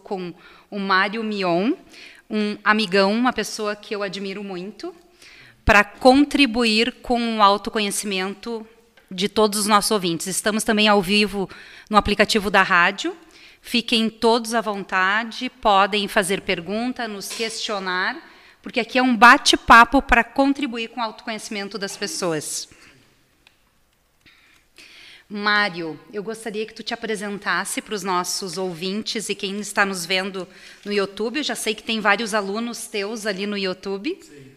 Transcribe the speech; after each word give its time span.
com 0.00 0.34
o 0.70 0.78
Mário 0.78 1.22
Mion, 1.22 1.72
um 2.28 2.56
amigão, 2.64 3.12
uma 3.12 3.32
pessoa 3.32 3.76
que 3.76 3.94
eu 3.94 4.02
admiro 4.02 4.42
muito, 4.42 4.94
para 5.64 5.84
contribuir 5.84 6.96
com 7.02 7.38
o 7.38 7.42
autoconhecimento 7.42 8.66
de 9.10 9.28
todos 9.28 9.58
os 9.58 9.66
nossos 9.66 9.90
ouvintes. 9.90 10.26
Estamos 10.26 10.64
também 10.64 10.88
ao 10.88 11.02
vivo 11.02 11.48
no 11.88 11.96
aplicativo 11.96 12.50
da 12.50 12.62
rádio. 12.62 13.16
Fiquem 13.60 14.08
todos 14.08 14.54
à 14.54 14.60
vontade, 14.60 15.50
podem 15.60 16.08
fazer 16.08 16.40
pergunta, 16.40 17.06
nos 17.06 17.28
questionar, 17.28 18.16
porque 18.62 18.80
aqui 18.80 18.98
é 18.98 19.02
um 19.02 19.16
bate-papo 19.16 20.00
para 20.00 20.24
contribuir 20.24 20.88
com 20.88 21.00
o 21.00 21.04
autoconhecimento 21.04 21.76
das 21.76 21.96
pessoas. 21.96 22.68
Mário, 25.32 25.96
eu 26.12 26.24
gostaria 26.24 26.66
que 26.66 26.74
tu 26.74 26.82
te 26.82 26.92
apresentasse 26.92 27.80
para 27.80 27.94
os 27.94 28.02
nossos 28.02 28.58
ouvintes 28.58 29.28
e 29.28 29.34
quem 29.36 29.60
está 29.60 29.86
nos 29.86 30.04
vendo 30.04 30.46
no 30.84 30.92
YouTube. 30.92 31.36
Eu 31.38 31.44
já 31.44 31.54
sei 31.54 31.72
que 31.72 31.84
tem 31.84 32.00
vários 32.00 32.34
alunos 32.34 32.88
teus 32.88 33.26
ali 33.26 33.46
no 33.46 33.56
YouTube. 33.56 34.18
Sim. 34.20 34.52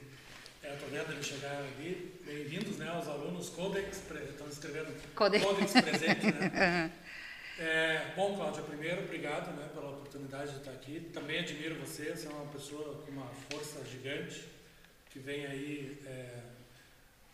É, 0.64 0.74
estou 0.74 0.90
vendo 0.90 1.12
ele 1.12 1.22
chegar 1.22 1.58
ali. 1.58 2.12
Bem-vindos, 2.26 2.78
né, 2.78 2.90
aos 2.90 3.08
alunos 3.08 3.50
Codex, 3.50 4.02
estão 4.32 4.48
escrevendo 4.48 4.92
Codex, 5.14 5.46
Codex 5.46 5.74
presente, 5.74 6.26
né? 6.26 6.92
é, 7.60 8.06
bom, 8.16 8.36
Cláudia, 8.36 8.64
primeiro, 8.64 9.04
obrigado 9.04 9.56
né, 9.56 9.70
pela 9.76 9.92
oportunidade 9.92 10.54
de 10.54 10.58
estar 10.58 10.72
aqui. 10.72 11.08
Também 11.14 11.38
admiro 11.38 11.76
você, 11.76 12.16
você 12.16 12.26
é 12.26 12.32
uma 12.32 12.52
pessoa 12.52 13.04
com 13.06 13.12
uma 13.12 13.30
força 13.52 13.86
gigante, 13.86 14.44
que 15.12 15.20
vem 15.20 15.46
aí... 15.46 16.00
É, 16.08 16.53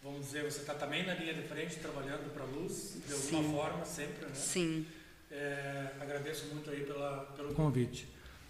vamos 0.03 0.25
dizer, 0.25 0.43
você 0.43 0.61
está 0.61 0.73
também 0.73 1.05
na 1.05 1.13
linha 1.13 1.33
de 1.33 1.41
frente, 1.41 1.75
trabalhando 1.77 2.31
para 2.33 2.43
a 2.43 2.47
luz, 2.47 2.97
de 3.05 3.13
alguma 3.13 3.43
Sim. 3.43 3.51
forma, 3.53 3.85
sempre, 3.85 4.25
né? 4.25 4.33
Sim. 4.33 4.85
É, 5.31 5.87
agradeço 5.99 6.47
muito 6.53 6.69
aí 6.69 6.81
pela, 6.81 7.25
pelo 7.35 7.53
convite. 7.53 8.07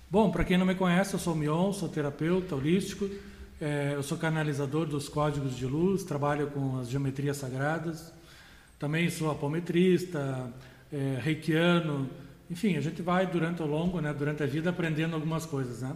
Bom, 0.10 0.32
para 0.32 0.44
quem 0.44 0.58
não 0.58 0.66
me 0.66 0.76
conhece, 0.76 1.14
eu 1.14 1.20
sou 1.20 1.36
Mion, 1.36 1.74
sou 1.74 1.90
terapeuta 1.90 2.56
holístico, 2.56 3.10
é, 3.60 3.92
eu 3.94 4.02
sou 4.02 4.18
canalizador 4.18 4.86
dos 4.86 5.10
códigos 5.10 5.56
de 5.56 5.66
luz, 5.66 6.04
trabalho 6.04 6.48
com 6.48 6.80
as 6.80 6.90
geometrias 6.90 7.38
sagradas, 7.38 8.14
também 8.80 9.10
sou 9.10 9.30
apometrista, 9.30 10.52
é, 10.92 11.20
reikiano, 11.22 12.10
enfim, 12.50 12.78
a 12.78 12.82
gente 12.82 13.02
vai 13.02 13.28
durante 13.28 13.62
o 13.62 13.66
longo, 13.66 14.00
né, 14.00 14.14
durante 14.14 14.42
a 14.42 14.46
vida, 14.46 14.70
aprendendo 14.70 15.14
algumas 15.14 15.46
coisas, 15.46 15.82
né? 15.82 15.96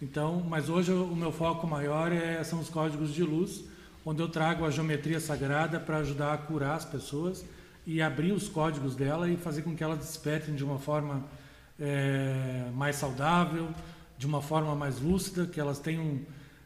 Então, 0.00 0.40
mas 0.48 0.68
hoje 0.68 0.92
o 0.92 1.16
meu 1.16 1.32
foco 1.32 1.66
maior 1.66 2.12
é, 2.12 2.44
são 2.44 2.60
os 2.60 2.68
códigos 2.68 3.12
de 3.12 3.24
luz, 3.24 3.64
onde 4.08 4.22
eu 4.22 4.28
trago 4.28 4.64
a 4.64 4.70
geometria 4.70 5.20
sagrada 5.20 5.78
para 5.78 5.98
ajudar 5.98 6.32
a 6.32 6.38
curar 6.38 6.76
as 6.76 6.84
pessoas 6.86 7.44
e 7.86 8.00
abrir 8.00 8.32
os 8.32 8.48
códigos 8.48 8.96
dela 8.96 9.28
e 9.28 9.36
fazer 9.36 9.60
com 9.60 9.76
que 9.76 9.84
elas 9.84 9.98
despertem 9.98 10.54
de 10.54 10.64
uma 10.64 10.78
forma 10.78 11.26
é, 11.78 12.70
mais 12.74 12.96
saudável, 12.96 13.68
de 14.16 14.26
uma 14.26 14.40
forma 14.40 14.74
mais 14.74 14.98
lúcida, 14.98 15.46
que 15.46 15.60
elas 15.60 15.78
tenham 15.78 16.20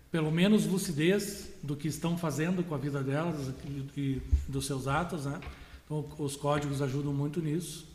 pelo 0.08 0.30
menos 0.30 0.66
lucidez 0.66 1.48
do 1.64 1.74
que 1.74 1.88
estão 1.88 2.16
fazendo 2.16 2.62
com 2.62 2.76
a 2.76 2.78
vida 2.78 3.02
delas 3.02 3.50
e, 3.96 4.22
dos 4.46 4.64
seus 4.64 4.86
atos, 4.86 5.26
né? 5.26 5.40
Então, 5.84 6.06
os 6.20 6.36
códigos 6.36 6.80
ajudam 6.80 7.12
muito 7.12 7.40
nisso. 7.40 7.88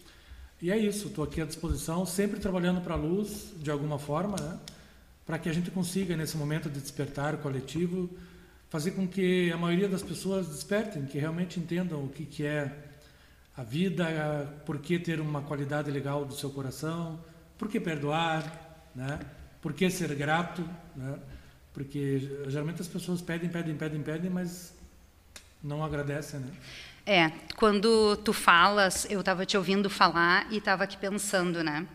E 0.61 0.69
é 0.69 0.77
isso, 0.77 1.07
estou 1.07 1.23
aqui 1.23 1.39
à 1.39 1.45
disposição, 1.45 2.05
sempre 2.05 2.37
trabalhando 2.37 2.81
para 2.81 2.95
a 2.95 2.97
luz, 2.97 3.53
de 3.61 3.71
alguma 3.71 3.97
forma, 3.97 4.35
né? 4.41 4.59
para 5.25 5.39
que 5.39 5.47
a 5.47 5.53
gente 5.53 5.71
consiga, 5.71 6.17
nesse 6.17 6.35
momento 6.35 6.69
de 6.69 6.81
despertar 6.81 7.37
coletivo, 7.37 8.09
fazer 8.69 8.91
com 8.91 9.07
que 9.07 9.51
a 9.51 9.57
maioria 9.57 9.87
das 9.87 10.01
pessoas 10.01 10.47
despertem, 10.47 11.05
que 11.05 11.17
realmente 11.17 11.59
entendam 11.59 12.03
o 12.03 12.09
que, 12.09 12.25
que 12.25 12.45
é 12.45 12.71
a 13.55 13.63
vida, 13.63 14.05
por 14.65 14.79
que 14.79 14.99
ter 14.99 15.19
uma 15.19 15.41
qualidade 15.41 15.89
legal 15.89 16.25
do 16.25 16.35
seu 16.35 16.49
coração, 16.49 17.19
por 17.57 17.67
que 17.67 17.79
perdoar, 17.79 18.89
né? 18.95 19.19
por 19.61 19.73
que 19.73 19.89
ser 19.89 20.13
grato, 20.15 20.67
né? 20.95 21.17
porque 21.73 22.43
geralmente 22.47 22.81
as 22.81 22.87
pessoas 22.87 23.21
pedem, 23.21 23.49
pedem, 23.49 23.75
pedem, 23.75 24.01
pedem, 24.01 24.29
mas 24.29 24.73
não 25.63 25.83
agradecem. 25.83 26.39
Né? 26.39 26.51
É, 27.05 27.31
quando 27.55 28.17
tu 28.17 28.33
falas, 28.33 29.07
eu 29.09 29.21
estava 29.21 29.45
te 29.45 29.57
ouvindo 29.57 29.89
falar 29.89 30.45
e 30.51 30.57
estava 30.57 30.83
aqui 30.83 30.97
pensando, 30.97 31.63
né? 31.63 31.87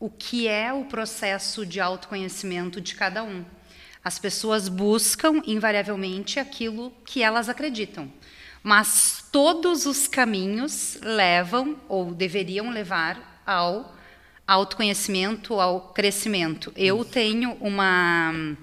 O 0.00 0.08
que 0.08 0.48
é 0.48 0.72
o 0.72 0.84
processo 0.84 1.66
de 1.66 1.80
autoconhecimento 1.80 2.80
de 2.80 2.94
cada 2.94 3.22
um? 3.22 3.44
As 4.02 4.18
pessoas 4.18 4.68
buscam, 4.68 5.42
invariavelmente, 5.46 6.38
aquilo 6.38 6.92
que 7.04 7.22
elas 7.22 7.48
acreditam. 7.48 8.10
Mas 8.62 9.24
todos 9.30 9.86
os 9.86 10.06
caminhos 10.06 10.98
levam, 11.02 11.78
ou 11.88 12.14
deveriam 12.14 12.70
levar, 12.70 13.42
ao 13.46 13.96
autoconhecimento, 14.46 15.60
ao 15.60 15.92
crescimento. 15.92 16.72
Eu 16.76 17.04
tenho 17.04 17.52
uma. 17.60 18.56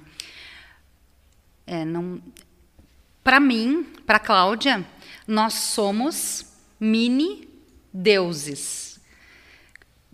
É, 1.67 1.85
não, 1.85 2.21
para 3.23 3.39
mim, 3.39 3.83
para 4.05 4.19
Cláudia, 4.19 4.85
nós 5.27 5.53
somos 5.53 6.45
mini 6.79 7.47
deuses. 7.91 8.99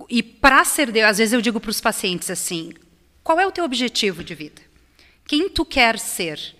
E 0.10 0.24
para 0.24 0.64
ser 0.64 0.92
Deus, 0.92 1.10
às 1.10 1.18
vezes 1.18 1.34
eu 1.34 1.42
digo 1.42 1.60
para 1.60 1.70
os 1.72 1.82
pacientes 1.82 2.30
assim: 2.30 2.74
qual 3.24 3.40
é 3.40 3.46
o 3.46 3.52
teu 3.52 3.64
objetivo 3.64 4.24
de 4.24 4.36
vida? 4.36 4.62
Quem 5.32 5.48
tu 5.48 5.64
quer 5.64 5.98
ser? 5.98 6.54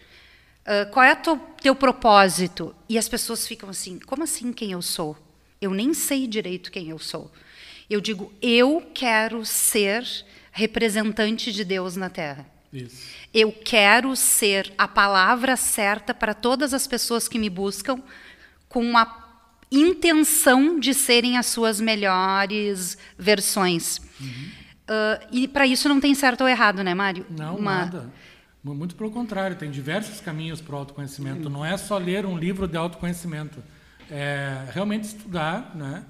Uh, 0.62 0.90
qual 0.92 1.04
é 1.04 1.12
o 1.12 1.38
teu 1.62 1.76
propósito? 1.76 2.74
E 2.88 2.98
as 2.98 3.10
pessoas 3.10 3.46
ficam 3.46 3.70
assim: 3.70 4.00
como 4.00 4.24
assim 4.24 4.54
quem 4.54 4.72
eu 4.72 4.82
sou? 4.82 5.18
Eu 5.60 5.72
nem 5.72 5.94
sei 5.94 6.26
direito 6.26 6.72
quem 6.72 6.88
eu 6.88 6.98
sou. 6.98 7.30
Eu 7.90 8.00
digo: 8.00 8.32
eu 8.42 8.90
quero 8.94 9.46
ser 9.46 10.08
representante 10.54 11.52
de 11.52 11.66
Deus 11.66 11.98
na 11.98 12.10
Terra. 12.10 12.46
Isso. 12.72 13.10
Eu 13.34 13.52
quero 13.52 14.16
ser 14.16 14.72
a 14.78 14.88
palavra 14.88 15.58
certa 15.58 16.14
para 16.14 16.34
todas 16.34 16.74
as 16.74 16.88
pessoas 16.88 17.28
que 17.28 17.38
me 17.38 17.50
buscam, 17.50 18.02
com 18.70 18.98
a 18.98 19.44
intenção 19.70 20.80
de 20.80 20.94
serem 20.94 21.38
as 21.38 21.48
suas 21.48 21.82
melhores 21.82 22.98
versões. 23.20 24.00
Uhum. 24.18 24.62
Uh, 24.92 25.28
e 25.30 25.48
para 25.50 25.68
isso 25.68 25.90
não 25.90 26.00
tem 26.00 26.16
certo 26.16 26.40
ou 26.40 26.48
errado, 26.48 26.82
né, 26.86 26.94
Mário? 26.94 27.26
Não, 27.30 27.58
Uma... 27.58 27.80
nada. 27.80 28.21
Muito 28.64 28.96
pelo 28.96 29.10
contrário, 29.10 29.56
tem 29.56 29.72
diversos 29.72 30.22
caminhos 30.22 30.62
para 30.62 30.76
o 30.76 30.78
autoconhecimento. 30.78 31.50
Não 31.50 31.66
é 31.66 31.76
só 31.78 31.98
ler 31.98 32.26
um 32.26 32.38
livro 32.38 32.68
de 32.68 32.78
autoconhecimento. 32.78 33.60
É 34.10 34.68
realmente 34.72 35.06
estudar, 35.06 35.76
né? 35.76 36.04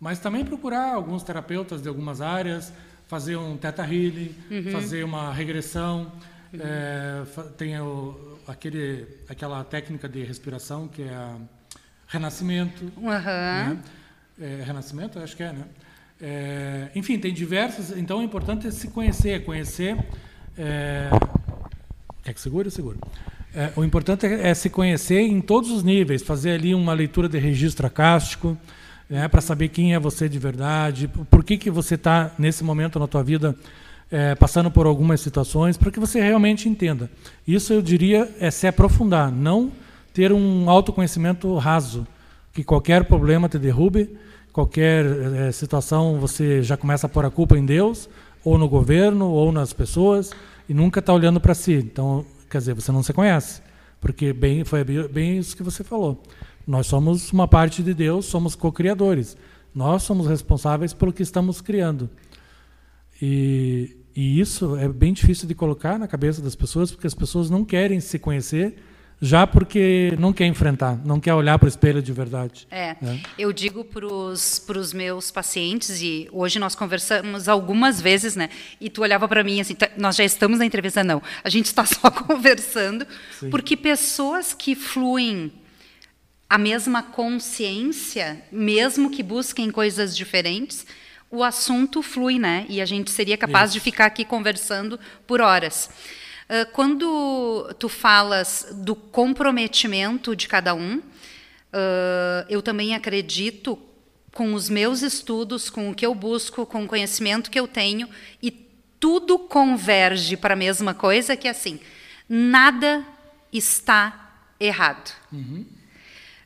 mas 0.00 0.18
também 0.18 0.44
procurar 0.44 0.94
alguns 0.94 1.22
terapeutas 1.22 1.82
de 1.82 1.88
algumas 1.88 2.20
áreas, 2.20 2.72
fazer 3.08 3.36
um 3.36 3.56
teta 3.56 3.82
healing, 3.82 4.34
uhum. 4.50 4.70
fazer 4.72 5.04
uma 5.04 5.32
regressão. 5.32 6.12
Uhum. 6.52 6.60
É, 6.62 7.24
tem 7.56 7.78
o, 7.80 8.38
aquele, 8.46 9.06
aquela 9.28 9.62
técnica 9.64 10.08
de 10.08 10.22
respiração 10.22 10.88
que 10.88 11.02
é 11.02 11.14
a 11.14 11.36
renascimento. 12.06 12.84
Uhum. 12.96 13.10
Né? 13.10 13.78
É, 14.40 14.62
renascimento, 14.64 15.18
acho 15.18 15.36
que 15.36 15.42
é, 15.42 15.52
né? 15.52 15.64
É, 16.20 16.90
enfim, 16.94 17.18
tem 17.18 17.32
diversos. 17.32 17.96
Então, 17.96 18.20
é 18.20 18.24
importante 18.24 18.70
se 18.72 18.88
conhecer, 18.88 19.44
conhecer. 19.44 19.96
É, 20.56 21.10
Quer 22.22 22.34
que 22.34 22.40
segure? 22.40 22.70
Segura. 22.70 22.96
É, 23.54 23.72
o 23.76 23.84
importante 23.84 24.26
é, 24.26 24.50
é, 24.50 24.54
se 24.54 24.68
conhecer 24.68 25.20
em 25.20 25.40
todos 25.40 25.70
os 25.70 25.82
níveis, 25.82 26.22
fazer 26.22 26.52
ali 26.52 26.74
uma 26.74 26.92
leitura 26.92 27.28
de 27.28 27.38
registro 27.38 27.86
acástico, 27.86 28.56
né, 29.08 29.26
para 29.26 29.40
saber 29.40 29.68
quem 29.68 29.94
é 29.94 29.98
você 29.98 30.28
de 30.28 30.38
verdade, 30.38 31.08
por 31.30 31.42
que, 31.42 31.56
que 31.56 31.70
você 31.70 31.94
está 31.94 32.30
nesse 32.38 32.62
momento 32.62 32.98
na 32.98 33.06
tua 33.06 33.22
vida 33.22 33.56
é, 34.10 34.34
passando 34.34 34.70
por 34.70 34.86
algumas 34.86 35.20
situações, 35.20 35.76
para 35.76 35.90
que 35.90 36.00
você 36.00 36.20
realmente 36.20 36.68
entenda. 36.68 37.10
Isso 37.46 37.72
eu 37.72 37.82
diria 37.82 38.30
é 38.40 38.50
se 38.50 38.66
aprofundar, 38.66 39.30
não 39.30 39.70
ter 40.12 40.32
um 40.32 40.68
autoconhecimento 40.68 41.54
raso, 41.56 42.06
que 42.52 42.64
qualquer 42.64 43.04
problema 43.04 43.48
te 43.48 43.58
derrube, 43.58 44.10
qualquer 44.52 45.04
é, 45.06 45.52
situação 45.52 46.18
você 46.18 46.62
já 46.62 46.76
começa 46.76 47.06
a 47.06 47.10
pôr 47.10 47.24
a 47.24 47.30
culpa 47.30 47.56
em 47.56 47.64
Deus, 47.64 48.08
ou 48.48 48.56
no 48.56 48.68
governo, 48.68 49.30
ou 49.30 49.52
nas 49.52 49.72
pessoas 49.72 50.30
e 50.68 50.72
nunca 50.72 51.00
está 51.00 51.12
olhando 51.12 51.38
para 51.40 51.54
si. 51.54 51.74
Então, 51.74 52.24
quer 52.48 52.58
dizer, 52.58 52.74
você 52.74 52.90
não 52.90 53.02
se 53.02 53.12
conhece, 53.12 53.60
porque 54.00 54.32
bem 54.32 54.64
foi 54.64 54.82
bem 54.84 55.38
isso 55.38 55.56
que 55.56 55.62
você 55.62 55.84
falou. 55.84 56.22
Nós 56.66 56.86
somos 56.86 57.30
uma 57.32 57.46
parte 57.46 57.82
de 57.82 57.92
Deus, 57.92 58.26
somos 58.26 58.54
co-criadores. 58.54 59.36
Nós 59.74 60.02
somos 60.02 60.26
responsáveis 60.26 60.92
pelo 60.92 61.12
que 61.12 61.22
estamos 61.22 61.60
criando. 61.60 62.08
E, 63.20 63.96
e 64.16 64.40
isso 64.40 64.76
é 64.76 64.88
bem 64.88 65.12
difícil 65.12 65.46
de 65.46 65.54
colocar 65.54 65.98
na 65.98 66.08
cabeça 66.08 66.40
das 66.40 66.56
pessoas, 66.56 66.90
porque 66.90 67.06
as 67.06 67.14
pessoas 67.14 67.50
não 67.50 67.64
querem 67.64 68.00
se 68.00 68.18
conhecer 68.18 68.76
já 69.20 69.46
porque 69.46 70.14
não 70.18 70.32
quer 70.32 70.46
enfrentar, 70.46 70.98
não 71.04 71.18
quer 71.18 71.34
olhar 71.34 71.58
para 71.58 71.66
o 71.66 71.68
espelho 71.68 72.00
de 72.00 72.12
verdade. 72.12 72.66
É, 72.70 72.96
né? 73.00 73.20
eu 73.38 73.52
digo 73.52 73.84
para 73.84 74.06
os 74.06 74.92
meus 74.92 75.30
pacientes, 75.30 76.00
e 76.00 76.28
hoje 76.32 76.58
nós 76.58 76.74
conversamos 76.74 77.48
algumas 77.48 78.00
vezes, 78.00 78.36
né? 78.36 78.48
E 78.80 78.88
tu 78.88 79.02
olhava 79.02 79.26
para 79.26 79.42
mim 79.42 79.60
assim, 79.60 79.74
tá, 79.74 79.88
nós 79.96 80.16
já 80.16 80.24
estamos 80.24 80.58
na 80.60 80.66
entrevista, 80.66 81.02
não, 81.02 81.20
a 81.42 81.48
gente 81.48 81.66
está 81.66 81.84
só 81.86 82.10
conversando, 82.10 83.06
Sim. 83.38 83.50
porque 83.50 83.76
pessoas 83.76 84.54
que 84.54 84.74
fluem 84.74 85.52
a 86.48 86.56
mesma 86.56 87.02
consciência, 87.02 88.42
mesmo 88.50 89.10
que 89.10 89.22
busquem 89.22 89.70
coisas 89.70 90.16
diferentes, 90.16 90.86
o 91.30 91.44
assunto 91.44 92.02
flui, 92.02 92.38
né? 92.38 92.64
E 92.68 92.80
a 92.80 92.86
gente 92.86 93.10
seria 93.10 93.36
capaz 93.36 93.70
Isso. 93.70 93.78
de 93.78 93.80
ficar 93.80 94.06
aqui 94.06 94.24
conversando 94.24 94.98
por 95.26 95.40
horas. 95.42 95.90
Uh, 96.48 96.70
quando 96.72 97.74
tu 97.78 97.88
falas 97.88 98.66
do 98.72 98.96
comprometimento 98.96 100.34
de 100.34 100.48
cada 100.48 100.74
um, 100.74 100.96
uh, 100.96 102.46
eu 102.48 102.62
também 102.62 102.94
acredito 102.94 103.78
com 104.32 104.54
os 104.54 104.70
meus 104.70 105.02
estudos, 105.02 105.68
com 105.68 105.90
o 105.90 105.94
que 105.94 106.06
eu 106.06 106.14
busco, 106.14 106.64
com 106.64 106.84
o 106.84 106.88
conhecimento 106.88 107.50
que 107.50 107.60
eu 107.60 107.68
tenho, 107.68 108.08
e 108.42 108.50
tudo 108.98 109.38
converge 109.38 110.36
para 110.36 110.54
a 110.54 110.56
mesma 110.56 110.94
coisa, 110.94 111.36
que 111.36 111.46
é 111.46 111.50
assim, 111.50 111.80
nada 112.28 113.04
está 113.52 114.32
errado. 114.58 115.12
Uhum. 115.32 115.66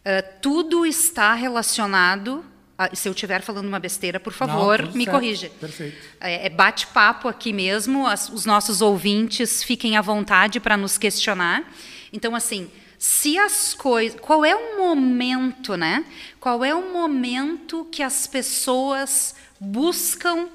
Uh, 0.00 0.40
tudo 0.40 0.84
está 0.84 1.32
relacionado 1.34 2.44
ah, 2.44 2.51
se 2.94 3.08
eu 3.08 3.12
estiver 3.12 3.42
falando 3.42 3.66
uma 3.69 3.78
besteira, 3.78 4.19
por 4.19 4.32
favor, 4.32 4.82
Não, 4.82 4.92
me 4.92 5.04
certo. 5.04 5.14
corrija. 5.14 5.50
Perfeito. 5.60 5.96
É, 6.20 6.46
é 6.46 6.50
bate-papo 6.50 7.28
aqui 7.28 7.52
mesmo, 7.52 8.06
as, 8.06 8.28
os 8.28 8.44
nossos 8.44 8.80
ouvintes 8.80 9.62
fiquem 9.62 9.96
à 9.96 10.00
vontade 10.00 10.58
para 10.58 10.76
nos 10.76 10.98
questionar. 10.98 11.64
Então, 12.12 12.34
assim, 12.34 12.70
se 12.98 13.36
as 13.36 13.74
coisas. 13.74 14.20
Qual 14.20 14.44
é 14.44 14.54
o 14.54 14.78
momento, 14.78 15.76
né? 15.76 16.04
Qual 16.38 16.64
é 16.64 16.72
o 16.72 16.92
momento 16.92 17.84
que 17.90 18.00
as 18.00 18.28
pessoas 18.28 19.34
buscam 19.58 20.46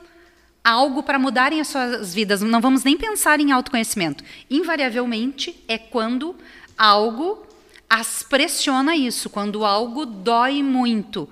algo 0.63 1.03
para 1.03 1.19
mudarem 1.19 1.59
as 1.59 1.67
suas 1.67 2.13
vidas? 2.13 2.41
Não 2.41 2.61
vamos 2.61 2.85
nem 2.85 2.97
pensar 2.97 3.41
em 3.41 3.51
autoconhecimento. 3.51 4.23
Invariavelmente 4.49 5.61
é 5.67 5.77
quando 5.77 6.35
algo 6.77 7.45
as 7.89 8.23
pressiona 8.23 8.95
isso, 8.95 9.29
quando 9.29 9.65
algo 9.65 10.05
dói 10.05 10.63
muito, 10.63 11.27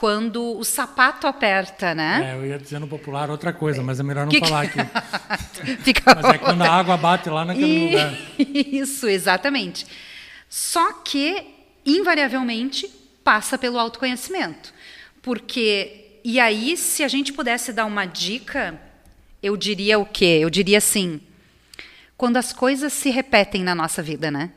quando 0.00 0.58
o 0.58 0.64
sapato 0.64 1.26
aperta, 1.26 1.94
né? 1.94 2.30
É, 2.30 2.34
eu 2.34 2.46
ia 2.46 2.58
dizer 2.58 2.78
no 2.78 2.88
popular 2.88 3.30
outra 3.30 3.52
coisa, 3.52 3.82
mas 3.82 4.00
é 4.00 4.02
melhor 4.02 4.24
não 4.24 4.30
que 4.30 4.40
falar 4.40 4.62
aqui. 4.62 4.78
Fica 5.84 6.14
mas 6.14 6.24
é 6.24 6.38
quando 6.38 6.62
a 6.62 6.70
água 6.70 6.96
bate 6.96 7.28
lá 7.28 7.44
naquele 7.44 7.66
e... 7.66 7.86
lugar. 7.86 8.14
Isso, 8.38 9.06
exatamente. 9.06 9.86
Só 10.48 10.94
que, 10.94 11.44
invariavelmente, 11.84 12.88
passa 13.22 13.58
pelo 13.58 13.78
autoconhecimento. 13.78 14.72
Porque, 15.20 16.20
e 16.24 16.40
aí, 16.40 16.78
se 16.78 17.04
a 17.04 17.08
gente 17.08 17.30
pudesse 17.34 17.70
dar 17.70 17.84
uma 17.84 18.06
dica, 18.06 18.80
eu 19.42 19.54
diria 19.54 19.98
o 19.98 20.06
quê? 20.06 20.38
Eu 20.40 20.48
diria 20.48 20.78
assim, 20.78 21.20
quando 22.16 22.38
as 22.38 22.54
coisas 22.54 22.94
se 22.94 23.10
repetem 23.10 23.62
na 23.62 23.74
nossa 23.74 24.02
vida, 24.02 24.30
né? 24.30 24.50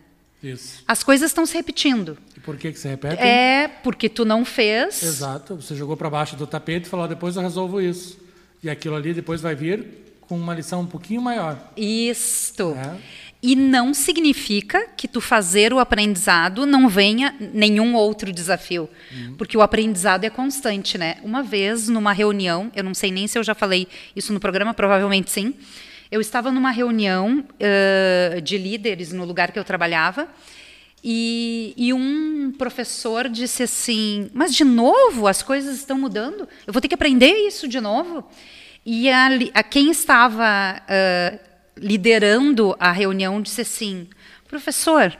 Isso. 0.43 0.83
As 0.85 1.03
coisas 1.03 1.31
estão 1.31 1.45
se 1.45 1.53
repetindo. 1.53 2.17
E 2.35 2.39
por 2.41 2.57
que, 2.57 2.71
que 2.71 2.77
se 2.77 2.87
repete? 2.87 3.21
É 3.21 3.67
porque 3.67 4.09
tu 4.09 4.25
não 4.25 4.43
fez. 4.43 5.01
Exato. 5.01 5.55
Você 5.55 5.75
jogou 5.75 5.95
para 5.95 6.09
baixo 6.09 6.35
do 6.35 6.45
tapete 6.45 6.85
e 6.85 6.89
falou: 6.89 7.07
depois 7.07 7.35
eu 7.35 7.41
resolvo 7.41 7.79
isso. 7.79 8.19
E 8.61 8.69
aquilo 8.69 8.95
ali 8.95 9.13
depois 9.13 9.41
vai 9.41 9.55
vir 9.55 9.85
com 10.21 10.35
uma 10.35 10.53
lição 10.53 10.81
um 10.81 10.85
pouquinho 10.85 11.21
maior. 11.21 11.71
Isto. 11.77 12.75
É. 12.77 12.97
E 13.41 13.57
não 13.57 13.93
significa 13.93 14.87
que 14.95 15.05
tu 15.05 15.19
fazer 15.19 15.73
o 15.73 15.79
aprendizado 15.79 16.65
não 16.65 16.87
venha 16.87 17.35
nenhum 17.53 17.93
outro 17.93 18.31
desafio, 18.31 18.89
uhum. 19.11 19.35
porque 19.37 19.57
o 19.57 19.61
aprendizado 19.61 20.23
é 20.23 20.29
constante, 20.29 20.97
né? 20.97 21.17
Uma 21.21 21.43
vez 21.43 21.89
numa 21.89 22.13
reunião, 22.13 22.71
eu 22.73 22.85
não 22.85 22.93
sei 22.93 23.11
nem 23.11 23.27
se 23.27 23.37
eu 23.37 23.43
já 23.43 23.53
falei 23.53 23.85
isso 24.15 24.31
no 24.31 24.39
programa, 24.39 24.73
provavelmente 24.73 25.29
sim. 25.29 25.53
Eu 26.13 26.21
estava 26.21 26.51
numa 26.51 26.69
reunião 26.69 27.43
uh, 27.43 28.39
de 28.39 28.55
líderes 28.55 29.11
no 29.11 29.25
lugar 29.25 29.51
que 29.51 29.57
eu 29.57 29.63
trabalhava 29.63 30.27
e, 31.03 31.73
e, 31.75 31.91
um 31.91 32.53
professor 32.55 33.27
disse 33.27 33.63
assim: 33.63 34.29
Mas 34.31 34.53
de 34.53 34.63
novo 34.63 35.25
as 35.25 35.41
coisas 35.41 35.75
estão 35.75 35.97
mudando? 35.97 36.47
Eu 36.67 36.71
vou 36.71 36.79
ter 36.79 36.87
que 36.87 36.93
aprender 36.93 37.33
isso 37.47 37.67
de 37.67 37.81
novo? 37.81 38.23
E 38.85 39.09
a, 39.09 39.27
a 39.55 39.63
quem 39.63 39.89
estava 39.89 40.83
uh, 40.83 41.39
liderando 41.75 42.75
a 42.79 42.91
reunião 42.91 43.41
disse 43.41 43.61
assim: 43.61 44.07
Professor, 44.47 45.17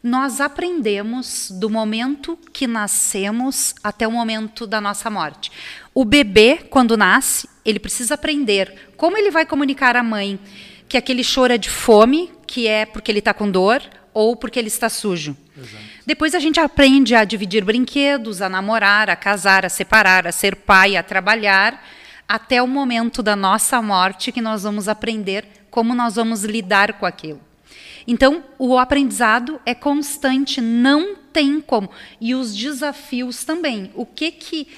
nós 0.00 0.40
aprendemos 0.40 1.50
do 1.50 1.68
momento 1.68 2.38
que 2.52 2.68
nascemos 2.68 3.74
até 3.82 4.06
o 4.06 4.12
momento 4.12 4.64
da 4.64 4.80
nossa 4.80 5.10
morte. 5.10 5.50
O 5.92 6.04
bebê, 6.04 6.58
quando 6.70 6.96
nasce, 6.96 7.48
ele 7.64 7.80
precisa 7.80 8.14
aprender 8.14 8.89
como 9.00 9.16
ele 9.16 9.30
vai 9.30 9.46
comunicar 9.46 9.96
à 9.96 10.02
mãe 10.02 10.38
que 10.86 10.98
aquele 10.98 11.24
choro 11.24 11.54
é 11.54 11.56
de 11.56 11.70
fome, 11.70 12.30
que 12.46 12.66
é 12.66 12.84
porque 12.84 13.10
ele 13.10 13.20
está 13.20 13.32
com 13.32 13.50
dor, 13.50 13.80
ou 14.12 14.36
porque 14.36 14.58
ele 14.58 14.68
está 14.68 14.90
sujo. 14.90 15.34
Exato. 15.56 15.82
Depois 16.04 16.34
a 16.34 16.38
gente 16.38 16.60
aprende 16.60 17.14
a 17.14 17.24
dividir 17.24 17.64
brinquedos, 17.64 18.42
a 18.42 18.48
namorar, 18.50 19.08
a 19.08 19.16
casar, 19.16 19.64
a 19.64 19.70
separar, 19.70 20.26
a 20.26 20.32
ser 20.32 20.54
pai, 20.54 20.96
a 20.96 21.02
trabalhar, 21.02 21.82
até 22.28 22.62
o 22.62 22.68
momento 22.68 23.22
da 23.22 23.34
nossa 23.34 23.80
morte 23.80 24.30
que 24.30 24.42
nós 24.42 24.64
vamos 24.64 24.86
aprender 24.86 25.46
como 25.70 25.94
nós 25.94 26.16
vamos 26.16 26.44
lidar 26.44 26.92
com 26.98 27.06
aquilo. 27.06 27.40
Então, 28.06 28.44
o 28.58 28.78
aprendizado 28.78 29.58
é 29.64 29.74
constante, 29.74 30.60
não 30.60 31.16
tem 31.32 31.58
como. 31.58 31.90
E 32.20 32.34
os 32.34 32.54
desafios 32.54 33.44
também. 33.44 33.90
O 33.94 34.04
que 34.04 34.30
que, 34.30 34.68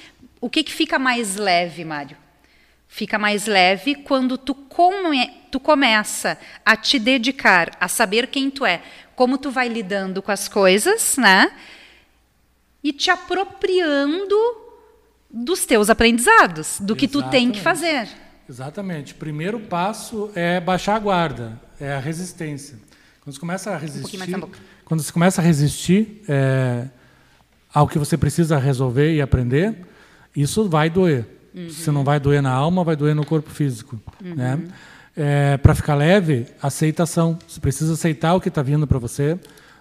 o 0.40 0.48
que, 0.48 0.62
que 0.62 0.72
fica 0.72 0.96
mais 0.96 1.34
leve, 1.34 1.84
Mário? 1.84 2.21
Fica 2.94 3.18
mais 3.18 3.46
leve 3.46 3.94
quando 3.94 4.36
tu, 4.36 4.54
come, 4.54 5.26
tu 5.50 5.58
começa 5.58 6.36
a 6.62 6.76
te 6.76 6.98
dedicar 6.98 7.70
a 7.80 7.88
saber 7.88 8.26
quem 8.26 8.50
tu 8.50 8.66
é, 8.66 8.82
como 9.16 9.38
tu 9.38 9.50
vai 9.50 9.66
lidando 9.66 10.20
com 10.20 10.30
as 10.30 10.46
coisas, 10.46 11.16
né? 11.16 11.50
E 12.84 12.92
te 12.92 13.10
apropriando 13.10 14.36
dos 15.30 15.64
teus 15.64 15.88
aprendizados, 15.88 16.80
do 16.80 16.94
que 16.94 17.06
Exatamente. 17.06 17.28
tu 17.28 17.30
tem 17.30 17.50
que 17.50 17.62
fazer. 17.62 18.08
Exatamente. 18.46 19.14
Primeiro 19.14 19.58
passo 19.58 20.30
é 20.34 20.60
baixar 20.60 20.96
a 20.96 20.98
guarda, 20.98 21.58
é 21.80 21.94
a 21.94 21.98
resistência. 21.98 22.78
Quando 23.22 23.32
você 23.34 23.40
começa 23.40 23.70
a 23.70 23.78
resistir, 23.78 24.36
um 24.36 24.50
quando 24.84 25.02
você 25.02 25.12
começa 25.12 25.40
a 25.40 25.44
resistir 25.44 26.22
é, 26.28 26.88
ao 27.72 27.88
que 27.88 27.99
você 27.99 28.18
precisa 28.18 28.58
resolver 28.58 29.14
e 29.14 29.22
aprender, 29.22 29.78
isso 30.37 30.68
vai 30.68 30.90
doer. 30.90 31.40
Uhum. 31.54 31.71
Se 31.71 31.90
não 31.90 32.02
vai 32.02 32.18
doer 32.18 32.42
na 32.42 32.50
alma, 32.50 32.82
vai 32.82 32.97
doer 32.97 33.14
no 33.14 33.25
corpo 33.25 33.50
físico, 33.50 34.00
uhum. 34.23 34.35
né? 34.35 34.61
É, 35.14 35.56
para 35.59 35.75
ficar 35.75 35.94
leve, 35.94 36.47
aceitação. 36.62 37.38
Você 37.47 37.61
precisa 37.61 37.92
aceitar 37.92 38.35
o 38.35 38.40
que 38.40 38.49
está 38.49 38.62
vindo 38.62 38.87
para 38.87 38.99
você 38.99 39.38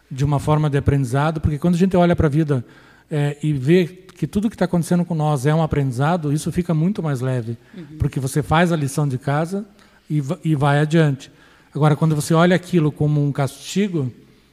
de 0.10 0.26
uma 0.26 0.40
forma 0.40 0.70
de 0.70 0.78
aprendizado, 0.78 1.40
porque 1.40 1.58
quando 1.58 1.76
a 1.76 1.78
gente 1.78 1.96
olha 1.96 2.16
para 2.16 2.28
a 2.28 2.30
vida 2.30 2.66
é, 3.10 3.38
e 3.42 3.54
vê 3.54 3.86
que 3.86 4.28
tudo 4.28 4.50
que 4.50 4.56
está 4.56 4.66
acontecendo 4.66 5.06
com 5.06 5.16
nós 5.16 5.46
é 5.46 5.56
um 5.56 5.64
aprendizado, 5.64 6.34
isso 6.34 6.52
fica 6.52 6.74
muito 6.74 7.02
mais 7.02 7.22
leve, 7.22 7.58
uhum. 7.76 7.98
porque 7.98 8.20
você 8.20 8.44
faz 8.44 8.74
a 8.74 8.76
lição 8.76 9.08
de 9.08 9.18
casa 9.18 9.66
e, 10.10 10.22
e 10.44 10.54
vai 10.54 10.80
adiante. 10.80 11.32
Agora, 11.74 11.96
quando 11.96 12.14
você 12.14 12.34
olha 12.34 12.56
aquilo 12.56 12.92
como 12.92 13.26
um 13.26 13.32
castigo, 13.32 14.12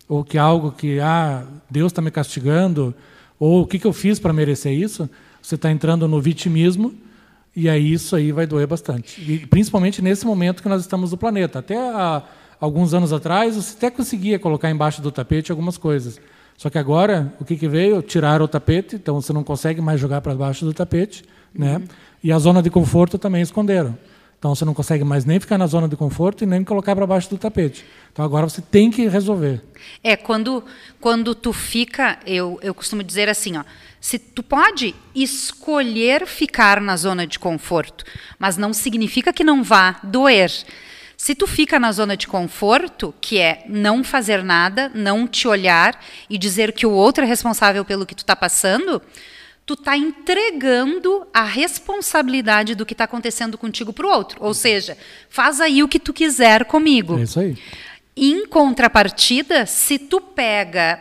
ou 0.09 0.25
que 0.25 0.39
algo 0.39 0.71
que, 0.71 1.01
ah, 1.01 1.45
Deus 1.69 1.91
está 1.91 2.01
me 2.01 2.13
castigando, 2.13 2.95
ou 3.39 3.63
o 3.63 3.67
que, 3.67 3.81
que 3.81 3.87
eu 3.87 3.93
fiz 3.93 4.21
para 4.21 4.33
merecer 4.33 4.73
isso, 4.73 5.11
você 5.43 5.57
está 5.57 5.71
entrando 5.71 6.07
no 6.07 6.21
vitimismo 6.21 6.95
e 7.61 7.69
aí 7.69 7.93
isso 7.93 8.15
aí 8.15 8.31
vai 8.31 8.47
doer 8.47 8.69
bastante. 8.69 9.21
E 9.21 9.45
principalmente 9.45 10.01
nesse 10.01 10.25
momento 10.25 10.63
que 10.63 10.69
nós 10.69 10.81
estamos 10.81 11.11
no 11.11 11.17
planeta. 11.17 11.59
Até 11.59 11.77
há 11.77 12.23
alguns 12.61 12.95
anos 12.95 13.13
atrás, 13.13 13.57
você 13.57 13.77
até 13.77 13.91
conseguia 13.91 14.39
colocar 14.39 14.71
embaixo 14.71 15.03
do 15.03 15.11
tapete 15.11 15.51
algumas 15.51 15.77
coisas. 15.77 16.21
Só 16.57 16.71
que 16.71 16.79
agora, 16.79 17.35
o 17.41 17.45
que, 17.45 17.57
que 17.57 17.67
veio? 17.67 18.01
Tiraram 18.01 18.45
o 18.45 18.49
tapete, 18.49 18.95
então 18.95 19.21
você 19.21 19.33
não 19.33 19.43
consegue 19.43 19.81
mais 19.81 20.01
jogar 20.01 20.21
para 20.21 20.37
baixo 20.37 20.65
do 20.65 20.73
tapete. 20.73 21.25
Né? 21.53 21.79
Uhum. 21.79 21.85
E 22.23 22.31
a 22.31 22.39
zona 22.39 22.63
de 22.63 22.71
conforto 22.71 23.19
também 23.19 23.43
esconderam. 23.43 23.99
Então 24.39 24.55
você 24.55 24.65
não 24.65 24.73
consegue 24.73 25.03
mais 25.03 25.25
nem 25.25 25.41
ficar 25.41 25.59
na 25.59 25.67
zona 25.67 25.89
de 25.89 25.97
conforto 25.97 26.45
e 26.45 26.47
nem 26.47 26.63
colocar 26.63 26.95
para 26.95 27.09
baixo 27.09 27.29
do 27.29 27.39
tapete. 27.39 27.85
Então 28.19 28.27
agora 28.27 28.49
você 28.49 28.61
tem 28.61 28.91
que 28.91 29.07
resolver. 29.07 29.63
É, 30.03 30.17
quando, 30.17 30.65
quando 31.01 31.37
tu 31.37 31.53
fica, 31.53 32.19
eu, 32.27 32.59
eu 32.65 32.75
costumo 32.75 33.05
dizer 33.05 33.29
assim, 33.29 33.57
ó, 33.57 33.63
se 34.01 34.19
tu 34.19 34.43
pode 34.43 34.93
escolher 35.15 36.27
ficar 36.27 36.81
na 36.81 36.97
zona 36.97 37.29
de 37.29 37.39
conforto, 37.39 38.05
mas 38.37 38.57
não 38.57 38.73
significa 38.73 39.33
que 39.33 39.45
não 39.45 39.63
vá 39.63 40.01
doer. 40.03 40.51
Se 41.17 41.33
tu 41.33 41.47
fica 41.47 41.79
na 41.79 41.93
zona 41.93 42.17
de 42.17 42.27
conforto, 42.27 43.15
que 43.21 43.39
é 43.39 43.63
não 43.69 44.03
fazer 44.03 44.43
nada, 44.43 44.91
não 44.93 45.25
te 45.25 45.47
olhar 45.47 46.05
e 46.29 46.37
dizer 46.37 46.73
que 46.73 46.85
o 46.85 46.91
outro 46.91 47.23
é 47.23 47.27
responsável 47.27 47.85
pelo 47.85 48.05
que 48.05 48.17
tu 48.17 48.25
está 48.25 48.35
passando, 48.35 49.01
tu 49.65 49.75
está 49.75 49.97
entregando 49.97 51.25
a 51.33 51.45
responsabilidade 51.45 52.75
do 52.75 52.85
que 52.85 52.95
está 52.95 53.05
acontecendo 53.05 53.57
contigo 53.57 53.93
para 53.93 54.07
o 54.07 54.11
outro. 54.11 54.39
Ou 54.41 54.55
seja, 54.55 54.97
faz 55.29 55.61
aí 55.61 55.85
o 55.85 55.89
que 55.89 56.01
tu 56.01 56.13
quiser 56.13 56.65
comigo. 56.65 57.17
É 57.19 57.23
isso 57.23 57.39
aí. 57.39 57.57
Em 58.21 58.49
contrapartida, 58.49 59.65
se 59.65 59.97
tu 59.97 60.21
pega 60.21 60.99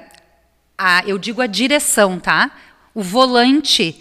a, 0.77 1.03
eu 1.07 1.17
digo 1.17 1.41
a 1.41 1.47
direção, 1.47 2.19
tá? 2.19 2.51
O 2.93 3.01
volante 3.01 3.99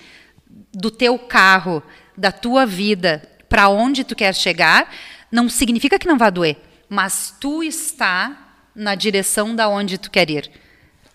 do 0.70 0.90
teu 0.90 1.18
carro, 1.18 1.82
da 2.14 2.30
tua 2.30 2.66
vida, 2.66 3.26
para 3.49 3.70
onde 3.70 4.04
tu 4.04 4.14
quer 4.14 4.35
chegar, 4.35 4.92
não 5.32 5.49
significa 5.49 5.99
que 5.99 6.06
não 6.06 6.18
vai 6.18 6.30
doer, 6.30 6.58
mas 6.90 7.35
tu 7.40 7.62
está 7.62 8.58
na 8.75 8.94
direção 8.94 9.56
da 9.56 9.66
onde 9.66 9.96
tu 9.96 10.11
quer 10.11 10.28
ir. 10.28 10.50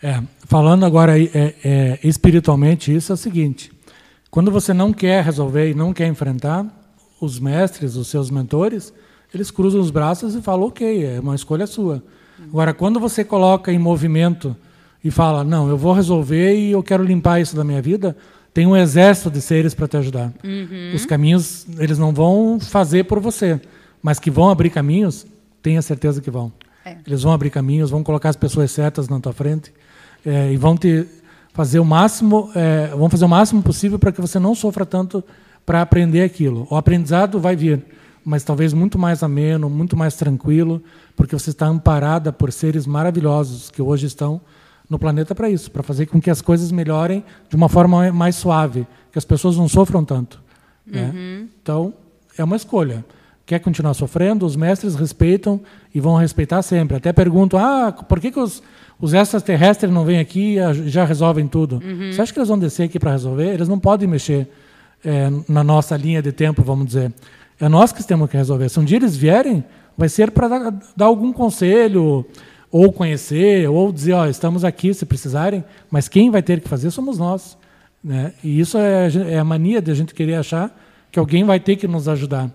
É, 0.01 0.19
falando 0.47 0.83
agora 0.87 1.21
é, 1.21 1.55
é, 1.63 1.99
espiritualmente, 2.03 2.91
isso 2.91 3.11
é 3.11 3.13
o 3.13 3.17
seguinte: 3.17 3.71
quando 4.31 4.49
você 4.49 4.73
não 4.73 4.91
quer 4.91 5.23
resolver 5.23 5.69
e 5.69 5.75
não 5.75 5.93
quer 5.93 6.07
enfrentar, 6.07 6.65
os 7.21 7.39
mestres, 7.39 7.95
os 7.95 8.07
seus 8.07 8.31
mentores, 8.31 8.91
eles 9.33 9.49
cruzam 9.51 9.79
os 9.79 9.91
braços 9.91 10.35
e 10.35 10.41
falam, 10.41 10.67
ok, 10.67 11.05
é 11.05 11.19
uma 11.19 11.35
escolha 11.35 11.65
sua. 11.65 12.03
Agora, 12.43 12.73
quando 12.73 12.99
você 12.99 13.23
coloca 13.23 13.71
em 13.71 13.79
movimento 13.79 14.55
e 15.03 15.11
fala, 15.11 15.43
não, 15.43 15.69
eu 15.69 15.77
vou 15.77 15.93
resolver 15.93 16.55
e 16.55 16.71
eu 16.71 16.83
quero 16.83 17.03
limpar 17.03 17.39
isso 17.39 17.55
da 17.55 17.63
minha 17.63 17.81
vida, 17.81 18.15
tem 18.53 18.67
um 18.67 18.75
exército 18.75 19.29
de 19.29 19.41
seres 19.41 19.73
para 19.73 19.87
te 19.87 19.97
ajudar. 19.97 20.33
Uhum. 20.43 20.91
Os 20.93 21.05
caminhos, 21.05 21.65
eles 21.77 21.97
não 21.97 22.11
vão 22.11 22.59
fazer 22.59 23.05
por 23.05 23.19
você, 23.19 23.59
mas 24.01 24.19
que 24.19 24.29
vão 24.29 24.49
abrir 24.49 24.69
caminhos, 24.69 25.25
tenha 25.61 25.81
certeza 25.81 26.21
que 26.21 26.29
vão. 26.29 26.51
É. 26.83 26.97
Eles 27.05 27.23
vão 27.23 27.31
abrir 27.31 27.49
caminhos, 27.49 27.89
vão 27.89 28.03
colocar 28.03 28.29
as 28.29 28.35
pessoas 28.35 28.71
certas 28.71 29.07
na 29.07 29.19
tua 29.19 29.33
frente 29.33 29.71
é, 30.25 30.51
e 30.51 30.57
vão 30.57 30.75
te 30.75 31.05
fazer 31.53 31.79
o 31.79 31.85
máximo, 31.85 32.49
é, 32.55 32.87
vão 32.87 33.09
fazer 33.09 33.25
o 33.25 33.29
máximo 33.29 33.61
possível 33.61 33.99
para 33.99 34.11
que 34.11 34.19
você 34.19 34.39
não 34.39 34.55
sofra 34.55 34.85
tanto 34.85 35.23
para 35.65 35.81
aprender 35.81 36.23
aquilo. 36.23 36.67
O 36.69 36.75
aprendizado 36.75 37.39
vai 37.39 37.55
vir, 37.55 37.83
mas 38.23 38.43
talvez 38.43 38.73
muito 38.73 38.97
mais 38.99 39.23
ameno, 39.23 39.69
muito 39.69 39.97
mais 39.97 40.15
tranquilo, 40.15 40.81
porque 41.15 41.37
você 41.37 41.49
está 41.49 41.65
amparada 41.65 42.31
por 42.31 42.51
seres 42.51 42.85
maravilhosos 42.85 43.69
que 43.69 43.81
hoje 43.81 44.05
estão 44.05 44.41
no 44.89 44.99
planeta 44.99 45.33
para 45.33 45.49
isso, 45.49 45.71
para 45.71 45.81
fazer 45.81 46.05
com 46.05 46.19
que 46.21 46.29
as 46.29 46.41
coisas 46.41 46.71
melhorem 46.71 47.23
de 47.49 47.55
uma 47.55 47.69
forma 47.69 48.11
mais 48.11 48.35
suave, 48.35 48.85
que 49.11 49.17
as 49.17 49.25
pessoas 49.25 49.57
não 49.57 49.67
sofram 49.67 50.03
tanto. 50.03 50.41
Né? 50.85 51.11
Uhum. 51.13 51.47
Então, 51.61 51.93
é 52.37 52.43
uma 52.43 52.55
escolha. 52.55 53.03
Quer 53.45 53.59
continuar 53.59 53.93
sofrendo? 53.93 54.45
Os 54.45 54.55
mestres 54.55 54.95
respeitam 54.95 55.61
e 55.93 55.99
vão 55.99 56.15
respeitar 56.15 56.61
sempre. 56.61 56.97
Até 56.97 57.11
perguntam: 57.11 57.59
ah, 57.59 57.91
por 57.91 58.19
que, 58.19 58.31
que 58.31 58.39
os, 58.39 58.61
os 58.99 59.13
extraterrestres 59.13 59.91
não 59.91 60.05
vêm 60.05 60.19
aqui 60.19 60.57
e 60.57 60.89
já 60.89 61.05
resolvem 61.05 61.47
tudo? 61.47 61.81
Uhum. 61.83 62.11
Você 62.11 62.21
acha 62.21 62.31
que 62.31 62.39
eles 62.39 62.49
vão 62.49 62.59
descer 62.59 62.83
aqui 62.83 62.99
para 62.99 63.11
resolver? 63.11 63.53
Eles 63.53 63.67
não 63.67 63.79
podem 63.79 64.07
mexer 64.07 64.47
é, 65.03 65.29
na 65.47 65.63
nossa 65.63 65.97
linha 65.97 66.21
de 66.21 66.31
tempo, 66.31 66.61
vamos 66.63 66.85
dizer. 66.85 67.13
É 67.61 67.69
nós 67.69 67.91
que 67.91 68.03
temos 68.03 68.27
que 68.27 68.35
resolver. 68.35 68.69
Se 68.69 68.79
um 68.79 68.83
dia 68.83 68.97
eles 68.97 69.15
vierem, 69.15 69.63
vai 69.95 70.09
ser 70.09 70.31
para 70.31 70.71
dar, 70.97 71.05
algum 71.05 71.31
conselho, 71.31 72.25
ou 72.71 72.91
conhecer, 72.91 73.69
ou 73.69 73.91
dizer, 73.91 74.13
ó, 74.13 74.25
estamos 74.25 74.65
aqui 74.65 74.91
se 74.95 75.05
precisarem, 75.05 75.63
mas 75.89 76.07
quem 76.07 76.31
vai 76.31 76.41
ter 76.41 76.59
que 76.59 76.67
fazer 76.67 76.89
somos 76.89 77.19
nós. 77.19 77.55
Né? 78.03 78.33
E 78.43 78.59
isso 78.59 78.79
é, 78.79 79.09
é 79.33 79.37
a 79.37 79.43
mania 79.43 79.79
de 79.79 79.91
a 79.91 79.93
gente 79.93 80.15
querer 80.15 80.35
achar 80.35 80.75
que 81.11 81.19
alguém 81.19 81.43
vai 81.43 81.59
ter 81.59 81.75
que 81.75 81.87
nos 81.87 82.07
ajudar. 82.07 82.49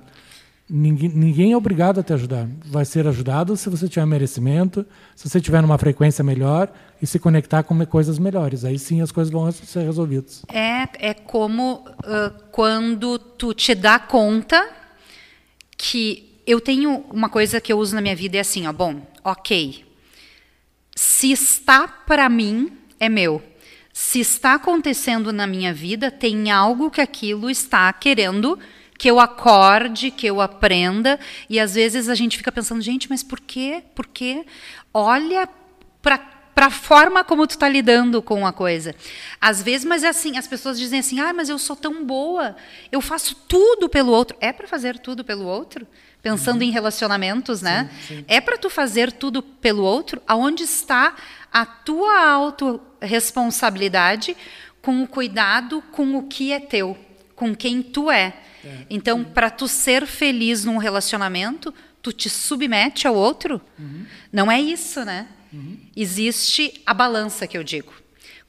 Ninguém, 0.69 1.09
ninguém, 1.11 1.53
é 1.53 1.57
obrigado 1.57 2.01
a 2.01 2.03
te 2.03 2.13
ajudar. 2.13 2.49
Vai 2.65 2.85
ser 2.85 3.07
ajudado 3.07 3.57
se 3.57 3.71
você 3.71 3.89
tiver 3.89 4.05
merecimento, 4.07 4.85
se 5.15 5.29
você 5.29 5.41
tiver 5.41 5.63
numa 5.63 5.79
frequência 5.79 6.25
melhor 6.25 6.69
e 7.01 7.07
se 7.07 7.21
conectar 7.21 7.63
com 7.63 7.87
coisas 7.87 8.19
melhores. 8.19 8.65
Aí 8.65 8.77
sim 8.77 9.01
as 9.01 9.13
coisas 9.13 9.31
vão 9.33 9.49
ser 9.53 9.85
resolvidas. 9.85 10.43
É, 10.53 11.11
é 11.11 11.15
como 11.15 11.85
uh, 12.01 12.43
quando 12.51 13.17
tu 13.17 13.55
te 13.55 13.77
dá 13.77 14.01
conta 14.01 14.69
que 15.77 16.41
eu 16.47 16.61
tenho 16.61 17.05
uma 17.11 17.29
coisa 17.29 17.61
que 17.61 17.73
eu 17.73 17.79
uso 17.79 17.95
na 17.95 18.01
minha 18.01 18.17
vida 18.17 18.37
é 18.37 18.41
assim, 18.41 18.67
ó, 18.67 18.73
bom, 18.73 19.07
ok. 19.25 19.85
Se 20.95 21.31
está 21.33 21.87
para 21.89 22.29
mim, 22.29 22.73
é 22.99 23.09
meu. 23.09 23.43
Se 23.93 24.21
está 24.21 24.55
acontecendo 24.55 25.33
na 25.33 25.47
minha 25.47 25.73
vida, 25.73 26.11
tem 26.11 26.51
algo 26.51 26.91
que 26.91 27.01
aquilo 27.01 27.51
está 27.51 27.93
querendo 27.93 28.59
que 28.99 29.11
eu 29.11 29.21
acorde, 29.21 30.11
que 30.11 30.27
eu 30.27 30.41
aprenda. 30.41 31.19
E 31.49 31.61
às 31.61 31.75
vezes 31.75 32.09
a 32.09 32.15
gente 32.15 32.37
fica 32.37 32.53
pensando, 32.53 32.81
gente, 32.81 33.09
mas 33.09 33.23
por 33.23 33.41
quê? 33.41 33.83
Por 33.95 34.07
quê? 34.07 34.45
Olha 34.93 35.49
para 36.01 36.19
para 36.57 36.67
a 36.69 36.71
forma 36.71 37.23
como 37.23 37.47
tu 37.47 37.51
está 37.51 37.69
lidando 37.69 38.23
com 38.23 38.47
a 38.47 38.53
coisa. 38.53 38.95
Às 39.39 39.63
vezes, 39.63 39.85
mas 39.85 40.03
é 40.03 40.09
assim, 40.09 40.39
as 40.39 40.49
pessoas 40.49 40.79
dizem 40.79 41.01
assim: 41.01 41.21
"Ah, 41.21 41.35
mas 41.35 41.51
eu 41.51 41.59
sou 41.59 41.77
tão 41.77 42.03
boa, 42.03 42.57
eu 42.91 43.03
faço 43.03 43.35
tudo 43.47 43.91
pelo 43.91 44.11
outro". 44.11 44.35
É 44.41 44.55
para 44.55 44.67
fazer 44.67 44.99
tudo 44.99 45.23
pelo 45.23 45.45
outro? 45.45 45.87
Pensando 46.23 46.63
uhum. 46.63 46.69
em 46.69 46.71
relacionamentos, 46.71 47.61
né? 47.61 47.91
Sim, 48.09 48.17
sim. 48.17 48.25
É 48.27 48.41
para 48.41 48.57
tu 48.57 48.71
fazer 48.71 49.13
tudo 49.13 49.43
pelo 49.43 49.83
outro? 49.83 50.23
Aonde 50.27 50.63
está 50.63 51.15
a 51.53 51.67
tua 51.67 52.27
autorresponsabilidade 52.27 54.35
com 54.81 55.03
o 55.03 55.07
cuidado 55.07 55.83
com 55.93 56.17
o 56.17 56.23
que 56.23 56.53
é 56.53 56.59
teu, 56.59 56.97
com 57.35 57.55
quem 57.55 57.83
tu 57.83 58.11
é? 58.11 58.33
É. 58.65 58.87
Então, 58.89 59.23
para 59.23 59.51
tu 59.51 59.69
ser 59.69 60.07
feliz 60.07 60.65
num 60.65 60.79
relacionamento, 60.79 61.75
tu 62.01 62.13
te 62.13 62.31
submete 62.31 63.07
ao 63.07 63.15
outro? 63.15 63.61
Uhum. 63.79 64.07
Não 64.33 64.51
é 64.51 64.59
isso, 64.59 65.05
né? 65.05 65.27
Uhum. 65.57 65.79
Existe 65.97 66.81
a 66.85 66.93
balança 66.93 67.47
que 67.47 67.57
eu 67.57 67.65
digo. 67.65 67.93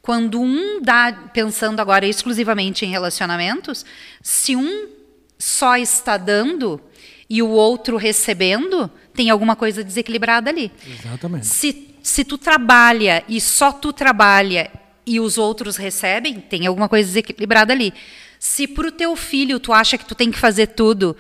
Quando 0.02 0.40
um 0.42 0.82
dá, 0.82 1.12
pensando 1.34 1.80
agora 1.80 2.06
exclusivamente 2.06 2.86
em 2.86 2.90
relacionamentos, 2.90 3.86
se 4.22 4.56
um 4.56 4.90
só 5.38 5.78
está 5.78 6.18
dando 6.18 6.82
e 7.30 7.42
o 7.42 7.50
outro 7.50 7.98
recebendo, 7.98 8.90
tem 9.14 9.30
alguma 9.30 9.56
coisa 9.56 9.84
desequilibrada 9.84 10.50
ali. 10.50 10.72
Exatamente. 10.86 11.46
Se, 11.46 11.96
se 12.02 12.24
tu 12.24 12.38
trabalha 12.38 13.24
e 13.28 13.42
só 13.42 13.72
tu 13.72 13.92
trabalha 13.92 14.72
e 15.06 15.20
os 15.20 15.38
outros 15.38 15.78
recebem, 15.78 16.40
tem 16.40 16.68
alguma 16.68 16.88
coisa 16.90 17.08
desequilibrada 17.08 17.74
ali. 17.74 17.94
Se 18.40 18.68
para 18.68 18.88
o 18.88 18.92
teu 18.92 19.16
filho 19.16 19.60
tu 19.60 19.74
acha 19.74 19.98
que 19.98 20.06
tu 20.06 20.16
tem 20.16 20.32
que 20.32 20.38
fazer 20.38 20.68
tudo 20.68 21.18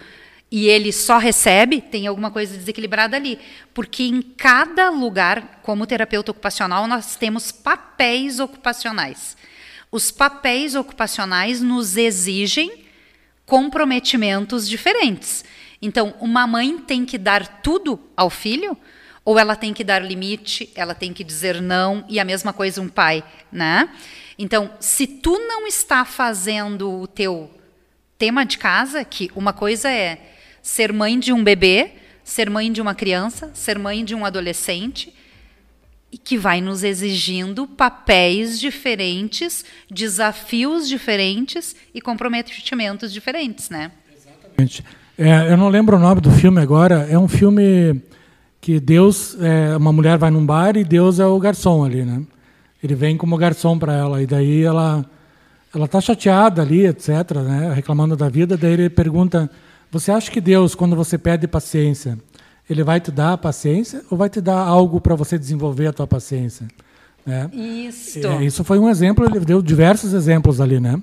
e 0.50 0.68
ele 0.68 0.94
só 0.94 1.18
recebe, 1.18 1.82
tem 1.82 2.08
alguma 2.08 2.32
coisa 2.32 2.58
desequilibrada 2.58 3.18
ali. 3.18 3.38
Porque 3.74 4.04
em 4.04 4.22
cada 4.22 4.90
lugar, 4.90 5.60
como 5.62 5.86
terapeuta 5.86 6.32
ocupacional, 6.32 6.88
nós 6.88 7.16
temos 7.16 7.52
papéis 7.52 8.40
ocupacionais. 8.40 9.36
Os 9.92 10.10
papéis 10.10 10.74
ocupacionais 10.74 11.62
nos 11.62 11.98
exigem 11.98 12.86
comprometimentos 13.46 14.68
diferentes. 14.68 15.44
Então, 15.82 16.14
uma 16.20 16.48
mãe 16.48 16.78
tem 16.78 17.06
que 17.06 17.18
dar 17.18 17.62
tudo 17.62 18.00
ao 18.16 18.30
filho, 18.30 18.78
ou 19.24 19.38
ela 19.38 19.56
tem 19.56 19.74
que 19.74 19.84
dar 19.84 20.04
limite, 20.04 20.72
ela 20.76 20.96
tem 20.96 21.14
que 21.14 21.24
dizer 21.24 21.62
não, 21.62 22.06
e 22.08 22.20
a 22.20 22.26
mesma 22.26 22.54
coisa 22.54 22.82
um 22.82 22.88
pai, 22.88 23.24
né? 23.52 23.90
Então, 24.40 24.72
se 24.80 25.06
tu 25.06 25.38
não 25.38 25.68
está 25.68 26.06
fazendo 26.06 27.02
o 27.02 27.08
teu 27.08 27.52
tema 28.18 28.46
de 28.46 28.58
casa, 28.58 29.04
que 29.04 29.30
uma 29.36 29.52
coisa 29.54 29.90
é 29.90 30.37
ser 30.68 30.92
mãe 30.92 31.18
de 31.18 31.32
um 31.32 31.42
bebê, 31.42 31.92
ser 32.26 32.50
mãe 32.50 32.70
de 32.70 32.82
uma 32.82 32.94
criança, 32.94 33.50
ser 33.54 33.80
mãe 33.80 34.04
de 34.04 34.14
um 34.14 34.26
adolescente, 34.26 35.14
e 36.12 36.18
que 36.18 36.38
vai 36.38 36.60
nos 36.60 36.84
exigindo 36.84 37.66
papéis 37.66 38.60
diferentes, 38.60 39.64
desafios 39.90 40.86
diferentes 40.90 41.74
e 41.96 42.02
comprometimentos 42.02 43.14
diferentes, 43.14 43.70
né? 43.70 43.94
Exatamente. 44.14 44.84
É, 45.18 45.54
eu 45.54 45.56
não 45.56 45.70
lembro 45.70 45.96
o 45.96 46.00
nome 46.00 46.20
do 46.20 46.32
filme 46.32 46.60
agora. 46.60 47.08
É 47.10 47.18
um 47.18 47.30
filme 47.30 48.02
que 48.60 48.78
Deus, 48.78 49.38
é, 49.40 49.78
uma 49.78 49.94
mulher 49.94 50.18
vai 50.18 50.30
num 50.30 50.46
bar 50.46 50.76
e 50.76 50.84
Deus 50.84 51.18
é 51.18 51.26
o 51.26 51.40
garçom 51.40 51.86
ali, 51.86 52.04
né? 52.04 52.22
Ele 52.84 52.94
vem 52.94 53.16
como 53.16 53.38
garçom 53.38 53.80
para 53.80 53.94
ela 53.94 54.22
e 54.22 54.26
daí 54.26 54.64
ela 54.64 55.06
ela 55.74 55.88
tá 55.88 56.02
chateada 56.02 56.62
ali, 56.62 56.86
etc, 56.88 57.10
né, 57.46 57.72
reclamando 57.74 58.16
da 58.18 58.28
vida, 58.28 58.58
daí 58.58 58.74
ele 58.74 58.90
pergunta: 58.90 59.50
"Você 59.92 60.12
acha 60.12 60.32
que 60.32 60.42
Deus, 60.42 60.76
quando 60.76 60.96
você 60.96 61.18
pede 61.18 61.48
paciência, 61.48 62.18
ele 62.70 62.84
vai 62.84 63.00
te 63.00 63.12
dar 63.12 63.38
paciência 63.38 64.04
ou 64.10 64.18
vai 64.18 64.30
te 64.30 64.42
dar 64.42 64.60
algo 64.60 65.00
para 65.00 65.16
você 65.16 65.38
desenvolver 65.38 65.88
a 65.88 65.94
tua 65.94 66.08
paciência?" 66.08 66.68
Né? 67.26 67.50
Isso. 67.54 68.26
É, 68.26 68.46
isso 68.46 68.64
foi 68.64 68.80
um 68.80 68.90
exemplo, 68.90 69.26
ele 69.26 69.44
deu 69.44 69.62
diversos 69.62 70.14
exemplos 70.14 70.62
ali, 70.62 70.80
né? 70.80 71.02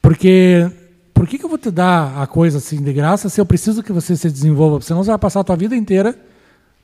Porque 0.00 0.70
por 1.12 1.26
que, 1.26 1.38
que 1.38 1.44
eu 1.44 1.48
vou 1.48 1.58
te 1.58 1.70
dar 1.70 2.22
a 2.22 2.26
coisa 2.26 2.58
assim 2.58 2.80
de 2.80 2.92
graça 2.92 3.28
se 3.28 3.40
eu 3.40 3.46
preciso 3.46 3.82
que 3.82 3.90
você 3.90 4.14
se 4.14 4.30
desenvolva? 4.30 4.80
Senão 4.80 5.02
você 5.02 5.10
vai 5.10 5.18
passar 5.18 5.40
a 5.40 5.44
tua 5.44 5.56
vida 5.56 5.74
inteira 5.74 6.16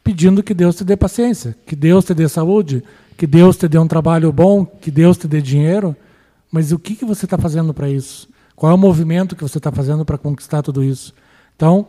pedindo 0.03 0.43
que 0.43 0.53
Deus 0.53 0.75
te 0.75 0.83
dê 0.85 0.97
paciência, 0.97 1.55
que 1.65 1.77
Deus 1.77 2.05
te 2.05 2.13
dê 2.13 2.29
saúde, 2.29 2.83
que 3.17 3.27
Deus 3.27 3.57
te 3.57 3.69
dê 3.69 3.79
um 3.79 3.87
trabalho 3.87 4.33
bom, 4.33 4.65
que 4.65 4.91
Deus 4.91 5.17
te 5.17 5.29
dê 5.29 5.41
dinheiro, 5.41 5.95
mas 6.51 6.73
o 6.73 6.79
que, 6.79 6.97
que 6.97 7.05
você 7.05 7.25
está 7.25 7.39
fazendo 7.39 7.73
para 7.73 7.89
isso? 7.89 8.29
Qual 8.57 8.73
é 8.73 8.75
o 8.75 8.79
movimento 8.79 9.37
que 9.37 9.43
você 9.43 9.59
está 9.59 9.71
fazendo 9.71 10.05
para 10.05 10.19
conquistar 10.19 10.63
tudo 10.63 10.83
isso? 10.83 11.15
Então, 11.63 11.87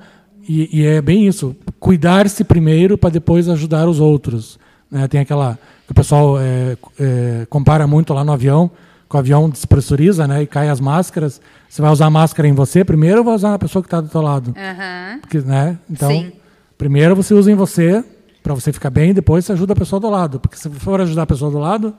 e, 0.48 0.82
e 0.82 0.86
é 0.86 1.02
bem 1.02 1.28
isso, 1.28 1.56
cuidar-se 1.80 2.44
primeiro 2.44 2.96
para 2.96 3.10
depois 3.10 3.50
ajudar 3.50 3.90
os 3.90 4.00
outros. 4.00 4.60
Né? 4.92 5.08
Tem 5.08 5.20
aquela 5.20 5.58
que 5.88 5.92
o 5.92 5.96
pessoal 5.96 6.40
é, 6.40 6.78
é, 7.00 7.48
compara 7.50 7.88
muito 7.88 8.14
lá 8.14 8.24
no 8.24 8.32
avião, 8.32 8.70
que 9.10 9.16
o 9.16 9.18
avião 9.18 9.50
despressuriza 9.50 10.28
né, 10.28 10.44
e 10.44 10.46
cai 10.46 10.70
as 10.70 10.80
máscaras. 10.80 11.42
Você 11.68 11.82
vai 11.82 11.92
usar 11.92 12.06
a 12.06 12.10
máscara 12.12 12.48
em 12.48 12.54
você 12.54 12.86
primeiro 12.86 13.20
ou 13.20 13.24
vai 13.24 13.34
usar 13.34 13.50
na 13.50 13.58
pessoa 13.58 13.82
que 13.82 13.88
está 13.88 14.00
do 14.00 14.10
seu 14.10 14.22
lado? 14.22 14.50
Uhum. 14.50 15.20
Porque, 15.22 15.40
né? 15.40 15.80
Então, 15.90 16.12
Sim. 16.12 16.34
primeiro 16.78 17.16
você 17.16 17.34
usa 17.34 17.52
em 17.52 17.56
você 17.56 18.06
para 18.44 18.54
você 18.54 18.72
ficar 18.72 18.92
bem, 18.92 19.12
depois 19.12 19.44
você 19.44 19.54
ajuda 19.54 19.74
a 19.74 19.76
pessoa 19.76 20.00
do 20.00 20.08
lado. 20.08 20.40
Porque 20.40 20.56
se 20.56 20.70
for 20.70 21.02
ajudar 21.02 21.24
a 21.24 21.28
pessoa 21.28 21.50
do 21.50 21.58
lado, 21.58 21.96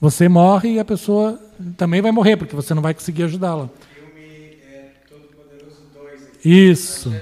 você 0.00 0.28
morre 0.28 0.74
e 0.74 0.78
a 0.78 0.84
pessoa 0.84 1.36
também 1.76 2.00
vai 2.00 2.12
morrer, 2.12 2.36
porque 2.36 2.54
você 2.54 2.72
não 2.74 2.82
vai 2.82 2.94
conseguir 2.94 3.24
ajudá-la. 3.24 3.68
Isso. 6.44 7.12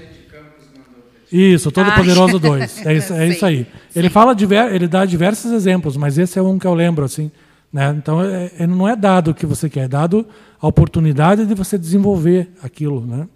Isso, 1.31 1.71
Todo 1.71 1.93
Poderoso 1.93 2.39
2. 2.39 2.83
É 2.87 2.95
isso, 2.95 3.13
é 3.13 3.29
isso 3.29 3.45
aí. 3.45 3.67
Ele 3.95 4.09
fala 4.09 4.35
diver, 4.35 4.73
ele 4.75 4.87
dá 4.87 5.05
diversos 5.05 5.53
exemplos, 5.53 5.97
mas 5.97 6.19
esse 6.19 6.39
é 6.39 6.43
um 6.43 6.59
que 6.59 6.67
eu 6.67 6.75
lembro 6.75 7.05
assim, 7.05 7.31
né? 7.73 7.95
Então 7.99 8.23
é, 8.23 8.51
é, 8.59 8.67
não 8.67 8.89
é 8.89 8.95
dado 8.95 9.33
o 9.33 9.35
que 9.35 9.45
você 9.45 9.69
quer, 9.69 9.85
é 9.85 9.89
dado 9.89 10.27
a 10.61 10.67
oportunidade 10.67 11.45
de 11.45 11.55
você 11.55 11.77
desenvolver 11.77 12.49
aquilo, 12.63 13.05
né? 13.05 13.27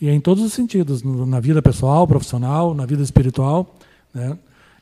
E 0.00 0.08
é 0.08 0.14
em 0.14 0.20
todos 0.20 0.42
os 0.42 0.52
sentidos, 0.52 1.02
na 1.02 1.40
vida 1.40 1.60
pessoal, 1.60 2.06
profissional, 2.06 2.72
na 2.74 2.86
vida 2.86 3.02
espiritual. 3.02 3.76
Né? 4.14 4.36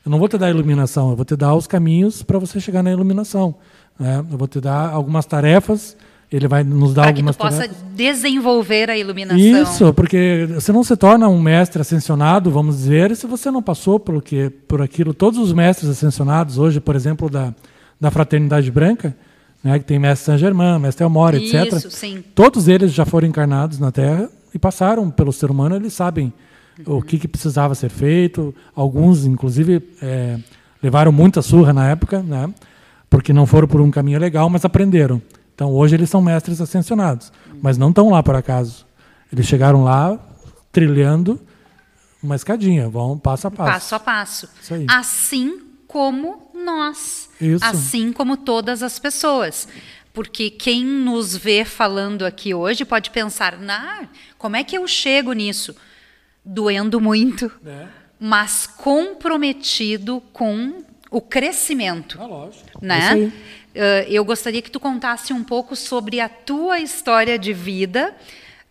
Eu 0.05 0.09
não 0.09 0.17
vou 0.17 0.29
te 0.29 0.37
dar 0.37 0.49
iluminação, 0.49 1.09
eu 1.09 1.15
vou 1.15 1.25
te 1.25 1.35
dar 1.35 1.53
os 1.55 1.67
caminhos 1.67 2.23
para 2.23 2.39
você 2.39 2.57
chegar 2.59 2.81
na 2.81 2.91
iluminação. 2.91 3.55
Né? 3.99 4.19
Eu 4.31 4.37
vou 4.37 4.47
te 4.47 4.61
dar 4.61 4.89
algumas 4.91 5.25
tarefas, 5.25 5.97
ele 6.31 6.47
vai 6.47 6.63
nos 6.63 6.93
dar 6.93 7.03
para 7.03 7.11
algumas 7.11 7.35
que 7.35 7.41
tu 7.41 7.49
tarefas. 7.49 7.67
possa 7.67 7.85
desenvolver 7.95 8.89
a 8.89 8.97
iluminação. 8.97 9.39
Isso, 9.39 9.93
porque 9.93 10.47
você 10.53 10.71
não 10.71 10.83
se 10.83 10.95
torna 10.95 11.27
um 11.27 11.41
mestre 11.41 11.81
ascensionado, 11.81 12.51
vamos 12.51 12.77
dizer, 12.77 13.15
se 13.15 13.25
você 13.25 13.49
não 13.49 13.63
passou 13.63 13.99
pelo 13.99 14.21
que, 14.21 14.49
por 14.67 14.81
aquilo. 14.81 15.13
Todos 15.13 15.39
os 15.39 15.51
mestres 15.51 15.89
ascensionados 15.89 16.57
hoje, 16.57 16.79
por 16.79 16.95
exemplo, 16.95 17.29
da, 17.29 17.53
da 17.99 18.11
Fraternidade 18.11 18.69
Branca, 18.69 19.15
né, 19.63 19.79
que 19.79 19.85
tem 19.85 19.97
mestre 19.97 20.25
Saint 20.25 20.39
Germain, 20.39 20.79
mestre 20.79 21.03
Elmore, 21.03 21.37
etc. 21.37 21.73
Isso, 21.73 21.91
sim. 21.91 22.23
Todos 22.35 22.67
eles 22.67 22.93
já 22.93 23.05
foram 23.05 23.27
encarnados 23.27 23.79
na 23.79 23.91
Terra 23.91 24.29
e 24.53 24.59
passaram 24.59 25.09
pelo 25.09 25.33
ser 25.33 25.49
humano, 25.49 25.75
eles 25.75 25.93
sabem 25.93 26.31
o 26.85 27.01
que, 27.01 27.17
que 27.17 27.27
precisava 27.27 27.73
ser 27.73 27.89
feito. 27.89 28.53
Alguns, 28.75 29.25
inclusive, 29.25 29.81
é, 30.01 30.37
levaram 30.81 31.11
muita 31.11 31.41
surra 31.41 31.73
na 31.73 31.89
época, 31.89 32.21
né? 32.21 32.49
porque 33.09 33.33
não 33.33 33.45
foram 33.45 33.67
por 33.67 33.81
um 33.81 33.89
caminho 33.89 34.19
legal, 34.19 34.49
mas 34.49 34.63
aprenderam. 34.63 35.21
Então, 35.59 35.73
hoje 35.75 35.93
eles 35.93 36.09
são 36.09 36.21
mestres 36.21 36.61
ascensionados, 36.61 37.33
mas 37.61 37.77
não 37.77 37.89
estão 37.89 38.09
lá 38.11 38.23
por 38.23 38.33
acaso. 38.33 38.85
Eles 39.29 39.45
chegaram 39.45 39.83
lá 39.83 40.17
trilhando 40.71 41.37
uma 42.23 42.33
escadinha, 42.33 42.87
vão 42.87 43.19
passo 43.19 43.47
a 43.47 43.51
passo. 43.51 43.71
Passo 43.73 43.95
a 43.95 43.99
passo. 43.99 44.49
Assim 44.87 45.59
como 45.85 46.49
nós. 46.53 47.29
Isso. 47.41 47.65
Assim 47.65 48.13
como 48.13 48.37
todas 48.37 48.81
as 48.81 48.99
pessoas. 48.99 49.67
Porque 50.13 50.49
quem 50.49 50.85
nos 50.85 51.35
vê 51.35 51.65
falando 51.65 52.25
aqui 52.25 52.53
hoje 52.53 52.85
pode 52.85 53.09
pensar, 53.09 53.59
nah, 53.59 54.07
como 54.37 54.55
é 54.55 54.63
que 54.63 54.77
eu 54.77 54.87
chego 54.87 55.33
nisso? 55.33 55.75
Doendo 56.45 57.01
muito, 57.01 57.51
É. 57.65 57.85
mas 58.17 58.65
comprometido 58.65 60.23
com 60.31 60.85
o 61.11 61.19
crescimento 61.19 62.17
Ah, 62.21 62.25
lógico. 62.25 62.63
É 62.65 62.77
isso 62.77 62.85
né? 62.85 63.09
aí. 63.11 63.33
Eh, 63.73 64.07
eu 64.09 64.25
gostaria 64.25 64.61
que 64.61 64.71
tu 64.71 64.79
contasse 64.79 65.31
um 65.33 65.43
pouco 65.43 65.75
sobre 65.75 66.19
a 66.19 66.27
tua 66.27 66.79
história 66.79 67.37
de 67.37 67.53
vida, 67.53 68.15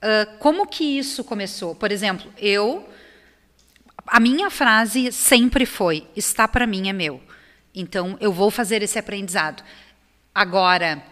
eh, 0.03 0.27
como 0.39 0.67
que 0.67 0.99
isso 0.99 1.23
começou. 1.25 1.75
Por 1.75 1.93
exemplo, 1.93 2.33
eu, 2.39 2.89
a 4.07 4.19
minha 4.19 4.51
frase 4.51 5.13
sempre 5.13 5.65
foi: 5.67 6.07
está 6.17 6.49
para 6.49 6.67
mim 6.67 6.89
é 6.89 6.93
meu. 6.93 7.23
Então 7.75 8.17
eu 8.21 8.33
vou 8.33 8.51
fazer 8.51 8.83
esse 8.83 8.99
aprendizado. 8.99 9.63
Agora, 10.35 11.03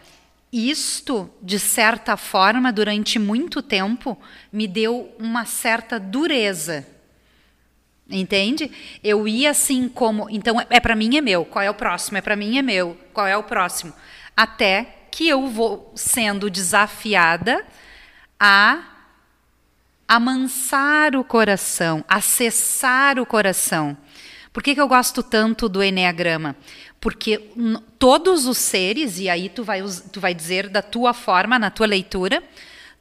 isto 0.53 1.31
de 1.43 1.59
certa 1.59 2.17
forma 2.17 2.73
durante 2.73 3.19
muito 3.19 3.63
tempo 3.63 4.19
me 4.53 4.67
deu 4.67 5.15
uma 5.19 5.45
certa 5.45 5.99
dureza. 5.99 6.87
Entende? 8.09 8.71
Eu 9.03 9.27
ia 9.27 9.51
assim 9.51 9.89
como, 9.89 10.31
então 10.31 10.61
é 10.71 10.79
para 10.79 10.95
mim 10.95 11.17
é 11.17 11.21
meu, 11.21 11.45
qual 11.45 11.63
é 11.63 11.69
o 11.69 11.75
próximo? 11.75 12.17
É 12.19 12.21
para 12.21 12.37
mim 12.37 12.57
é 12.57 12.63
meu, 12.63 12.97
qual 13.13 13.27
é 13.27 13.37
o 13.37 13.43
próximo? 13.43 13.93
Até 14.37 15.09
que 15.11 15.27
eu 15.27 15.49
vou 15.49 15.93
sendo 15.97 16.49
desafiada 16.49 17.67
a 18.39 18.85
amansar 20.07 21.17
o 21.17 21.25
coração, 21.25 22.05
acessar 22.07 23.19
o 23.19 23.27
coração. 23.27 23.97
Por 24.53 24.63
que, 24.63 24.75
que 24.75 24.81
eu 24.81 24.89
gosto 24.89 25.23
tanto 25.23 25.69
do 25.69 25.83
Enneagrama? 25.83 26.57
Porque 27.01 27.51
todos 27.99 28.47
os 28.47 28.57
seres, 28.57 29.19
e 29.19 29.29
aí 29.29 29.49
tu 29.49 29.65
vai, 29.65 29.83
tu 30.13 30.21
vai 30.21 30.33
dizer 30.33 30.69
da 30.69 30.81
tua 30.81 31.13
forma, 31.13 31.59
na 31.59 31.71
tua 31.71 31.87
leitura, 31.87 32.43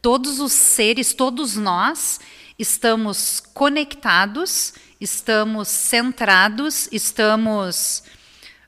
todos 0.01 0.39
os 0.39 0.51
seres, 0.51 1.13
todos 1.13 1.55
nós, 1.55 2.19
estamos 2.57 3.41
conectados, 3.53 4.73
estamos 5.05 5.67
centrados, 5.67 6.89
estamos. 6.91 8.03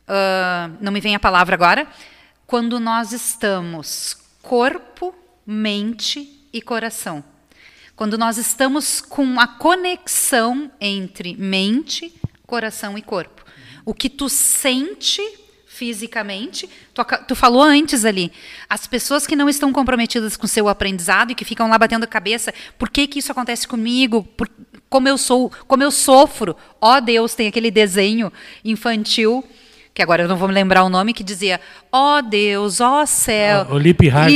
ah, 0.07 0.69
não 0.79 0.91
me 0.91 1.01
vem 1.01 1.15
a 1.15 1.19
palavra 1.19 1.55
agora. 1.55 1.87
Quando 2.45 2.79
nós 2.79 3.11
estamos 3.11 4.15
corpo, 4.41 5.13
mente 5.45 6.47
e 6.53 6.61
coração. 6.61 7.23
Quando 7.95 8.17
nós 8.17 8.37
estamos 8.37 9.01
com 9.01 9.39
a 9.39 9.47
conexão 9.47 10.71
entre 10.79 11.35
mente, 11.35 12.13
coração 12.45 12.97
e 12.97 13.01
corpo. 13.01 13.43
O 13.83 13.93
que 13.93 14.09
tu 14.09 14.29
sente 14.29 15.21
fisicamente, 15.65 16.67
tu, 16.93 17.03
tu 17.27 17.35
falou 17.35 17.61
antes 17.61 18.03
ali, 18.03 18.31
as 18.67 18.87
pessoas 18.87 19.27
que 19.27 19.35
não 19.35 19.47
estão 19.47 19.71
comprometidas 19.71 20.35
com 20.35 20.47
seu 20.47 20.67
aprendizado 20.67 21.31
e 21.31 21.35
que 21.35 21.45
ficam 21.45 21.69
lá 21.69 21.77
batendo 21.77 22.03
a 22.03 22.07
cabeça, 22.07 22.51
por 22.79 22.89
que 22.89 23.05
que 23.05 23.19
isso 23.19 23.31
acontece 23.31 23.67
comigo? 23.67 24.23
Por- 24.23 24.49
como 24.89 25.07
eu 25.07 25.17
sou, 25.17 25.51
como 25.67 25.83
eu 25.83 25.91
sofro? 25.91 26.55
Ó 26.81 26.99
Deus, 26.99 27.35
tem 27.35 27.47
aquele 27.47 27.69
desenho 27.71 28.31
infantil 28.63 29.43
que 29.93 30.01
agora 30.03 30.21
eu 30.23 30.27
não 30.27 30.37
vou 30.37 30.47
me 30.47 30.53
lembrar 30.53 30.83
o 30.83 30.89
nome, 30.89 31.11
que 31.13 31.23
dizia: 31.23 31.59
Ó 31.91 32.21
Deus, 32.21 32.79
ó 32.79 33.05
céu. 33.05 33.65
Ah, 33.69 33.73
o 33.73 33.77
Lip 33.79 34.05
Heart. 34.05 34.31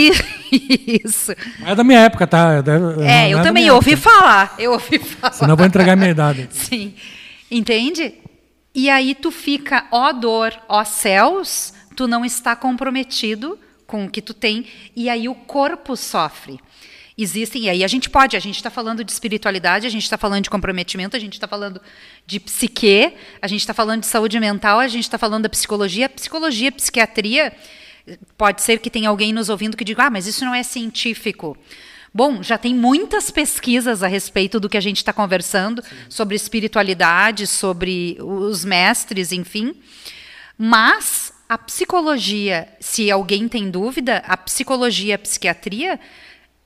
Isso. 0.52 1.32
É 1.66 1.76
da 1.76 1.84
minha 1.84 2.00
época, 2.00 2.26
tá? 2.28 2.62
Deve- 2.62 2.80
não 2.80 3.04
É, 3.04 3.30
eu 3.30 3.38
da 3.38 3.44
também 3.44 3.70
ouvi 3.70 3.94
época. 3.94 4.10
falar. 4.10 4.56
Eu 4.58 4.72
ouvi 4.74 4.98
falar. 5.00 5.34
Senão 5.34 5.52
eu 5.54 5.58
vou 5.58 5.66
entregar 5.66 5.96
minha 5.96 6.10
idade. 6.10 6.48
Sim. 6.52 6.94
Entende? 7.50 8.14
E 8.74 8.90
aí 8.90 9.14
tu 9.14 9.30
fica, 9.32 9.86
ó 9.92 10.12
dor, 10.14 10.54
ó 10.68 10.84
céus, 10.84 11.74
tu 11.96 12.08
não 12.08 12.24
está 12.26 12.56
comprometido 12.56 13.60
com 13.86 14.06
o 14.06 14.10
que 14.10 14.22
tu 14.22 14.34
tem, 14.34 14.66
e 14.96 15.10
aí 15.10 15.28
o 15.28 15.36
corpo 15.36 15.98
sofre. 15.98 16.58
Existem, 17.21 17.65
e 17.65 17.69
aí 17.69 17.84
a 17.84 17.88
gente 17.88 18.10
pode, 18.10 18.36
a 18.36 18.39
gente 18.39 18.55
está 18.55 18.71
falando 18.71 19.03
de 19.03 19.12
espiritualidade, 19.12 19.86
a 19.86 19.89
gente 19.89 20.03
está 20.03 20.17
falando 20.17 20.43
de 20.43 20.49
comprometimento, 20.49 21.15
a 21.15 21.19
gente 21.19 21.34
está 21.34 21.47
falando 21.47 21.79
de 22.25 22.39
psique, 22.39 23.13
a 23.39 23.47
gente 23.47 23.60
está 23.60 23.73
falando 23.73 24.01
de 24.01 24.07
saúde 24.07 24.39
mental, 24.39 24.79
a 24.79 24.88
gente 24.88 25.03
está 25.03 25.17
falando 25.17 25.43
da 25.43 25.49
psicologia. 25.49 26.10
Psicologia, 26.10 26.71
psiquiatria, 26.71 27.53
pode 28.38 28.63
ser 28.63 28.79
que 28.79 28.89
tenha 28.89 29.10
alguém 29.10 29.31
nos 29.34 29.49
ouvindo 29.49 29.77
que 29.77 29.84
diga, 29.84 30.05
ah, 30.05 30.10
mas 30.10 30.25
isso 30.25 30.43
não 30.43 30.55
é 30.55 30.63
científico. 30.63 31.55
Bom, 32.13 32.41
já 32.41 32.57
tem 32.57 32.73
muitas 32.73 33.29
pesquisas 33.29 34.01
a 34.01 34.07
respeito 34.07 34.60
do 34.60 34.67
que 34.67 34.77
a 34.77 34.81
gente 34.81 34.97
está 34.97 35.13
conversando, 35.13 35.84
sobre 36.10 36.36
espiritualidade, 36.36 37.45
sobre 37.45 38.17
os 38.19 38.65
mestres, 38.65 39.31
enfim. 39.31 39.75
Mas 40.57 41.31
a 41.47 41.57
psicologia, 41.57 42.67
se 42.79 43.12
alguém 43.12 43.47
tem 43.47 43.69
dúvida, 43.69 44.23
a 44.25 44.36
psicologia 44.36 45.12
e 45.12 45.13
a 45.13 45.19
psiquiatria, 45.19 45.99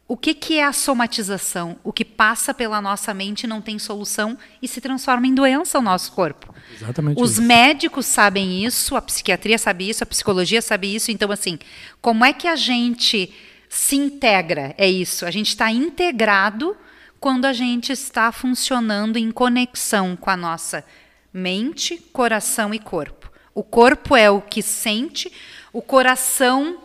o 0.08 0.16
que, 0.16 0.36
que 0.36 0.60
é 0.60 0.64
a 0.64 0.72
somatização? 0.72 1.78
O 1.84 1.92
que 1.92 2.06
passa 2.06 2.54
pela 2.54 2.80
nossa 2.80 3.12
mente 3.12 3.48
não 3.48 3.60
tem 3.60 3.80
solução 3.80 4.38
e 4.62 4.68
se 4.68 4.80
transforma 4.80 5.26
em 5.26 5.34
doença 5.34 5.80
o 5.80 5.82
nosso 5.82 6.12
corpo. 6.12 6.54
Exatamente 6.76 7.20
Os 7.20 7.34
isso. 7.34 7.42
médicos 7.42 8.06
sabem 8.06 8.64
isso, 8.64 8.96
a 8.96 9.02
psiquiatria 9.02 9.58
sabe 9.58 9.90
isso, 9.90 10.04
a 10.04 10.08
psicologia 10.08 10.62
sabe 10.62 10.94
isso. 10.94 11.10
Então, 11.10 11.32
assim, 11.32 11.58
como 12.02 12.24
é 12.24 12.34
que 12.34 12.48
a 12.48 12.56
gente 12.56 13.34
se 13.68 13.96
integra? 13.96 14.76
É 14.78 14.88
isso. 14.88 15.26
A 15.26 15.32
gente 15.32 15.50
está 15.50 15.72
integrado 15.72 16.78
quando 17.20 17.46
a 17.46 17.54
gente 17.54 17.92
está 17.92 18.32
funcionando 18.32 19.18
em 19.18 19.32
conexão 19.32 20.16
com 20.16 20.30
a 20.30 20.38
nossa 20.38 20.86
mente, 21.34 21.98
coração 22.14 22.76
e 22.76 22.78
corpo. 22.80 23.32
O 23.56 23.64
corpo 23.64 24.16
é 24.16 24.30
o 24.30 24.40
que 24.40 24.62
sente, 24.62 25.32
o 25.74 25.82
coração 25.82 26.85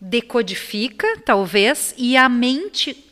decodifica, 0.00 1.06
talvez, 1.24 1.94
e 1.98 2.16
a 2.16 2.28
mente 2.28 3.04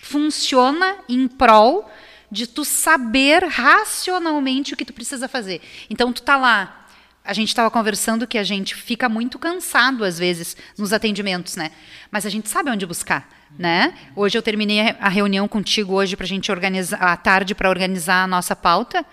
funciona 0.00 0.96
em 1.08 1.26
prol 1.26 1.90
de 2.30 2.46
tu 2.46 2.64
saber 2.64 3.44
racionalmente 3.44 4.74
o 4.74 4.76
que 4.76 4.84
tu 4.84 4.92
precisa 4.92 5.26
fazer. 5.28 5.60
Então 5.90 6.12
tu 6.12 6.22
tá 6.22 6.36
lá, 6.36 6.86
a 7.24 7.32
gente 7.32 7.48
estava 7.48 7.70
conversando 7.70 8.26
que 8.26 8.38
a 8.38 8.44
gente 8.44 8.74
fica 8.74 9.08
muito 9.08 9.38
cansado 9.38 10.04
às 10.04 10.18
vezes 10.18 10.56
nos 10.76 10.92
atendimentos, 10.92 11.56
né? 11.56 11.72
Mas 12.10 12.24
a 12.24 12.30
gente 12.30 12.48
sabe 12.48 12.70
onde 12.70 12.86
buscar, 12.86 13.28
né? 13.58 13.94
Hoje 14.14 14.38
eu 14.38 14.42
terminei 14.42 14.80
a 15.00 15.08
reunião 15.08 15.48
contigo 15.48 15.94
hoje 15.94 16.16
para 16.16 16.24
a 16.24 16.28
gente 16.28 16.50
organizar 16.52 16.98
à 16.98 17.16
tarde 17.16 17.54
para 17.54 17.68
organizar 17.68 18.24
a 18.24 18.26
nossa 18.26 18.54
pauta. 18.54 19.04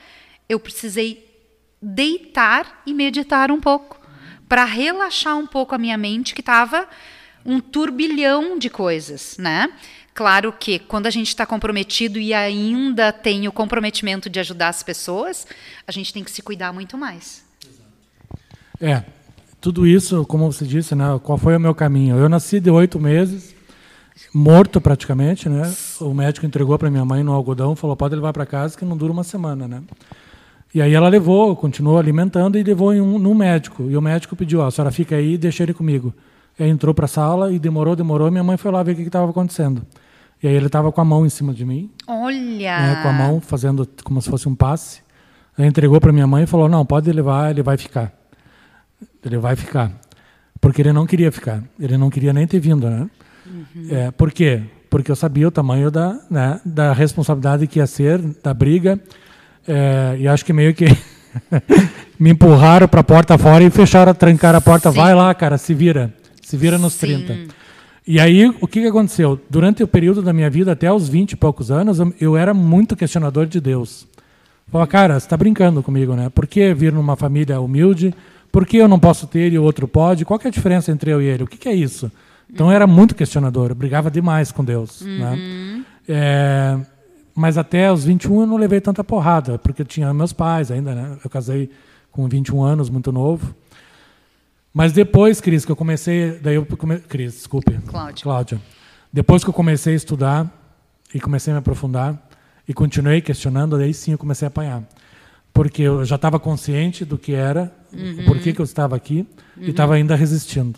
Eu 0.47 0.59
precisei 0.59 1.25
deitar 1.81 2.83
e 2.85 2.93
meditar 2.93 3.51
um 3.51 3.59
pouco 3.59 3.99
para 4.47 4.63
relaxar 4.63 5.37
um 5.37 5.47
pouco 5.47 5.73
a 5.73 5.77
minha 5.77 5.97
mente 5.97 6.33
que 6.33 6.41
estava 6.41 6.87
um 7.45 7.59
turbilhão 7.59 8.57
de 8.57 8.69
coisas, 8.69 9.37
né? 9.37 9.69
Claro 10.13 10.53
que 10.57 10.79
quando 10.79 11.07
a 11.07 11.09
gente 11.09 11.27
está 11.27 11.45
comprometido 11.45 12.17
e 12.17 12.33
ainda 12.33 13.11
tem 13.11 13.47
o 13.47 13.51
comprometimento 13.51 14.29
de 14.29 14.39
ajudar 14.39 14.69
as 14.69 14.81
pessoas, 14.81 15.45
a 15.85 15.91
gente 15.91 16.13
tem 16.13 16.23
que 16.23 16.31
se 16.31 16.41
cuidar 16.41 16.71
muito 16.71 16.97
mais. 16.97 17.43
É, 18.79 19.03
tudo 19.59 19.85
isso, 19.85 20.25
como 20.25 20.51
você 20.51 20.65
disse, 20.65 20.95
né? 20.95 21.19
Qual 21.21 21.37
foi 21.37 21.55
o 21.57 21.59
meu 21.59 21.75
caminho? 21.75 22.17
Eu 22.17 22.29
nasci 22.29 22.59
de 22.59 22.69
oito 22.69 22.99
meses, 22.99 23.53
morto 24.33 24.79
praticamente, 24.79 25.49
né? 25.49 25.73
O 25.99 26.13
médico 26.13 26.45
entregou 26.45 26.77
para 26.79 26.89
minha 26.89 27.03
mãe 27.03 27.23
no 27.23 27.33
algodão, 27.33 27.75
falou 27.75 27.95
pode 27.95 28.15
levar 28.15 28.31
para 28.31 28.45
casa 28.45 28.77
que 28.77 28.85
não 28.85 28.95
dura 28.95 29.11
uma 29.11 29.23
semana, 29.23 29.67
né? 29.67 29.83
E 30.73 30.81
aí 30.81 30.93
ela 30.93 31.07
levou, 31.07 31.55
continuou 31.55 31.97
alimentando 31.97 32.57
e 32.57 32.63
levou 32.63 32.93
em 32.93 33.01
um, 33.01 33.17
num 33.17 33.33
médico. 33.33 33.89
E 33.89 33.95
o 33.95 34.01
médico 34.01 34.35
pediu, 34.35 34.59
ó, 34.59 34.67
a 34.67 34.71
senhora 34.71 34.91
fica 34.91 35.15
aí, 35.15 35.37
deixa 35.37 35.63
ele 35.63 35.73
comigo. 35.73 36.13
Aí 36.59 36.69
entrou 36.69 36.93
para 36.93 37.05
a 37.05 37.07
sala 37.07 37.51
e 37.51 37.59
demorou, 37.59 37.95
demorou. 37.95 38.31
Minha 38.31 38.43
mãe 38.43 38.57
foi 38.57 38.71
lá 38.71 38.81
ver 38.81 38.93
o 38.93 38.95
que 38.95 39.01
estava 39.03 39.29
acontecendo. 39.29 39.85
E 40.41 40.47
aí 40.47 40.53
ele 40.53 40.67
estava 40.67 40.91
com 40.91 41.01
a 41.01 41.05
mão 41.05 41.25
em 41.25 41.29
cima 41.29 41.53
de 41.53 41.65
mim. 41.65 41.89
Olha! 42.07 42.79
Né, 42.79 42.99
com 43.01 43.09
a 43.09 43.13
mão 43.13 43.41
fazendo 43.41 43.87
como 44.03 44.21
se 44.21 44.29
fosse 44.29 44.47
um 44.47 44.55
passe. 44.55 45.01
Aí 45.57 45.65
entregou 45.65 45.99
para 45.99 46.11
minha 46.11 46.27
mãe 46.27 46.43
e 46.43 46.47
falou: 46.47 46.69
Não, 46.69 46.85
pode 46.85 47.11
levar, 47.11 47.51
ele 47.51 47.63
vai 47.63 47.77
ficar. 47.77 48.11
Ele 49.23 49.37
vai 49.37 49.55
ficar. 49.55 49.91
Porque 50.61 50.81
ele 50.81 50.93
não 50.93 51.05
queria 51.05 51.31
ficar. 51.31 51.63
Ele 51.79 51.97
não 51.97 52.09
queria 52.09 52.33
nem 52.33 52.45
ter 52.47 52.59
vindo, 52.59 52.89
né? 52.89 53.09
Uhum. 53.45 53.87
É, 53.89 54.11
por 54.11 54.31
quê? 54.31 54.61
Porque 54.89 55.11
eu 55.11 55.15
sabia 55.15 55.47
o 55.47 55.51
tamanho 55.51 55.91
da, 55.91 56.19
né, 56.29 56.59
da 56.65 56.93
responsabilidade 56.93 57.67
que 57.67 57.79
ia 57.79 57.87
ser, 57.87 58.19
da 58.43 58.53
briga. 58.53 58.99
É, 59.67 60.15
e 60.19 60.27
acho 60.27 60.45
que 60.45 60.53
meio 60.53 60.73
que 60.73 60.85
me 62.19 62.31
empurraram 62.31 62.87
para 62.87 63.01
a 63.01 63.03
porta 63.03 63.37
fora 63.37 63.63
e 63.63 63.69
fecharam, 63.69 64.13
trancaram 64.13 64.57
a 64.57 64.61
porta. 64.61 64.91
Sim. 64.91 64.97
Vai 64.97 65.13
lá, 65.13 65.33
cara, 65.33 65.57
se 65.57 65.73
vira. 65.73 66.13
Se 66.45 66.55
vira 66.55 66.77
nos 66.77 66.93
Sim. 66.93 67.25
30. 67.25 67.55
E 68.05 68.19
aí, 68.19 68.47
o 68.61 68.67
que, 68.67 68.85
aconteceu? 68.85 69.39
Durante 69.49 69.81
o 69.81 69.87
período 69.87 70.21
da 70.21 70.31
minha 70.31 70.47
vida, 70.47 70.73
até 70.73 70.93
os 70.93 71.09
20 71.09 71.31
e 71.31 71.35
poucos 71.35 71.71
anos, 71.71 71.97
eu, 72.21 72.37
era 72.37 72.53
muito 72.53 72.95
questionador 72.95 73.47
de 73.47 73.59
Deus. 73.59 74.05
Falava, 74.71 74.87
cara, 74.87 75.19
você 75.19 75.25
está 75.25 75.35
brincando 75.35 75.81
comigo, 75.81 76.13
né? 76.13 76.29
Por 76.29 76.45
que 76.45 76.71
vir 76.75 76.93
numa 76.93 77.15
família 77.15 77.59
humilde? 77.59 78.13
Por 78.51 78.63
que 78.63 78.77
eu 78.77 78.87
não 78.87 78.99
posso 78.99 79.25
ter 79.25 79.51
e 79.51 79.57
o 79.57 79.63
outro 79.63 79.87
pode? 79.87 80.23
Qual 80.23 80.39
é 80.43 80.47
a 80.47 80.51
diferença 80.51 80.91
entre 80.91 81.09
eu 81.09 81.19
e 81.19 81.25
ele? 81.25 81.43
O 81.43 81.47
que, 81.47 81.57
que 81.57 81.67
é 81.67 81.73
isso? 81.73 82.11
Então, 82.47 82.67
eu 82.67 82.75
era 82.75 82.85
muito 82.85 83.15
questionador, 83.15 83.71
eu 83.71 83.75
brigava 83.75 84.11
demais 84.11 84.51
com 84.51 84.63
Deus. 84.63 85.01
Né? 85.01 85.09
Uhum. 85.11 85.77
Né? 85.79 85.85
É, 86.07 86.77
mas 87.33 87.57
até 87.57 87.91
os 87.91 88.05
21 88.05 88.41
eu 88.41 88.47
não 88.47 88.57
levei 88.57 88.79
tanta 88.79 89.03
porrada, 89.03 89.57
porque 89.57 89.81
eu 89.81 89.85
tinha 89.85 90.13
meus 90.13 90.31
pais 90.31 90.69
ainda, 90.69 90.93
né? 90.93 91.17
Eu 91.23 91.29
casei 91.29 91.71
com 92.11 92.29
21 92.29 92.61
anos, 92.61 92.87
muito 92.87 93.11
novo. 93.11 93.55
Mas 94.75 94.91
depois, 94.91 95.39
Cris, 95.39 95.63
que 95.63 95.71
eu 95.71 95.75
comecei, 95.75 96.37
daí 96.39 96.55
eu 96.55 96.65
come... 96.65 96.99
Cris, 96.99 97.33
desculpe. 97.33 97.71
Cláudia. 97.87 98.23
Cláudia. 98.23 98.61
Depois 99.11 99.41
que 99.41 99.49
eu 99.49 99.53
comecei 99.53 99.93
a 99.93 99.95
estudar 99.95 100.75
e 101.13 101.19
comecei 101.19 101.51
a 101.51 101.55
me 101.55 101.59
aprofundar 101.59 102.21
e 102.67 102.73
continuei 102.73 103.21
questionando, 103.21 103.77
daí 103.77 103.93
sim 103.93 104.11
eu 104.11 104.17
comecei 104.17 104.45
a 104.45 104.49
apanhar. 104.49 104.83
Porque 105.53 105.83
eu 105.83 106.03
já 106.03 106.17
estava 106.17 106.37
consciente 106.37 107.05
do 107.05 107.17
que 107.17 107.33
era, 107.33 107.73
uhum. 107.93 108.25
por 108.25 108.37
que, 108.39 108.53
eu 108.59 108.65
estava 108.65 108.97
aqui 108.97 109.25
uhum. 109.55 109.63
e 109.63 109.69
estava 109.69 109.95
ainda 109.95 110.13
resistindo, 110.13 110.77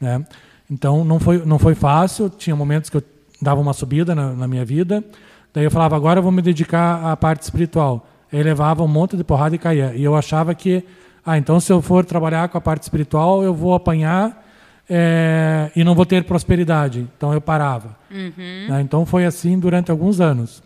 né? 0.00 0.24
Então 0.70 1.04
não 1.04 1.20
foi 1.20 1.44
não 1.44 1.58
foi 1.58 1.74
fácil, 1.74 2.30
tinha 2.30 2.56
momentos 2.56 2.88
que 2.88 2.96
eu 2.96 3.02
dava 3.42 3.60
uma 3.60 3.74
subida 3.74 4.14
na, 4.14 4.32
na 4.32 4.48
minha 4.48 4.64
vida, 4.64 5.04
Daí 5.54 5.62
eu 5.62 5.70
falava, 5.70 5.94
agora 5.94 6.18
eu 6.18 6.22
vou 6.22 6.32
me 6.32 6.42
dedicar 6.42 7.04
à 7.04 7.16
parte 7.16 7.42
espiritual. 7.42 8.08
Aí 8.32 8.42
levava 8.42 8.82
um 8.82 8.88
monte 8.88 9.16
de 9.16 9.22
porrada 9.22 9.54
e 9.54 9.58
caía. 9.58 9.94
E 9.94 10.02
eu 10.02 10.16
achava 10.16 10.52
que, 10.52 10.82
ah, 11.24 11.38
então 11.38 11.58
se 11.58 11.72
eu 11.72 11.80
for 11.80 12.04
trabalhar 12.04 12.48
com 12.48 12.58
a 12.58 12.60
parte 12.60 12.82
espiritual, 12.82 13.42
eu 13.42 13.54
vou 13.54 13.74
apanhar 13.74 14.44
é, 14.88 15.70
e 15.74 15.82
não 15.82 15.94
vou 15.94 16.04
ter 16.04 16.24
prosperidade. 16.24 17.08
Então 17.16 17.32
eu 17.32 17.40
parava. 17.40 17.96
Uhum. 18.10 18.66
Né? 18.68 18.80
Então 18.82 19.06
foi 19.06 19.24
assim 19.24 19.58
durante 19.58 19.90
alguns 19.90 20.20
anos. 20.20 20.62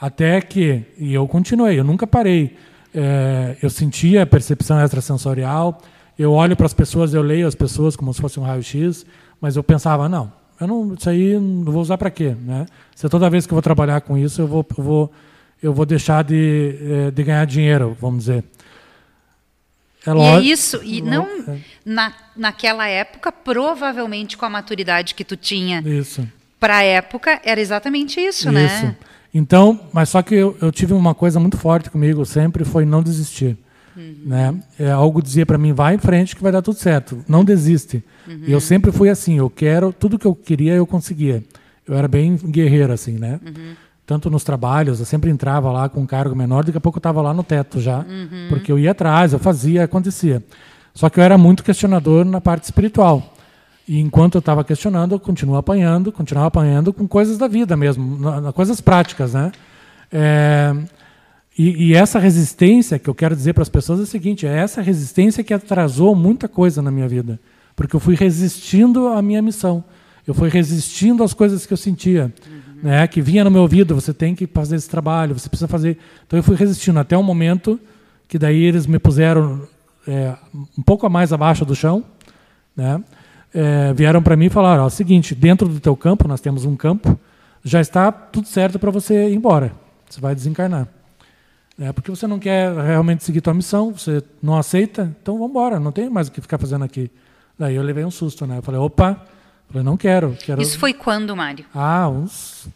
Até 0.00 0.40
que, 0.40 0.82
e 0.96 1.12
eu 1.12 1.26
continuei, 1.26 1.78
eu 1.78 1.84
nunca 1.84 2.06
parei. 2.06 2.56
É, 2.94 3.56
eu 3.62 3.68
sentia 3.68 4.22
a 4.22 4.26
percepção 4.26 4.82
extrasensorial, 4.82 5.82
eu 6.18 6.32
olho 6.32 6.56
para 6.56 6.66
as 6.66 6.72
pessoas, 6.72 7.12
eu 7.12 7.22
leio 7.22 7.46
as 7.46 7.54
pessoas 7.54 7.94
como 7.94 8.12
se 8.14 8.20
fosse 8.20 8.40
um 8.40 8.42
raio-x, 8.42 9.04
mas 9.40 9.56
eu 9.56 9.62
pensava, 9.62 10.08
não, 10.08 10.32
eu 10.60 10.66
não, 10.66 10.94
isso 10.94 11.08
aí 11.08 11.38
não 11.38 11.70
vou 11.70 11.82
usar 11.82 11.98
para 11.98 12.10
quê, 12.10 12.34
né? 12.40 12.66
Se 12.94 13.08
toda 13.08 13.28
vez 13.28 13.46
que 13.46 13.52
eu 13.52 13.56
vou 13.56 13.62
trabalhar 13.62 14.00
com 14.00 14.16
isso, 14.16 14.40
eu 14.40 14.46
vou, 14.46 14.66
eu 14.76 14.84
vou, 14.84 15.12
eu 15.62 15.72
vou 15.72 15.86
deixar 15.86 16.24
de, 16.24 16.76
eh, 16.80 17.10
de 17.10 17.22
ganhar 17.22 17.44
dinheiro, 17.44 17.96
vamos 18.00 18.20
dizer. 18.24 18.42
É 20.14 20.16
e 20.16 20.20
é 20.20 20.40
isso, 20.40 20.80
e 20.82 21.00
não 21.00 21.26
é. 21.48 21.58
na, 21.84 22.12
naquela 22.36 22.86
época, 22.86 23.30
provavelmente 23.30 24.36
com 24.36 24.44
a 24.44 24.50
maturidade 24.50 25.14
que 25.14 25.24
tu 25.24 25.36
tinha. 25.36 25.80
Isso. 25.80 26.26
Para 26.58 26.78
a 26.78 26.82
época 26.82 27.40
era 27.44 27.60
exatamente 27.60 28.20
isso, 28.20 28.48
isso, 28.48 28.50
né? 28.50 28.96
Então, 29.32 29.80
mas 29.92 30.08
só 30.08 30.22
que 30.22 30.34
eu, 30.34 30.56
eu 30.60 30.72
tive 30.72 30.92
uma 30.92 31.14
coisa 31.14 31.38
muito 31.38 31.56
forte 31.56 31.90
comigo 31.90 32.24
sempre 32.24 32.64
foi 32.64 32.84
não 32.84 33.02
desistir. 33.02 33.56
Uhum. 33.96 34.16
Né? 34.24 34.54
É, 34.78 34.90
algo 34.90 35.20
dizia 35.20 35.44
para 35.44 35.58
mim, 35.58 35.72
vai 35.72 35.94
em 35.94 35.98
frente 35.98 36.36
que 36.36 36.42
vai 36.42 36.52
dar 36.52 36.62
tudo 36.62 36.78
certo, 36.78 37.24
não 37.28 37.44
desiste. 37.44 38.02
Uhum. 38.26 38.44
E 38.46 38.52
eu 38.52 38.60
sempre 38.60 38.92
fui 38.92 39.08
assim, 39.08 39.38
eu 39.38 39.50
quero, 39.50 39.92
tudo 39.92 40.18
que 40.18 40.26
eu 40.26 40.34
queria 40.34 40.74
eu 40.74 40.86
conseguia. 40.86 41.42
Eu 41.86 41.96
era 41.96 42.06
bem 42.06 42.36
guerreiro 42.36 42.92
assim, 42.92 43.12
né? 43.12 43.40
Uhum. 43.44 43.74
Tanto 44.08 44.30
nos 44.30 44.42
trabalhos, 44.42 45.00
eu 45.00 45.04
sempre 45.04 45.30
entrava 45.30 45.70
lá 45.70 45.86
com 45.86 46.00
um 46.00 46.06
cargo 46.06 46.34
menor, 46.34 46.64
daqui 46.64 46.78
a 46.78 46.80
pouco 46.80 46.96
eu 46.96 47.00
estava 47.00 47.20
lá 47.20 47.34
no 47.34 47.42
teto 47.42 47.78
já, 47.78 47.98
uhum. 47.98 48.46
porque 48.48 48.72
eu 48.72 48.78
ia 48.78 48.92
atrás, 48.92 49.34
eu 49.34 49.38
fazia, 49.38 49.84
acontecia. 49.84 50.42
Só 50.94 51.10
que 51.10 51.20
eu 51.20 51.24
era 51.24 51.36
muito 51.36 51.62
questionador 51.62 52.24
na 52.24 52.40
parte 52.40 52.64
espiritual. 52.64 53.34
E 53.86 54.00
enquanto 54.00 54.36
eu 54.36 54.38
estava 54.38 54.64
questionando, 54.64 55.12
eu 55.12 55.20
continuava 55.20 55.60
apanhando, 55.60 56.10
continuava 56.10 56.48
apanhando 56.48 56.90
com 56.90 57.06
coisas 57.06 57.36
da 57.36 57.46
vida 57.46 57.76
mesmo, 57.76 58.18
na, 58.18 58.40
na 58.40 58.50
coisas 58.50 58.80
práticas, 58.80 59.34
né? 59.34 59.52
É, 60.10 60.74
e, 61.58 61.90
e, 61.90 61.94
essa 61.94 62.18
resistência 62.18 62.98
que 62.98 63.10
eu 63.10 63.14
quero 63.14 63.36
dizer 63.36 63.52
para 63.52 63.62
as 63.62 63.68
pessoas 63.68 64.00
é 64.00 64.04
o 64.04 64.06
seguinte: 64.06 64.46
é 64.46 64.56
essa 64.56 64.80
resistência 64.80 65.44
que 65.44 65.52
atrasou 65.52 66.16
muita 66.16 66.48
coisa 66.48 66.80
na 66.80 66.90
minha 66.90 67.06
vida. 67.06 67.38
Porque 67.76 67.94
eu 67.94 68.00
fui 68.00 68.14
resistindo 68.14 69.08
à 69.08 69.20
minha 69.20 69.42
missão. 69.42 69.84
Eu 70.26 70.32
fui 70.32 70.48
resistindo 70.48 71.22
às 71.22 71.34
coisas 71.34 71.66
que 71.66 71.74
eu 71.74 71.76
sentia. 71.76 72.32
Uhum. 72.46 72.67
Né, 72.82 73.06
que 73.08 73.20
vinha 73.20 73.42
no 73.44 73.50
meu 73.50 73.62
ouvido: 73.62 73.94
você 73.94 74.14
tem 74.14 74.34
que 74.34 74.46
fazer 74.46 74.76
esse 74.76 74.88
trabalho, 74.88 75.38
você 75.38 75.48
precisa 75.48 75.68
fazer. 75.68 75.98
Então 76.26 76.38
eu 76.38 76.42
fui 76.42 76.56
resistindo 76.56 76.98
até 76.98 77.16
o 77.16 77.22
momento 77.22 77.78
que 78.28 78.38
daí 78.38 78.62
eles 78.62 78.86
me 78.86 78.98
puseram 78.98 79.66
é, 80.06 80.34
um 80.76 80.82
pouco 80.82 81.06
a 81.06 81.08
mais 81.08 81.32
abaixo 81.32 81.64
do 81.64 81.74
chão. 81.74 82.04
Né, 82.76 83.02
é, 83.52 83.92
vieram 83.92 84.22
para 84.22 84.36
mim 84.36 84.46
e 84.46 84.50
falaram: 84.50 84.88
seguinte, 84.90 85.34
dentro 85.34 85.68
do 85.68 85.80
teu 85.80 85.96
campo, 85.96 86.28
nós 86.28 86.40
temos 86.40 86.64
um 86.64 86.76
campo, 86.76 87.18
já 87.64 87.80
está 87.80 88.12
tudo 88.12 88.46
certo 88.46 88.78
para 88.78 88.90
você 88.90 89.28
ir 89.28 89.34
embora. 89.34 89.72
Você 90.08 90.20
vai 90.20 90.34
desencarnar. 90.34 90.88
É 91.80 91.92
porque 91.92 92.10
você 92.10 92.26
não 92.26 92.40
quer 92.40 92.74
realmente 92.74 93.22
seguir 93.22 93.40
tua 93.40 93.54
missão, 93.54 93.92
você 93.92 94.20
não 94.42 94.56
aceita, 94.56 95.14
então 95.22 95.34
vamos 95.34 95.50
embora, 95.50 95.78
não 95.78 95.92
tem 95.92 96.10
mais 96.10 96.26
o 96.26 96.32
que 96.32 96.40
ficar 96.40 96.58
fazendo 96.58 96.84
aqui. 96.84 97.08
Daí 97.56 97.76
eu 97.76 97.82
levei 97.82 98.04
um 98.04 98.10
susto, 98.10 98.46
né? 98.46 98.58
Eu 98.58 98.62
falei, 98.62 98.80
opa, 98.80 99.24
falei, 99.68 99.84
não 99.84 99.96
quero, 99.96 100.36
quero. 100.44 100.60
Isso 100.62 100.78
foi 100.78 100.92
quando, 100.92 101.36
Mário? 101.36 101.64
Ah, 101.74 102.08
uns 102.08 102.68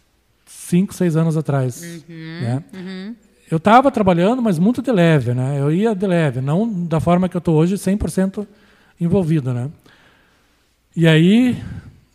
cinco, 0.45 0.93
seis 0.93 1.15
anos 1.15 1.35
atrás. 1.35 1.81
Uhum, 2.07 2.41
né? 2.41 2.63
uhum. 2.73 3.15
Eu 3.49 3.57
estava 3.57 3.91
trabalhando, 3.91 4.41
mas 4.41 4.57
muito 4.57 4.81
de 4.81 4.91
leve, 4.91 5.33
né? 5.33 5.59
Eu 5.59 5.71
ia 5.71 5.93
de 5.93 6.07
leve, 6.07 6.41
não 6.41 6.67
da 6.85 6.99
forma 6.99 7.29
que 7.29 7.35
eu 7.35 7.39
estou 7.39 7.55
hoje, 7.55 7.75
100% 7.75 8.47
envolvido, 8.99 9.53
né? 9.53 9.69
E 10.95 11.07
aí 11.07 11.61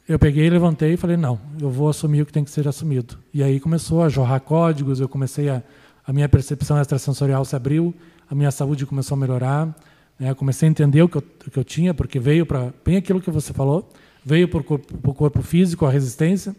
eu 0.09 0.19
peguei, 0.19 0.49
levantei 0.49 0.95
e 0.95 0.97
falei, 0.97 1.17
não, 1.17 1.39
eu 1.61 1.71
vou 1.71 1.89
assumir 1.89 2.23
o 2.23 2.27
que 2.27 2.33
tem 2.33 2.45
que 2.45 2.51
ser 2.51 2.67
assumido. 2.67 3.19
E 3.33 3.43
aí 3.43 3.61
começou 3.61 4.03
a 4.03 4.09
jorrar 4.09 4.41
códigos, 4.41 5.01
eu 5.01 5.09
comecei 5.09 5.49
a 5.49 5.63
a 6.09 6.13
minha 6.13 6.27
percepção 6.27 6.81
extrasensorial 6.81 7.45
se 7.45 7.55
abriu, 7.55 7.95
a 8.31 8.35
minha 8.35 8.51
saúde 8.51 8.87
começou 8.87 9.15
a 9.15 9.19
melhorar, 9.19 9.77
né? 10.19 10.33
comecei 10.33 10.67
a 10.67 10.71
entender 10.71 11.03
o 11.03 11.09
que 11.09 11.19
eu, 11.19 11.23
o 11.47 11.51
que 11.51 11.59
eu 11.59 11.65
tinha, 11.65 11.93
porque 11.93 12.19
veio 12.19 12.47
para 12.47 12.73
bem 12.83 12.97
aquilo 12.97 13.21
que 13.21 13.31
você 13.31 13.53
falou, 13.53 13.87
veio 14.29 14.47
para 14.47 14.61
o 14.61 14.65
corpo, 14.65 15.15
corpo, 15.15 15.43
físico, 15.43 15.87
a 15.87 15.91
resistência, 15.91 16.55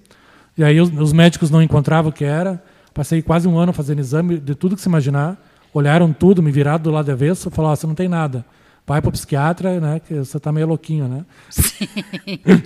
e 0.57 0.63
aí 0.63 0.81
os, 0.81 0.91
os, 0.91 1.13
médicos 1.13 1.51
não 1.51 1.61
encontravam 1.61 2.09
o 2.09 2.13
que 2.13 2.25
era, 2.25 2.61
passei 2.93 3.21
quase 3.21 3.47
um 3.47 3.57
ano 3.57 3.71
fazendo 3.71 3.99
exame 3.99 4.39
de 4.39 4.55
tudo 4.55 4.75
que 4.75 4.81
se 4.81 4.89
imaginar, 4.89 5.37
olharam 5.73 6.11
tudo, 6.11 6.41
me 6.41 6.51
viraram 6.51 6.83
do 6.83 6.91
lado 6.91 7.11
avesso, 7.11 7.51
falaram, 7.51 7.75
você 7.75 7.85
não 7.85 7.95
tem 7.95 8.07
nada, 8.07 8.43
vai 8.85 9.01
para 9.01 9.09
o 9.09 9.11
psiquiatra, 9.11 9.79
né, 9.79 9.99
que 9.99 10.15
você 10.15 10.37
está 10.37 10.51
meio 10.51 10.67
louquinho, 10.67 11.07
né? 11.07 11.23
Sim, 11.49 11.87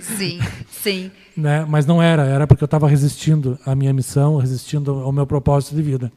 sim, 0.00 0.40
sim. 0.70 1.10
né? 1.36 1.66
Mas 1.68 1.84
não 1.84 2.02
era, 2.02 2.24
era 2.24 2.46
porque 2.46 2.64
eu 2.64 2.66
estava 2.66 2.88
resistindo 2.88 3.58
à 3.66 3.74
minha 3.74 3.92
missão, 3.92 4.38
resistindo 4.38 4.90
ao 4.90 5.12
meu 5.12 5.26
propósito 5.26 5.76
de 5.76 5.82
vida. 5.82 6.10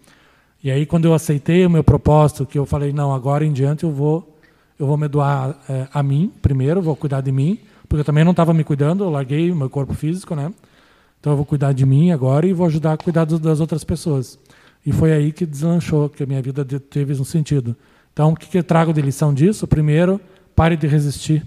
E 0.64 0.72
aí, 0.72 0.86
quando 0.86 1.06
eu 1.06 1.14
aceitei 1.14 1.66
o 1.66 1.70
meu 1.70 1.84
propósito, 1.84 2.46
que 2.46 2.58
eu 2.58 2.66
falei, 2.66 2.92
não, 2.92 3.14
agora 3.14 3.46
em 3.46 3.52
diante 3.52 3.84
eu 3.84 3.92
vou, 3.92 4.38
eu 4.80 4.88
vou 4.88 4.98
me 4.98 5.08
doar 5.08 5.56
é, 5.70 5.88
a 5.94 6.02
mim 6.02 6.32
primeiro, 6.42 6.82
vou 6.82 6.96
cuidar 6.96 7.22
de 7.22 7.32
mim, 7.32 7.60
porque 7.88 8.02
eu 8.02 8.06
também 8.06 8.24
não 8.24 8.32
estava 8.32 8.54
me 8.54 8.64
cuidando, 8.64 9.04
eu 9.04 9.10
larguei 9.10 9.52
meu 9.54 9.70
corpo 9.70 9.94
físico, 9.94 10.36
né? 10.36 10.52
Então 11.20 11.34
eu 11.34 11.38
vou 11.38 11.46
cuidar 11.46 11.74
de 11.74 11.86
mim 11.86 12.12
agora 12.12 12.46
e 12.46 12.54
vou 12.54 12.68
ajudar 12.68 12.94
a 12.94 12.98
cuidar 12.98 13.26
das 13.26 13.60
outras 13.60 13.84
pessoas. 13.84 14.38
E 14.86 14.92
foi 14.92 15.12
aí 15.12 15.32
que 15.32 15.46
deslanchou, 15.46 16.10
que 16.10 16.24
a 16.24 16.26
minha 16.26 16.42
vida 16.42 16.64
teve 16.64 17.14
um 17.14 17.24
sentido. 17.24 17.76
Então, 18.14 18.32
o 18.32 18.36
que, 18.36 18.48
que 18.48 18.58
eu 18.58 18.64
trago 18.64 18.94
de 18.94 19.02
lição 19.02 19.34
disso? 19.34 19.68
Primeiro, 19.68 20.20
pare 20.56 20.78
de 20.78 20.88
resistir. 20.88 21.46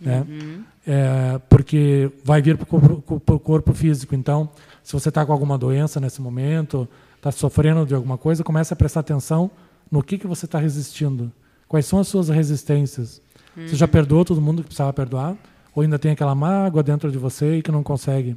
Né? 0.00 0.26
Uhum. 0.28 0.64
É, 0.86 1.40
porque 1.48 2.10
vai 2.24 2.42
vir 2.42 2.56
para 2.56 2.64
o 2.64 2.66
corpo, 2.66 3.38
corpo, 3.38 3.72
físico. 3.72 4.14
Então, 4.14 4.50
se 4.82 4.92
você 4.92 5.08
está 5.08 5.24
com 5.24 5.32
alguma 5.32 5.56
doença 5.56 6.00
nesse 6.00 6.20
momento, 6.20 6.88
está 7.16 7.30
sofrendo 7.30 7.86
de 7.86 7.94
alguma 7.94 8.18
coisa, 8.18 8.42
comece 8.42 8.72
a 8.72 8.76
prestar 8.76 9.00
atenção 9.00 9.50
no 9.90 10.02
que, 10.02 10.18
que 10.18 10.26
você 10.26 10.46
está 10.46 10.58
resistindo. 10.58 11.30
Quais 11.68 11.86
são 11.86 12.00
as 12.00 12.08
suas 12.08 12.28
resistências? 12.28 13.22
Uhum. 13.56 13.68
Você 13.68 13.76
já 13.76 13.86
uhum. 13.86 13.92
perdoou 13.92 14.24
todo 14.24 14.40
mundo 14.40 14.62
que 14.62 14.68
precisava 14.68 14.92
perdoar? 14.92 15.36
Ou 15.80 15.82
ainda 15.82 15.98
tem 15.98 16.12
aquela 16.12 16.34
mágoa 16.34 16.82
dentro 16.82 17.10
de 17.10 17.16
você 17.16 17.56
e 17.56 17.62
que 17.62 17.72
não 17.72 17.82
consegue? 17.82 18.36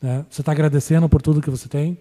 Né? 0.00 0.24
Você 0.30 0.40
está 0.40 0.52
agradecendo 0.52 1.06
por 1.06 1.20
tudo 1.20 1.42
que 1.42 1.50
você 1.50 1.68
tem? 1.68 1.98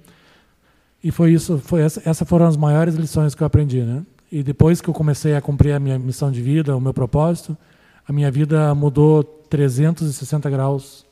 E 1.04 1.12
foi 1.12 1.34
isso, 1.34 1.58
foi 1.58 1.82
essa, 1.82 2.02
essas 2.10 2.28
foram 2.28 2.48
as 2.48 2.56
maiores 2.56 2.96
lições 2.96 3.36
que 3.36 3.44
eu 3.44 3.48
aprendi, 3.48 3.82
né? 3.82 4.04
E 4.32 4.42
depois 4.42 4.80
que 4.80 4.90
eu 4.90 4.94
comecei 4.94 5.36
a 5.36 5.42
cumprir 5.42 5.74
a 5.74 5.80
minha 5.80 6.00
missão 6.00 6.32
de 6.32 6.42
vida, 6.42 6.76
o 6.76 6.80
meu 6.80 6.94
propósito, 6.94 7.58
a 8.08 8.14
minha 8.14 8.32
vida 8.32 8.74
mudou 8.74 9.24
360 9.24 10.50
graus 10.50 11.06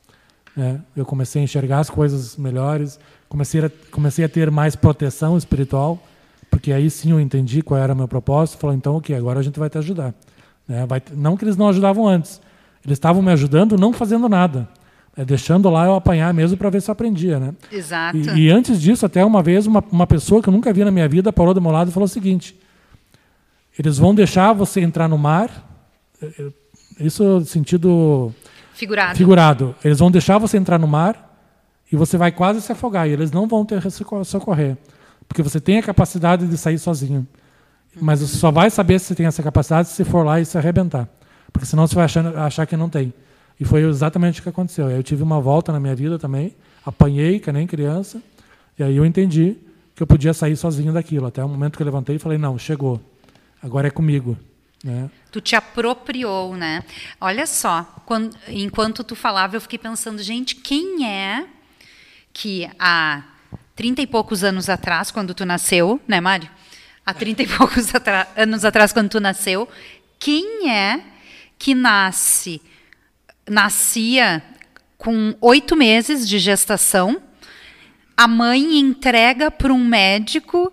Né? 0.55 0.81
Eu 0.95 1.05
comecei 1.05 1.41
a 1.41 1.43
enxergar 1.43 1.79
as 1.79 1.89
coisas 1.89 2.37
melhores, 2.37 2.97
comecei 3.27 3.65
a, 3.65 3.71
comecei 3.91 4.23
a 4.23 4.29
ter 4.29 4.49
mais 4.49 4.73
proteção 4.73 5.37
espiritual, 5.37 6.01
porque 6.49 6.71
aí 6.71 6.89
sim 6.89 7.11
eu 7.11 7.19
entendi 7.19 7.61
qual 7.61 7.77
era 7.77 7.91
o 7.91 7.95
meu 7.95 8.07
propósito. 8.07 8.57
Falou, 8.57 8.73
então, 8.73 8.95
ok, 8.95 9.13
agora 9.13 9.39
a 9.39 9.43
gente 9.43 9.59
vai 9.59 9.69
te 9.69 9.77
ajudar. 9.77 10.13
Né? 10.65 10.85
Vai, 10.85 11.01
não 11.13 11.35
que 11.35 11.43
eles 11.43 11.57
não 11.57 11.67
ajudavam 11.67 12.07
antes, 12.07 12.39
eles 12.85 12.97
estavam 12.97 13.21
me 13.21 13.31
ajudando 13.31 13.77
não 13.77 13.91
fazendo 13.91 14.29
nada. 14.29 14.67
É, 15.17 15.23
deixando 15.23 15.69
lá 15.69 15.85
eu 15.85 15.95
apanhar 15.95 16.33
mesmo 16.33 16.57
para 16.57 16.69
ver 16.69 16.81
se 16.81 16.89
eu 16.89 16.93
aprendia, 16.93 17.39
né? 17.39 17.53
Exato. 17.71 18.17
E, 18.17 18.47
e, 18.47 18.51
antes 18.51 18.81
disso, 18.81 19.05
até 19.05 19.23
uma 19.23 19.41
vez, 19.41 19.65
uma, 19.65 19.81
uma 19.89 20.05
pessoa 20.05 20.41
que 20.41 20.49
eu 20.49 20.53
nunca 20.53 20.73
vi 20.73 20.83
na 20.83 20.91
minha 20.91 21.07
vida 21.07 21.31
parou 21.31 21.53
do 21.53 21.61
meu 21.61 21.71
lado 21.71 21.89
e 21.89 21.93
falou 21.93 22.05
o 22.05 22.09
seguinte: 22.09 22.53
eles 23.79 23.97
vão 23.97 24.13
deixar 24.13 24.51
você 24.51 24.81
entrar 24.81 25.07
no 25.07 25.17
mar, 25.17 25.49
eh, 26.21 26.33
eh, 26.37 26.51
isso 26.99 27.23
no 27.23 27.45
sentido 27.45 28.33
figurado. 28.73 29.17
figurado. 29.17 29.75
Eles 29.83 29.99
vão 29.99 30.11
deixar 30.11 30.37
você 30.37 30.57
entrar 30.57 30.77
no 30.77 30.87
mar 30.87 31.37
e 31.91 31.95
você 31.95 32.17
vai 32.17 32.31
quase 32.31 32.61
se 32.61 32.71
afogar 32.71 33.07
e 33.07 33.11
eles 33.11 33.31
não 33.31 33.47
vão 33.47 33.65
ter 33.65 33.81
socorrer, 34.25 34.77
porque 35.27 35.41
você 35.41 35.61
tem 35.61 35.77
a 35.77 35.83
capacidade 35.83 36.47
de 36.47 36.57
sair 36.57 36.77
sozinho. 36.77 37.25
Mas 38.01 38.19
você 38.19 38.35
só 38.35 38.51
vai 38.51 38.69
saber 38.69 38.99
se 38.99 39.07
você 39.07 39.15
tem 39.15 39.25
essa 39.25 39.41
capacidade 39.41 39.87
se 39.87 40.03
for 40.03 40.25
lá 40.25 40.41
e 40.41 40.45
se 40.45 40.57
arrebentar, 40.57 41.07
porque 41.55 41.65
senão 41.65 41.87
você 41.87 41.95
vai 41.95 42.03
achar, 42.03 42.37
achar 42.37 42.65
que 42.65 42.75
não 42.75 42.89
tem. 42.89 43.13
E 43.57 43.63
foi 43.63 43.81
exatamente 43.83 44.41
o 44.41 44.43
que 44.43 44.49
aconteceu. 44.49 44.91
Eu 44.91 45.01
tive 45.01 45.23
uma 45.23 45.39
volta 45.39 45.71
na 45.71 45.79
minha 45.79 45.95
vida 45.95 46.19
também, 46.19 46.53
apanhei, 46.85 47.39
que 47.39 47.49
nem 47.49 47.65
criança, 47.65 48.21
e 48.77 48.83
aí 48.83 48.97
eu 48.97 49.05
entendi 49.05 49.55
que 49.95 50.03
eu 50.03 50.07
podia 50.07 50.33
sair 50.33 50.57
sozinho 50.57 50.91
daquilo. 50.91 51.27
Até 51.27 51.41
o 51.41 51.47
momento 51.47 51.77
que 51.77 51.81
eu 51.81 51.85
levantei 51.85 52.17
e 52.17 52.19
falei: 52.19 52.37
não, 52.37 52.59
chegou, 52.59 53.01
agora 53.63 53.87
é 53.87 53.89
comigo. 53.89 54.37
Né? 54.83 55.09
Tu 55.31 55.39
te 55.39 55.55
apropriou, 55.55 56.57
né? 56.57 56.83
Olha 57.21 57.47
só, 57.47 57.83
quando, 58.05 58.35
enquanto 58.49 59.01
tu 59.01 59.15
falava, 59.15 59.55
eu 59.55 59.61
fiquei 59.61 59.79
pensando, 59.79 60.21
gente, 60.21 60.57
quem 60.57 61.07
é 61.07 61.45
que 62.33 62.69
há 62.77 63.23
trinta 63.77 64.01
e 64.01 64.07
poucos 64.07 64.43
anos 64.43 64.67
atrás, 64.67 65.09
quando 65.09 65.33
tu 65.33 65.45
nasceu, 65.45 66.01
né, 66.05 66.19
Mário? 66.19 66.49
Há 67.05 67.13
trinta 67.13 67.43
e 67.43 67.47
poucos 67.47 67.93
anos 68.35 68.65
atrás, 68.65 68.91
quando 68.91 69.07
tu 69.07 69.21
nasceu, 69.21 69.69
quem 70.19 70.69
é 70.69 71.14
que 71.65 71.73
nasce 71.73 72.61
nascia 73.49 74.43
com 74.99 75.35
oito 75.41 75.75
meses 75.75 76.29
de 76.29 76.37
gestação, 76.37 77.19
a 78.15 78.27
mãe 78.27 78.77
entrega 78.77 79.49
para 79.49 79.73
um 79.73 79.83
médico 79.83 80.71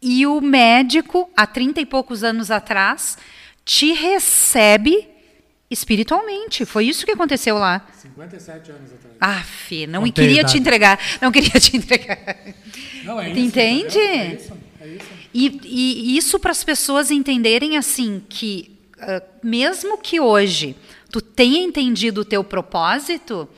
e 0.00 0.26
o 0.26 0.40
médico, 0.40 1.30
há 1.36 1.46
trinta 1.46 1.78
e 1.78 1.84
poucos 1.84 2.24
anos 2.24 2.50
atrás, 2.50 3.18
te 3.66 3.92
recebe 3.92 5.06
espiritualmente. 5.70 6.64
Foi 6.64 6.86
isso 6.86 7.04
que 7.04 7.12
aconteceu 7.12 7.58
lá. 7.58 7.86
57 8.00 8.70
anos 8.70 8.94
atrás. 8.94 9.16
Ah, 9.20 9.42
Fê, 9.42 9.86
não 9.86 10.04
Contei 10.04 10.26
queria 10.26 10.42
te 10.42 10.56
entregar. 10.56 10.98
Não 11.20 11.30
queria 11.30 11.60
te 11.60 11.76
entregar. 11.76 12.18
Não, 13.04 13.20
é 13.20 13.28
isso, 13.28 13.40
Entende? 13.40 13.98
É 13.98 14.34
isso, 14.36 14.52
é 14.80 14.88
isso. 14.88 15.06
E, 15.34 15.60
e 15.64 16.16
isso 16.16 16.40
para 16.40 16.52
as 16.52 16.64
pessoas 16.64 17.10
entenderem 17.10 17.76
assim 17.76 18.22
que 18.26 18.74
mesmo 19.42 19.98
que 19.98 20.20
hoje 20.20 20.76
tu 21.10 21.20
tenha 21.20 21.60
entendido 21.60 22.22
o 22.22 22.24
teu 22.24 22.42
propósito, 22.42 23.48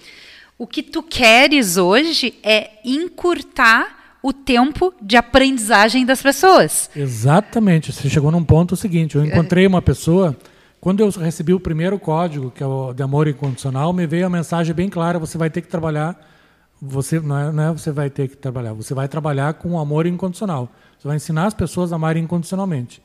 o 0.59 0.67
que 0.67 0.83
tu 0.83 1.03
queres 1.03 1.77
hoje 1.77 2.35
é 2.43 2.71
encurtar 2.85 4.17
o 4.23 4.33
tempo 4.33 4.93
de 5.01 5.17
aprendizagem 5.17 6.05
das 6.05 6.21
pessoas. 6.21 6.91
Exatamente. 6.95 7.93
Você 7.93 8.09
chegou 8.11 8.31
num 8.31 8.45
ponto 8.45 8.77
seguinte. 8.77 9.17
Eu 9.17 9.25
encontrei 9.25 9.67
uma 9.67 9.81
pessoa. 9.81 10.37
Quando 10.81 11.01
eu 11.01 11.11
recebi 11.11 11.53
o 11.53 11.61
primeiro 11.61 11.99
código, 11.99 12.51
que 12.51 12.63
é 12.63 12.67
o 12.67 12.93
de 12.93 13.03
amor 13.03 13.29
incondicional, 13.29 13.93
me 13.93 14.07
veio 14.07 14.27
a 14.27 14.31
mensagem 14.31 14.75
bem 14.75 14.89
clara: 14.89 15.19
você 15.19 15.39
vai 15.39 15.51
ter 15.51 15.63
que 15.63 15.69
trabalhar. 15.69 16.19
Você 16.81 17.19
não 17.21 17.39
é, 17.39 17.53
não 17.53 17.63
é 17.65 17.73
você 17.73 17.91
vai 17.91 18.11
ter 18.11 18.29
que 18.29 18.37
trabalhar. 18.37 18.73
Você 18.75 18.95
vai 18.95 19.09
trabalhar 19.09 19.55
com 19.55 19.71
o 19.71 19.79
amor 19.79 20.07
incondicional. 20.07 20.69
Você 20.99 21.09
vai 21.09 21.17
ensinar 21.17 21.47
as 21.47 21.55
pessoas 21.55 21.93
a 21.93 21.97
amarem 21.97 22.25
incondicionalmente. 22.25 23.01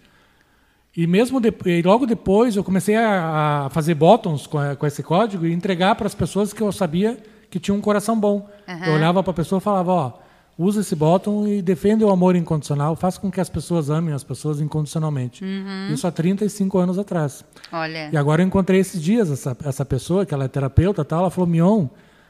E 0.96 1.08
mesmo 1.08 1.42
de, 1.42 1.52
e 1.66 1.82
logo 1.82 2.06
depois 2.06 2.56
eu 2.56 2.64
comecei 2.64 2.96
a, 2.96 3.66
a 3.66 3.70
fazer 3.70 3.96
bottoms 3.96 4.46
com, 4.46 4.60
a, 4.60 4.76
com, 4.76 4.86
esse 4.86 5.02
código 5.02 5.46
e 5.46 5.52
entregar 5.52 5.96
para 5.96 6.06
as 6.06 6.14
pessoas 6.14 6.54
que 6.54 6.62
eu 6.62 6.72
sabia 6.72 7.18
que 7.50 7.60
tinham 7.60 7.78
um 7.78 7.82
coração 7.82 8.20
bom. 8.20 8.48
Uhum. 8.68 8.86
Eu 8.86 8.94
olhava 8.94 9.24
para 9.24 9.32
a 9.32 9.34
pessoa 9.34 9.58
e 9.58 9.62
falava, 9.62 9.92
ó, 9.92 10.14
usa 10.58 10.82
esse 10.82 10.96
bottom 10.96 11.48
e 11.48 11.62
defenda 11.64 12.06
o 12.06 12.12
amor 12.12 12.36
incondicional, 12.36 12.96
faça 12.96 13.20
com 13.20 13.32
que 13.32 13.42
as 13.42 13.50
pessoas 13.50 13.90
amem 13.90 14.14
as 14.14 14.24
pessoas 14.24 14.62
incondicionalmente. 14.62 15.44
Uhum. 15.44 15.90
Isso 15.92 16.06
há 16.06 16.12
35 16.12 16.78
anos 16.78 17.00
atrás. 17.00 17.44
Olha. 17.72 18.10
E 18.12 18.18
agora 18.18 18.44
eu 18.44 18.48
encontrei 18.48 18.80
esses 18.80 19.02
dias 19.02 19.32
essa, 19.32 19.58
essa 19.66 19.84
pessoa, 19.84 20.26
que 20.28 20.34
ela 20.34 20.46
é 20.46 20.48
terapeuta, 20.48 21.04
tal, 21.04 21.22
ela 21.22 21.32
falou, 21.32 21.50
Mion, 21.50 21.88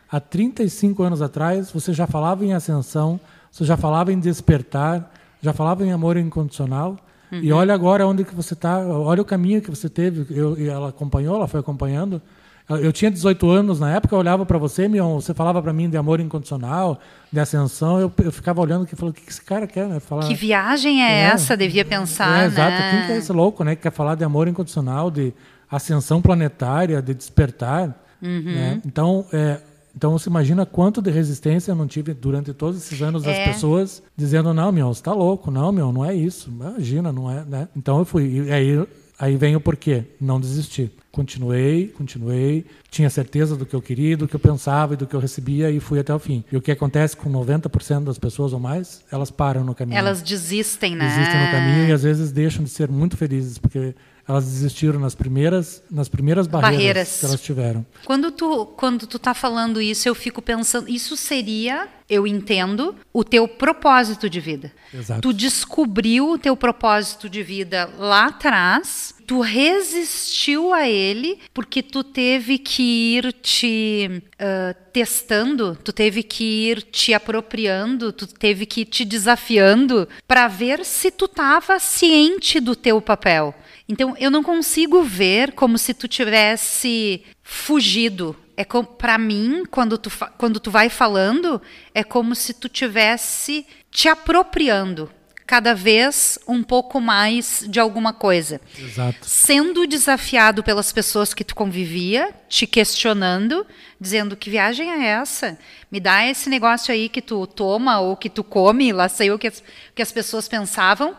há 0.09 0.21
35 0.21 1.03
anos 1.03 1.21
atrás 1.21 1.69
você 1.69 1.91
já 1.91 2.07
falava 2.07 2.45
em 2.45 2.53
ascensão, 2.53 3.19
você 3.51 3.65
já 3.65 3.75
falava 3.75 4.13
em 4.13 4.19
despertar, 4.19 5.11
já 5.41 5.51
falava 5.51 5.85
em 5.85 5.91
amor 5.91 6.15
incondicional, 6.15 6.97
Uhum. 7.33 7.39
E 7.41 7.51
olha 7.51 7.73
agora 7.73 8.05
onde 8.05 8.23
que 8.23 8.35
você 8.35 8.53
está, 8.53 8.79
olha 8.79 9.21
o 9.21 9.25
caminho 9.25 9.61
que 9.61 9.69
você 9.69 9.89
teve. 9.89 10.25
Eu, 10.35 10.55
ela 10.59 10.89
acompanhou, 10.89 11.35
ela 11.35 11.47
foi 11.47 11.59
acompanhando. 11.59 12.21
Eu 12.69 12.93
tinha 12.93 13.11
18 13.11 13.49
anos 13.49 13.79
na 13.79 13.93
época, 13.93 14.15
eu 14.15 14.19
olhava 14.19 14.45
para 14.45 14.57
você, 14.57 14.87
Mion, 14.87 15.19
você 15.19 15.33
falava 15.33 15.61
para 15.61 15.73
mim 15.73 15.89
de 15.89 15.97
amor 15.97 16.21
incondicional, 16.21 16.97
de 17.29 17.37
ascensão, 17.37 17.99
eu, 17.99 18.11
eu 18.23 18.31
ficava 18.31 18.61
olhando 18.61 18.87
e 18.89 18.95
falando, 18.95 19.13
o 19.13 19.17
que 19.17 19.29
esse 19.29 19.41
cara 19.41 19.67
quer, 19.67 19.85
né? 19.85 19.99
Falar, 19.99 20.25
que 20.25 20.33
viagem 20.33 21.03
é, 21.03 21.11
é 21.11 21.19
essa? 21.23 21.57
Devia 21.57 21.83
pensar, 21.83 22.43
é, 22.43 22.45
Exato, 22.45 22.71
né? 22.71 22.91
quem 22.91 23.05
que 23.07 23.11
é 23.11 23.17
esse 23.17 23.33
louco, 23.33 23.65
né? 23.65 23.75
Que 23.75 23.81
quer 23.81 23.91
falar 23.91 24.15
de 24.15 24.23
amor 24.23 24.47
incondicional, 24.47 25.11
de 25.11 25.33
ascensão 25.69 26.21
planetária, 26.21 27.01
de 27.01 27.13
despertar, 27.13 27.93
uhum. 28.21 28.43
né? 28.45 28.81
Então, 28.85 29.25
é, 29.33 29.59
então 29.95 30.11
você 30.11 30.29
imagina 30.29 30.65
quanto 30.65 31.01
de 31.01 31.11
resistência 31.11 31.71
eu 31.71 31.75
não 31.75 31.87
tive 31.87 32.13
durante 32.13 32.53
todos 32.53 32.77
esses 32.77 33.01
anos 33.01 33.23
das 33.23 33.35
é. 33.35 33.45
pessoas 33.45 34.01
dizendo 34.15 34.53
não, 34.53 34.71
meu, 34.71 34.87
você 34.87 34.99
está 34.99 35.13
louco, 35.13 35.51
não, 35.51 35.71
meu, 35.71 35.91
não 35.91 36.03
é 36.03 36.15
isso, 36.15 36.49
imagina, 36.49 37.11
não 37.11 37.29
é, 37.29 37.43
né? 37.45 37.67
Então 37.75 37.99
eu 37.99 38.05
fui 38.05 38.45
e 38.47 38.51
aí 38.51 38.85
aí 39.19 39.37
vem 39.37 39.55
o 39.55 39.61
porquê, 39.61 40.03
não 40.19 40.39
desisti. 40.39 40.91
Continuei, 41.11 41.87
continuei, 41.87 42.65
tinha 42.89 43.09
certeza 43.09 43.55
do 43.55 43.65
que 43.65 43.75
eu 43.75 43.81
queria, 43.81 44.17
do 44.17 44.27
que 44.27 44.35
eu 44.35 44.39
pensava 44.39 44.95
e 44.95 44.97
do 44.97 45.05
que 45.05 45.15
eu 45.15 45.19
recebia 45.19 45.69
e 45.69 45.79
fui 45.79 45.99
até 45.99 46.13
o 46.13 46.17
fim. 46.17 46.43
E 46.51 46.57
o 46.57 46.61
que 46.61 46.71
acontece 46.71 47.15
com 47.15 47.31
90% 47.31 48.03
das 48.03 48.17
pessoas 48.17 48.51
ou 48.51 48.59
mais, 48.59 49.03
elas 49.11 49.29
param 49.29 49.63
no 49.63 49.75
caminho. 49.75 49.97
Elas 49.97 50.23
desistem, 50.23 50.95
né? 50.95 51.07
Desistem 51.07 51.45
no 51.45 51.51
caminho 51.51 51.87
e 51.87 51.91
às 51.91 52.01
vezes 52.01 52.31
deixam 52.31 52.63
de 52.63 52.69
ser 52.69 52.89
muito 52.89 53.15
felizes 53.15 53.59
porque 53.59 53.93
elas 54.27 54.45
desistiram 54.45 54.99
nas 54.99 55.15
primeiras, 55.15 55.83
nas 55.91 56.07
primeiras 56.07 56.47
barreiras, 56.47 56.77
barreiras, 56.77 57.19
que 57.19 57.25
elas 57.25 57.41
tiveram. 57.41 57.85
Quando 58.05 58.31
tu, 58.31 58.65
quando 58.65 59.05
tu 59.05 59.19
tá 59.19 59.33
falando 59.33 59.81
isso, 59.81 60.07
eu 60.07 60.15
fico 60.15 60.41
pensando, 60.41 60.89
isso 60.89 61.17
seria, 61.17 61.89
eu 62.09 62.25
entendo, 62.25 62.95
o 63.11 63.23
teu 63.23 63.47
propósito 63.47 64.29
de 64.29 64.39
vida. 64.39 64.71
Exato. 64.93 65.21
Tu 65.21 65.33
descobriu 65.33 66.31
o 66.31 66.37
teu 66.37 66.55
propósito 66.55 67.29
de 67.29 67.43
vida 67.43 67.89
lá 67.97 68.27
atrás, 68.27 69.13
tu 69.27 69.41
resistiu 69.41 70.73
a 70.73 70.87
ele 70.87 71.39
porque 71.53 71.81
tu 71.81 72.03
teve 72.03 72.57
que 72.57 73.17
ir 73.17 73.33
te 73.33 74.23
uh, 74.35 74.75
testando, 74.91 75.77
tu 75.83 75.91
teve 75.91 76.23
que 76.23 76.69
ir 76.69 76.83
te 76.83 77.13
apropriando, 77.13 78.11
tu 78.13 78.27
teve 78.27 78.65
que 78.65 78.81
ir 78.81 78.85
te 78.85 79.03
desafiando 79.03 80.07
para 80.27 80.47
ver 80.47 80.85
se 80.85 81.11
tu 81.11 81.25
estava 81.25 81.79
ciente 81.79 82.59
do 82.59 82.75
teu 82.75 83.01
papel. 83.01 83.53
Então 83.87 84.15
eu 84.17 84.31
não 84.31 84.43
consigo 84.43 85.03
ver 85.03 85.53
como 85.53 85.77
se 85.77 85.93
tu 85.93 86.07
tivesse 86.07 87.23
fugido. 87.41 88.35
É 88.55 88.63
para 88.63 89.17
mim, 89.17 89.63
quando 89.69 89.97
tu, 89.97 90.11
quando 90.37 90.59
tu 90.59 90.69
vai 90.69 90.89
falando, 90.89 91.61
é 91.93 92.03
como 92.03 92.35
se 92.35 92.53
tu 92.53 92.69
tivesse 92.69 93.65
te 93.89 94.07
apropriando 94.07 95.09
cada 95.45 95.75
vez 95.75 96.39
um 96.47 96.63
pouco 96.63 97.01
mais 97.01 97.65
de 97.67 97.79
alguma 97.79 98.13
coisa. 98.13 98.61
Exato. 98.79 99.17
Sendo 99.21 99.85
desafiado 99.85 100.63
pelas 100.63 100.91
pessoas 100.91 101.33
que 101.33 101.43
tu 101.43 101.53
convivia, 101.53 102.33
te 102.47 102.65
questionando, 102.65 103.65
dizendo 103.99 104.37
que 104.37 104.49
viagem 104.49 104.89
é 104.89 105.07
essa? 105.07 105.57
Me 105.91 105.99
dá 105.99 106.25
esse 106.25 106.49
negócio 106.49 106.93
aí 106.93 107.09
que 107.09 107.21
tu 107.21 107.45
toma 107.45 107.99
ou 107.99 108.15
que 108.15 108.29
tu 108.29 108.43
come, 108.43 108.91
lá 108.93 109.09
sei 109.09 109.31
o 109.31 109.39
que 109.39 109.47
as, 109.47 109.63
que 109.93 110.01
as 110.01 110.11
pessoas 110.11 110.47
pensavam 110.47 111.15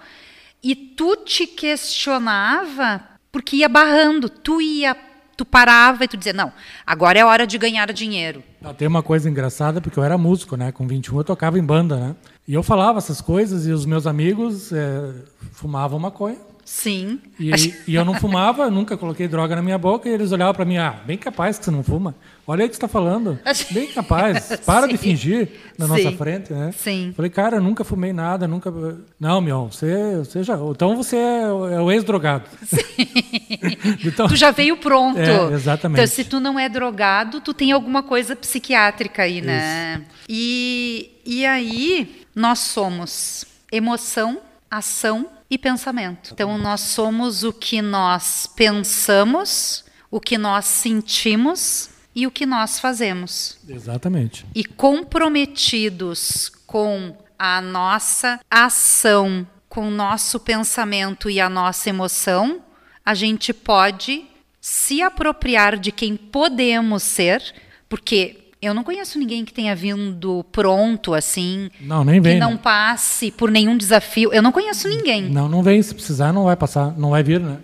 e 0.65 0.75
tu 0.75 1.15
te 1.17 1.47
questionava 1.47 3.03
porque 3.31 3.57
ia 3.57 3.69
barrando, 3.69 4.29
tu 4.31 4.63
ia, 4.63 4.97
tu 5.37 5.45
parava 5.45 6.05
e 6.05 6.09
tu 6.09 6.17
dizia, 6.17 6.33
não, 6.33 6.51
agora 6.87 7.19
é 7.19 7.25
hora 7.25 7.47
de 7.47 7.59
ganhar 7.59 7.93
dinheiro. 7.93 8.43
Tem 8.79 8.89
uma 8.89 9.03
coisa 9.03 9.29
engraçada, 9.29 9.81
porque 9.81 9.99
eu 9.99 10.03
era 10.03 10.17
músico, 10.17 10.57
né? 10.57 10.73
Com 10.73 10.87
21 10.87 11.19
eu 11.19 11.25
tocava 11.25 11.59
em 11.59 11.63
banda, 11.63 11.97
né? 11.97 12.17
E 12.49 12.55
eu 12.55 12.63
falava 12.63 12.99
essas 12.99 13.21
coisas 13.21 13.67
e 13.67 13.73
os 13.73 13.85
meus 13.85 14.07
amigos 14.07 14.73
é, 14.73 15.13
fumavam 15.53 15.99
maconha 15.99 16.39
Sim. 16.65 17.21
E, 17.39 17.51
e 17.87 17.95
eu 17.95 18.05
não 18.05 18.15
fumava, 18.15 18.71
nunca 18.71 18.97
coloquei 18.97 19.29
droga 19.29 19.55
na 19.55 19.63
minha 19.63 19.77
boca, 19.77 20.09
e 20.09 20.13
eles 20.13 20.33
olhavam 20.33 20.55
para 20.55 20.65
mim, 20.65 20.79
ah, 20.79 20.99
bem 21.05 21.19
capaz 21.19 21.59
que 21.59 21.65
você 21.65 21.71
não 21.71 21.83
fuma. 21.83 22.15
Olha 22.47 22.63
aí 22.63 22.67
o 22.67 22.71
que 22.71 22.77
você 22.77 22.85
está 22.85 22.89
falando. 22.89 23.39
Bem 23.73 23.87
capaz. 23.87 24.57
Para 24.65 24.87
de 24.87 24.99
fingir 24.99 25.49
na 25.79 25.87
nossa 25.87 26.03
Sim. 26.03 26.17
frente, 26.17 26.53
né? 26.53 26.73
Sim. 26.77 27.13
Falei, 27.17 27.31
cara, 27.31 27.57
eu 27.57 27.63
nunca 27.63 27.85
fumei 27.85 28.13
nada, 28.13 28.47
nunca. 28.47 28.73
Não, 29.19 29.41
meu, 29.41 29.69
você, 29.71 30.19
você 30.19 30.43
já. 30.43 30.55
Então 30.55 30.97
você 30.97 31.17
é 31.17 31.51
o 31.51 31.91
é 31.91 31.95
ex-drogado. 31.95 32.45
então, 34.05 34.29
Tu 34.29 34.37
já 34.37 34.51
veio 34.51 34.77
pronto. 34.77 35.19
É, 35.19 35.55
exatamente. 35.55 35.99
Então, 35.99 36.07
se 36.07 36.25
tu 36.25 36.39
não 36.39 36.59
é 36.59 36.69
drogado, 36.69 37.41
tu 37.41 37.55
tem 37.55 37.73
alguma 37.73 38.03
coisa 38.03 38.37
psiquiátrica 38.37 39.23
aí, 39.23 39.41
né? 39.41 40.05
E, 40.29 41.13
e 41.25 41.47
aí, 41.47 42.25
nós 42.35 42.59
somos 42.59 43.47
emoção, 43.73 44.41
ação 44.71 45.29
e 45.51 45.57
pensamento. 45.57 46.31
Então, 46.33 46.59
nós 46.59 46.81
somos 46.81 47.43
o 47.43 47.53
que 47.53 47.81
nós 47.81 48.47
pensamos, 48.55 49.85
o 50.11 50.21
que 50.21 50.37
nós 50.37 50.67
sentimos 50.67 51.94
e 52.15 52.27
o 52.27 52.31
que 52.31 52.47
nós 52.47 52.79
fazemos 52.79 53.59
Exatamente. 53.69 54.47
e 54.55 54.65
comprometidos 54.65 56.51
com 56.67 57.17
a 57.39 57.61
nossa 57.61 58.41
ação, 58.51 59.47
com 59.69 59.89
o 59.89 59.91
nosso 59.91 60.39
pensamento 60.41 61.29
e 61.29 61.41
a 61.41 61.49
nossa 61.49 61.89
emoção, 61.89 62.61
a 63.05 63.15
gente 63.15 63.53
pode 63.53 64.25
se 64.61 65.03
apropriar 65.03 65.77
de 65.77 65.93
quem 65.93 66.17
podemos 66.17 67.03
ser, 67.03 67.43
porque 67.89 68.45
eu 68.63 68.73
não 68.73 68.83
conheço 68.83 69.19
ninguém 69.19 69.45
que 69.45 69.53
tenha 69.53 69.77
vindo 69.77 70.45
pronto 70.51 71.13
assim, 71.13 71.69
Não, 71.81 72.03
nem 72.03 72.19
vem. 72.21 72.35
que 72.35 72.41
não 72.41 72.53
né? 72.53 72.61
passe 72.63 73.31
por 73.31 73.51
nenhum 73.51 73.77
desafio. 73.77 74.33
Eu 74.33 74.43
não 74.43 74.51
conheço 74.53 74.89
ninguém. 74.89 75.29
Não, 75.29 75.49
não 75.49 75.63
vem. 75.63 75.83
Se 75.83 75.95
precisar, 75.95 76.33
não 76.33 76.45
vai 76.45 76.57
passar, 76.57 76.97
não 76.97 77.11
vai 77.11 77.23
vir, 77.23 77.41
né? 77.41 77.59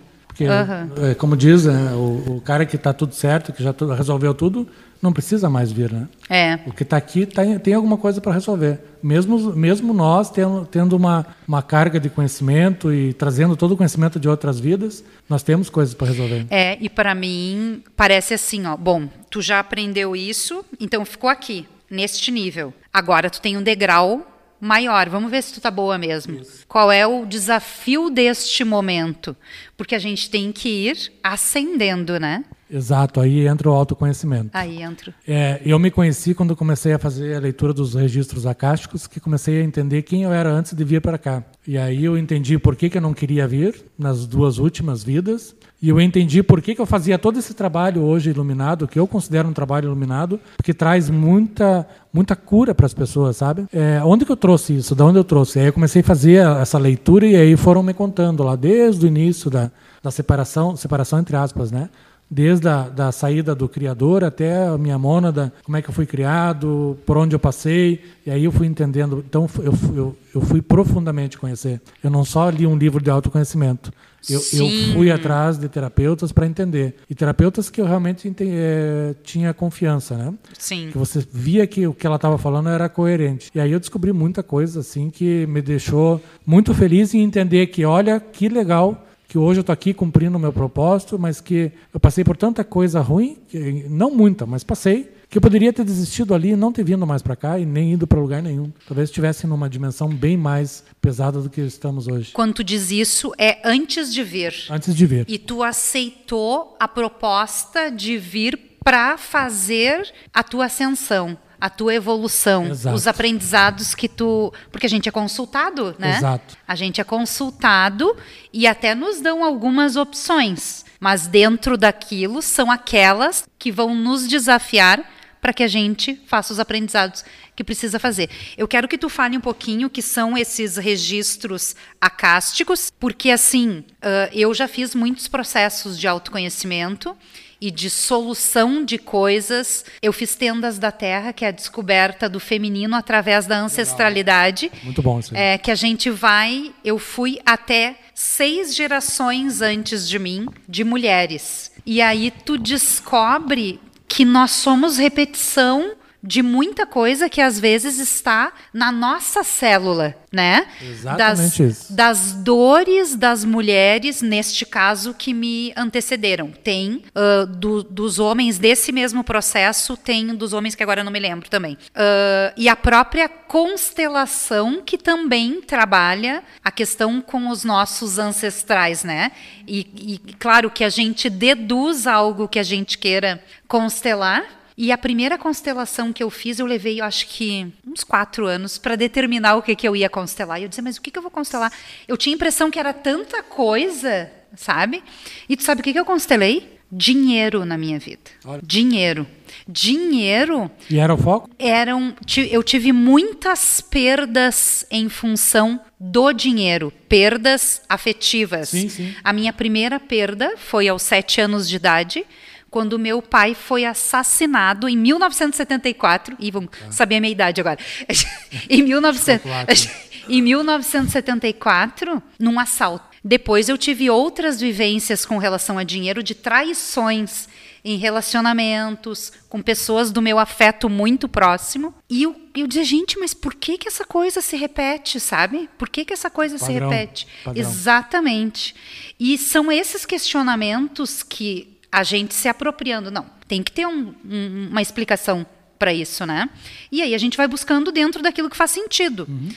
Porque, 0.47 1.05
é, 1.05 1.15
como 1.15 1.35
diz, 1.35 1.65
né, 1.65 1.93
o, 1.93 2.37
o 2.37 2.41
cara 2.41 2.65
que 2.65 2.75
está 2.75 2.93
tudo 2.93 3.13
certo, 3.13 3.51
que 3.51 3.63
já 3.63 3.73
resolveu 3.95 4.33
tudo, 4.33 4.67
não 5.01 5.11
precisa 5.11 5.49
mais 5.49 5.71
vir, 5.71 5.91
né? 5.91 6.07
É. 6.29 6.59
O 6.67 6.71
que 6.71 6.83
está 6.83 6.95
aqui 6.95 7.25
tá, 7.25 7.41
tem 7.59 7.73
alguma 7.73 7.97
coisa 7.97 8.21
para 8.21 8.31
resolver. 8.31 8.79
Mesmo, 9.01 9.55
mesmo 9.55 9.93
nós 9.93 10.29
tendo, 10.29 10.65
tendo 10.65 10.95
uma, 10.95 11.25
uma 11.47 11.63
carga 11.63 11.99
de 11.99 12.09
conhecimento 12.09 12.93
e 12.93 13.11
trazendo 13.13 13.57
todo 13.57 13.71
o 13.71 13.77
conhecimento 13.77 14.19
de 14.19 14.29
outras 14.29 14.59
vidas, 14.59 15.03
nós 15.27 15.41
temos 15.41 15.69
coisas 15.69 15.95
para 15.95 16.07
resolver. 16.07 16.45
É, 16.51 16.77
e 16.79 16.87
para 16.87 17.15
mim 17.15 17.83
parece 17.95 18.35
assim, 18.35 18.67
ó, 18.67 18.77
bom, 18.77 19.09
tu 19.29 19.41
já 19.41 19.59
aprendeu 19.59 20.15
isso, 20.15 20.63
então 20.79 21.03
ficou 21.03 21.29
aqui, 21.29 21.65
neste 21.89 22.31
nível. 22.31 22.71
Agora 22.93 23.29
tu 23.29 23.41
tem 23.41 23.57
um 23.57 23.63
degrau 23.63 24.30
maior. 24.61 25.09
Vamos 25.09 25.31
ver 25.31 25.41
se 25.41 25.53
tu 25.53 25.59
tá 25.59 25.71
boa 25.71 25.97
mesmo. 25.97 26.41
Qual 26.67 26.91
é 26.91 27.05
o 27.05 27.25
desafio 27.25 28.09
deste 28.09 28.63
momento? 28.63 29.35
Porque 29.75 29.95
a 29.95 29.99
gente 29.99 30.29
tem 30.29 30.51
que 30.51 30.69
ir 30.69 31.11
ascendendo, 31.23 32.19
né? 32.19 32.45
Exato, 32.71 33.19
aí 33.19 33.45
entra 33.45 33.69
o 33.69 33.73
autoconhecimento. 33.73 34.49
Aí 34.53 34.81
entro. 34.81 35.13
É, 35.27 35.61
eu 35.65 35.77
me 35.77 35.91
conheci 35.91 36.33
quando 36.33 36.55
comecei 36.55 36.93
a 36.93 36.99
fazer 36.99 37.35
a 37.35 37.39
leitura 37.39 37.73
dos 37.73 37.95
registros 37.95 38.45
acásticos, 38.45 39.07
que 39.07 39.19
comecei 39.19 39.61
a 39.61 39.63
entender 39.63 40.03
quem 40.03 40.23
eu 40.23 40.31
era 40.31 40.49
antes 40.49 40.73
de 40.73 40.83
vir 40.83 41.01
para 41.01 41.17
cá. 41.17 41.43
E 41.67 41.77
aí 41.77 42.05
eu 42.05 42.17
entendi 42.17 42.57
por 42.57 42.75
que, 42.75 42.89
que 42.89 42.97
eu 42.97 43.01
não 43.01 43.13
queria 43.13 43.45
vir 43.47 43.75
nas 43.99 44.25
duas 44.25 44.57
últimas 44.57 45.03
vidas. 45.03 45.53
E 45.81 45.89
eu 45.89 45.99
entendi 45.99 46.43
por 46.43 46.61
que, 46.61 46.75
que 46.75 46.81
eu 46.81 46.85
fazia 46.85 47.17
todo 47.17 47.39
esse 47.39 47.55
trabalho 47.55 48.03
hoje 48.03 48.29
iluminado, 48.29 48.87
que 48.87 48.99
eu 48.99 49.07
considero 49.07 49.49
um 49.49 49.53
trabalho 49.53 49.87
iluminado, 49.87 50.39
porque 50.55 50.75
traz 50.75 51.09
muita, 51.09 51.87
muita 52.13 52.35
cura 52.35 52.73
para 52.75 52.85
as 52.85 52.93
pessoas, 52.93 53.37
sabe? 53.37 53.65
É, 53.73 53.99
onde 54.03 54.23
que 54.23 54.31
eu 54.31 54.37
trouxe 54.37 54.77
isso? 54.77 54.93
Da 54.93 55.03
onde 55.03 55.17
eu 55.17 55.23
trouxe? 55.23 55.59
Aí 55.59 55.65
eu 55.65 55.73
comecei 55.73 56.01
a 56.01 56.05
fazer 56.05 56.45
essa 56.61 56.77
leitura 56.77 57.25
e 57.25 57.35
aí 57.35 57.57
foram 57.57 57.81
me 57.81 57.95
contando 57.95 58.43
lá 58.43 58.55
desde 58.55 59.05
o 59.05 59.07
início 59.07 59.49
da, 59.49 59.71
da 60.03 60.11
separação, 60.11 60.75
separação 60.75 61.19
entre 61.19 61.35
aspas, 61.35 61.71
né? 61.71 61.89
Desde 62.33 62.69
a 62.69 62.83
da 62.87 63.11
saída 63.11 63.53
do 63.53 63.67
criador 63.67 64.23
até 64.23 64.65
a 64.67 64.77
minha 64.77 64.97
mônada, 64.97 65.51
como 65.65 65.75
é 65.75 65.81
que 65.81 65.89
eu 65.89 65.93
fui 65.93 66.05
criado, 66.05 66.97
por 67.05 67.17
onde 67.17 67.35
eu 67.35 67.39
passei, 67.39 67.99
e 68.25 68.31
aí 68.31 68.45
eu 68.45 68.51
fui 68.53 68.65
entendendo. 68.67 69.21
Então 69.27 69.49
eu, 69.61 69.73
fui- 69.73 69.99
eu, 69.99 70.15
eu 70.33 70.39
fui 70.41 70.61
profundamente 70.61 71.37
conhecer. 71.37 71.81
Eu 72.01 72.09
não 72.09 72.23
só 72.23 72.49
li 72.49 72.65
um 72.65 72.77
livro 72.77 73.03
de 73.03 73.09
autoconhecimento. 73.09 73.91
Eu, 74.29 74.39
eu 74.53 74.93
fui 74.93 75.11
atrás 75.11 75.57
de 75.57 75.67
terapeutas 75.67 76.31
para 76.31 76.45
entender. 76.45 76.95
E 77.09 77.15
terapeutas 77.15 77.69
que 77.71 77.81
eu 77.81 77.85
realmente 77.85 78.27
ente- 78.27 78.45
eh, 78.47 79.15
tinha 79.23 79.51
confiança, 79.51 80.15
né? 80.15 80.31
Sim. 80.57 80.89
que 80.91 80.97
você 80.97 81.25
via 81.33 81.65
que 81.65 81.87
o 81.87 81.93
que 81.93 82.05
ela 82.05 82.17
estava 82.17 82.37
falando 82.37 82.69
era 82.69 82.87
coerente. 82.87 83.49
E 83.53 83.59
aí 83.59 83.71
eu 83.71 83.79
descobri 83.79 84.13
muita 84.13 84.43
coisa 84.43 84.81
assim 84.81 85.09
que 85.09 85.45
me 85.47 85.59
deixou 85.61 86.21
muito 86.45 86.71
feliz 86.73 87.13
em 87.15 87.21
entender 87.23 87.65
que 87.67 87.83
olha 87.83 88.19
que 88.19 88.47
legal 88.47 89.05
que 89.31 89.37
hoje 89.37 89.59
eu 89.59 89.61
estou 89.61 89.71
aqui 89.71 89.93
cumprindo 89.93 90.37
o 90.37 90.39
meu 90.41 90.51
propósito, 90.51 91.17
mas 91.17 91.39
que 91.39 91.71
eu 91.93 92.01
passei 92.01 92.21
por 92.21 92.35
tanta 92.35 92.65
coisa 92.65 92.99
ruim, 92.99 93.37
que, 93.47 93.85
não 93.87 94.11
muita, 94.11 94.45
mas 94.45 94.61
passei, 94.61 95.09
que 95.29 95.37
eu 95.37 95.41
poderia 95.41 95.71
ter 95.71 95.85
desistido 95.85 96.35
ali 96.35 96.49
e 96.49 96.55
não 96.57 96.69
ter 96.69 96.83
vindo 96.83 97.07
mais 97.07 97.21
para 97.21 97.37
cá 97.37 97.57
e 97.57 97.65
nem 97.65 97.93
ido 97.93 98.05
para 98.05 98.19
lugar 98.19 98.43
nenhum. 98.43 98.69
Talvez 98.85 99.07
estivesse 99.07 99.47
numa 99.47 99.69
dimensão 99.69 100.09
bem 100.09 100.35
mais 100.35 100.83
pesada 100.99 101.39
do 101.39 101.49
que 101.49 101.61
estamos 101.61 102.09
hoje. 102.09 102.33
Quando 102.33 102.55
tu 102.55 102.61
diz 102.61 102.91
isso, 102.91 103.31
é 103.37 103.61
antes 103.63 104.13
de 104.13 104.21
vir. 104.21 104.53
Antes 104.69 104.93
de 104.93 105.05
vir. 105.05 105.25
E 105.29 105.37
tu 105.37 105.63
aceitou 105.63 106.75
a 106.77 106.85
proposta 106.85 107.89
de 107.89 108.17
vir 108.17 108.59
para 108.83 109.17
fazer 109.17 110.11
a 110.33 110.43
tua 110.43 110.65
ascensão, 110.65 111.37
a 111.61 111.69
tua 111.69 111.93
evolução, 111.93 112.65
Exato. 112.69 112.95
os 112.95 113.05
aprendizados 113.05 113.93
que 113.93 114.09
tu, 114.09 114.51
porque 114.71 114.87
a 114.87 114.89
gente 114.89 115.07
é 115.07 115.11
consultado, 115.11 115.95
né? 115.99 116.17
Exato. 116.17 116.57
A 116.67 116.73
gente 116.73 116.99
é 116.99 117.03
consultado 117.03 118.17
e 118.51 118.65
até 118.65 118.95
nos 118.95 119.21
dão 119.21 119.43
algumas 119.43 119.95
opções, 119.95 120.83
mas 120.99 121.27
dentro 121.27 121.77
daquilo 121.77 122.41
são 122.41 122.71
aquelas 122.71 123.47
que 123.59 123.71
vão 123.71 123.93
nos 123.93 124.27
desafiar 124.27 125.07
para 125.39 125.53
que 125.53 125.61
a 125.61 125.67
gente 125.67 126.19
faça 126.25 126.51
os 126.51 126.59
aprendizados 126.59 127.23
que 127.55 127.63
precisa 127.63 127.99
fazer. 127.99 128.29
Eu 128.57 128.67
quero 128.67 128.87
que 128.87 128.97
tu 128.97 129.09
fale 129.09 129.37
um 129.37 129.41
pouquinho 129.41 129.87
o 129.87 129.89
que 129.89 130.01
são 130.01 130.35
esses 130.35 130.77
registros 130.77 131.75
acásticos, 131.99 132.91
porque 132.99 133.29
assim, 133.29 133.83
ah, 134.01 134.29
eu 134.33 134.51
já 134.53 134.67
fiz 134.67 134.95
muitos 134.95 135.27
processos 135.27 135.99
de 135.99 136.07
autoconhecimento 136.07 137.15
e 137.61 137.69
de 137.69 137.89
solução 137.89 138.83
de 138.83 138.97
coisas. 138.97 139.85
Eu 140.01 140.11
fiz 140.11 140.35
Tendas 140.35 140.79
da 140.79 140.91
Terra, 140.91 141.31
que 141.31 141.45
é 141.45 141.49
a 141.49 141.51
descoberta 141.51 142.27
do 142.27 142.39
feminino 142.39 142.95
através 142.95 143.45
da 143.45 143.59
ancestralidade. 143.59 144.71
Muito 144.81 145.01
bom 145.03 145.19
isso 145.19 145.35
aí. 145.35 145.41
É 145.41 145.57
que 145.59 145.69
a 145.69 145.75
gente 145.75 146.09
vai. 146.09 146.73
Eu 146.83 146.97
fui 146.97 147.39
até 147.45 147.97
seis 148.15 148.75
gerações 148.75 149.61
antes 149.61 150.09
de 150.09 150.17
mim 150.17 150.47
de 150.67 150.83
mulheres. 150.83 151.71
E 151.85 152.01
aí 152.01 152.31
tu 152.31 152.57
descobre 152.57 153.79
que 154.07 154.25
nós 154.25 154.51
somos 154.51 154.97
repetição 154.97 155.93
de 156.23 156.43
muita 156.43 156.85
coisa 156.85 157.27
que 157.29 157.41
às 157.41 157.59
vezes 157.59 157.97
está 157.99 158.53
na 158.73 158.91
nossa 158.91 159.43
célula, 159.43 160.15
né? 160.31 160.67
Exatamente 160.81 161.63
das, 161.63 161.77
isso. 161.79 161.93
das 161.93 162.31
dores 162.33 163.15
das 163.15 163.43
mulheres, 163.43 164.21
neste 164.21 164.65
caso, 164.65 165.13
que 165.13 165.33
me 165.33 165.73
antecederam. 165.75 166.51
Tem 166.63 167.03
ah, 167.15 167.45
do- 167.45 167.83
dos 167.83 168.19
homens 168.19 168.57
desse 168.59 168.91
mesmo 168.91 169.23
processo, 169.23 169.97
tem 169.97 170.27
dos 170.35 170.53
homens 170.53 170.75
que 170.75 170.83
agora 170.83 171.01
eu 171.01 171.05
não 171.05 171.11
me 171.11 171.19
lembro 171.19 171.49
também. 171.49 171.77
Ah, 171.95 172.53
e 172.55 172.69
a 172.69 172.75
própria 172.75 173.27
constelação, 173.27 174.81
que 174.85 174.97
também 174.97 175.61
trabalha 175.61 176.43
a 176.63 176.71
questão 176.71 177.19
com 177.21 177.49
os 177.49 177.63
nossos 177.63 178.17
ancestrais, 178.19 179.03
né? 179.03 179.31
E, 179.67 180.19
e 180.27 180.33
claro 180.39 180.69
que 180.69 180.83
a 180.83 180.89
gente 180.89 181.29
deduz 181.29 182.07
algo 182.07 182.47
que 182.47 182.59
a 182.59 182.63
gente 182.63 182.97
queira 182.97 183.43
constelar. 183.67 184.43
E 184.81 184.91
a 184.91 184.97
primeira 184.97 185.37
constelação 185.37 186.11
que 186.11 186.23
eu 186.23 186.29
fiz, 186.31 186.57
eu 186.57 186.65
levei, 186.65 186.99
eu 186.99 187.05
acho 187.05 187.27
que 187.27 187.71
uns 187.85 188.03
quatro 188.03 188.47
anos 188.47 188.79
para 188.79 188.95
determinar 188.95 189.55
o 189.55 189.61
que, 189.61 189.75
que 189.75 189.87
eu 189.87 189.95
ia 189.95 190.09
constelar. 190.09 190.59
E 190.59 190.63
eu 190.63 190.69
dizia, 190.69 190.83
mas 190.83 190.97
o 190.97 191.01
que, 191.03 191.11
que 191.11 191.19
eu 191.19 191.21
vou 191.21 191.29
constelar? 191.29 191.71
Eu 192.07 192.17
tinha 192.17 192.33
a 192.33 192.35
impressão 192.35 192.71
que 192.71 192.79
era 192.79 192.91
tanta 192.91 193.43
coisa, 193.43 194.31
sabe? 194.55 195.03
E 195.47 195.55
tu 195.55 195.61
sabe 195.61 195.81
o 195.81 195.83
que, 195.83 195.93
que 195.93 195.99
eu 195.99 196.03
constelei? 196.03 196.79
Dinheiro 196.91 197.63
na 197.63 197.77
minha 197.77 197.99
vida. 197.99 198.31
Olha. 198.43 198.59
Dinheiro. 198.65 199.27
Dinheiro 199.67 200.71
E 200.89 200.97
era 200.97 201.13
o 201.13 201.17
foco? 201.17 201.47
eram 201.59 202.15
eu 202.51 202.63
tive 202.63 202.91
muitas 202.91 203.81
perdas 203.81 204.83
em 204.89 205.07
função 205.09 205.79
do 205.99 206.33
dinheiro, 206.33 206.91
perdas 207.07 207.83
afetivas. 207.87 208.69
Sim, 208.69 208.89
sim. 208.89 209.13
A 209.23 209.31
minha 209.31 209.53
primeira 209.53 209.99
perda 209.99 210.55
foi 210.57 210.87
aos 210.87 211.03
sete 211.03 211.39
anos 211.39 211.69
de 211.69 211.75
idade, 211.75 212.25
quando 212.71 212.97
meu 212.97 213.21
pai 213.21 213.53
foi 213.53 213.83
assassinado 213.83 214.87
em 214.87 214.97
1974. 214.97 216.37
E 216.39 216.49
vão 216.49 216.67
saber 216.89 217.17
a 217.17 217.19
minha 217.19 217.31
idade 217.31 217.59
agora. 217.59 217.77
em, 218.69 218.81
1900 218.81 219.43
Chocolate. 219.43 219.91
em 220.29 220.41
1974, 220.41 222.23
num 222.39 222.57
assalto. 222.57 223.11
Depois 223.23 223.69
eu 223.69 223.77
tive 223.77 224.09
outras 224.09 224.59
vivências 224.59 225.25
com 225.25 225.37
relação 225.37 225.77
a 225.77 225.83
dinheiro 225.83 226.23
de 226.23 226.33
traições 226.33 227.47
em 227.83 227.97
relacionamentos, 227.97 229.33
com 229.49 229.61
pessoas 229.61 230.11
do 230.11 230.21
meu 230.21 230.39
afeto 230.39 230.87
muito 230.87 231.27
próximo. 231.27 231.93
E 232.09 232.23
eu, 232.23 232.35
eu 232.55 232.67
dizia, 232.67 232.83
gente, 232.83 233.19
mas 233.19 233.33
por 233.33 233.55
que, 233.55 233.77
que 233.77 233.87
essa 233.87 234.05
coisa 234.05 234.39
se 234.39 234.55
repete, 234.55 235.19
sabe? 235.19 235.69
Por 235.77 235.89
que, 235.89 236.05
que 236.05 236.13
essa 236.13 236.29
coisa 236.29 236.57
padrão, 236.57 236.67
se 236.67 236.79
repete? 236.79 237.27
Padrão. 237.43 237.61
Exatamente. 237.61 238.75
E 239.19 239.37
são 239.37 239.71
esses 239.71 240.05
questionamentos 240.05 241.23
que 241.23 241.70
a 241.91 242.03
gente 242.03 242.33
se 242.33 242.47
apropriando. 242.47 243.11
Não, 243.11 243.25
tem 243.47 243.61
que 243.61 243.71
ter 243.71 243.85
um, 243.85 244.13
um, 244.25 244.67
uma 244.71 244.81
explicação 244.81 245.45
para 245.77 245.93
isso, 245.93 246.25
né? 246.25 246.49
E 246.91 247.01
aí 247.01 247.13
a 247.15 247.17
gente 247.17 247.35
vai 247.35 247.47
buscando 247.47 247.91
dentro 247.91 248.21
daquilo 248.21 248.49
que 248.49 248.55
faz 248.55 248.71
sentido. 248.71 249.25
Uhum. 249.27 249.49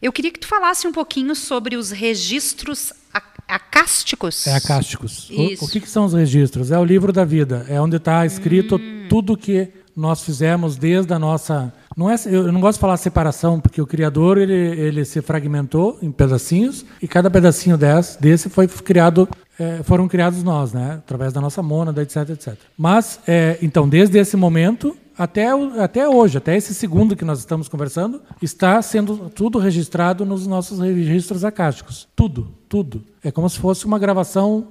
Eu 0.00 0.12
queria 0.12 0.30
que 0.30 0.38
tu 0.40 0.46
falasse 0.46 0.86
um 0.86 0.92
pouquinho 0.92 1.34
sobre 1.34 1.76
os 1.76 1.90
registros 1.90 2.92
acásticos. 3.46 4.46
É 4.46 4.56
acásticos. 4.56 5.30
O, 5.30 5.64
o 5.64 5.68
que, 5.68 5.80
que, 5.80 5.88
são 5.88 6.04
os 6.04 6.12
registros? 6.12 6.70
É 6.70 6.78
o 6.78 6.84
livro 6.84 7.12
da 7.12 7.24
vida. 7.24 7.66
É 7.68 7.80
onde 7.80 7.96
está 7.96 8.24
escrito 8.24 8.76
hum. 8.76 9.06
tudo 9.08 9.36
que 9.36 9.68
nós 9.96 10.22
fizemos 10.22 10.76
desde 10.76 11.12
a 11.12 11.18
nossa. 11.18 11.72
Não 11.96 12.10
é, 12.10 12.16
eu 12.26 12.50
não 12.50 12.60
gosto 12.60 12.78
de 12.78 12.80
falar 12.80 12.96
separação, 12.96 13.60
porque 13.60 13.80
o 13.80 13.86
Criador 13.86 14.38
ele, 14.38 14.54
ele 14.54 15.04
se 15.04 15.20
fragmentou 15.20 15.98
em 16.00 16.10
pedacinhos 16.10 16.84
e 17.00 17.06
cada 17.06 17.30
pedacinho 17.30 17.76
desse, 17.76 18.20
desse 18.20 18.48
foi 18.48 18.66
criado, 18.66 19.28
é, 19.62 19.82
foram 19.82 20.08
criados 20.08 20.42
nós, 20.42 20.72
né? 20.72 20.94
através 20.98 21.32
da 21.32 21.40
nossa 21.40 21.62
mônada, 21.62 22.02
etc, 22.02 22.30
etc. 22.30 22.54
Mas, 22.76 23.20
é, 23.26 23.58
então, 23.62 23.88
desde 23.88 24.18
esse 24.18 24.36
momento, 24.36 24.96
até, 25.16 25.48
até 25.78 26.08
hoje, 26.08 26.38
até 26.38 26.56
esse 26.56 26.74
segundo 26.74 27.14
que 27.14 27.24
nós 27.24 27.38
estamos 27.38 27.68
conversando, 27.68 28.20
está 28.40 28.80
sendo 28.82 29.30
tudo 29.30 29.58
registrado 29.58 30.24
nos 30.24 30.46
nossos 30.46 30.80
registros 30.80 31.44
acásticos. 31.44 32.08
Tudo, 32.16 32.52
tudo. 32.68 33.04
É 33.22 33.30
como 33.30 33.48
se 33.48 33.58
fosse 33.58 33.86
uma 33.86 33.98
gravação 33.98 34.68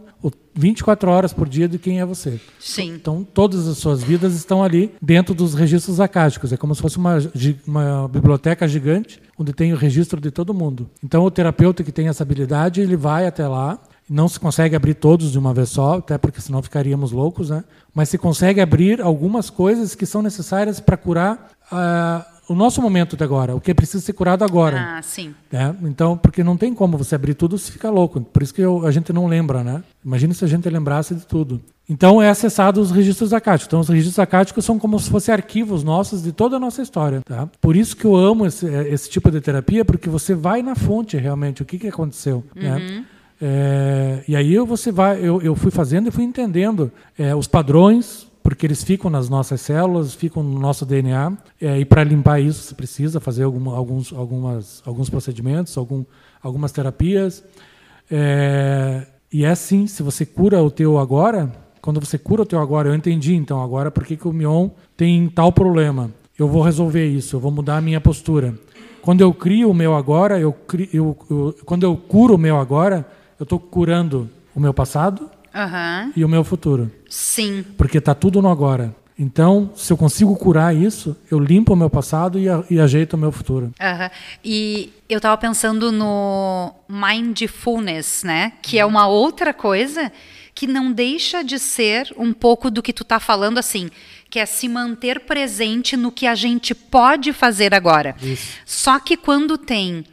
24 0.53 1.09
horas 1.09 1.33
por 1.33 1.47
dia 1.47 1.67
de 1.67 1.79
quem 1.79 1.99
é 1.99 2.05
você. 2.05 2.39
Sim. 2.59 2.93
Então, 2.95 3.23
todas 3.23 3.67
as 3.67 3.77
suas 3.77 4.03
vidas 4.03 4.33
estão 4.35 4.63
ali 4.63 4.91
dentro 5.01 5.33
dos 5.33 5.53
registros 5.53 5.99
acásticos. 5.99 6.51
É 6.51 6.57
como 6.57 6.75
se 6.75 6.81
fosse 6.81 6.97
uma, 6.97 7.17
uma 7.65 8.07
biblioteca 8.07 8.67
gigante 8.67 9.21
onde 9.37 9.53
tem 9.53 9.73
o 9.73 9.77
registro 9.77 10.19
de 10.21 10.29
todo 10.29 10.53
mundo. 10.53 10.89
Então, 11.03 11.23
o 11.23 11.31
terapeuta 11.31 11.83
que 11.83 11.91
tem 11.91 12.07
essa 12.07 12.23
habilidade, 12.23 12.81
ele 12.81 12.95
vai 12.95 13.25
até 13.25 13.47
lá, 13.47 13.79
não 14.12 14.28
se 14.28 14.38
consegue 14.38 14.76
abrir 14.76 14.95
todos 14.95 15.32
de 15.32 15.39
uma 15.39 15.53
vez 15.53 15.70
só, 15.70 15.99
até 15.99 16.18
porque 16.18 16.41
senão 16.41 16.62
ficaríamos 16.62 17.14
loucos, 17.14 17.49
né? 17.49 17.64
Mas 17.95 18.09
se 18.09 18.18
consegue 18.18 18.59
abrir 18.59 19.01
algumas 19.01 19.49
coisas 19.49 19.95
que 19.95 20.05
são 20.05 20.22
necessárias 20.22 20.82
para 20.82 20.97
curar 20.97 21.49
uh, 21.72 22.51
o 22.51 22.53
nosso 22.53 22.82
momento 22.82 23.16
de 23.16 23.24
agora, 23.24 23.55
o 23.55 23.62
que 23.62 23.74
precisa 23.74 24.03
ser 24.03 24.12
curado 24.12 24.43
agora. 24.43 24.97
Ah, 24.97 25.01
sim. 25.01 25.34
Né? 25.49 25.74
Então, 25.84 26.18
porque 26.18 26.43
não 26.43 26.57
tem 26.57 26.74
como 26.74 26.97
você 26.97 27.16
abrir 27.16 27.36
tudo 27.36 27.57
se 27.57 27.72
fica 27.72 27.89
louco. 27.89 28.20
Por 28.20 28.43
isso 28.43 28.53
que 28.53 28.62
eu, 28.62 28.86
a 28.86 28.91
gente 28.91 29.14
não 29.14 29.28
lembra, 29.28 29.64
né? 29.64 29.82
Imagina 30.03 30.34
se 30.34 30.43
a 30.43 30.47
gente 30.47 30.70
lembrasse 30.70 31.16
de 31.16 31.26
tudo. 31.26 31.62
Então 31.88 32.22
é 32.22 32.30
acessado 32.30 32.82
os 32.82 32.91
registros 32.91 33.32
acáticos. 33.34 33.68
Então 33.68 33.80
os 33.80 33.88
registros 33.88 34.20
acáticos 34.20 34.66
são 34.66 34.78
como 34.78 34.99
se 34.99 35.09
fossem 35.09 35.34
arquivos 35.34 35.84
nossos 35.84 36.22
de 36.22 36.34
toda 36.34 36.57
a 36.57 36.59
nossa 36.59 36.82
história. 36.82 37.22
Tá? 37.22 37.47
Por 37.62 37.78
isso 37.78 37.95
que 37.95 38.03
eu 38.03 38.16
amo 38.16 38.45
esse, 38.45 38.66
esse 38.66 39.09
tipo 39.09 39.32
de 39.32 39.39
terapia, 39.39 39.86
porque 39.86 40.09
você 40.09 40.34
vai 40.36 40.62
na 40.62 40.76
fonte 40.76 41.16
realmente, 41.16 41.62
o 41.62 41.66
que, 41.66 41.80
que 41.80 41.88
aconteceu. 41.88 42.43
Né? 42.53 42.72
Uhum. 42.72 42.80
Né? 42.80 43.05
É, 43.41 44.23
e 44.27 44.35
aí 44.35 44.55
você 44.59 44.91
vai, 44.91 45.19
eu, 45.19 45.41
eu 45.41 45.55
fui 45.55 45.71
fazendo 45.71 46.07
e 46.07 46.11
fui 46.11 46.23
entendendo 46.23 46.91
é, 47.17 47.35
os 47.35 47.47
padrões, 47.47 48.27
porque 48.43 48.67
eles 48.67 48.83
ficam 48.83 49.09
nas 49.09 49.29
nossas 49.29 49.61
células, 49.61 50.13
ficam 50.13 50.43
no 50.43 50.59
nosso 50.59 50.85
DNA, 50.85 51.35
é, 51.59 51.79
e 51.79 51.85
para 51.85 52.03
limpar 52.03 52.39
isso 52.39 52.61
você 52.61 52.75
precisa 52.75 53.19
fazer 53.19 53.43
algum, 53.43 53.71
alguns, 53.71 54.13
algumas, 54.13 54.83
alguns 54.85 55.09
procedimentos, 55.09 55.75
algum, 55.75 56.05
algumas 56.41 56.71
terapias. 56.71 57.43
É, 58.11 59.07
e 59.33 59.43
é 59.43 59.49
assim, 59.49 59.87
se 59.87 60.03
você 60.03 60.23
cura 60.23 60.61
o 60.61 60.69
teu 60.69 60.99
agora, 60.99 61.51
quando 61.81 61.99
você 61.99 62.19
cura 62.19 62.43
o 62.43 62.45
teu 62.45 62.59
agora, 62.59 62.89
eu 62.89 62.95
entendi 62.95 63.33
então 63.33 63.61
agora 63.63 63.89
por 63.89 64.05
que, 64.05 64.15
que 64.15 64.27
o 64.27 64.33
Mion 64.33 64.69
tem 64.95 65.27
tal 65.29 65.51
problema. 65.51 66.11
Eu 66.37 66.47
vou 66.47 66.61
resolver 66.61 67.07
isso, 67.07 67.35
eu 67.35 67.39
vou 67.39 67.51
mudar 67.51 67.77
a 67.77 67.81
minha 67.81 67.99
postura. 67.99 68.53
Quando 69.01 69.21
eu 69.21 69.33
crio 69.33 69.71
o 69.71 69.73
meu 69.73 69.95
agora, 69.95 70.39
eu, 70.39 70.53
crio, 70.53 70.89
eu, 70.93 71.17
eu 71.29 71.55
quando 71.65 71.83
eu 71.83 71.97
curo 71.97 72.35
o 72.35 72.37
meu 72.37 72.57
agora, 72.57 73.05
eu 73.41 73.43
estou 73.43 73.59
curando 73.59 74.29
o 74.53 74.59
meu 74.59 74.71
passado 74.71 75.27
uhum. 75.51 76.13
e 76.15 76.23
o 76.23 76.29
meu 76.29 76.43
futuro. 76.43 76.91
Sim. 77.09 77.65
Porque 77.75 77.97
está 77.97 78.13
tudo 78.13 78.39
no 78.39 78.47
agora. 78.47 78.95
Então, 79.17 79.71
se 79.75 79.91
eu 79.91 79.97
consigo 79.97 80.35
curar 80.35 80.75
isso, 80.75 81.17
eu 81.29 81.39
limpo 81.39 81.73
o 81.73 81.75
meu 81.75 81.89
passado 81.89 82.37
e, 82.37 82.45
e 82.69 82.79
ajeito 82.79 83.13
o 83.13 83.17
meu 83.17 83.31
futuro. 83.31 83.73
Uhum. 83.81 84.09
E 84.45 84.93
eu 85.09 85.17
estava 85.17 85.35
pensando 85.37 85.91
no 85.91 86.71
mindfulness, 86.87 88.23
né? 88.23 88.53
Que 88.61 88.77
é 88.77 88.85
uma 88.85 89.07
outra 89.07 89.55
coisa 89.55 90.11
que 90.53 90.67
não 90.67 90.91
deixa 90.91 91.43
de 91.43 91.57
ser 91.57 92.13
um 92.15 92.33
pouco 92.33 92.69
do 92.69 92.83
que 92.83 92.93
tu 92.93 93.01
está 93.01 93.19
falando 93.19 93.57
assim, 93.57 93.89
que 94.29 94.37
é 94.37 94.45
se 94.45 94.67
manter 94.67 95.21
presente 95.21 95.97
no 95.97 96.11
que 96.11 96.27
a 96.27 96.35
gente 96.35 96.75
pode 96.75 97.33
fazer 97.33 97.73
agora. 97.73 98.15
Isso. 98.21 98.59
Só 98.67 98.99
que 98.99 99.17
quando 99.17 99.57
tem 99.57 100.05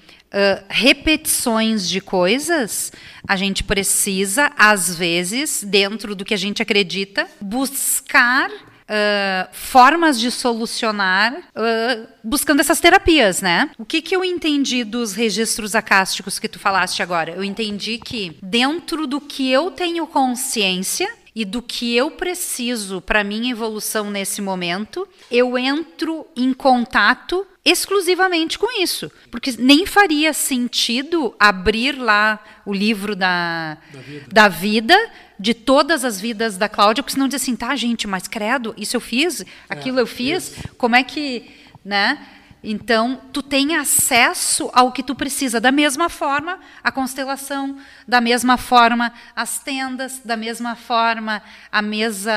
repetições 0.68 1.88
de 1.88 2.00
coisas, 2.00 2.92
a 3.26 3.36
gente 3.36 3.64
precisa, 3.64 4.52
às 4.56 4.94
vezes, 4.94 5.62
dentro 5.62 6.14
do 6.14 6.24
que 6.24 6.34
a 6.34 6.38
gente 6.38 6.62
acredita, 6.62 7.26
buscar 7.40 8.50
Uh, 8.88 9.46
formas 9.52 10.18
de 10.18 10.30
solucionar 10.30 11.34
uh, 11.34 12.08
buscando 12.24 12.60
essas 12.60 12.80
terapias, 12.80 13.42
né? 13.42 13.70
O 13.76 13.84
que, 13.84 14.00
que 14.00 14.16
eu 14.16 14.24
entendi 14.24 14.82
dos 14.82 15.12
registros 15.12 15.74
acásticos 15.74 16.38
que 16.38 16.48
tu 16.48 16.58
falaste 16.58 17.02
agora? 17.02 17.32
Eu 17.32 17.44
entendi 17.44 17.98
que 17.98 18.38
dentro 18.42 19.06
do 19.06 19.20
que 19.20 19.52
eu 19.52 19.70
tenho 19.70 20.06
consciência 20.06 21.06
e 21.34 21.44
do 21.44 21.60
que 21.60 21.94
eu 21.94 22.10
preciso 22.12 23.02
para 23.02 23.22
minha 23.22 23.52
evolução 23.52 24.10
nesse 24.10 24.40
momento, 24.40 25.06
eu 25.30 25.58
entro 25.58 26.26
em 26.34 26.54
contato 26.54 27.46
exclusivamente 27.68 28.58
com 28.58 28.80
isso. 28.80 29.10
Porque 29.30 29.54
nem 29.58 29.86
faria 29.86 30.32
sentido 30.32 31.34
abrir 31.38 31.92
lá 31.92 32.42
o 32.64 32.72
livro 32.72 33.14
da, 33.14 33.78
da, 33.92 34.00
vida. 34.00 34.26
da 34.30 34.48
vida 34.48 35.10
de 35.38 35.54
todas 35.54 36.04
as 36.04 36.20
vidas 36.20 36.56
da 36.56 36.68
Cláudia, 36.68 37.02
porque 37.02 37.14
senão 37.14 37.28
diz 37.28 37.40
assim, 37.40 37.54
tá, 37.54 37.74
gente, 37.76 38.06
mas 38.06 38.26
credo, 38.26 38.74
isso 38.76 38.96
eu 38.96 39.00
fiz, 39.00 39.44
aquilo 39.68 39.98
é, 39.98 40.02
eu 40.02 40.06
fiz, 40.06 40.50
isso. 40.50 40.68
como 40.76 40.96
é 40.96 41.02
que, 41.02 41.50
né? 41.84 42.18
Então, 42.62 43.20
tu 43.32 43.40
tem 43.40 43.76
acesso 43.76 44.68
ao 44.72 44.90
que 44.90 45.02
tu 45.02 45.14
precisa. 45.14 45.60
Da 45.60 45.70
mesma 45.70 46.08
forma, 46.08 46.58
a 46.82 46.90
constelação, 46.90 47.78
da 48.06 48.20
mesma 48.20 48.56
forma, 48.56 49.12
as 49.34 49.60
tendas, 49.60 50.20
da 50.24 50.36
mesma 50.36 50.74
forma, 50.74 51.40
a 51.70 51.80
mesa 51.80 52.34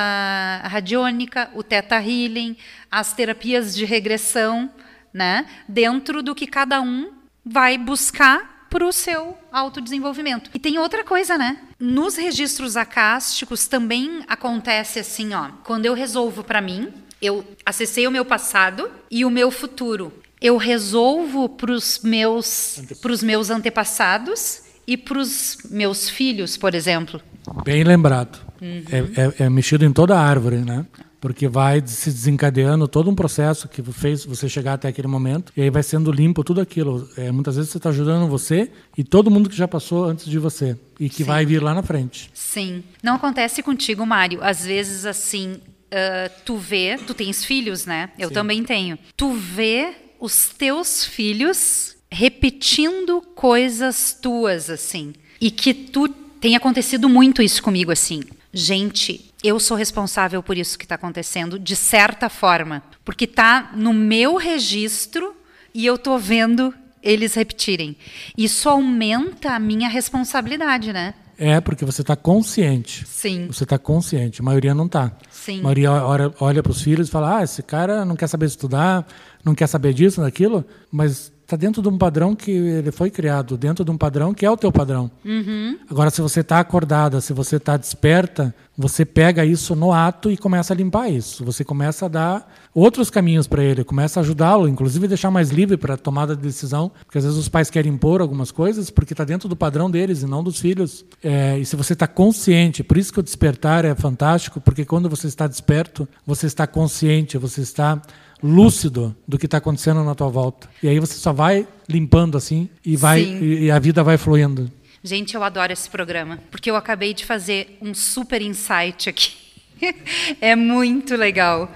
radiônica, 0.64 1.50
o 1.56 1.64
teta 1.64 1.96
healing, 1.96 2.56
as 2.90 3.14
terapias 3.14 3.76
de 3.76 3.84
regressão 3.84 4.70
né? 5.14 5.46
Dentro 5.68 6.22
do 6.22 6.36
que 6.36 6.48
cada 6.48 6.82
um 6.82 7.12
vai 7.46 7.78
buscar 7.78 8.68
para 8.70 8.86
o 8.86 8.92
seu 8.94 9.38
autodesenvolvimento. 9.52 10.50
E 10.54 10.60
tem 10.60 10.80
outra 10.80 11.04
coisa, 11.04 11.38
né? 11.38 11.58
Nos 11.78 12.16
registros 12.16 12.78
acásticos 12.78 13.68
também 13.68 14.22
acontece 14.28 15.00
assim, 15.00 15.34
ó. 15.34 15.50
Quando 15.64 15.86
eu 15.86 15.94
resolvo 15.94 16.42
para 16.42 16.62
mim, 16.62 16.88
eu 17.22 17.46
acessei 17.66 18.08
o 18.08 18.12
meu 18.12 18.24
passado 18.24 18.90
e 19.10 19.26
o 19.26 19.30
meu 19.30 19.52
futuro. 19.52 20.14
Eu 20.40 20.56
resolvo 20.58 21.50
para 21.50 21.72
os 21.72 22.00
meus, 22.02 22.82
pros 23.02 23.22
meus 23.22 23.50
antepassados 23.50 24.64
e 24.88 24.96
para 24.96 25.20
os 25.20 25.58
meus 25.70 26.10
filhos, 26.10 26.56
por 26.56 26.74
exemplo. 26.74 27.22
Bem 27.64 27.84
lembrado. 27.84 28.40
Uhum. 28.62 28.84
É, 28.90 29.44
é, 29.44 29.46
é 29.46 29.50
mexido 29.50 29.84
em 29.84 29.92
toda 29.92 30.16
a 30.16 30.22
árvore, 30.22 30.58
né? 30.58 30.86
Porque 31.22 31.48
vai 31.48 31.82
se 31.86 32.12
desencadeando 32.12 32.88
todo 32.88 33.10
um 33.10 33.16
processo 33.16 33.70
que 33.70 33.84
fez 33.94 34.26
você 34.26 34.50
chegar 34.50 34.74
até 34.74 34.88
aquele 34.88 35.08
momento 35.08 35.54
e 35.56 35.62
aí 35.62 35.70
vai 35.70 35.84
sendo 35.84 36.12
limpo 36.12 36.44
tudo 36.44 36.60
aquilo. 36.60 37.08
É, 37.16 37.32
muitas 37.32 37.56
vezes 37.56 37.72
você 37.72 37.78
está 37.78 37.90
ajudando 37.90 38.28
você 38.28 38.72
e 38.98 39.04
todo 39.04 39.30
mundo 39.30 39.48
que 39.48 39.56
já 39.56 39.68
passou 39.68 40.04
antes 40.06 40.26
de 40.26 40.40
você 40.40 40.76
e 41.00 41.08
que 41.08 41.18
Sim. 41.18 41.24
vai 41.26 41.46
vir 41.46 41.62
lá 41.62 41.76
na 41.76 41.84
frente. 41.84 42.32
Sim. 42.34 42.84
Não 43.04 43.16
acontece 43.16 43.62
contigo, 43.62 44.04
Mário. 44.04 44.44
Às 44.44 44.66
vezes 44.66 45.06
assim, 45.06 45.54
uh, 45.54 46.32
tu 46.44 46.58
vê, 46.58 46.98
tu 47.06 47.14
tens 47.14 47.46
filhos, 47.46 47.86
né? 47.86 48.10
Eu 48.18 48.30
Sim. 48.30 48.34
também 48.34 48.64
tenho. 48.64 48.98
Tu 49.16 49.32
vê 49.32 49.94
os 50.20 50.50
teus 50.50 51.06
filhos 51.06 51.96
repetindo 52.10 53.22
coisas 53.36 54.18
tuas 54.20 54.70
assim 54.70 55.14
e 55.40 55.52
que 55.52 55.74
tu 55.74 56.10
tem 56.42 56.56
acontecido 56.56 57.08
muito 57.08 57.44
isso 57.44 57.62
comigo 57.62 57.92
assim. 57.92 58.22
Gente, 58.52 59.31
eu 59.44 59.60
sou 59.60 59.76
responsável 59.76 60.42
por 60.44 60.58
isso 60.58 60.78
que 60.78 60.86
está 60.86 60.96
acontecendo, 60.96 61.58
de 61.58 61.76
certa 61.76 62.30
forma, 62.30 62.84
porque 63.04 63.26
está 63.26 63.72
no 63.76 63.94
meu 63.94 64.36
registro 64.36 65.36
e 65.74 65.86
eu 65.86 65.96
estou 65.96 66.20
vendo 66.20 66.74
eles 67.02 67.34
repetirem. 67.34 67.98
Isso 68.38 68.70
aumenta 68.70 69.56
a 69.56 69.60
minha 69.60 69.90
responsabilidade, 69.90 70.94
né? 70.94 71.16
É, 71.38 71.60
porque 71.60 71.84
você 71.84 72.02
está 72.02 72.16
consciente. 72.16 73.04
Sim. 73.08 73.48
Você 73.48 73.64
está 73.64 73.80
consciente. 73.80 74.42
A 74.42 74.44
maioria 74.44 74.76
não 74.76 74.86
está. 74.86 75.12
Sim. 75.32 75.60
A 75.60 75.64
maioria 75.64 75.92
olha, 75.92 76.34
olha 76.40 76.62
para 76.62 76.72
os 76.72 76.84
filhos 76.84 77.08
e 77.08 77.12
fala: 77.12 77.40
ah, 77.40 77.44
esse 77.44 77.64
cara 77.64 78.06
não 78.06 78.16
quer 78.16 78.28
saber 78.28 78.46
estudar, 78.46 79.08
não 79.44 79.56
quer 79.56 79.66
saber 79.66 79.92
disso, 79.92 80.22
daquilo, 80.22 80.64
mas 80.92 81.32
está 81.52 81.58
dentro 81.58 81.82
de 81.82 81.90
um 81.90 81.98
padrão 81.98 82.34
que 82.34 82.50
ele 82.50 82.92
foi 82.92 83.10
criado, 83.10 83.58
dentro 83.58 83.84
de 83.84 83.92
um 83.92 83.98
padrão 83.98 84.34
que 84.34 84.46
é 84.46 84.50
o 84.50 84.56
teu 84.56 84.72
padrão. 84.72 85.12
Uhum. 85.26 85.78
Agora, 85.90 86.10
se 86.10 86.22
você 86.22 86.40
está 86.40 86.60
acordada, 86.60 87.20
se 87.20 87.34
você 87.34 87.58
está 87.58 87.76
desperta, 87.76 88.56
você 88.78 89.04
pega 89.04 89.46
isso 89.46 89.76
no 89.76 89.92
ato 89.92 90.32
e 90.32 90.38
começa 90.38 90.74
a 90.74 90.76
limpar 90.76 91.10
isso. 91.10 91.44
Você 91.44 91.64
começa 91.64 92.06
a 92.06 92.10
dar 92.10 92.54
outros 92.74 93.10
caminhos 93.10 93.48
para 93.48 93.64
ele, 93.64 93.84
começa 93.84 94.20
a 94.20 94.24
ajudá-lo, 94.24 94.68
inclusive 94.68 95.08
deixar 95.08 95.30
mais 95.30 95.50
livre 95.50 95.76
para 95.76 95.96
a 95.96 95.98
tomada 95.98 96.36
de 96.36 96.42
decisão, 96.42 96.90
porque 97.06 97.18
às 97.18 97.26
vezes 97.26 97.38
os 97.38 97.50
pais 97.50 97.70
querem 97.70 97.92
impor 97.92 98.22
algumas 98.22 98.50
coisas 98.50 98.90
porque 98.90 99.14
está 99.14 99.26
dentro 99.26 99.50
do 99.50 99.56
padrão 99.56 99.92
deles 99.92 100.22
e 100.22 100.26
não 100.26 100.42
dos 100.42 100.60
filhos. 100.60 101.04
É, 101.22 101.60
e 101.60 101.66
se 101.66 101.76
você 101.76 101.92
está 101.94 102.08
consciente, 102.08 102.82
por 102.82 102.98
isso 102.98 103.12
que 103.12 103.20
o 103.20 103.24
despertar 103.24 103.84
é 103.84 103.94
fantástico, 103.94 104.62
porque 104.62 104.86
quando 104.86 105.10
você 105.10 105.28
está 105.28 105.48
desperto, 105.48 106.08
você 106.26 106.48
está 106.48 106.66
consciente, 106.66 107.38
você 107.38 107.62
está 107.62 108.02
lúcido 108.44 109.16
do 109.28 109.38
que 109.38 109.46
está 109.46 109.58
acontecendo 109.58 110.04
na 110.04 110.16
tua 110.16 110.30
volta. 110.30 110.70
E 110.82 110.88
aí 110.88 111.00
você 111.00 111.14
só 111.16 111.32
vai 111.32 111.68
limpando 111.88 112.38
assim 112.38 112.70
e 112.86 112.96
vai 112.96 113.22
e, 113.22 113.66
e 113.66 113.72
a 113.72 113.80
vida 113.80 114.04
vai 114.04 114.18
fluindo. 114.18 114.72
Gente, 115.04 115.36
eu 115.36 115.44
adoro 115.44 115.74
esse 115.74 115.90
programa, 115.90 116.40
porque 116.52 116.70
eu 116.70 116.76
acabei 116.76 117.14
de 117.14 117.26
fazer 117.26 117.78
um 117.82 117.94
super 117.94 118.42
insight 118.42 119.10
aqui. 119.10 119.34
é 120.40 120.56
muito 120.56 121.16
legal. 121.16 121.72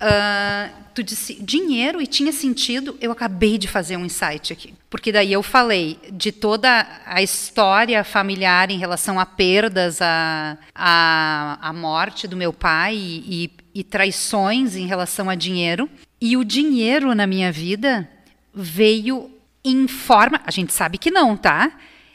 Uh, 0.00 0.81
tu 0.94 1.02
disse 1.02 1.34
dinheiro 1.34 2.00
e 2.00 2.06
tinha 2.06 2.32
sentido, 2.32 2.96
eu 3.00 3.10
acabei 3.12 3.58
de 3.58 3.68
fazer 3.68 3.96
um 3.96 4.04
insight 4.04 4.52
aqui. 4.52 4.74
Porque 4.90 5.10
daí 5.10 5.32
eu 5.32 5.42
falei 5.42 5.98
de 6.12 6.32
toda 6.32 6.86
a 7.06 7.22
história 7.22 8.04
familiar 8.04 8.70
em 8.70 8.78
relação 8.78 9.18
a 9.18 9.26
perdas, 9.26 10.00
a, 10.00 10.58
a, 10.74 11.58
a 11.60 11.72
morte 11.72 12.28
do 12.28 12.36
meu 12.36 12.52
pai 12.52 12.94
e, 12.96 13.44
e, 13.74 13.80
e 13.80 13.84
traições 13.84 14.76
em 14.76 14.86
relação 14.86 15.30
a 15.30 15.34
dinheiro. 15.34 15.88
E 16.20 16.36
o 16.36 16.44
dinheiro 16.44 17.14
na 17.14 17.26
minha 17.26 17.50
vida 17.50 18.08
veio 18.54 19.30
em 19.64 19.86
forma, 19.88 20.40
a 20.44 20.50
gente 20.50 20.72
sabe 20.72 20.98
que 20.98 21.10
não, 21.10 21.36
tá? 21.36 21.72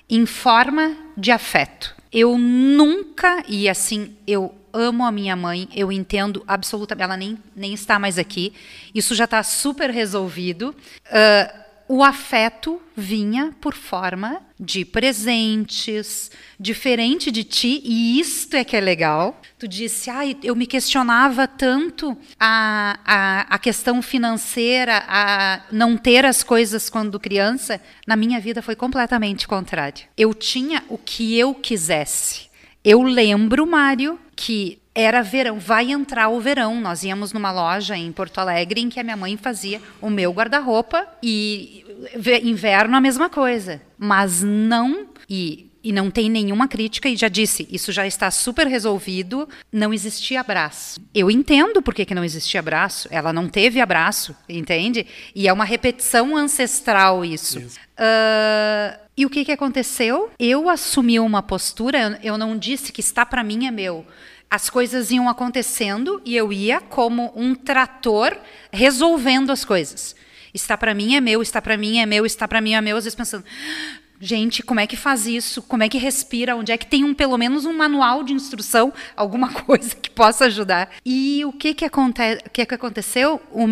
em 0.09 0.25
forma 0.25 0.95
de 1.15 1.31
afeto. 1.31 1.95
Eu 2.11 2.37
nunca, 2.37 3.43
e 3.47 3.67
assim, 3.67 4.15
eu 4.25 4.55
amo 4.77 5.03
a 5.05 5.11
minha 5.11 5.35
mãe, 5.35 5.67
eu 5.75 5.91
entendo 5.91 6.43
absolutamente, 6.47 7.03
ela 7.03 7.17
nem, 7.17 7.37
nem 7.55 7.73
está 7.73 7.97
mais 7.97 8.17
aqui, 8.17 8.53
isso 8.93 9.15
já 9.15 9.25
está 9.25 9.41
super 9.43 9.89
resolvido. 9.89 10.75
Uh, 11.07 11.67
o 11.89 12.03
afeto 12.03 12.81
vinha 12.95 13.55
por 13.61 13.73
forma 13.73 14.41
de 14.59 14.83
presentes, 14.83 16.29
diferente 16.59 17.31
de 17.31 17.45
ti, 17.45 17.81
e 17.85 18.19
isto 18.19 18.55
é 18.55 18.63
que 18.65 18.75
é 18.75 18.81
legal. 18.81 19.39
Tu 19.57 19.67
disse, 19.67 20.09
ah, 20.09 20.23
eu 20.43 20.53
me 20.55 20.67
questionava 20.67 21.47
tanto 21.47 22.17
a, 22.37 22.99
a, 23.05 23.41
a 23.55 23.59
questão 23.59 24.01
financeira, 24.01 25.03
a 25.07 25.61
não 25.71 25.95
ter 25.95 26.25
as 26.25 26.43
coisas 26.43 26.89
quando 26.89 27.19
criança. 27.19 27.79
Na 28.05 28.17
minha 28.17 28.39
vida 28.39 28.61
foi 28.61 28.75
completamente 28.75 29.47
contrário. 29.47 30.05
Eu 30.17 30.33
tinha 30.33 30.83
o 30.89 30.97
que 30.97 31.37
eu 31.37 31.53
quisesse. 31.53 32.46
Eu 32.89 33.03
lembro, 33.03 33.67
Mário, 33.67 34.17
que 34.33 34.79
era 34.95 35.21
verão, 35.21 35.59
vai 35.59 35.91
entrar 35.91 36.29
o 36.29 36.39
verão. 36.39 36.79
Nós 36.79 37.03
íamos 37.03 37.33
numa 37.33 37.51
loja 37.51 37.97
em 37.97 38.13
Porto 38.13 38.37
Alegre 38.37 38.79
em 38.79 38.87
que 38.87 38.97
a 38.97 39.03
minha 39.03 39.17
mãe 39.17 39.35
fazia 39.35 39.81
o 39.99 40.09
meu 40.09 40.31
guarda-roupa 40.31 41.05
e 41.21 41.83
inverno 42.43 42.95
a 42.95 43.01
mesma 43.01 43.29
coisa. 43.29 43.81
Mas 43.97 44.41
não 44.41 45.05
e 45.29 45.67
e 45.83 45.91
não 45.93 46.11
tem 46.11 46.29
nenhuma 46.29 46.67
crítica, 46.67 47.07
e 47.07 47.15
já 47.15 47.29
disse, 47.29 47.65
isso 47.71 47.93
já 47.93 48.05
está 48.05 48.29
super 48.29 48.67
resolvido, 48.67 49.47
não 49.71 49.93
existia 49.93 50.41
abraço. 50.41 50.99
Eu 51.15 51.31
entendo 51.31 51.81
por 51.81 51.93
que, 51.93 52.03
que 52.03 52.13
não 52.13 52.25
existia 52.25 52.59
abraço, 52.59 53.07
ela 53.09 53.31
não 53.31 53.47
teve 53.47 53.79
abraço, 53.79 54.35
entende? 54.49 55.07
E 55.33 55.47
é 55.47 55.53
uma 55.53 55.63
repetição 55.63 56.35
ancestral 56.35 57.23
isso. 57.23 57.59
isso. 57.59 57.79
Uh, 57.97 59.06
e 59.17 59.25
o 59.25 59.29
que, 59.29 59.43
que 59.43 59.51
aconteceu? 59.51 60.29
Eu 60.37 60.69
assumi 60.69 61.19
uma 61.19 61.41
postura, 61.41 62.19
eu 62.23 62.37
não 62.37 62.57
disse 62.57 62.93
que 62.93 63.01
está 63.01 63.25
para 63.25 63.43
mim 63.43 63.65
é 63.65 63.71
meu 63.71 64.05
as 64.49 64.69
coisas 64.69 65.11
iam 65.11 65.27
acontecendo 65.27 66.21
e 66.25 66.35
eu 66.35 66.51
ia 66.53 66.79
como 66.79 67.31
um 67.35 67.53
trator 67.53 68.37
resolvendo 68.71 69.51
as 69.51 69.65
coisas. 69.65 70.15
Está 70.53 70.77
para 70.77 70.93
mim 70.93 71.15
é 71.15 71.21
meu, 71.21 71.41
está 71.41 71.61
para 71.61 71.77
mim 71.77 71.99
é 71.99 72.05
meu, 72.05 72.25
está 72.25 72.47
para 72.47 72.61
mim 72.61 72.73
é 72.73 72.81
meu, 72.81 72.97
às 72.97 73.03
vezes 73.03 73.15
pensando, 73.15 73.43
gente, 74.19 74.63
como 74.63 74.79
é 74.79 74.87
que 74.87 74.95
faz 74.95 75.27
isso? 75.27 75.61
Como 75.61 75.83
é 75.83 75.89
que 75.89 75.97
respira? 75.97 76.55
Onde 76.55 76.71
é 76.71 76.77
que 76.77 76.87
tem 76.87 77.03
um 77.03 77.13
pelo 77.13 77.37
menos 77.37 77.65
um 77.65 77.73
manual 77.73 78.23
de 78.23 78.33
instrução, 78.33 78.93
alguma 79.15 79.51
coisa 79.63 79.93
que 79.93 80.09
possa 80.09 80.45
ajudar? 80.45 80.89
E 81.05 81.43
o 81.45 81.51
que 81.51 81.73
que, 81.73 81.85
aconte 81.85 82.21
que, 82.53 82.65
que 82.65 82.73
aconteceu? 82.73 83.41
O, 83.51 83.65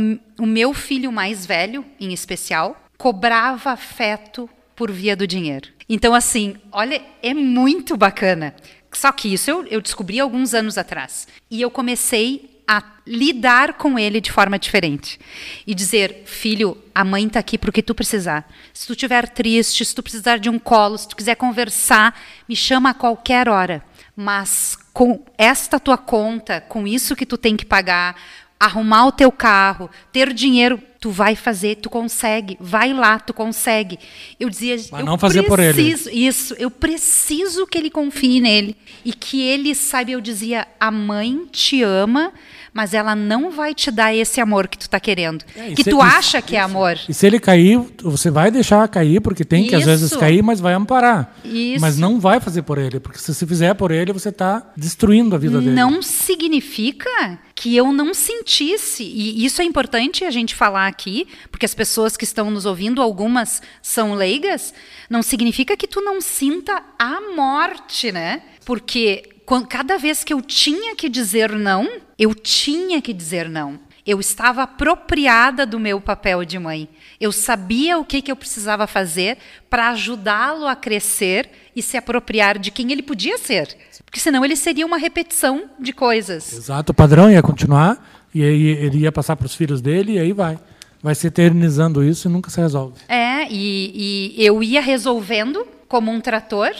o 0.43 0.45
meu 0.45 0.73
filho 0.73 1.11
mais 1.11 1.45
velho, 1.45 1.85
em 1.99 2.13
especial, 2.13 2.85
cobrava 2.97 3.71
afeto 3.71 4.49
por 4.75 4.91
via 4.91 5.15
do 5.15 5.25
dinheiro. 5.25 5.69
Então, 5.87 6.13
assim, 6.13 6.55
olha, 6.71 7.01
é 7.21 7.33
muito 7.33 7.95
bacana. 7.95 8.55
Só 8.91 9.11
que 9.11 9.33
isso 9.33 9.49
eu, 9.49 9.65
eu 9.67 9.81
descobri 9.81 10.19
alguns 10.19 10.53
anos 10.53 10.77
atrás. 10.77 11.27
E 11.49 11.61
eu 11.61 11.69
comecei 11.69 12.61
a 12.67 12.83
lidar 13.05 13.73
com 13.73 13.99
ele 13.99 14.19
de 14.19 14.31
forma 14.31 14.57
diferente. 14.57 15.19
E 15.67 15.75
dizer, 15.75 16.23
filho, 16.25 16.77
a 16.93 17.03
mãe 17.03 17.27
está 17.27 17.39
aqui 17.39 17.57
para 17.57 17.69
o 17.69 17.73
que 17.73 17.83
tu 17.83 17.93
precisar. 17.93 18.49
Se 18.73 18.87
tu 18.87 18.93
estiver 18.93 19.29
triste, 19.29 19.85
se 19.85 19.93
tu 19.93 20.01
precisar 20.01 20.37
de 20.37 20.49
um 20.49 20.57
colo, 20.57 20.97
se 20.97 21.07
tu 21.07 21.15
quiser 21.15 21.35
conversar, 21.35 22.19
me 22.47 22.55
chama 22.55 22.89
a 22.89 22.93
qualquer 22.93 23.47
hora. 23.47 23.83
Mas 24.15 24.77
com 24.93 25.23
esta 25.37 25.79
tua 25.79 25.97
conta, 25.97 26.61
com 26.61 26.87
isso 26.87 27.15
que 27.15 27.25
tu 27.25 27.37
tem 27.37 27.55
que 27.55 27.65
pagar, 27.65 28.15
arrumar 28.59 29.07
o 29.07 29.11
teu 29.11 29.31
carro, 29.31 29.89
ter 30.11 30.33
dinheiro, 30.33 30.81
tu 31.05 31.11
vai 31.11 31.35
fazer, 31.35 31.75
tu 31.75 31.87
consegue, 31.87 32.57
vai 32.59 32.91
lá, 32.91 33.19
tu 33.19 33.31
consegue. 33.31 33.99
Eu 34.39 34.49
dizia, 34.49 34.75
Mas 34.75 35.01
eu 35.01 35.05
não 35.05 35.19
fazer 35.19 35.43
preciso, 35.43 35.49
por 35.49 35.59
ele. 35.59 36.27
Isso, 36.27 36.55
eu 36.57 36.71
preciso 36.71 37.67
que 37.67 37.77
ele 37.77 37.91
confie 37.91 38.41
nele 38.41 38.75
e 39.05 39.13
que 39.13 39.39
ele 39.39 39.75
saiba. 39.75 40.09
Eu 40.09 40.19
dizia, 40.19 40.67
a 40.79 40.89
mãe 40.89 41.45
te 41.51 41.83
ama, 41.83 42.33
mas 42.75 42.93
ela 42.93 43.15
não 43.15 43.49
vai 43.51 43.73
te 43.73 43.89
dar 43.89 44.13
esse 44.13 44.41
amor 44.41 44.67
que 44.67 44.77
tu 44.77 44.81
está 44.81 44.99
querendo, 44.99 45.45
é, 45.55 45.71
que 45.71 45.81
se, 45.81 45.89
tu 45.89 46.01
acha 46.01 46.41
que 46.41 46.57
é 46.57 46.59
amor. 46.59 46.99
E 47.07 47.13
se 47.13 47.25
ele 47.25 47.39
cair, 47.39 47.79
você 48.03 48.29
vai 48.29 48.51
deixar 48.51 48.85
cair, 48.89 49.21
porque 49.21 49.45
tem 49.45 49.65
que 49.65 49.73
às 49.73 49.85
vezes 49.85 50.13
cair, 50.13 50.43
mas 50.43 50.59
vai 50.59 50.73
amparar. 50.73 51.33
Isso. 51.45 51.79
Mas 51.79 51.97
não 51.97 52.19
vai 52.19 52.41
fazer 52.41 52.63
por 52.63 52.77
ele, 52.77 52.99
porque 52.99 53.17
se 53.17 53.33
você 53.33 53.47
fizer 53.47 53.73
por 53.75 53.91
ele, 53.91 54.11
você 54.11 54.27
está 54.27 54.73
destruindo 54.75 55.33
a 55.33 55.39
vida 55.39 55.57
dele. 55.59 55.71
Não 55.71 56.01
significa 56.01 57.39
que 57.55 57.73
eu 57.77 57.93
não 57.93 58.13
sentisse, 58.13 59.03
e 59.03 59.45
isso 59.45 59.61
é 59.61 59.63
importante 59.63 60.25
a 60.25 60.29
gente 60.29 60.53
falar 60.53 60.87
aqui, 60.87 61.29
porque 61.49 61.65
as 61.65 61.73
pessoas 61.73 62.17
que 62.17 62.25
estão 62.25 62.51
nos 62.51 62.65
ouvindo, 62.65 63.01
algumas 63.01 63.61
são 63.81 64.15
leigas, 64.15 64.73
não 65.09 65.23
significa 65.23 65.77
que 65.77 65.87
tu 65.87 66.01
não 66.01 66.19
sinta 66.19 66.83
a 66.99 67.21
morte, 67.33 68.11
né? 68.11 68.41
Porque 68.65 69.34
cada 69.69 69.97
vez 69.97 70.23
que 70.23 70.33
eu 70.33 70.41
tinha 70.41 70.95
que 70.95 71.07
dizer 71.07 71.51
não, 71.51 71.87
eu 72.17 72.33
tinha 72.33 73.01
que 73.01 73.13
dizer 73.13 73.49
não. 73.49 73.79
Eu 74.05 74.19
estava 74.19 74.63
apropriada 74.63 75.65
do 75.65 75.79
meu 75.79 75.99
papel 75.99 76.45
de 76.45 76.59
mãe. 76.59 76.87
Eu 77.19 77.31
sabia 77.31 77.97
o 77.97 78.05
que, 78.05 78.21
que 78.21 78.31
eu 78.31 78.35
precisava 78.35 78.85
fazer 78.85 79.37
para 79.67 79.89
ajudá-lo 79.89 80.67
a 80.67 80.75
crescer 80.75 81.49
e 81.75 81.81
se 81.81 81.97
apropriar 81.97 82.59
de 82.59 82.69
quem 82.69 82.91
ele 82.91 83.01
podia 83.01 83.37
ser. 83.37 83.75
Porque 84.05 84.19
senão 84.19 84.45
ele 84.45 84.55
seria 84.55 84.85
uma 84.85 84.97
repetição 84.97 85.63
de 85.79 85.91
coisas. 85.91 86.53
Exato, 86.53 86.91
o 86.91 86.95
padrão 86.95 87.31
ia 87.31 87.41
continuar, 87.41 88.27
e 88.33 88.43
aí 88.43 88.67
ele 88.67 88.99
ia 88.99 89.11
passar 89.11 89.35
para 89.35 89.47
os 89.47 89.55
filhos 89.55 89.81
dele, 89.81 90.13
e 90.13 90.19
aí 90.19 90.33
vai. 90.33 90.59
Vai 91.01 91.15
se 91.15 91.27
eternizando 91.27 92.03
isso 92.03 92.27
e 92.27 92.31
nunca 92.31 92.49
se 92.49 92.59
resolve. 92.59 92.95
É, 93.07 93.47
e, 93.49 94.33
e 94.37 94.45
eu 94.45 94.61
ia 94.61 94.81
resolvendo 94.81 95.65
como 95.87 96.11
um 96.11 96.21
trator, 96.21 96.71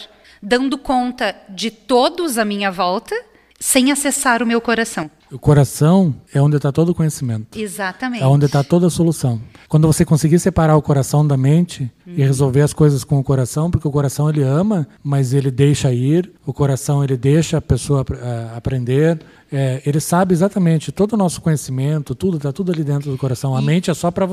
dando 0.42 0.78
conta 0.78 1.36
de 1.50 1.72
todos 1.72 2.38
à 2.38 2.46
minha 2.46 2.72
volta, 2.72 3.16
sem 3.60 3.92
acessar 3.92 4.44
o 4.44 4.46
meu 4.46 4.60
coração. 4.60 5.10
O 5.32 5.40
coração 5.40 6.16
é 6.34 6.42
onde 6.42 6.56
está 6.56 6.72
todo 6.72 6.90
o 6.90 6.96
conhecimento. 6.96 7.58
Exatamente. 7.58 8.24
É 8.24 8.28
onde 8.28 8.46
está 8.46 8.64
toda 8.64 8.88
a 8.88 8.90
solução. 8.90 9.42
Quando 9.68 9.88
você 9.88 10.06
conseguir 10.06 10.38
separar 10.40 10.78
o 10.78 10.82
coração 10.82 11.26
da 11.26 11.36
mente 11.36 11.92
hum. 12.08 12.14
e 12.16 12.24
resolver 12.24 12.62
as 12.62 12.74
coisas 12.74 13.04
com 13.04 13.18
o 13.18 13.24
coração, 13.24 13.72
porque 13.72 13.88
o 13.88 13.92
coração 13.92 14.30
ele 14.30 14.44
ama, 14.44 14.88
mas 15.04 15.34
ele 15.34 15.50
deixa 15.50 15.92
ir, 15.92 16.32
o 16.46 16.54
coração 16.54 17.04
ele 17.04 17.18
deixa 17.18 17.58
a 17.58 17.62
pessoa 17.62 18.02
uh, 18.02 18.56
aprender, 18.56 19.20
é, 19.52 19.82
ele 19.86 20.00
sabe 20.00 20.34
exatamente 20.34 20.92
todo 20.92 21.14
o 21.14 21.18
nosso 21.18 21.42
conhecimento, 21.42 22.14
tudo 22.14 22.38
está 22.38 22.52
tudo 22.52 22.72
ali 22.72 22.84
dentro 22.84 23.12
do 23.12 23.18
coração. 23.18 23.56
A 23.56 23.62
e... 23.62 23.66
mente 23.66 23.90
é 23.90 23.94
só 23.94 24.12
para 24.12 24.28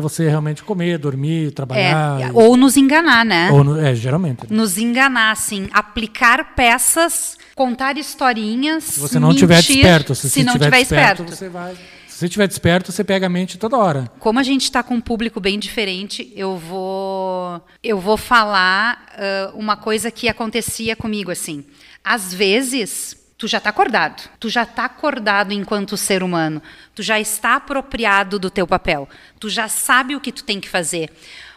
vo, 0.00 0.08
você 0.08 0.28
realmente 0.28 0.62
comer, 0.62 0.98
dormir, 0.98 1.52
trabalhar. 1.52 2.20
É, 2.20 2.30
ou 2.32 2.56
nos 2.56 2.76
enganar, 2.76 3.24
né? 3.24 3.50
Ou 3.50 3.80
é, 3.80 3.94
geralmente. 3.94 4.46
Nos 4.50 4.78
enganar, 4.78 5.32
assim, 5.32 5.68
aplicar 5.72 6.54
peças, 6.54 7.36
contar 7.54 7.96
historinhas. 7.96 8.84
Se 8.84 9.00
você 9.00 9.18
não 9.18 9.30
estiver 9.30 9.62
desperto, 9.62 10.14
se, 10.14 10.30
se 10.30 10.42
não 10.42 10.54
estiver 10.54 10.78
desperto, 10.78 11.22
esperto. 11.22 11.36
você 11.36 11.48
vai. 11.48 11.74
Se 12.14 12.20
você 12.20 12.26
estiver 12.26 12.46
desperto, 12.46 12.92
você 12.92 13.02
pega 13.02 13.26
a 13.26 13.28
mente 13.28 13.58
toda 13.58 13.76
hora. 13.76 14.08
Como 14.20 14.38
a 14.38 14.42
gente 14.44 14.62
está 14.62 14.84
com 14.84 14.94
um 14.94 15.00
público 15.00 15.40
bem 15.40 15.58
diferente, 15.58 16.32
eu 16.36 16.56
vou 16.56 17.60
eu 17.82 17.98
vou 17.98 18.16
falar 18.16 19.04
uh, 19.18 19.58
uma 19.58 19.76
coisa 19.76 20.12
que 20.12 20.28
acontecia 20.28 20.94
comigo 20.94 21.32
assim. 21.32 21.64
Às 22.04 22.32
vezes 22.32 23.23
Tu 23.36 23.48
já 23.48 23.58
está 23.58 23.70
acordado. 23.70 24.28
Tu 24.38 24.48
já 24.48 24.62
está 24.62 24.84
acordado 24.84 25.52
enquanto 25.52 25.96
ser 25.96 26.22
humano. 26.22 26.62
Tu 26.94 27.02
já 27.02 27.18
está 27.18 27.56
apropriado 27.56 28.38
do 28.38 28.50
teu 28.50 28.66
papel. 28.66 29.08
Tu 29.40 29.48
já 29.48 29.68
sabe 29.68 30.14
o 30.14 30.20
que 30.20 30.32
tu 30.32 30.44
tem 30.44 30.60
que 30.60 30.68
fazer. 30.68 31.10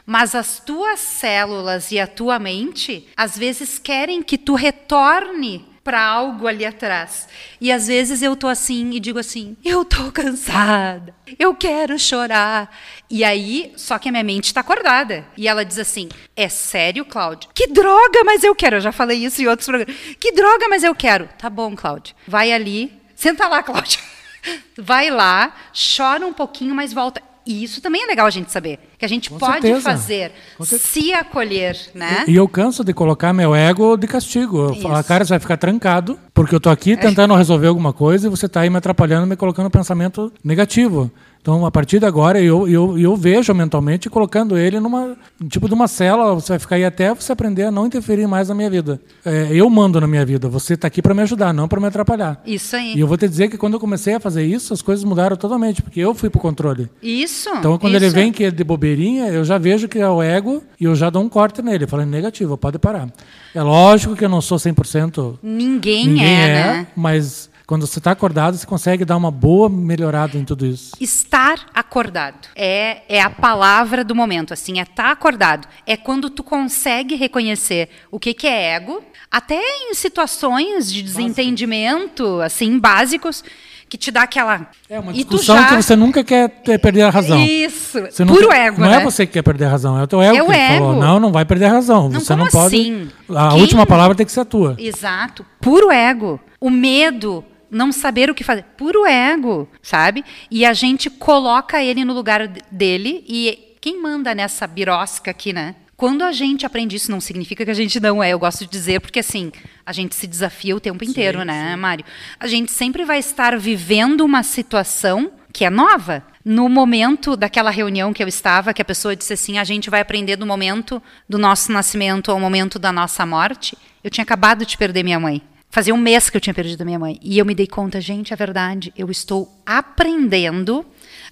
Mas 0.05 0.34
as 0.34 0.59
tuas 0.59 0.99
células 0.99 1.91
e 1.91 1.99
a 1.99 2.07
tua 2.07 2.39
mente, 2.39 3.07
às 3.15 3.38
vezes, 3.38 3.78
querem 3.78 4.23
que 4.23 4.38
tu 4.38 4.55
retorne 4.55 5.65
para 5.88 6.01
algo 6.05 6.47
ali 6.47 6.65
atrás. 6.65 7.29
E 7.61 7.71
às 7.71 7.88
vezes 7.88 8.21
eu 8.21 8.35
tô 8.35 8.49
assim 8.49 8.91
e 8.91 8.99
digo 8.99 9.17
assim: 9.17 9.55
eu 9.63 9.85
tô 9.85 10.11
cansada, 10.11 11.15
eu 11.39 11.55
quero 11.55 11.97
chorar. 11.97 12.69
E 13.09 13.23
aí, 13.23 13.71
só 13.77 13.97
que 13.97 14.09
a 14.09 14.11
minha 14.11 14.23
mente 14.23 14.47
está 14.47 14.59
acordada. 14.59 15.25
E 15.38 15.47
ela 15.47 15.63
diz 15.63 15.79
assim: 15.79 16.09
é 16.35 16.49
sério, 16.49 17.05
Cláudio? 17.05 17.49
Que 17.53 17.67
droga, 17.67 18.21
mas 18.25 18.43
eu 18.43 18.53
quero. 18.53 18.75
Eu 18.75 18.81
já 18.81 18.91
falei 18.91 19.23
isso 19.23 19.41
em 19.41 19.47
outros 19.47 19.65
programas. 19.65 19.95
Que 20.19 20.33
droga, 20.33 20.67
mas 20.67 20.83
eu 20.83 20.93
quero. 20.93 21.29
Tá 21.38 21.49
bom, 21.49 21.73
Cláudio. 21.73 22.13
Vai 22.27 22.51
ali, 22.51 22.91
senta 23.15 23.47
lá, 23.47 23.63
Cláudio. 23.63 24.01
Vai 24.77 25.09
lá, 25.09 25.53
chora 25.73 26.25
um 26.25 26.33
pouquinho, 26.33 26.75
mas 26.75 26.91
volta. 26.91 27.21
E 27.48 27.64
isso 27.64 27.80
também 27.82 28.04
é 28.04 28.06
legal 28.06 28.28
a 28.28 28.30
gente 28.30 28.52
saber. 28.52 28.78
Que 28.98 29.06
a 29.06 29.08
gente 29.08 29.30
Com 29.30 29.38
pode 29.38 29.62
certeza. 29.62 29.82
fazer, 29.82 30.32
se 30.62 31.14
acolher, 31.14 31.78
né? 31.95 32.26
E 32.28 32.36
eu 32.36 32.48
canso 32.48 32.84
de 32.84 32.93
colocar 32.93 33.32
meu 33.32 33.56
ego 33.56 33.95
de 33.95 34.06
castigo. 34.06 34.70
Eu 34.70 34.76
falo, 34.76 35.02
cara, 35.04 35.24
você 35.24 35.30
vai 35.30 35.39
ficar 35.39 35.56
trancado, 35.56 36.20
porque 36.34 36.54
eu 36.54 36.60
tô 36.60 36.70
aqui 36.70 36.98
tentando 36.98 37.34
resolver 37.36 37.68
alguma 37.68 37.93
coisa 37.93 38.28
e 38.28 38.30
você 38.30 38.50
tá 38.50 38.62
aí 38.62 38.70
me 38.70 38.78
atrapalhando, 38.78 39.26
me 39.26 39.38
colocando 39.38 39.70
pensamento 39.70 40.32
negativo. 40.43 41.10
Então, 41.48 41.66
a 41.66 41.72
partir 41.72 41.98
de 41.98 42.06
agora, 42.06 42.41
eu, 42.41 42.68
eu, 42.68 43.00
eu 43.00 43.16
vejo 43.16 43.54
mentalmente 43.54 44.10
colocando 44.10 44.58
ele 44.58 44.82
numa 44.82 45.16
tipo 45.48 45.70
de 45.70 45.74
uma 45.74 45.88
cela. 45.88 46.34
Você 46.34 46.50
vai 46.50 46.60
ficar 46.60 46.76
aí 46.76 46.84
até 46.84 47.16
você 47.16 47.32
aprender 47.32 47.64
a 47.64 47.72
não 47.72 47.86
interferir 47.86 48.28
mais 48.28 48.50
na 48.50 48.54
minha 48.54 48.70
vida. 48.70 49.00
É, 49.24 49.48
eu 49.52 49.70
mando 49.70 50.02
na 50.02 50.08
minha 50.08 50.26
vida. 50.26 50.50
Você 50.50 50.74
está 50.74 50.89
aqui 50.89 51.02
para 51.02 51.14
me 51.14 51.22
ajudar, 51.22 51.54
não 51.54 51.66
para 51.66 51.80
me 51.80 51.88
atrapalhar. 51.88 52.41
Isso 52.45 52.76
aí. 52.76 52.95
E 52.98 53.00
eu 53.00 53.08
vou 53.08 53.16
te 53.16 53.30
dizer 53.30 53.48
que 53.48 53.58
quando 53.58 53.76
eu 53.76 53.80
comecei 53.80 54.16
a 54.16 54.20
fazer 54.20 54.43
isso, 54.43 54.74
as 54.74 54.82
coisas 54.82 55.06
mudaram 55.06 55.38
totalmente, 55.38 55.82
porque 55.82 56.02
eu 56.02 56.14
fui 56.14 56.30
pro 56.30 56.41
controle. 56.41 56.89
Isso. 57.02 57.50
Então, 57.58 57.78
quando 57.78 57.95
ele 57.95 58.08
isso. 58.08 58.16
vem 58.16 58.30
que 58.30 58.43
é 58.43 58.52
de 58.52 58.64
bobeirinha, 58.66 59.30
eu 59.30 59.45
já 59.45 59.58
vejo 59.58 59.88
que 59.88 60.00
é 60.00 60.10
o 60.10 60.22
ego 60.22 60.62
e 60.78 60.84
eu 60.84 60.95
já 60.95 61.10
dou 61.10 61.24
um 61.24 61.30
corte 61.30 61.62
nele, 61.62 61.88
falando 61.88 62.10
negativo, 62.10 62.58
pode 62.58 62.78
parar. 62.78 63.08
É 63.56 63.62
lógico 63.64 64.18
que 64.18 64.26
eu 64.26 64.30
não 64.30 64.41
sou 64.41 64.58
100%, 64.58 65.38
Ninguém, 65.41 66.08
ninguém 66.10 66.26
é, 66.26 66.50
é, 66.50 66.54
né? 66.56 66.88
mas 66.93 67.50
quando 67.68 67.86
você 67.86 67.99
está 67.99 68.11
acordado, 68.11 68.55
você 68.57 68.65
consegue 68.65 69.03
dar 69.03 69.18
uma 69.18 69.30
boa 69.30 69.70
melhorada 69.70 70.38
em 70.38 70.45
tudo 70.45 70.65
isso. 70.65 70.93
Estar 71.01 71.65
acordado 71.74 72.47
é, 72.55 73.01
é 73.09 73.22
a 73.22 73.30
palavra 73.30 74.03
do 74.05 74.15
momento, 74.15 74.53
assim, 74.53 74.80
é 74.80 74.84
estar 74.84 75.11
acordado. 75.11 75.68
É 75.86 75.97
quando 75.97 76.30
tu 76.30 76.41
consegue 76.43 77.15
reconhecer 77.15 77.89
o 78.09 78.18
que, 78.20 78.34
que 78.34 78.47
é 78.47 78.76
ego, 78.76 79.03
até 79.30 79.59
em 79.61 79.93
situações 79.93 80.91
de 80.91 81.01
desentendimento, 81.03 82.39
assim, 82.41 82.80
básicos, 82.80 83.43
que 83.89 83.97
te 83.97 84.11
dá 84.11 84.24
aquela... 84.24 84.68
É 84.89 84.99
uma 84.99 85.13
discussão 85.13 85.55
já- 85.57 85.68
que 85.70 85.76
você 85.82 85.95
nunca 85.95 86.22
quer 86.24 86.49
perder 86.80 87.03
a 87.03 87.09
razão. 87.09 87.41
Isso, 87.41 88.01
Você 88.01 88.26
puro 88.26 88.41
nunca- 88.43 88.57
ego, 88.57 88.82
Não 88.82 88.89
né? 88.89 88.97
é 88.97 89.03
você 89.03 89.26
que 89.26 89.34
quer 89.34 89.41
perder 89.43 89.65
a 89.65 89.70
razão, 89.70 89.97
é 89.97 90.03
o 90.03 90.07
teu 90.07 90.22
ego 90.22 90.36
É 90.38 90.43
o 90.43 90.47
que 90.47 90.53
falou. 90.53 90.91
ego. 90.93 91.01
Não, 91.01 91.20
não 91.22 91.32
vai 91.32 91.45
perder 91.45 91.65
a 91.65 91.72
razão. 91.72 92.09
Não, 92.09 92.20
você 92.20 92.36
não 92.36 92.47
pode. 92.47 92.76
assim? 92.76 93.09
A 93.34 93.49
Quem- 93.51 93.61
última 93.61 93.86
palavra 93.86 94.13
tem 94.15 94.26
que 94.26 94.32
ser 94.32 94.41
a 94.41 94.45
tua. 94.45 94.76
Exato, 94.78 95.45
puro 95.61 95.89
ego. 95.89 96.38
O 96.59 96.70
medo, 96.70 97.45
não 97.70 97.91
saber 97.91 98.30
o 98.30 98.36
que 98.36 98.43
fazer, 98.43 98.63
puro 98.76 99.05
ego, 99.05 99.68
sabe? 99.82 100.24
E 100.49 100.65
a 100.65 100.74
gente 100.74 101.09
coloca 101.09 101.84
ele 101.84 102.05
no 102.05 102.13
lugar 102.13 102.47
dele 102.72 103.24
e 103.28 103.76
quem 103.82 104.01
manda 104.01 104.34
nessa 104.34 104.65
birosca 104.68 105.32
aqui, 105.32 105.53
né? 105.53 105.76
Quando 105.95 106.22
a 106.22 106.32
gente 106.32 106.63
aprende 106.63 106.95
isso, 106.95 107.09
não 107.09 107.20
significa 107.20 107.65
que 107.65 107.72
a 107.72 107.74
gente 107.74 107.99
não 107.99 108.22
é. 108.22 108.30
Eu 108.30 108.38
gosto 108.38 108.59
de 108.65 108.70
dizer 108.70 109.01
porque 109.01 109.20
assim 109.20 109.51
a 109.84 109.91
gente 109.91 110.13
se 110.13 110.28
desafia 110.28 110.76
o 110.76 110.80
tempo 110.80 111.03
inteiro, 111.03 111.43
né, 111.43 111.76
Mário? 111.76 112.05
A 112.39 112.45
gente 112.45 112.72
sempre 112.72 113.03
vai 113.03 113.18
estar 113.18 113.57
vivendo 113.57 114.22
uma 114.22 114.43
situação 114.43 115.32
que 115.51 115.65
é 115.65 115.72
nova. 115.72 116.24
No 116.45 116.70
momento 116.70 117.36
daquela 117.36 117.72
reunião 117.72 118.13
que 118.13 118.22
eu 118.22 118.28
estava, 118.28 118.74
que 118.74 118.82
a 118.82 118.86
pessoa 118.86 119.15
disse 119.15 119.34
assim: 119.34 119.57
a 119.57 119.63
gente 119.63 119.89
vai 119.89 119.99
aprender 119.99 120.36
do 120.36 120.45
momento 120.45 121.01
do 121.28 121.39
nosso 121.39 121.72
nascimento 121.72 122.32
ao 122.32 122.39
momento 122.39 122.78
da 122.78 122.91
nossa 122.91 123.26
morte. 123.26 123.76
Eu 124.03 124.11
tinha 124.11 124.24
acabado 124.24 124.68
de 124.68 124.78
perder 124.78 125.03
minha 125.03 125.20
mãe. 125.20 125.41
Fazia 125.70 125.93
um 125.93 125.97
mês 125.97 126.30
que 126.30 126.38
eu 126.38 126.41
tinha 126.41 126.53
perdido 126.53 126.82
a 126.82 126.86
minha 126.86 126.99
mãe. 126.99 127.20
E 127.22 127.38
eu 127.38 127.45
me 127.45 127.53
dei 127.53 127.68
conta, 127.68 127.99
gente, 128.01 128.34
é 128.34 128.36
verdade. 128.36 128.93
Eu 128.97 129.11
estou 129.11 129.61
aprendendo 129.65 130.86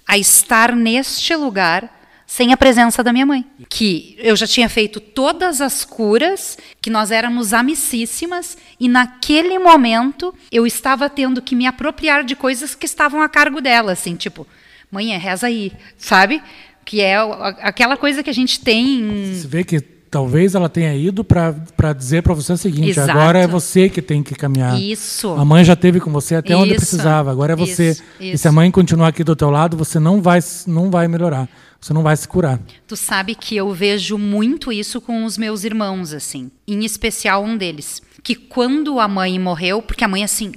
a 0.06 0.16
estar 0.16 0.74
neste 0.74 1.34
lugar 1.34 1.92
sem 2.26 2.52
a 2.52 2.56
presença 2.56 3.02
da 3.02 3.12
minha 3.12 3.24
mãe. 3.24 3.46
Que 3.68 4.16
eu 4.18 4.36
já 4.36 4.46
tinha 4.46 4.68
feito 4.68 5.00
todas 5.00 5.60
as 5.60 5.84
curas, 5.84 6.58
que 6.82 6.90
nós 6.90 7.10
éramos 7.10 7.52
amicíssimas, 7.52 8.58
e 8.78 8.88
naquele 8.88 9.58
momento 9.58 10.34
eu 10.50 10.66
estava 10.66 11.08
tendo 11.08 11.40
que 11.40 11.54
me 11.54 11.66
apropriar 11.66 12.24
de 12.24 12.34
coisas 12.34 12.74
que 12.74 12.86
estavam 12.86 13.22
a 13.22 13.28
cargo 13.28 13.60
dela, 13.60 13.92
assim, 13.92 14.16
tipo, 14.16 14.46
mãe, 14.90 15.16
reza 15.16 15.46
aí, 15.46 15.72
sabe? 15.96 16.42
Que 16.84 17.00
é 17.00 17.16
aquela 17.60 17.96
coisa 17.96 18.22
que 18.22 18.30
a 18.30 18.34
gente 18.34 18.60
tem. 18.60 19.34
Você 19.34 19.48
vê 19.48 19.64
que 19.64 19.95
talvez 20.16 20.54
ela 20.54 20.70
tenha 20.70 20.94
ido 20.94 21.22
para 21.22 21.92
dizer 21.92 22.22
para 22.22 22.32
você 22.32 22.54
o 22.54 22.56
seguinte: 22.56 22.98
Exato. 22.98 23.10
agora 23.10 23.38
é 23.38 23.46
você 23.46 23.90
que 23.90 24.00
tem 24.00 24.22
que 24.22 24.34
caminhar. 24.34 24.80
Isso. 24.80 25.28
A 25.28 25.44
mãe 25.44 25.62
já 25.62 25.76
teve 25.76 26.00
com 26.00 26.10
você 26.10 26.36
até 26.36 26.56
onde 26.56 26.70
Isso. 26.70 26.80
precisava. 26.80 27.30
Agora 27.30 27.52
é 27.52 27.56
você. 27.56 27.90
Isso, 27.90 28.02
E 28.18 28.32
isso. 28.32 28.38
se 28.40 28.48
a 28.48 28.52
mãe 28.52 28.70
continuar 28.70 29.08
aqui 29.08 29.22
do 29.22 29.36
teu 29.36 29.50
lado, 29.50 29.76
você 29.76 30.00
não 30.00 30.22
vai, 30.22 30.40
não 30.66 30.90
vai 30.90 31.06
melhorar. 31.06 31.46
Você 31.78 31.92
não 31.92 32.02
vai 32.02 32.16
se 32.16 32.26
curar. 32.26 32.58
Tu 32.86 32.96
sabe 32.96 33.34
que 33.34 33.54
eu 33.54 33.70
vejo 33.74 34.16
muito 34.16 34.72
isso 34.72 35.02
com 35.02 35.26
os 35.26 35.36
meus 35.36 35.64
irmãos, 35.64 36.14
assim. 36.14 36.50
Em 36.66 36.82
especial 36.86 37.44
um 37.44 37.54
deles. 37.54 38.00
Que 38.22 38.34
quando 38.34 38.98
a 38.98 39.06
mãe 39.06 39.38
morreu, 39.38 39.82
porque 39.82 40.02
a 40.02 40.08
mãe, 40.08 40.24
assim. 40.24 40.52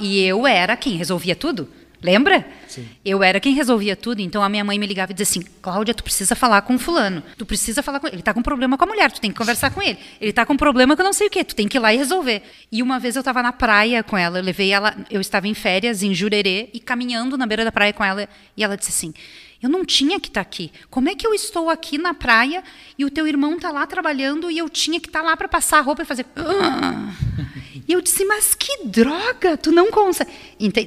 E 0.00 0.22
eu 0.22 0.46
era 0.46 0.74
quem 0.74 0.96
resolvia 0.96 1.36
tudo. 1.36 1.68
Lembra? 2.02 2.44
Sim. 2.66 2.88
Eu 3.04 3.22
era 3.22 3.38
quem 3.38 3.54
resolvia 3.54 3.94
tudo, 3.94 4.20
então 4.20 4.42
a 4.42 4.48
minha 4.48 4.64
mãe 4.64 4.78
me 4.78 4.86
ligava 4.86 5.12
e 5.12 5.14
dizia 5.14 5.40
assim: 5.40 5.48
Cláudia, 5.62 5.94
tu 5.94 6.02
precisa 6.02 6.34
falar 6.34 6.62
com 6.62 6.78
fulano. 6.78 7.22
Tu 7.38 7.46
precisa 7.46 7.82
falar 7.82 8.00
com 8.00 8.08
ele. 8.08 8.16
Ele 8.16 8.22
tá 8.22 8.34
com 8.34 8.42
problema 8.42 8.76
com 8.76 8.84
a 8.84 8.86
mulher, 8.86 9.12
tu 9.12 9.20
tem 9.20 9.30
que 9.30 9.36
conversar 9.38 9.70
com 9.70 9.80
ele. 9.80 9.98
Ele 10.20 10.32
tá 10.32 10.44
com 10.44 10.56
problema 10.56 10.96
que 10.96 11.00
eu 11.00 11.04
não 11.04 11.12
sei 11.12 11.28
o 11.28 11.30
quê, 11.30 11.44
tu 11.44 11.54
tem 11.54 11.68
que 11.68 11.76
ir 11.76 11.80
lá 11.80 11.94
e 11.94 11.96
resolver. 11.96 12.42
E 12.72 12.82
uma 12.82 12.98
vez 12.98 13.14
eu 13.14 13.22
tava 13.22 13.42
na 13.42 13.52
praia 13.52 14.02
com 14.02 14.18
ela, 14.18 14.38
eu 14.38 14.42
levei 14.42 14.72
ela, 14.72 14.96
eu 15.10 15.20
estava 15.20 15.46
em 15.46 15.54
férias 15.54 16.02
em 16.02 16.12
Jurerê 16.12 16.70
e 16.74 16.80
caminhando 16.80 17.38
na 17.38 17.46
beira 17.46 17.64
da 17.64 17.70
praia 17.70 17.92
com 17.92 18.04
ela, 18.04 18.28
e 18.56 18.64
ela 18.64 18.76
disse 18.76 18.90
assim: 18.90 19.14
eu 19.62 19.70
não 19.70 19.84
tinha 19.84 20.18
que 20.18 20.26
estar 20.26 20.40
aqui. 20.40 20.72
Como 20.90 21.08
é 21.08 21.14
que 21.14 21.24
eu 21.24 21.32
estou 21.32 21.70
aqui 21.70 21.96
na 21.96 22.12
praia 22.12 22.64
e 22.98 23.04
o 23.04 23.10
teu 23.10 23.28
irmão 23.28 23.54
está 23.54 23.70
lá 23.70 23.86
trabalhando 23.86 24.50
e 24.50 24.58
eu 24.58 24.68
tinha 24.68 24.98
que 24.98 25.06
estar 25.06 25.22
lá 25.22 25.36
para 25.36 25.46
passar 25.46 25.78
a 25.78 25.82
roupa 25.82 26.02
e 26.02 26.04
fazer. 26.04 26.26
E 27.86 27.92
eu 27.92 28.00
disse, 28.00 28.24
mas 28.24 28.54
que 28.54 28.84
droga! 28.84 29.56
Tu 29.56 29.72
não 29.72 29.90
consegue. 29.90 30.30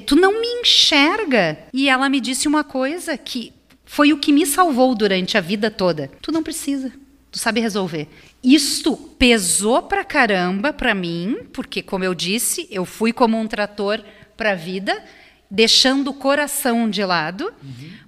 Tu 0.06 0.16
não 0.16 0.40
me 0.40 0.48
enxerga. 0.62 1.58
E 1.74 1.90
ela 1.90 2.10
me 2.10 2.20
disse 2.20 2.48
uma 2.48 2.64
coisa 2.64 3.18
que 3.18 3.54
foi 3.86 4.12
o 4.12 4.18
que 4.18 4.32
me 4.32 4.46
salvou 4.46 4.96
durante 4.96 5.38
a 5.38 5.42
vida 5.42 5.70
toda. 5.70 6.12
Tu 6.22 6.32
não 6.32 6.42
precisa. 6.42 6.92
Tu 7.32 7.40
sabe 7.40 7.60
resolver. 7.60 8.08
Isto 8.44 8.96
pesou 8.96 9.82
pra 9.84 10.04
caramba 10.04 10.72
pra 10.72 10.96
mim, 10.96 11.40
porque, 11.52 11.82
como 11.82 12.04
eu 12.04 12.14
disse, 12.14 12.68
eu 12.72 12.86
fui 12.86 13.12
como 13.12 13.38
um 13.38 13.48
trator 13.48 14.04
pra 14.38 14.56
vida, 14.56 15.04
deixando 15.50 16.10
o 16.10 16.14
coração 16.14 16.90
de 16.90 17.04
lado, 17.04 17.54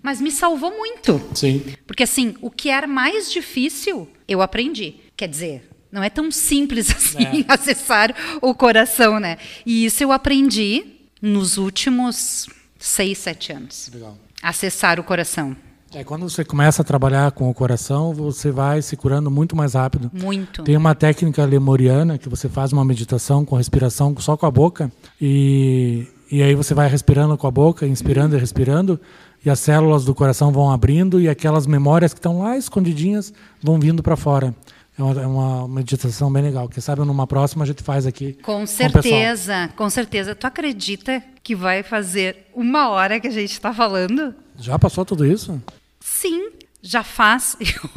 mas 0.01 0.21
me 0.21 0.31
salvou 0.31 0.71
muito. 0.71 1.21
Sim. 1.33 1.63
Porque 1.85 2.03
assim, 2.03 2.35
o 2.41 2.49
que 2.49 2.69
era 2.69 2.87
mais 2.87 3.31
difícil, 3.31 4.07
eu 4.27 4.41
aprendi. 4.41 4.95
Quer 5.15 5.27
dizer, 5.27 5.69
não 5.91 6.03
é 6.03 6.09
tão 6.09 6.31
simples 6.31 6.89
assim 6.95 7.45
acessar 7.47 8.13
o 8.41 8.53
coração, 8.53 9.19
né? 9.19 9.37
E 9.65 9.85
isso 9.85 10.03
eu 10.03 10.11
aprendi 10.11 10.85
nos 11.21 11.57
últimos 11.57 12.47
seis, 12.79 13.17
sete 13.17 13.51
anos. 13.51 13.89
Legal. 13.93 14.17
Acessar 14.41 14.99
o 14.99 15.03
coração. 15.03 15.55
É, 15.93 16.03
quando 16.03 16.29
você 16.29 16.43
começa 16.43 16.81
a 16.81 16.85
trabalhar 16.85 17.31
com 17.31 17.49
o 17.49 17.53
coração, 17.53 18.13
você 18.13 18.51
vai 18.51 18.81
se 18.81 18.97
curando 18.97 19.31
muito 19.31 19.55
mais 19.55 19.73
rápido. 19.73 20.11
Muito. 20.13 20.63
Tem 20.63 20.75
uma 20.75 20.93
técnica 20.93 21.43
lemuriana 21.45 22.17
que 22.17 22.27
você 22.27 22.49
faz 22.49 22.73
uma 22.73 22.83
meditação 22.83 23.45
com 23.45 23.55
respiração 23.55 24.13
só 24.19 24.35
com 24.35 24.45
a 24.45 24.51
boca 24.51 24.91
e, 25.19 26.05
e 26.29 26.43
aí 26.43 26.53
você 26.55 26.73
vai 26.73 26.89
respirando 26.89 27.37
com 27.37 27.47
a 27.47 27.51
boca, 27.51 27.87
inspirando 27.87 28.35
e 28.35 28.39
respirando 28.39 28.99
e 29.45 29.49
as 29.49 29.59
células 29.59 30.03
do 30.03 30.13
coração 30.13 30.51
vão 30.51 30.69
abrindo 30.69 31.21
e 31.21 31.29
aquelas 31.29 31.65
memórias 31.65 32.13
que 32.13 32.19
estão 32.19 32.39
lá 32.39 32.57
escondidinhas 32.57 33.33
vão 33.63 33.79
vindo 33.79 34.03
para 34.03 34.17
fora. 34.17 34.53
É 34.97 35.03
uma, 35.03 35.21
é 35.21 35.27
uma 35.27 35.67
meditação 35.67 36.31
bem 36.31 36.41
legal. 36.41 36.67
Quem 36.67 36.81
sabe 36.81 37.01
numa 37.05 37.27
próxima 37.27 37.63
a 37.63 37.67
gente 37.67 37.83
faz 37.83 38.07
aqui. 38.07 38.33
Com 38.41 38.65
certeza, 38.65 39.69
com 39.75 39.89
certeza. 39.89 40.33
Tu 40.33 40.47
acredita 40.47 41.23
que 41.43 41.55
vai 41.55 41.83
fazer 41.83 42.47
uma 42.53 42.89
hora 42.89 43.19
que 43.19 43.27
a 43.27 43.31
gente 43.31 43.51
está 43.51 43.71
falando? 43.71 44.33
Já 44.57 44.79
passou 44.79 45.05
tudo 45.05 45.23
isso? 45.25 45.61
Sim, 45.99 46.49
já 46.81 47.03
faz. 47.03 47.55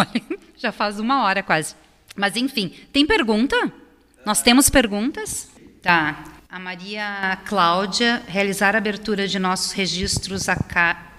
já 0.58 0.70
faz 0.70 1.00
uma 1.00 1.24
hora 1.24 1.42
quase. 1.42 1.74
Mas 2.14 2.36
enfim, 2.36 2.72
tem 2.92 3.06
pergunta? 3.06 3.56
Nós 4.26 4.42
temos 4.42 4.68
perguntas? 4.68 5.48
Tá. 5.80 6.22
A 6.50 6.58
Maria 6.58 7.38
Cláudia, 7.46 8.22
realizar 8.26 8.74
a 8.74 8.78
abertura 8.78 9.26
de 9.26 9.38
nossos 9.38 9.72
registros 9.72 10.48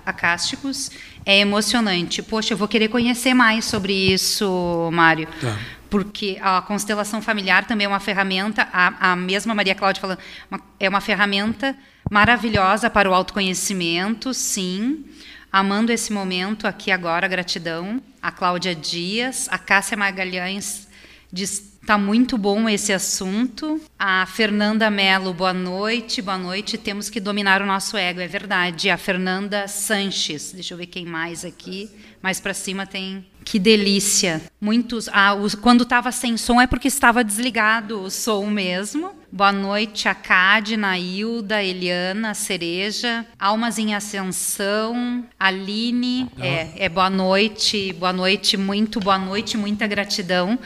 acásticos 0.05 0.91
é 1.25 1.39
emocionante. 1.39 2.21
Poxa, 2.21 2.53
eu 2.53 2.57
vou 2.57 2.67
querer 2.67 2.87
conhecer 2.87 3.33
mais 3.33 3.65
sobre 3.65 3.93
isso, 3.93 4.89
Mário. 4.91 5.27
Tá. 5.39 5.57
Porque 5.89 6.37
a 6.41 6.61
constelação 6.61 7.21
familiar 7.21 7.65
também 7.65 7.85
é 7.85 7.87
uma 7.87 7.99
ferramenta, 7.99 8.67
a, 8.71 9.11
a 9.11 9.15
mesma 9.15 9.53
Maria 9.53 9.75
Cláudia 9.75 10.01
falando, 10.01 10.19
uma, 10.49 10.61
é 10.79 10.87
uma 10.87 11.01
ferramenta 11.01 11.75
maravilhosa 12.09 12.89
para 12.89 13.09
o 13.09 13.13
autoconhecimento, 13.13 14.33
sim. 14.33 15.05
Amando 15.51 15.91
esse 15.91 16.13
momento 16.13 16.65
aqui 16.65 16.91
agora, 16.91 17.27
gratidão. 17.27 18.01
A 18.21 18.31
Cláudia 18.31 18.73
Dias, 18.73 19.49
a 19.51 19.57
Cássia 19.57 19.97
Magalhães 19.97 20.87
diz 21.31 21.70
Tá 21.85 21.97
muito 21.97 22.37
bom 22.37 22.69
esse 22.69 22.93
assunto. 22.93 23.81
A 23.97 24.25
Fernanda 24.27 24.89
Mello, 24.91 25.33
boa 25.33 25.51
noite. 25.53 26.21
Boa 26.21 26.37
noite. 26.37 26.77
Temos 26.77 27.09
que 27.09 27.19
dominar 27.19 27.61
o 27.61 27.65
nosso 27.65 27.97
ego, 27.97 28.19
é 28.19 28.27
verdade. 28.27 28.89
A 28.89 28.97
Fernanda 28.97 29.67
Sanches, 29.67 30.51
deixa 30.53 30.75
eu 30.75 30.77
ver 30.77 30.85
quem 30.85 31.05
mais 31.05 31.43
aqui. 31.43 31.89
Mais 32.21 32.39
para 32.39 32.53
cima 32.53 32.85
tem. 32.85 33.25
Que 33.43 33.57
delícia. 33.57 34.43
Muitos. 34.61 35.09
Ah, 35.11 35.33
os, 35.33 35.55
quando 35.55 35.81
estava 35.81 36.11
sem 36.11 36.37
som 36.37 36.61
é 36.61 36.67
porque 36.67 36.87
estava 36.87 37.23
desligado 37.23 38.03
o 38.03 38.11
som 38.11 38.45
mesmo. 38.45 39.19
Boa 39.31 39.51
noite 39.51 40.07
a 40.07 40.13
Cade, 40.13 40.77
Nailda, 40.77 41.63
Eliana, 41.63 42.33
Cereja, 42.33 43.25
Almas 43.39 43.79
em 43.79 43.95
Ascensão, 43.95 45.25
Aline. 45.39 46.29
É, 46.37 46.85
é 46.85 46.89
boa 46.89 47.09
noite, 47.09 47.93
boa 47.93 48.11
noite, 48.13 48.57
muito 48.57 48.99
boa 48.99 49.17
noite, 49.17 49.57
muita 49.57 49.87
gratidão. 49.87 50.59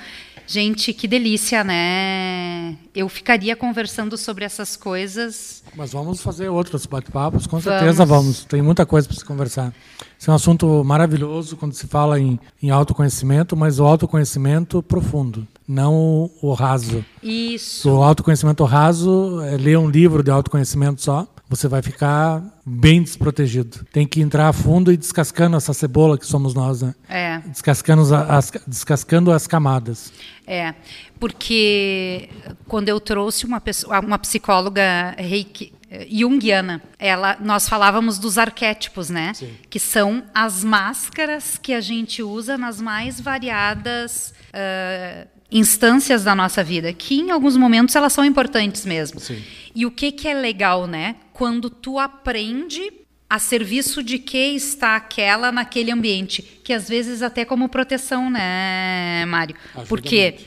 Gente, 0.47 0.93
que 0.93 1.07
delícia, 1.07 1.63
né? 1.63 2.75
Eu 2.93 3.09
ficaria 3.09 3.55
conversando 3.55 4.17
sobre 4.17 4.45
essas 4.45 4.75
coisas. 4.75 5.63
Mas 5.75 5.91
vamos 5.93 6.21
fazer 6.21 6.49
outros 6.49 6.85
bate-papos, 6.85 7.47
com 7.47 7.59
certeza 7.59 8.05
vamos. 8.05 8.25
vamos. 8.25 8.45
Tem 8.45 8.61
muita 8.61 8.85
coisa 8.85 9.07
para 9.07 9.17
se 9.17 9.25
conversar. 9.25 9.73
Esse 10.19 10.29
é 10.29 10.31
um 10.31 10.35
assunto 10.35 10.83
maravilhoso 10.83 11.57
quando 11.57 11.73
se 11.73 11.87
fala 11.87 12.19
em, 12.19 12.39
em 12.61 12.69
autoconhecimento, 12.69 13.55
mas 13.55 13.79
o 13.79 13.85
autoconhecimento 13.85 14.81
profundo, 14.81 15.47
não 15.67 16.29
o 16.41 16.53
raso. 16.53 17.03
Isso. 17.21 17.89
O 17.89 18.03
autoconhecimento 18.03 18.63
raso 18.63 19.41
é 19.41 19.57
ler 19.57 19.77
um 19.77 19.89
livro 19.89 20.23
de 20.23 20.31
autoconhecimento 20.31 21.01
só 21.01 21.27
você 21.47 21.67
vai 21.67 21.81
ficar 21.81 22.41
bem 22.65 23.01
desprotegido. 23.01 23.85
Tem 23.91 24.07
que 24.07 24.21
entrar 24.21 24.47
a 24.47 24.53
fundo 24.53 24.91
e 24.91 24.97
descascando 24.97 25.55
essa 25.55 25.73
cebola 25.73 26.17
que 26.17 26.25
somos 26.25 26.53
nós, 26.53 26.81
né? 26.81 26.95
É. 27.07 27.39
Descascando 27.39 28.15
as, 28.15 28.51
descascando 28.67 29.31
as 29.31 29.45
camadas. 29.45 30.11
É, 30.47 30.73
porque 31.19 32.29
quando 32.67 32.89
eu 32.89 32.99
trouxe 32.99 33.45
uma 33.45 33.61
pessoa, 33.61 33.99
uma 33.99 34.17
psicóloga 34.17 35.15
reiki, 35.17 35.73
junguiana, 36.09 36.81
ela, 36.97 37.37
nós 37.39 37.69
falávamos 37.69 38.17
dos 38.19 38.37
arquétipos, 38.37 39.09
né? 39.09 39.33
Sim. 39.33 39.53
Que 39.69 39.79
são 39.79 40.23
as 40.33 40.63
máscaras 40.63 41.57
que 41.61 41.73
a 41.73 41.81
gente 41.81 42.23
usa 42.23 42.57
nas 42.57 42.81
mais 42.81 43.19
variadas 43.21 44.33
uh, 44.49 45.34
instâncias 45.51 46.23
da 46.23 46.35
nossa 46.35 46.63
vida, 46.63 46.91
que 46.91 47.15
em 47.15 47.31
alguns 47.31 47.55
momentos 47.55 47.95
elas 47.95 48.13
são 48.13 48.25
importantes 48.25 48.85
mesmo. 48.85 49.19
Sim. 49.19 49.41
E 49.73 49.85
o 49.85 49.91
que, 49.91 50.11
que 50.11 50.27
é 50.27 50.33
legal, 50.33 50.87
né? 50.87 51.15
Quando 51.33 51.69
tu 51.69 51.99
aprende 51.99 52.91
a 53.29 53.39
serviço 53.39 54.03
de 54.03 54.19
que 54.19 54.37
está 54.37 54.95
aquela 54.95 55.51
naquele 55.51 55.91
ambiente, 55.91 56.41
que 56.63 56.71
às 56.71 56.87
vezes 56.87 57.21
até 57.21 57.43
como 57.43 57.67
proteção, 57.67 58.29
né, 58.29 59.25
Mário? 59.27 59.55
Ajuda 59.73 59.87
Porque 59.87 60.31
muito. 60.31 60.45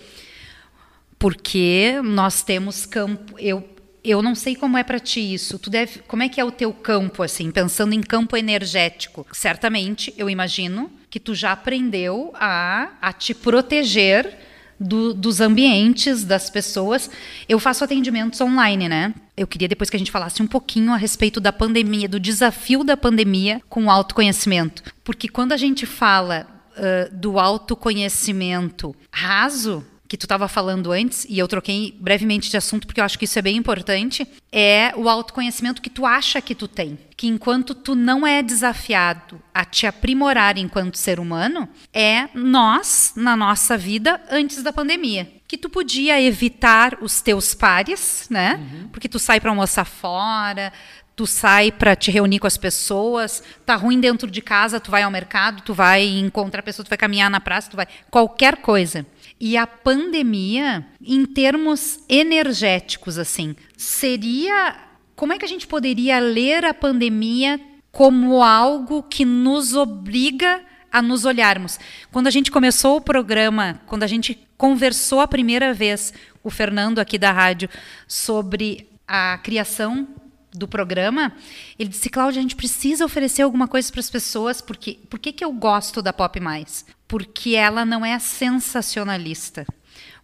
porque 1.19 2.01
nós 2.03 2.43
temos 2.43 2.87
campo, 2.87 3.39
eu 3.39 3.69
eu 4.05 4.23
não 4.23 4.35
sei 4.35 4.57
como 4.57 4.79
é 4.79 4.83
para 4.83 4.99
ti 4.99 5.35
isso. 5.35 5.59
Tu 5.59 5.69
deve, 5.69 5.99
como 6.07 6.23
é 6.23 6.29
que 6.29 6.41
é 6.41 6.45
o 6.45 6.51
teu 6.53 6.73
campo 6.73 7.23
assim, 7.23 7.51
pensando 7.51 7.93
em 7.93 8.01
campo 8.01 8.37
energético? 8.37 9.27
Certamente, 9.33 10.15
eu 10.17 10.31
imagino 10.31 10.91
que 11.11 11.21
tu 11.21 11.35
já 11.35 11.53
aprendeu 11.53 12.33
a, 12.35 12.91
a 13.03 13.13
te 13.13 13.35
proteger 13.35 14.48
do, 14.79 15.13
dos 15.13 15.41
ambientes, 15.41 16.25
das 16.25 16.49
pessoas. 16.49 17.11
Eu 17.49 17.59
faço 17.59 17.85
atendimentos 17.85 18.41
online, 18.41 18.89
né? 18.89 19.15
Eu 19.37 19.47
queria 19.47 19.69
depois 19.69 19.91
que 19.91 19.97
a 19.97 19.99
gente 19.99 20.11
falasse 20.11 20.43
um 20.43 20.47
pouquinho 20.47 20.93
a 20.93 20.97
respeito 20.97 21.41
da 21.41 21.53
pandemia, 21.53 22.09
do 22.09 22.21
desafio 22.21 22.85
da 22.85 22.97
pandemia 22.97 23.61
com 23.69 23.87
o 23.87 23.91
autoconhecimento. 23.91 24.83
Porque 25.03 25.29
quando 25.29 25.53
a 25.53 25.57
gente 25.57 25.87
fala 25.87 26.47
uh, 26.77 27.15
do 27.15 27.39
autoconhecimento 27.39 28.95
raso, 29.13 29.85
que 30.09 30.17
tu 30.17 30.25
estava 30.25 30.49
falando 30.49 30.91
antes, 30.91 31.27
e 31.29 31.39
eu 31.39 31.47
troquei 31.47 31.95
brevemente 32.01 32.51
de 32.51 32.57
assunto 32.57 32.87
porque 32.87 32.99
eu 32.99 33.05
acho 33.05 33.19
que 33.19 33.27
isso 33.27 33.39
é 33.39 33.43
bem 33.43 33.57
importante, 33.57 34.27
é 34.51 34.93
o 34.97 35.07
autoconhecimento 35.07 35.83
que 35.83 35.91
tu 35.91 36.07
acha 36.07 36.41
que 36.41 36.55
tu 36.55 36.67
tem. 36.67 36.99
Que 37.15 37.27
enquanto 37.27 37.75
tu 37.75 37.95
não 37.95 38.27
é 38.27 38.43
desafiado 38.43 39.43
a 39.53 39.67
te 39.67 39.87
aprimorar 39.87 40.57
enquanto 40.57 40.97
ser 40.97 41.21
humano, 41.21 41.69
é 41.93 42.29
nós, 42.33 43.13
na 43.17 43.37
nossa 43.37 43.77
vida, 43.77 44.19
antes 44.31 44.63
da 44.63 44.73
pandemia. 44.73 45.31
Que 45.47 45.59
tu 45.59 45.69
podia 45.69 46.21
evitar 46.21 46.97
os 47.03 47.21
teus 47.21 47.55
pares, 47.55 48.27
né? 48.31 48.55
Uhum. 48.55 48.89
Porque 48.89 49.09
tu 49.09 49.19
sai 49.19 49.41
para 49.41 49.51
almoçar 49.51 49.85
fora, 49.85 50.73
tu 51.19 51.27
sai 51.27 51.73
para 51.73 51.97
te 51.97 52.13
reunir 52.13 52.39
com 52.39 52.47
as 52.47 52.57
pessoas, 52.57 53.43
tá 53.67 53.75
ruim 53.75 53.99
dentro 53.99 54.31
de 54.31 54.41
casa, 54.41 54.79
tu 54.79 54.89
vai 54.89 55.03
ao 55.03 55.11
mercado, 55.11 55.63
tu 55.63 55.75
vai 55.75 56.05
encontrar 56.05 56.63
pessoas, 56.63 56.87
tu 56.87 56.91
vai 56.91 56.97
caminhar 56.97 57.29
na 57.29 57.41
praça, 57.41 57.69
tu 57.69 57.77
vai 57.77 57.89
qualquer 58.09 58.59
coisa. 58.59 59.05
E 59.41 59.57
a 59.57 59.67
pandemia, 59.67 60.87
em 61.01 61.25
termos 61.25 62.01
energéticos, 62.09 63.19
assim, 63.19 63.55
seria. 63.77 64.77
Como 65.15 65.33
é 65.33 65.39
que 65.39 65.45
a 65.45 65.49
gente 65.49 65.67
poderia 65.67 66.21
ler 66.21 66.65
a 66.65 66.73
pandemia 66.75 67.61
como 67.91 68.43
algo 68.43 69.03
que 69.03 69.25
nos 69.25 69.75
obriga 69.75 70.61
a 70.91 71.03
nos 71.03 71.25
olharmos? 71.25 71.79
Quando 72.13 72.29
a 72.29 72.31
gente 72.31 72.51
começou 72.51 72.97
o 72.97 73.01
programa, 73.01 73.81
quando 73.87 74.05
a 74.05 74.07
gente 74.07 74.39
conversou 74.57 75.21
a 75.21 75.29
primeira 75.29 75.73
vez, 75.73 76.13
o 76.43 76.51
Fernando 76.51 76.99
aqui 76.99 77.19
da 77.19 77.33
rádio, 77.33 77.69
sobre 78.07 78.89
a 79.07 79.39
criação 79.39 80.07
do 80.53 80.67
programa, 80.67 81.33
ele 81.79 81.89
disse, 81.89 82.09
Cláudia, 82.11 82.41
a 82.41 82.43
gente 82.43 82.57
precisa 82.57 83.05
oferecer 83.05 83.43
alguma 83.43 83.69
coisa 83.69 83.91
para 83.91 84.01
as 84.01 84.11
pessoas, 84.11 84.61
porque 84.61 84.99
por 85.09 85.19
que, 85.19 85.45
eu 85.45 85.53
gosto 85.53 86.03
da 86.03 86.13
Pop 86.13 86.39
Mais? 86.41 86.85
Porque 87.09 87.55
ela 87.57 87.85
não 87.85 88.05
é 88.05 88.19
sensacionalista. 88.19 89.67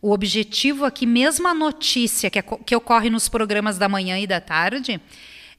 O 0.01 0.13
objetivo 0.13 0.85
aqui, 0.85 1.07
mesmo 1.07 1.49
a 1.49 1.55
notícia 1.55 2.29
que, 2.29 2.39
é, 2.39 2.43
que 2.43 2.77
ocorre 2.77 3.09
nos 3.09 3.29
programas 3.29 3.79
da 3.79 3.89
manhã 3.89 4.19
e 4.19 4.27
da 4.27 4.39
tarde, 4.39 5.01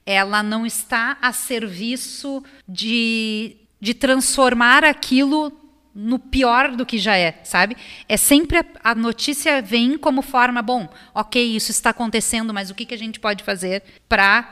ela 0.06 0.40
não 0.40 0.64
está 0.64 1.18
a 1.20 1.32
serviço 1.32 2.44
de, 2.66 3.56
de 3.80 3.92
transformar 3.92 4.84
aquilo 4.84 5.52
no 5.92 6.18
pior 6.18 6.76
do 6.76 6.86
que 6.86 6.98
já 6.98 7.16
é, 7.16 7.40
sabe? 7.42 7.76
É 8.08 8.16
sempre 8.16 8.58
a, 8.58 8.64
a, 8.84 8.94
notícia 8.94 9.60
vem 9.62 9.96
como 9.96 10.22
forma, 10.22 10.60
bom, 10.60 10.88
ok, 11.14 11.42
isso 11.42 11.70
está 11.70 11.90
acontecendo, 11.90 12.54
mas 12.54 12.70
o 12.70 12.74
que, 12.74 12.84
que 12.84 12.94
a 12.94 12.98
gente 12.98 13.18
pode 13.18 13.42
fazer 13.42 13.82
para 14.08 14.48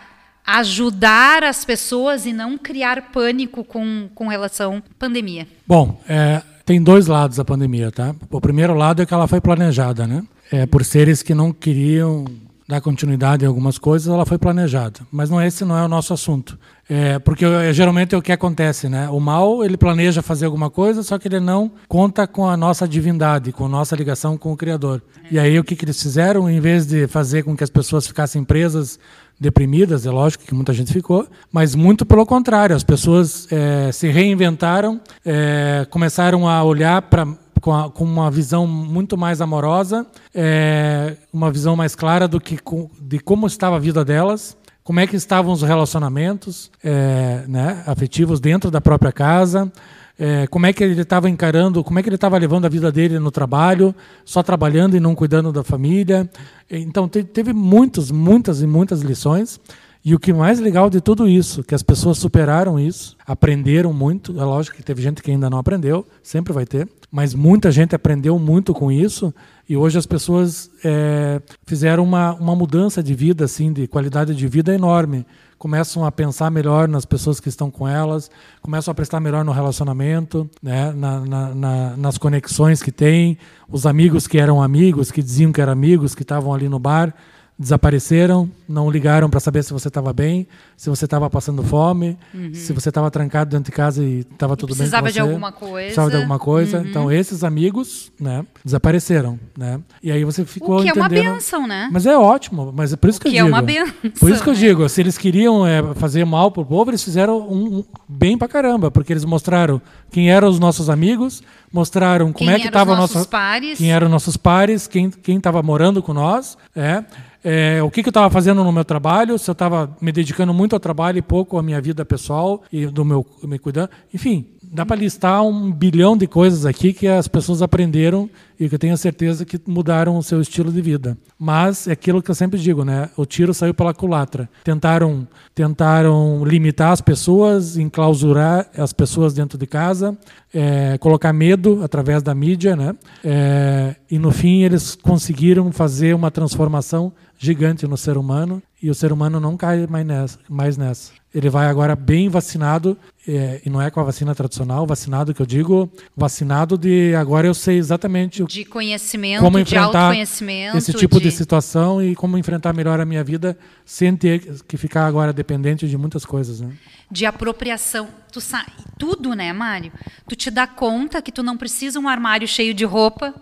ajudar 0.47 1.45
as 1.45 1.65
pessoas 1.65 2.27
e 2.27 2.33
não 2.33 2.59
criar 2.59 3.13
pânico 3.13 3.63
com, 3.63 4.09
com 4.15 4.27
relação 4.27 4.79
à 4.79 4.95
pandemia? 4.99 5.47
Bom, 5.67 6.03
é, 6.09 6.43
tem 6.65 6.83
dois 6.83 7.07
lados 7.07 7.37
da 7.37 7.45
pandemia, 7.45 7.91
tá? 7.91 8.15
O 8.31 8.41
primeiro 8.41 8.75
lado 8.75 9.03
é 9.03 9.07
que 9.07 9.15
ela 9.15 9.29
foi 9.29 9.41
planejada, 9.41 10.07
né? 10.07 10.23
É, 10.51 10.67
por 10.67 10.85
seres 10.85 11.23
que 11.23 11.35
não 11.35 11.53
queriam 11.53 12.25
dar 12.67 12.81
continuidade 12.81 13.45
em 13.45 13.49
algumas 13.49 13.77
coisas, 13.77 14.09
ela 14.09 14.25
foi 14.25 14.39
planejada. 14.39 15.01
Mas 15.13 15.29
não 15.29 15.41
esse 15.41 15.65
não 15.65 15.77
é 15.77 15.85
o 15.85 15.89
nosso 15.89 16.15
assunto. 16.15 16.59
É, 16.89 17.19
porque 17.19 17.45
é, 17.45 17.73
geralmente 17.73 18.15
é 18.15 18.19
o 18.19 18.23
que 18.23 18.33
acontece, 18.33 18.89
né? 18.89 19.09
O 19.11 19.21
mal 19.21 19.65
ele 19.65 19.77
planeja 19.77 20.23
fazer 20.23 20.47
alguma 20.47 20.71
coisa, 20.71 21.03
só 21.03 21.19
que 21.19 21.29
ele 21.29 21.41
não 21.41 21.71
conta 21.89 22.27
com 22.27 22.47
a 22.49 22.57
nossa 22.57 22.89
divindade, 22.89 23.53
com 23.53 23.67
a 23.67 23.69
nossa 23.69 23.95
ligação 23.95 24.37
com 24.37 24.53
o 24.53 24.57
Criador. 24.57 25.03
E 25.31 25.39
aí 25.39 25.59
o 25.59 25.65
que, 25.65 25.77
que 25.77 25.85
eles 25.85 26.03
fizeram, 26.03 26.49
em 26.49 26.61
vez 26.61 26.87
de 26.87 27.07
fazer 27.07 27.43
com 27.43 27.57
que 27.57 27.65
as 27.65 27.71
pessoas 27.71 28.07
ficassem 28.07 28.45
presas, 28.45 28.99
deprimidas, 29.39 30.07
é 30.07 30.11
lógico 30.11 30.45
que 30.45 30.55
muita 30.55 30.73
gente 30.73 30.93
ficou, 30.93 31.27
mas 31.53 31.75
muito 31.75 32.07
pelo 32.07 32.25
contrário, 32.25 32.75
as 32.75 32.85
pessoas 32.85 33.47
é, 33.51 33.91
se 33.93 34.09
reinventaram, 34.09 35.01
é, 35.25 35.87
começaram 35.91 36.49
a 36.49 36.63
olhar 36.63 37.03
para 37.03 37.27
com, 37.61 38.05
uma 38.05 38.31
visão 38.31 38.67
muito 38.67 39.17
mais 39.17 39.41
amorosa, 39.41 40.07
é, 40.35 41.17
uma 41.33 41.51
visão 41.51 41.75
mais 41.75 41.95
clara 41.95 42.29
do 42.29 42.41
que 42.41 42.59
de 43.01 43.19
como 43.19 43.47
estava 43.47 43.77
a 43.77 43.79
vida 43.79 44.05
delas 44.05 44.57
como 44.85 45.01
é 45.01 45.07
que 45.07 45.17
estavam 45.17 45.51
os 45.51 45.63
relacionamentos 45.63 46.71
é, 46.85 47.45
né, 47.49 47.83
afetivos 47.87 48.39
dentro 48.39 48.71
da 48.71 48.83
própria 48.83 49.11
casa, 49.11 49.73
é, 50.19 50.47
como 50.47 50.67
é 50.67 50.73
que 50.73 50.85
ele 50.85 51.01
estava 51.01 51.29
encarando, 51.29 51.83
como 51.83 51.99
é 51.99 52.03
que 52.03 52.09
ele 52.09 52.17
estava 52.17 52.39
levando 52.39 52.67
a 52.67 52.69
vida 52.69 52.91
dele 52.93 53.19
no 53.19 53.31
trabalho, 53.31 53.95
só 54.25 54.43
trabalhando 54.43 54.97
e 54.97 55.01
não 55.01 55.15
cuidando 55.15 55.53
da 55.53 55.65
família. 55.65 56.29
Então 56.71 57.09
teve 57.09 57.53
muitas, 57.53 58.11
muitas 58.11 58.63
e 58.63 58.67
muitas 58.67 59.03
lições. 59.03 59.61
E 60.05 60.15
o 60.15 60.19
que 60.19 60.35
mais 60.35 60.61
legal 60.61 60.91
de 60.91 61.01
tudo 61.01 61.27
isso, 61.27 61.65
que 61.65 61.75
as 61.75 61.83
pessoas 61.83 62.19
superaram 62.19 62.79
isso, 62.79 63.17
aprenderam 63.27 63.91
muito. 63.91 64.39
É 64.39 64.45
lógico 64.45 64.77
que 64.77 64.83
teve 64.83 65.01
gente 65.01 65.23
que 65.23 65.31
ainda 65.31 65.49
não 65.49 65.57
aprendeu, 65.57 66.07
sempre 66.23 66.53
vai 66.53 66.67
ter, 66.67 66.87
mas 67.11 67.33
muita 67.33 67.73
gente 67.73 67.95
aprendeu 67.95 68.39
muito 68.39 68.75
com 68.75 68.93
isso 68.93 69.35
e 69.67 69.79
hoje 69.79 69.97
as 69.97 70.05
pessoas 70.05 70.71
é, 70.85 71.41
fizeram 71.65 72.05
uma, 72.05 72.35
uma 72.35 72.55
mudança 72.55 73.03
de 73.03 73.15
vida, 73.15 73.47
assim, 73.47 73.73
de 73.73 73.87
qualidade 73.87 74.35
de 74.35 74.47
vida 74.47 74.75
enorme. 74.75 75.25
Começam 75.59 76.05
a 76.05 76.13
pensar 76.13 76.51
melhor 76.51 76.89
nas 76.89 77.05
pessoas 77.05 77.41
que 77.41 77.49
estão 77.49 77.71
com 77.71 77.87
elas, 77.89 78.31
começam 78.61 78.93
a 78.93 78.95
prestar 78.95 79.21
melhor 79.21 79.45
no 79.45 79.53
relacionamento, 79.53 80.49
né, 80.63 80.93
na, 80.93 81.21
na, 81.21 81.55
na, 81.55 81.97
nas 81.97 82.19
conexões 82.19 82.83
que 82.83 82.93
têm, 82.93 83.39
os 83.69 83.87
amigos 83.87 84.27
que 84.27 84.39
eram 84.39 84.63
amigos, 84.63 85.11
que 85.11 85.23
diziam 85.23 85.53
que 85.53 85.61
eram 85.61 85.73
amigos, 85.73 86.15
que 86.15 86.23
estavam 86.23 86.53
ali 86.53 86.69
no 86.69 86.79
bar, 86.79 87.15
desapareceram, 87.59 88.51
não 88.69 88.91
ligaram 88.91 89.31
para 89.31 89.39
saber 89.41 89.63
se 89.63 89.73
você 89.73 89.89
estava 89.89 90.13
bem, 90.13 90.47
se 90.77 90.91
você 90.91 91.05
estava 91.05 91.31
passando 91.31 91.63
fome, 91.63 92.19
uhum. 92.35 92.53
se 92.53 92.73
você 92.73 92.89
estava 92.89 93.11
trancado 93.11 93.51
dentro 93.51 93.71
de 93.71 93.73
casa 93.73 94.03
e 94.03 94.21
estava 94.21 94.57
tudo 94.57 94.75
bem 94.75 94.79
com 94.79 94.85
você. 94.85 95.03
Precisava 95.03 95.13
de 95.13 95.21
alguma 95.21 95.53
coisa. 95.53 95.85
Precisava 95.85 96.11
de 96.11 96.17
alguma 96.17 96.39
coisa. 96.39 96.79
Uhum. 96.79 96.87
Então 96.87 97.13
esses 97.13 97.45
amigos, 97.45 98.13
né, 98.21 98.45
desapareceram, 98.65 99.39
né? 99.57 99.81
E 100.03 100.11
aí 100.11 100.25
você 100.25 100.45
ficou 100.45 100.81
o 100.81 100.83
que 100.83 100.89
entendendo. 100.89 101.15
é 101.15 101.21
uma 101.21 101.35
benção, 101.35 101.67
né? 101.67 101.89
Mas 101.93 102.07
é 102.07 102.17
ótimo, 102.17 102.73
mas 102.75 102.93
é 102.93 102.97
por 102.97 103.09
isso 103.09 103.19
o 103.19 103.23
que, 103.23 103.31
que 103.31 103.37
eu 103.37 103.45
digo. 103.45 103.57
é 103.57 103.59
uma 103.59 103.63
benção. 103.63 103.95
Por 104.19 104.31
isso 104.31 104.43
que 104.43 104.49
eu 104.49 104.55
né? 104.55 104.61
digo, 104.61 104.89
se 104.89 105.01
eles 105.01 105.17
queriam 105.17 105.67
é, 105.67 105.83
fazer 105.95 106.25
mal 106.25 106.51
pro 106.51 106.65
povo, 106.65 106.91
eles 106.91 107.03
fizeram 107.03 107.39
um, 107.41 107.79
um, 107.79 107.85
bem 108.09 108.37
pra 108.37 108.49
caramba, 108.49 108.91
porque 108.91 109.13
eles 109.13 109.25
mostraram 109.25 109.81
quem 110.11 110.31
eram 110.31 110.49
os 110.49 110.59
nossos 110.59 110.91
amigos, 110.91 111.43
mostraram 111.73 112.33
como 112.33 112.51
quem 112.51 112.51
é 112.51 112.59
que 112.59 112.67
estava 112.67 112.97
nossos 112.97 113.17
nosso, 113.17 113.29
pares. 113.29 113.79
quem 113.79 113.93
eram 113.93 114.09
nossos 114.09 114.37
pares, 114.37 114.87
quem 114.87 115.11
quem 115.11 115.37
estava 115.37 115.63
morando 115.63 116.03
com 116.03 116.13
nós, 116.13 116.57
é 116.75 117.05
é, 117.45 117.83
o 117.83 117.91
que, 117.91 118.03
que 118.03 118.09
eu 118.09 118.11
estava 118.11 118.31
fazendo 118.31 118.65
no 118.65 118.73
meu 118.73 118.87
trabalho, 118.87 119.39
se 119.39 119.51
eu 119.51 119.53
estava 119.53 119.95
me 120.01 120.11
dedicando 120.11 120.55
muito 120.55 120.64
ao 120.73 120.81
trabalho 120.81 121.19
e 121.19 121.23
pouco 121.23 121.59
à 121.59 121.63
minha 121.63 121.81
vida 121.81 122.05
pessoal 122.05 122.63
e 122.73 122.87
do 122.87 123.05
meu 123.05 123.27
me 123.43 123.59
cuidando. 123.59 123.91
Enfim, 124.13 124.47
dá 124.75 124.85
para 124.85 124.97
listar 124.97 125.43
um 125.45 125.71
bilhão 125.71 126.17
de 126.17 126.27
coisas 126.27 126.67
aqui 126.67 126.93
que 126.93 127.07
as 127.07 127.29
pessoas 127.29 127.63
aprenderam 127.63 128.29
e 128.59 128.69
que 128.69 128.75
eu 128.75 128.79
tenho 128.79 128.97
certeza 128.97 129.45
que 129.45 129.61
mudaram 129.67 130.17
o 130.17 130.23
seu 130.23 130.41
estilo 130.41 130.73
de 130.73 130.81
vida. 130.81 131.17
Mas 131.39 131.87
é 131.87 131.93
aquilo 131.93 132.23
que 132.23 132.31
eu 132.31 132.35
sempre 132.35 132.59
digo, 132.59 132.85
né? 132.85 133.09
O 133.17 133.25
tiro 133.25 133.55
saiu 133.55 133.73
pela 133.73 133.95
culatra. 133.95 134.49
Tentaram, 134.65 135.27
tentaram 135.55 136.45
limitar 136.45 136.93
as 136.93 137.01
pessoas, 137.01 137.77
enclausurar 137.77 138.69
as 138.77 138.93
pessoas 138.93 139.33
dentro 139.33 139.57
de 139.57 139.67
casa, 139.67 140.17
é, 140.53 140.99
colocar 140.99 141.33
medo 141.33 141.81
através 141.83 142.23
da 142.23 142.35
mídia, 142.35 142.75
né? 142.75 142.95
É, 143.25 143.95
e 144.11 144.19
no 144.19 144.31
fim 144.31 144.63
eles 144.63 144.97
conseguiram 144.97 145.71
fazer 145.71 146.15
uma 146.15 146.31
transformação 146.31 147.13
gigante 147.45 147.87
no 147.87 147.97
ser 147.97 148.17
humano 148.17 148.63
e 148.83 148.91
o 148.91 148.95
ser 148.95 149.13
humano 149.13 149.39
não 149.39 149.57
cai 149.57 149.87
mais 149.87 150.07
nessa. 150.07 150.39
Mais 150.49 150.77
nessa. 150.77 151.13
Ele 151.35 151.51
vai 151.51 151.67
agora 151.67 151.97
bem 151.97 152.29
vacinado, 152.29 152.97
é, 153.27 153.61
e 153.65 153.69
não 153.69 153.83
é 153.83 153.91
com 153.91 153.99
a 153.99 154.05
vacina 154.05 154.35
tradicional, 154.35 154.87
vacinado 154.87 155.35
que 155.35 155.43
eu 155.43 155.47
digo, 155.47 155.91
vacinado 156.17 156.79
de 156.79 157.13
agora 157.17 157.47
eu 157.47 157.55
sei 157.55 157.77
exatamente 157.77 158.43
o, 158.43 158.47
De 158.47 158.65
conhecimento, 158.65 159.41
como 159.41 159.57
de 159.57 159.63
enfrentar 159.63 159.99
autoconhecimento. 159.99 160.77
esse 160.79 160.93
tipo 160.93 161.19
de... 161.19 161.25
de 161.25 161.31
situação 161.33 162.01
e 162.01 162.15
como 162.15 162.39
enfrentar 162.39 162.73
melhor 162.73 163.01
a 163.01 163.05
minha 163.05 163.25
vida 163.25 163.59
sem 163.85 164.17
ter 164.17 164.63
que 164.63 164.77
ficar 164.77 165.07
agora 165.07 165.33
dependente 165.33 165.89
de 165.89 165.99
muitas 165.99 166.25
coisas. 166.25 166.61
Né? 166.61 166.73
de 167.11 167.27
apropriação. 167.27 168.09
Tu 168.33 168.41
sa... 168.41 168.67
Tudo, 168.99 169.35
né, 169.35 169.53
Mário? 169.53 169.93
Tu 170.29 170.35
te 170.35 170.51
dá 170.51 170.67
conta 170.67 171.23
que 171.23 171.31
tu 171.31 171.43
não 171.43 171.57
precisa 171.57 172.01
um 172.01 172.09
armário 172.09 172.49
cheio 172.49 172.75
de 172.75 172.85
roupa, 172.85 173.35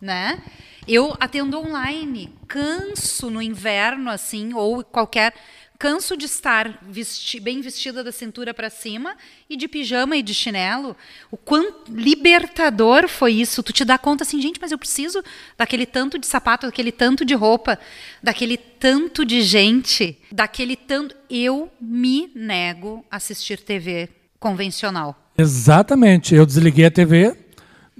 né? 0.00 0.42
Eu 0.86 1.16
atendo 1.20 1.58
online, 1.58 2.32
canso 2.48 3.30
no 3.30 3.40
inverno, 3.42 4.10
assim, 4.10 4.54
ou 4.54 4.82
qualquer. 4.82 5.34
Canso 5.78 6.14
de 6.14 6.26
estar 6.26 6.78
vesti 6.82 7.40
bem 7.40 7.62
vestida 7.62 8.04
da 8.04 8.12
cintura 8.12 8.52
para 8.52 8.68
cima 8.68 9.16
e 9.48 9.56
de 9.56 9.66
pijama 9.66 10.14
e 10.14 10.22
de 10.22 10.34
chinelo. 10.34 10.94
O 11.30 11.38
quanto 11.38 11.90
libertador 11.90 13.08
foi 13.08 13.32
isso. 13.32 13.62
Tu 13.62 13.72
te 13.72 13.82
dá 13.82 13.96
conta 13.96 14.22
assim, 14.22 14.42
gente, 14.42 14.60
mas 14.60 14.72
eu 14.72 14.78
preciso 14.78 15.24
daquele 15.56 15.86
tanto 15.86 16.18
de 16.18 16.26
sapato, 16.26 16.66
daquele 16.66 16.92
tanto 16.92 17.24
de 17.24 17.32
roupa, 17.32 17.78
daquele 18.22 18.58
tanto 18.58 19.24
de 19.24 19.40
gente, 19.40 20.18
daquele 20.30 20.76
tanto. 20.76 21.16
Eu 21.30 21.70
me 21.80 22.30
nego 22.34 23.02
a 23.10 23.16
assistir 23.16 23.58
TV 23.58 24.10
convencional. 24.38 25.30
Exatamente. 25.38 26.34
Eu 26.34 26.44
desliguei 26.44 26.84
a 26.84 26.90
TV. 26.90 27.34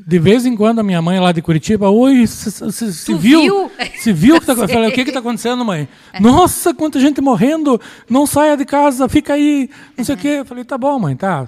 De 0.06 0.18
vez 0.18 0.46
em 0.46 0.56
quando 0.56 0.78
a 0.78 0.82
minha 0.82 1.00
mãe 1.02 1.18
lá 1.20 1.32
de 1.32 1.42
Curitiba, 1.42 1.90
oi, 1.90 2.26
se 2.26 3.14
viu? 3.14 3.40
viu? 3.42 3.70
Se 4.00 4.12
viu 4.12 4.40
que 4.40 4.46
tá, 4.46 4.52
eu 4.58 4.68
falei, 4.68 4.88
o 4.88 4.92
que 4.92 5.04
que 5.04 5.12
tá 5.12 5.18
acontecendo, 5.18 5.64
mãe? 5.64 5.88
Nossa, 6.20 6.72
quanta 6.72 6.98
gente 6.98 7.20
morrendo, 7.20 7.80
não 8.08 8.26
saia 8.26 8.56
de 8.56 8.64
casa, 8.64 9.08
fica 9.08 9.34
aí, 9.34 9.68
não 9.96 10.04
sei 10.04 10.14
o 10.14 10.18
quê. 10.18 10.28
Eu 10.28 10.44
falei, 10.44 10.64
tá 10.64 10.78
bom, 10.78 10.98
mãe, 10.98 11.14
tá. 11.14 11.46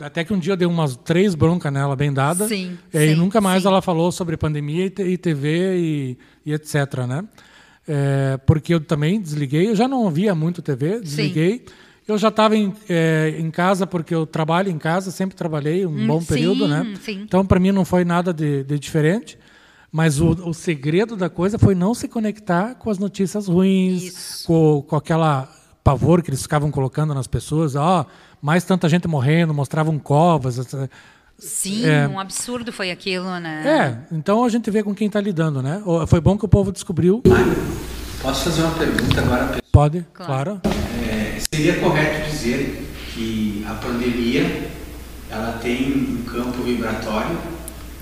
Até 0.00 0.24
que 0.24 0.32
um 0.32 0.38
dia 0.38 0.52
eu 0.52 0.56
dei 0.56 0.66
umas 0.66 0.96
três 0.96 1.34
broncas 1.34 1.72
nela 1.72 1.96
bem 1.96 2.12
dadas. 2.12 2.48
Sim, 2.48 2.78
E 2.92 2.98
aí 2.98 3.10
sim, 3.10 3.14
nunca 3.16 3.40
mais 3.40 3.62
sim. 3.62 3.68
ela 3.68 3.82
falou 3.82 4.12
sobre 4.12 4.36
pandemia 4.36 4.86
e, 4.86 5.18
TV 5.18 5.76
e, 5.76 6.18
e 6.46 6.52
etc, 6.52 6.74
né? 7.06 7.24
É, 7.86 8.38
porque 8.46 8.74
eu 8.74 8.80
também 8.80 9.20
desliguei, 9.20 9.70
eu 9.70 9.74
já 9.74 9.88
não 9.88 10.10
via 10.10 10.34
muito 10.34 10.62
TV, 10.62 11.00
desliguei. 11.00 11.64
Eu 12.08 12.16
já 12.16 12.28
estava 12.28 12.56
em, 12.56 12.72
é, 12.88 13.36
em 13.38 13.50
casa 13.50 13.86
porque 13.86 14.14
eu 14.14 14.26
trabalho 14.26 14.70
em 14.70 14.78
casa, 14.78 15.10
sempre 15.10 15.36
trabalhei 15.36 15.84
um 15.84 16.06
bom 16.06 16.20
sim, 16.22 16.26
período, 16.26 16.66
né? 16.66 16.94
sim. 17.02 17.20
Então 17.22 17.44
para 17.44 17.60
mim 17.60 17.70
não 17.70 17.84
foi 17.84 18.02
nada 18.02 18.32
de, 18.32 18.64
de 18.64 18.78
diferente. 18.78 19.38
Mas 19.92 20.20
o, 20.20 20.30
o 20.48 20.52
segredo 20.54 21.16
da 21.16 21.30
coisa 21.30 21.58
foi 21.58 21.74
não 21.74 21.94
se 21.94 22.08
conectar 22.08 22.74
com 22.74 22.90
as 22.90 22.98
notícias 22.98 23.46
ruins, 23.46 24.42
com, 24.46 24.82
com 24.82 24.96
aquela 24.96 25.48
pavor 25.82 26.22
que 26.22 26.30
eles 26.30 26.42
ficavam 26.42 26.70
colocando 26.70 27.14
nas 27.14 27.26
pessoas. 27.26 27.74
Ó, 27.74 28.04
mais 28.40 28.64
tanta 28.64 28.88
gente 28.88 29.06
morrendo, 29.08 29.54
mostravam 29.54 29.98
covas. 29.98 30.60
Sim, 31.38 31.86
É. 31.86 32.08
um 32.08 32.18
absurdo 32.18 32.72
foi 32.72 32.90
aquilo, 32.90 33.38
né? 33.38 33.62
É, 34.10 34.14
então 34.14 34.44
a 34.44 34.48
gente 34.48 34.70
vê 34.70 34.82
com 34.82 34.94
quem 34.94 35.06
está 35.06 35.20
lidando, 35.20 35.62
né? 35.62 35.82
Foi 36.06 36.20
bom 36.20 36.36
que 36.36 36.44
o 36.44 36.48
povo 36.48 36.72
descobriu. 36.72 37.22
Posso 38.20 38.44
fazer 38.44 38.62
uma 38.62 38.74
pergunta 38.74 39.20
agora? 39.20 39.58
Pode, 39.72 40.06
Claro. 40.12 40.60
claro. 40.60 40.97
Seria 41.52 41.76
correto 41.80 42.30
dizer 42.30 42.86
que 43.14 43.64
a 43.68 43.74
pandemia 43.74 44.68
ela 45.30 45.52
tem 45.62 45.92
um 45.92 46.22
campo 46.24 46.62
vibratório, 46.62 47.36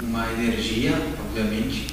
uma 0.02 0.30
energia, 0.32 0.92
obviamente, 1.18 1.86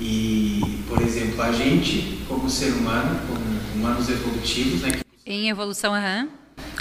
e, 0.00 0.60
por 0.88 1.00
exemplo, 1.02 1.40
a 1.42 1.52
gente, 1.52 2.20
como 2.26 2.48
ser 2.48 2.72
humano, 2.72 3.20
como 3.28 3.40
humanos 3.74 4.08
evolutivos, 4.08 4.80
né, 4.82 4.90
que 4.92 5.04
Em 5.30 5.48
evolução, 5.50 5.94
aham. 5.94 6.28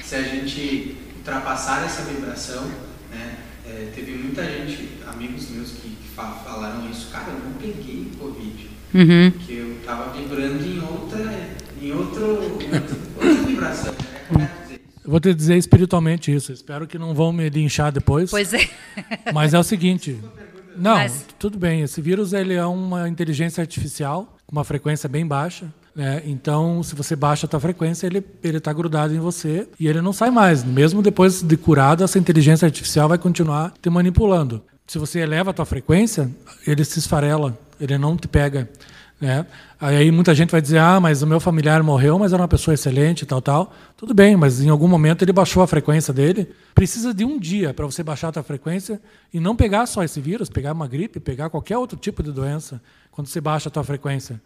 se 0.03 0.15
a 0.15 0.21
gente 0.23 0.95
ultrapassar 1.17 1.85
essa 1.85 2.03
vibração, 2.03 2.63
né, 3.11 3.35
é, 3.67 3.91
teve 3.93 4.13
muita 4.13 4.43
gente, 4.43 4.89
amigos 5.07 5.49
meus 5.49 5.71
que, 5.71 5.89
que 5.89 6.09
fa- 6.15 6.41
falaram 6.45 6.89
isso, 6.89 7.09
cara, 7.11 7.27
eu 7.31 7.39
não 7.45 7.53
peguei 7.53 8.07
Covid, 8.17 8.69
Uhum. 8.91 9.31
porque 9.31 9.53
eu 9.53 9.73
estava 9.79 10.11
vibrando 10.17 10.65
em 10.65 10.79
outra, 10.79 11.49
em 11.79 11.91
outro, 11.91 12.23
em 12.59 12.73
outro- 12.73 12.97
outra 13.21 13.43
vibração. 13.43 13.93
É? 14.37 14.79
Eu 15.03 15.11
vou 15.11 15.19
te 15.19 15.33
dizer 15.33 15.57
espiritualmente 15.57 16.33
isso. 16.33 16.51
Espero 16.51 16.85
que 16.85 16.99
não 16.99 17.13
vão 17.13 17.31
me 17.31 17.49
linchar 17.49 17.91
depois. 17.91 18.29
Pois 18.29 18.53
é. 18.53 18.69
Mas 19.33 19.53
é 19.53 19.59
o 19.59 19.63
seguinte. 19.63 20.19
Não, 20.75 20.95
Mas- 20.95 21.25
tudo 21.37 21.57
bem. 21.57 21.81
Esse 21.81 22.01
vírus 22.01 22.33
ele 22.33 22.53
é 22.53 22.65
uma 22.65 23.07
inteligência 23.09 23.61
artificial 23.61 24.37
com 24.45 24.55
uma 24.55 24.63
frequência 24.63 25.09
bem 25.09 25.25
baixa. 25.25 25.65
Né? 25.95 26.21
Então, 26.25 26.81
se 26.83 26.95
você 26.95 27.15
baixa 27.15 27.45
a 27.45 27.49
tua 27.49 27.59
frequência, 27.59 28.05
ele 28.07 28.23
ele 28.43 28.57
está 28.57 28.71
grudado 28.71 29.13
em 29.13 29.19
você 29.19 29.67
e 29.79 29.87
ele 29.87 30.01
não 30.01 30.13
sai 30.13 30.29
mais. 30.29 30.63
Mesmo 30.63 31.01
depois 31.01 31.41
de 31.41 31.57
curado, 31.57 32.03
essa 32.03 32.19
inteligência 32.19 32.65
artificial 32.65 33.09
vai 33.09 33.17
continuar 33.17 33.73
te 33.81 33.89
manipulando. 33.89 34.61
Se 34.87 34.97
você 34.97 35.19
eleva 35.19 35.49
a 35.49 35.53
tua 35.53 35.65
frequência, 35.65 36.29
ele 36.65 36.85
se 36.85 36.99
esfarela, 36.99 37.57
ele 37.81 37.97
não 37.97 38.15
te 38.15 38.27
pega. 38.27 38.69
Né? 39.19 39.45
Aí 39.81 40.09
muita 40.11 40.33
gente 40.33 40.49
vai 40.51 40.61
dizer, 40.61 40.77
ah, 40.77 40.97
mas 40.99 41.21
o 41.21 41.27
meu 41.27 41.39
familiar 41.41 41.83
morreu, 41.83 42.17
mas 42.17 42.31
era 42.31 42.41
uma 42.41 42.47
pessoa 42.47 42.73
excelente, 42.73 43.25
tal, 43.25 43.41
tal. 43.41 43.73
Tudo 43.97 44.13
bem, 44.13 44.37
mas 44.37 44.61
em 44.61 44.69
algum 44.69 44.87
momento 44.87 45.23
ele 45.23 45.33
baixou 45.33 45.61
a 45.61 45.67
frequência 45.67 46.13
dele. 46.13 46.49
Precisa 46.73 47.13
de 47.13 47.25
um 47.25 47.37
dia 47.37 47.73
para 47.73 47.85
você 47.85 48.01
baixar 48.01 48.29
a 48.29 48.31
tua 48.31 48.43
frequência 48.43 49.01
e 49.33 49.39
não 49.39 49.55
pegar 49.57 49.85
só 49.87 50.03
esse 50.03 50.21
vírus, 50.21 50.49
pegar 50.49 50.71
uma 50.71 50.87
gripe, 50.87 51.19
pegar 51.19 51.49
qualquer 51.49 51.77
outro 51.77 51.97
tipo 51.97 52.23
de 52.23 52.31
doença, 52.31 52.81
quando 53.11 53.27
você 53.27 53.41
baixa 53.41 53.67
a 53.67 53.71
tua 53.71 53.83
frequência. 53.83 54.41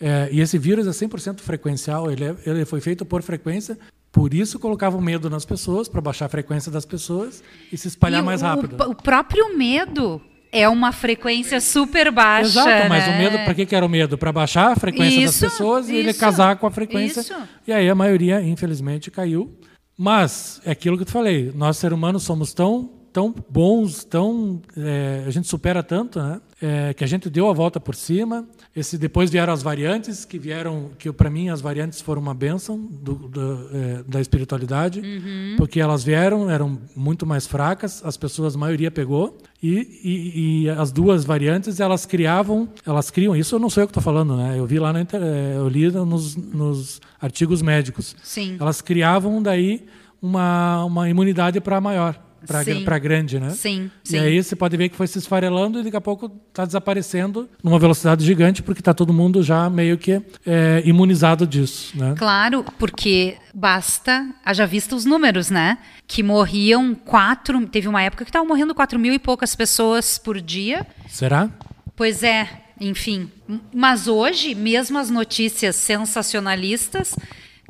É, 0.00 0.28
e 0.32 0.40
esse 0.40 0.58
vírus 0.58 0.86
é 0.88 0.90
100% 0.90 1.40
frequencial, 1.40 2.10
ele, 2.10 2.24
é- 2.24 2.36
ele 2.44 2.64
foi 2.64 2.80
feito 2.80 3.04
por 3.04 3.22
frequência, 3.22 3.78
por 4.10 4.34
isso 4.34 4.58
colocavam 4.58 5.00
medo 5.00 5.30
nas 5.30 5.44
pessoas, 5.44 5.88
para 5.88 6.00
baixar 6.00 6.26
a 6.26 6.28
frequência 6.28 6.70
das 6.72 6.84
pessoas 6.84 7.42
e 7.72 7.78
se 7.78 7.86
espalhar 7.88 8.22
E 8.22 8.24
mais 8.26 8.42
o- 8.42 8.44
rápido. 8.44 8.76
O, 8.90 8.94
próprio 8.94 9.56
medo 9.56 10.20
é 10.52 10.68
uma 10.68 10.92
frequência 10.92 11.60
super 11.60 12.10
baixa. 12.10 12.60
Exato, 12.60 12.88
mas 12.88 13.06
né? 13.06 13.14
o 13.14 13.18
medo, 13.18 13.44
para 13.44 13.54
que, 13.54 13.66
que 13.66 13.74
era 13.74 13.84
o 13.84 13.88
medo? 13.88 14.16
Para 14.16 14.32
baixar 14.32 14.72
a 14.72 14.76
frequência 14.76 15.20
Isso, 15.20 15.40
das 15.42 15.52
pessoas 15.52 15.88
e 15.88 15.96
ele 15.96 16.10
isso, 16.10 16.20
casar 16.20 16.56
com 16.56 16.66
a 16.66 16.70
frequência. 16.70 17.20
isso. 17.20 17.34
E 17.66 17.72
aí 17.72 17.88
a 17.88 17.94
maioria, 17.94 18.40
infelizmente, 18.42 19.10
caiu. 19.10 19.58
Mas 19.98 20.60
é 20.64 20.70
aquilo 20.70 20.96
que 20.96 21.02
eu 21.02 21.06
te 21.06 21.12
falei, 21.12 21.50
nós 21.54 21.78
seres 21.78 21.96
humanos 21.96 22.22
somos 22.22 22.52
tão, 22.52 22.90
tão 23.12 23.34
bons, 23.48 24.04
tão. 24.04 24.60
é, 24.76 25.24
a 25.26 25.30
gente 25.30 25.48
supera 25.48 25.82
tanto, 25.82 26.20
né? 26.20 26.40
É, 26.60 26.94
que 26.94 27.04
a 27.04 27.06
gente 27.06 27.28
deu 27.28 27.48
a 27.48 27.52
volta 27.52 27.78
por 27.78 27.94
cima. 27.94 28.46
Esse 28.74 28.96
depois 28.96 29.30
vieram 29.30 29.52
as 29.52 29.62
variantes, 29.62 30.24
que 30.24 30.38
vieram, 30.38 30.90
que 30.98 31.10
para 31.12 31.28
mim 31.28 31.48
as 31.48 31.60
variantes 31.60 32.00
foram 32.00 32.20
uma 32.22 32.34
benção 32.34 32.78
do, 32.78 33.14
do, 33.14 33.68
é, 33.72 34.02
da 34.06 34.20
espiritualidade, 34.20 35.00
uhum. 35.00 35.54
porque 35.56 35.80
elas 35.80 36.02
vieram, 36.02 36.50
eram 36.50 36.78
muito 36.94 37.26
mais 37.26 37.46
fracas, 37.46 38.02
as 38.04 38.16
pessoas, 38.16 38.54
a 38.54 38.58
maioria 38.58 38.90
pegou, 38.90 39.38
e, 39.62 40.00
e, 40.04 40.64
e, 40.64 40.70
as 40.70 40.92
duas 40.92 41.24
variantes 41.24 41.80
elas 41.80 42.04
criavam, 42.06 42.68
elas 42.84 43.10
criam, 43.10 43.34
isso 43.34 43.54
eu 43.54 43.58
não 43.58 43.70
sei 43.70 43.84
o 43.84 43.86
que 43.86 43.90
estou 43.90 44.02
falando, 44.02 44.36
né? 44.36 44.58
Eu 44.58 44.66
vi 44.66 44.78
lá, 44.78 44.92
na, 44.92 45.00
é, 45.00 45.54
eu 45.56 45.68
li 45.68 45.90
nos, 45.90 46.36
nos 46.36 47.00
artigos 47.20 47.62
médicos. 47.62 48.14
Sim. 48.22 48.56
Elas 48.60 48.80
criavam 48.80 49.42
daí 49.42 49.84
uma, 50.20 50.84
uma 50.84 51.08
imunidade 51.08 51.60
para 51.60 51.80
maior 51.80 52.25
para 52.46 52.98
grande, 52.98 53.38
né? 53.38 53.50
Sim, 53.50 53.90
e 54.04 54.08
sim. 54.08 54.18
aí 54.18 54.42
você 54.42 54.54
pode 54.54 54.76
ver 54.76 54.88
que 54.88 54.96
foi 54.96 55.06
se 55.06 55.18
esfarelando 55.18 55.80
e 55.80 55.82
daqui 55.82 55.96
a 55.96 56.00
pouco 56.00 56.30
está 56.48 56.64
desaparecendo 56.64 57.48
numa 57.62 57.78
velocidade 57.78 58.24
gigante 58.24 58.62
porque 58.62 58.80
está 58.80 58.94
todo 58.94 59.12
mundo 59.12 59.42
já 59.42 59.68
meio 59.68 59.98
que 59.98 60.22
é, 60.46 60.82
imunizado 60.84 61.46
disso, 61.46 61.96
né? 61.96 62.14
Claro, 62.16 62.64
porque 62.78 63.36
basta, 63.54 64.28
haja 64.44 64.66
vista 64.66 64.94
os 64.94 65.04
números, 65.04 65.50
né? 65.50 65.78
Que 66.06 66.22
morriam 66.22 66.94
quatro, 66.94 67.66
teve 67.66 67.88
uma 67.88 68.02
época 68.02 68.24
que 68.24 68.30
estavam 68.30 68.46
morrendo 68.48 68.74
quatro 68.74 68.98
mil 68.98 69.12
e 69.12 69.18
poucas 69.18 69.54
pessoas 69.54 70.18
por 70.18 70.40
dia. 70.40 70.86
Será? 71.08 71.50
Pois 71.94 72.22
é, 72.22 72.48
enfim. 72.80 73.30
Mas 73.74 74.06
hoje, 74.06 74.54
mesmo 74.54 74.98
as 74.98 75.10
notícias 75.10 75.76
sensacionalistas 75.76 77.16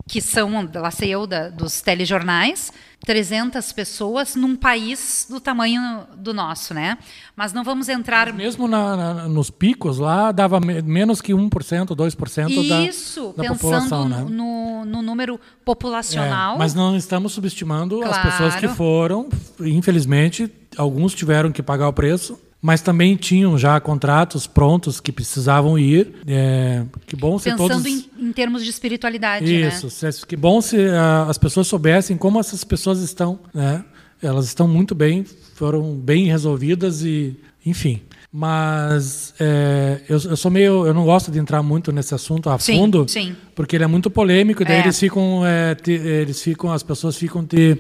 que 0.07 0.21
são, 0.21 0.69
lá 0.75 0.91
sei 0.91 1.11
eu, 1.11 1.27
da, 1.27 1.49
dos 1.49 1.81
telejornais, 1.81 2.73
300 3.05 3.73
pessoas 3.73 4.35
num 4.35 4.57
país 4.57 5.27
do 5.31 5.39
tamanho 5.39 6.07
do 6.17 6.35
nosso, 6.35 6.75
né? 6.75 6.99
Mas 7.37 7.53
não 7.53 7.63
vamos 7.63 7.89
entrar... 7.89 8.27
Mas 8.29 8.37
mesmo 8.37 8.67
na, 8.67 8.97
na, 8.97 9.29
nos 9.29 9.51
picos 9.51 9.99
lá, 9.99 10.33
dava 10.33 10.59
me, 10.59 10.83
menos 10.83 11.21
que 11.21 11.33
1%, 11.33 11.49
2% 11.95 12.89
Isso, 12.89 13.35
da, 13.37 13.45
da 13.45 13.49
população, 13.51 14.09
né? 14.09 14.27
no, 14.29 14.85
no 14.85 15.03
número 15.03 15.39
populacional. 15.65 16.57
É, 16.57 16.59
mas 16.59 16.75
não 16.75 16.97
estamos 16.97 17.33
subestimando 17.33 17.99
claro. 18.01 18.13
as 18.13 18.23
pessoas 18.23 18.57
que 18.57 18.69
foram. 18.69 19.29
Infelizmente, 19.61 20.51
alguns 20.77 21.15
tiveram 21.15 21.53
que 21.53 21.63
pagar 21.63 21.89
o 21.89 21.93
preço 21.93 22.39
mas 22.67 22.81
também 22.81 23.15
tinham 23.15 23.57
já 23.57 23.79
contratos 23.79 24.45
prontos 24.45 24.99
que 24.99 25.13
precisavam 25.13 25.79
ir. 25.79 26.13
É, 26.27 26.83
que 27.07 27.15
bom 27.15 27.39
se 27.39 27.49
Pensando 27.49 27.69
todos... 27.69 27.87
em, 27.87 28.11
em 28.19 28.33
termos 28.33 28.65
de 28.65 28.71
espiritualidade, 28.71 29.45
Isso, 29.45 29.87
né? 30.05 30.11
que 30.27 30.35
bom 30.35 30.61
se 30.61 30.77
uh, 30.77 31.31
as 31.31 31.39
pessoas 31.39 31.69
soubessem 31.69 32.17
como 32.17 32.41
essas 32.41 32.65
pessoas 32.65 32.99
estão, 32.99 33.39
né? 33.55 33.85
Elas 34.21 34.47
estão 34.47 34.67
muito 34.67 34.97
bem, 34.97 35.25
foram 35.55 35.95
bem 35.95 36.27
resolvidas 36.27 37.05
e, 37.05 37.39
enfim. 37.65 38.03
Mas 38.33 39.33
é, 39.39 40.01
eu, 40.09 40.19
eu, 40.25 40.37
sou 40.37 40.51
meio, 40.51 40.89
eu 40.89 40.93
não 40.93 41.05
gosto 41.05 41.31
de 41.31 41.39
entrar 41.39 41.63
muito 41.63 41.93
nesse 41.93 42.17
assunto 42.17 42.51
a 42.51 42.59
sim, 42.59 42.79
fundo, 42.79 43.07
sim. 43.07 43.37
porque 43.55 43.77
ele 43.77 43.85
é 43.85 43.87
muito 43.87 44.11
polêmico. 44.11 44.63
E 44.63 44.65
daí 44.65 44.79
é. 44.79 44.81
eles 44.81 44.99
ficam, 44.99 45.47
é, 45.47 45.77
te, 45.77 45.93
eles 45.93 46.43
ficam, 46.43 46.73
as 46.73 46.83
pessoas 46.83 47.17
ficam 47.17 47.47
te 47.47 47.79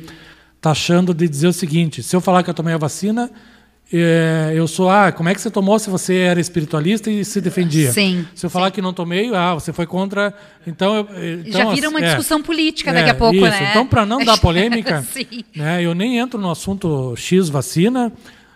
taxando 0.61 1.12
de 1.12 1.28
dizer 1.28 1.49
o 1.49 1.53
seguinte: 1.53 2.05
se 2.05 2.14
eu 2.14 2.20
falar 2.20 2.45
que 2.45 2.51
eu 2.51 2.55
tomei 2.55 2.72
a 2.72 2.78
vacina 2.78 3.32
é, 3.93 4.53
eu 4.55 4.66
sou, 4.66 4.91
ah, 4.91 5.12
como 5.12 5.28
é 5.28 5.34
que 5.34 5.41
você 5.41 5.51
tomou 5.51 5.78
se 5.78 5.89
você 5.89 6.16
era 6.16 6.41
espiritualista 6.41 7.09
e 7.09 7.24
se 7.24 7.41
defendia? 7.41 7.93
Sim. 7.93 8.26
Se 8.34 8.45
eu 8.45 8.51
falar 8.51 8.66
sim. 8.66 8.72
que 8.72 8.82
não 8.82 8.93
tomei, 8.93 9.32
ah, 9.32 9.55
você 9.55 9.72
foi 9.72 9.87
contra. 9.87 10.34
Então, 10.66 11.07
então 11.45 11.53
já 11.53 11.72
vira 11.72 11.89
uma 11.89 12.01
é, 12.01 12.07
discussão 12.07 12.43
política 12.43 12.93
daqui 12.93 13.09
é, 13.09 13.12
a 13.12 13.14
pouco, 13.14 13.37
isso. 13.37 13.45
né? 13.45 13.68
Então, 13.70 13.87
para 13.87 14.05
não 14.05 14.24
dar 14.24 14.39
polêmica, 14.41 15.07
né, 15.55 15.84
eu 15.84 15.95
nem 15.95 16.18
entro 16.18 16.41
no 16.41 16.51
assunto 16.51 17.14
X 17.16 17.49
vacina, 17.49 18.12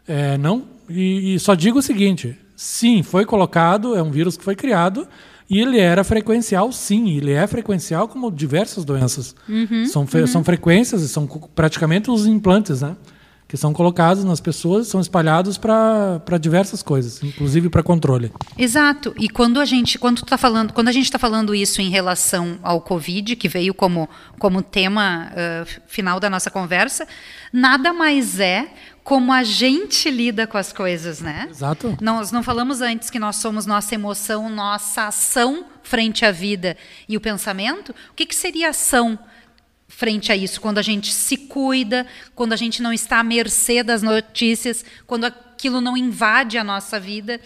é, 0.08 0.36
não, 0.36 0.64
e, 0.88 1.34
e 1.34 1.38
só 1.38 1.54
digo 1.54 1.78
o 1.78 1.82
seguinte: 1.82 2.36
sim, 2.56 3.02
foi 3.04 3.24
colocado, 3.24 3.94
é 3.94 4.02
um 4.02 4.10
vírus 4.10 4.36
que 4.36 4.42
foi 4.42 4.56
criado. 4.56 5.06
E 5.48 5.58
ele 5.58 5.80
era 5.80 6.04
frequencial, 6.04 6.70
sim, 6.70 7.16
ele 7.16 7.32
é 7.32 7.44
frequencial 7.44 8.06
como 8.06 8.30
diversas 8.30 8.84
doenças. 8.84 9.34
Uhum, 9.48 9.84
são, 9.84 10.06
uhum. 10.14 10.26
são 10.26 10.44
frequências, 10.44 11.02
são 11.10 11.26
praticamente 11.26 12.08
os 12.08 12.24
implantes, 12.24 12.82
né? 12.82 12.96
Que 13.50 13.56
são 13.56 13.72
colocados 13.72 14.22
nas 14.22 14.40
pessoas, 14.40 14.86
são 14.86 15.00
espalhados 15.00 15.58
para 15.58 16.38
diversas 16.40 16.84
coisas, 16.84 17.20
inclusive 17.20 17.68
para 17.68 17.82
controle. 17.82 18.32
Exato. 18.56 19.12
E 19.18 19.28
quando 19.28 19.58
a 19.58 19.64
gente, 19.64 19.98
quando 19.98 20.22
tá 20.22 20.38
falando, 20.38 20.72
quando 20.72 20.86
a 20.86 20.92
gente 20.92 21.06
está 21.06 21.18
falando 21.18 21.52
isso 21.52 21.82
em 21.82 21.90
relação 21.90 22.60
ao 22.62 22.80
Covid, 22.80 23.34
que 23.34 23.48
veio 23.48 23.74
como 23.74 24.08
como 24.38 24.62
tema 24.62 25.32
uh, 25.32 25.80
final 25.88 26.20
da 26.20 26.30
nossa 26.30 26.48
conversa, 26.48 27.08
nada 27.52 27.92
mais 27.92 28.38
é 28.38 28.68
como 29.02 29.32
a 29.32 29.42
gente 29.42 30.08
lida 30.08 30.46
com 30.46 30.56
as 30.56 30.72
coisas, 30.72 31.20
né? 31.20 31.48
Exato. 31.50 31.98
Nós 32.00 32.30
não 32.30 32.44
falamos 32.44 32.80
antes 32.80 33.10
que 33.10 33.18
nós 33.18 33.34
somos 33.34 33.66
nossa 33.66 33.96
emoção, 33.96 34.48
nossa 34.48 35.08
ação 35.08 35.64
frente 35.82 36.24
à 36.24 36.30
vida 36.30 36.76
e 37.08 37.16
o 37.16 37.20
pensamento. 37.20 37.90
O 38.12 38.14
que, 38.14 38.26
que 38.26 38.36
seria 38.36 38.70
ação? 38.70 39.18
Frente 39.90 40.32
a 40.32 40.36
isso, 40.36 40.60
quando 40.60 40.78
a 40.78 40.82
gente 40.82 41.12
se 41.12 41.36
cuida, 41.36 42.06
quando 42.34 42.54
a 42.54 42.56
gente 42.56 42.80
não 42.80 42.92
está 42.92 43.18
à 43.18 43.24
mercê 43.24 43.82
das 43.82 44.02
notícias, 44.02 44.84
quando 45.06 45.26
aquilo 45.26 45.80
não 45.80 45.96
invade 45.96 46.56
a 46.56 46.64
nossa 46.64 46.98
vida. 46.98 47.38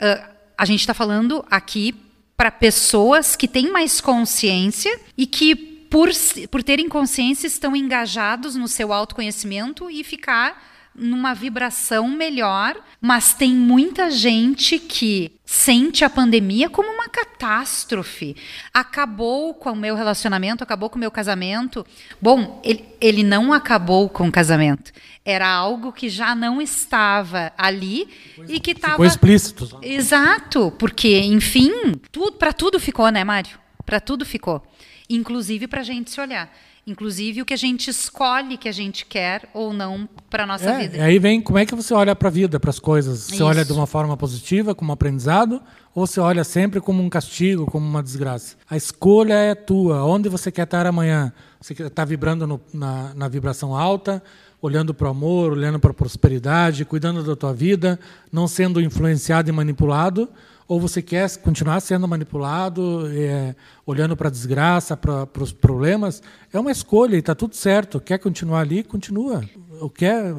Uh, 0.00 0.30
a 0.56 0.64
gente 0.64 0.80
está 0.80 0.94
falando 0.94 1.44
aqui 1.50 1.94
para 2.36 2.50
pessoas 2.50 3.36
que 3.36 3.46
têm 3.46 3.70
mais 3.70 4.00
consciência 4.00 4.98
e 5.18 5.26
que, 5.26 5.54
por, 5.54 6.08
por 6.50 6.62
terem 6.62 6.88
consciência, 6.88 7.46
estão 7.46 7.76
engajados 7.76 8.54
no 8.54 8.68
seu 8.68 8.92
autoconhecimento 8.92 9.90
e 9.90 10.02
ficar 10.02 10.79
numa 10.94 11.34
vibração 11.34 12.08
melhor, 12.08 12.76
mas 13.00 13.32
tem 13.32 13.52
muita 13.52 14.10
gente 14.10 14.78
que 14.78 15.32
sente 15.44 16.04
a 16.04 16.10
pandemia 16.10 16.68
como 16.68 16.90
uma 16.90 17.08
catástrofe. 17.08 18.36
Acabou 18.74 19.54
com 19.54 19.70
o 19.72 19.76
meu 19.76 19.94
relacionamento, 19.94 20.62
acabou 20.62 20.90
com 20.90 20.96
o 20.96 21.00
meu 21.00 21.10
casamento. 21.10 21.86
Bom, 22.20 22.60
ele, 22.64 22.84
ele 23.00 23.22
não 23.22 23.52
acabou 23.52 24.08
com 24.08 24.28
o 24.28 24.32
casamento. 24.32 24.92
Era 25.24 25.48
algo 25.48 25.92
que 25.92 26.08
já 26.08 26.34
não 26.34 26.60
estava 26.60 27.52
ali 27.56 28.08
e 28.48 28.58
que 28.60 28.72
estava. 28.72 28.92
Ficou 28.92 29.06
explícito. 29.06 29.78
Exato, 29.82 30.72
porque, 30.78 31.20
enfim, 31.20 31.94
tudo, 32.10 32.32
para 32.32 32.52
tudo 32.52 32.80
ficou, 32.80 33.08
né, 33.10 33.24
Mário? 33.24 33.58
Para 33.86 34.00
tudo 34.00 34.24
ficou. 34.24 34.62
Inclusive 35.08 35.66
para 35.66 35.80
a 35.80 35.84
gente 35.84 36.10
se 36.10 36.20
olhar 36.20 36.50
inclusive 36.86 37.42
o 37.42 37.44
que 37.44 37.54
a 37.54 37.56
gente 37.56 37.90
escolhe 37.90 38.56
que 38.56 38.68
a 38.68 38.72
gente 38.72 39.04
quer 39.06 39.48
ou 39.52 39.72
não 39.72 40.08
para 40.28 40.46
nossa 40.46 40.70
é, 40.70 40.78
vida. 40.78 41.04
Aí 41.04 41.18
vem 41.18 41.40
como 41.40 41.58
é 41.58 41.66
que 41.66 41.74
você 41.74 41.92
olha 41.94 42.14
para 42.16 42.28
a 42.28 42.30
vida, 42.30 42.58
para 42.58 42.70
as 42.70 42.78
coisas. 42.78 43.20
Você 43.20 43.34
Isso. 43.34 43.44
olha 43.44 43.64
de 43.64 43.72
uma 43.72 43.86
forma 43.86 44.16
positiva, 44.16 44.74
como 44.74 44.92
aprendizado, 44.92 45.60
ou 45.94 46.06
você 46.06 46.20
olha 46.20 46.44
sempre 46.44 46.80
como 46.80 47.02
um 47.02 47.08
castigo, 47.08 47.66
como 47.66 47.86
uma 47.86 48.02
desgraça. 48.02 48.56
A 48.68 48.76
escolha 48.76 49.34
é 49.34 49.54
tua. 49.54 50.04
Onde 50.04 50.28
você 50.28 50.50
quer 50.50 50.64
estar 50.64 50.86
amanhã? 50.86 51.32
Você 51.60 51.74
está 51.74 52.04
vibrando 52.04 52.46
no, 52.46 52.60
na, 52.72 53.12
na 53.14 53.28
vibração 53.28 53.76
alta, 53.76 54.22
olhando 54.62 54.94
para 54.94 55.08
o 55.08 55.10
amor, 55.10 55.52
olhando 55.52 55.78
para 55.78 55.90
a 55.90 55.94
prosperidade, 55.94 56.84
cuidando 56.84 57.22
da 57.22 57.36
tua 57.36 57.52
vida, 57.52 57.98
não 58.32 58.48
sendo 58.48 58.80
influenciado 58.80 59.48
e 59.48 59.52
manipulado 59.52 60.28
ou 60.70 60.78
você 60.78 61.02
quer 61.02 61.28
continuar 61.38 61.80
sendo 61.80 62.06
manipulado, 62.06 63.10
é, 63.12 63.56
olhando 63.84 64.16
para 64.16 64.28
a 64.28 64.30
desgraça, 64.30 64.96
para 64.96 65.42
os 65.42 65.52
problemas, 65.52 66.22
é 66.52 66.60
uma 66.60 66.70
escolha 66.70 67.16
e 67.16 67.18
está 67.18 67.34
tudo 67.34 67.56
certo. 67.56 67.98
Quer 67.98 68.18
continuar 68.18 68.60
ali, 68.60 68.84
continua. 68.84 69.42
O 69.80 69.90
quer 69.90 70.32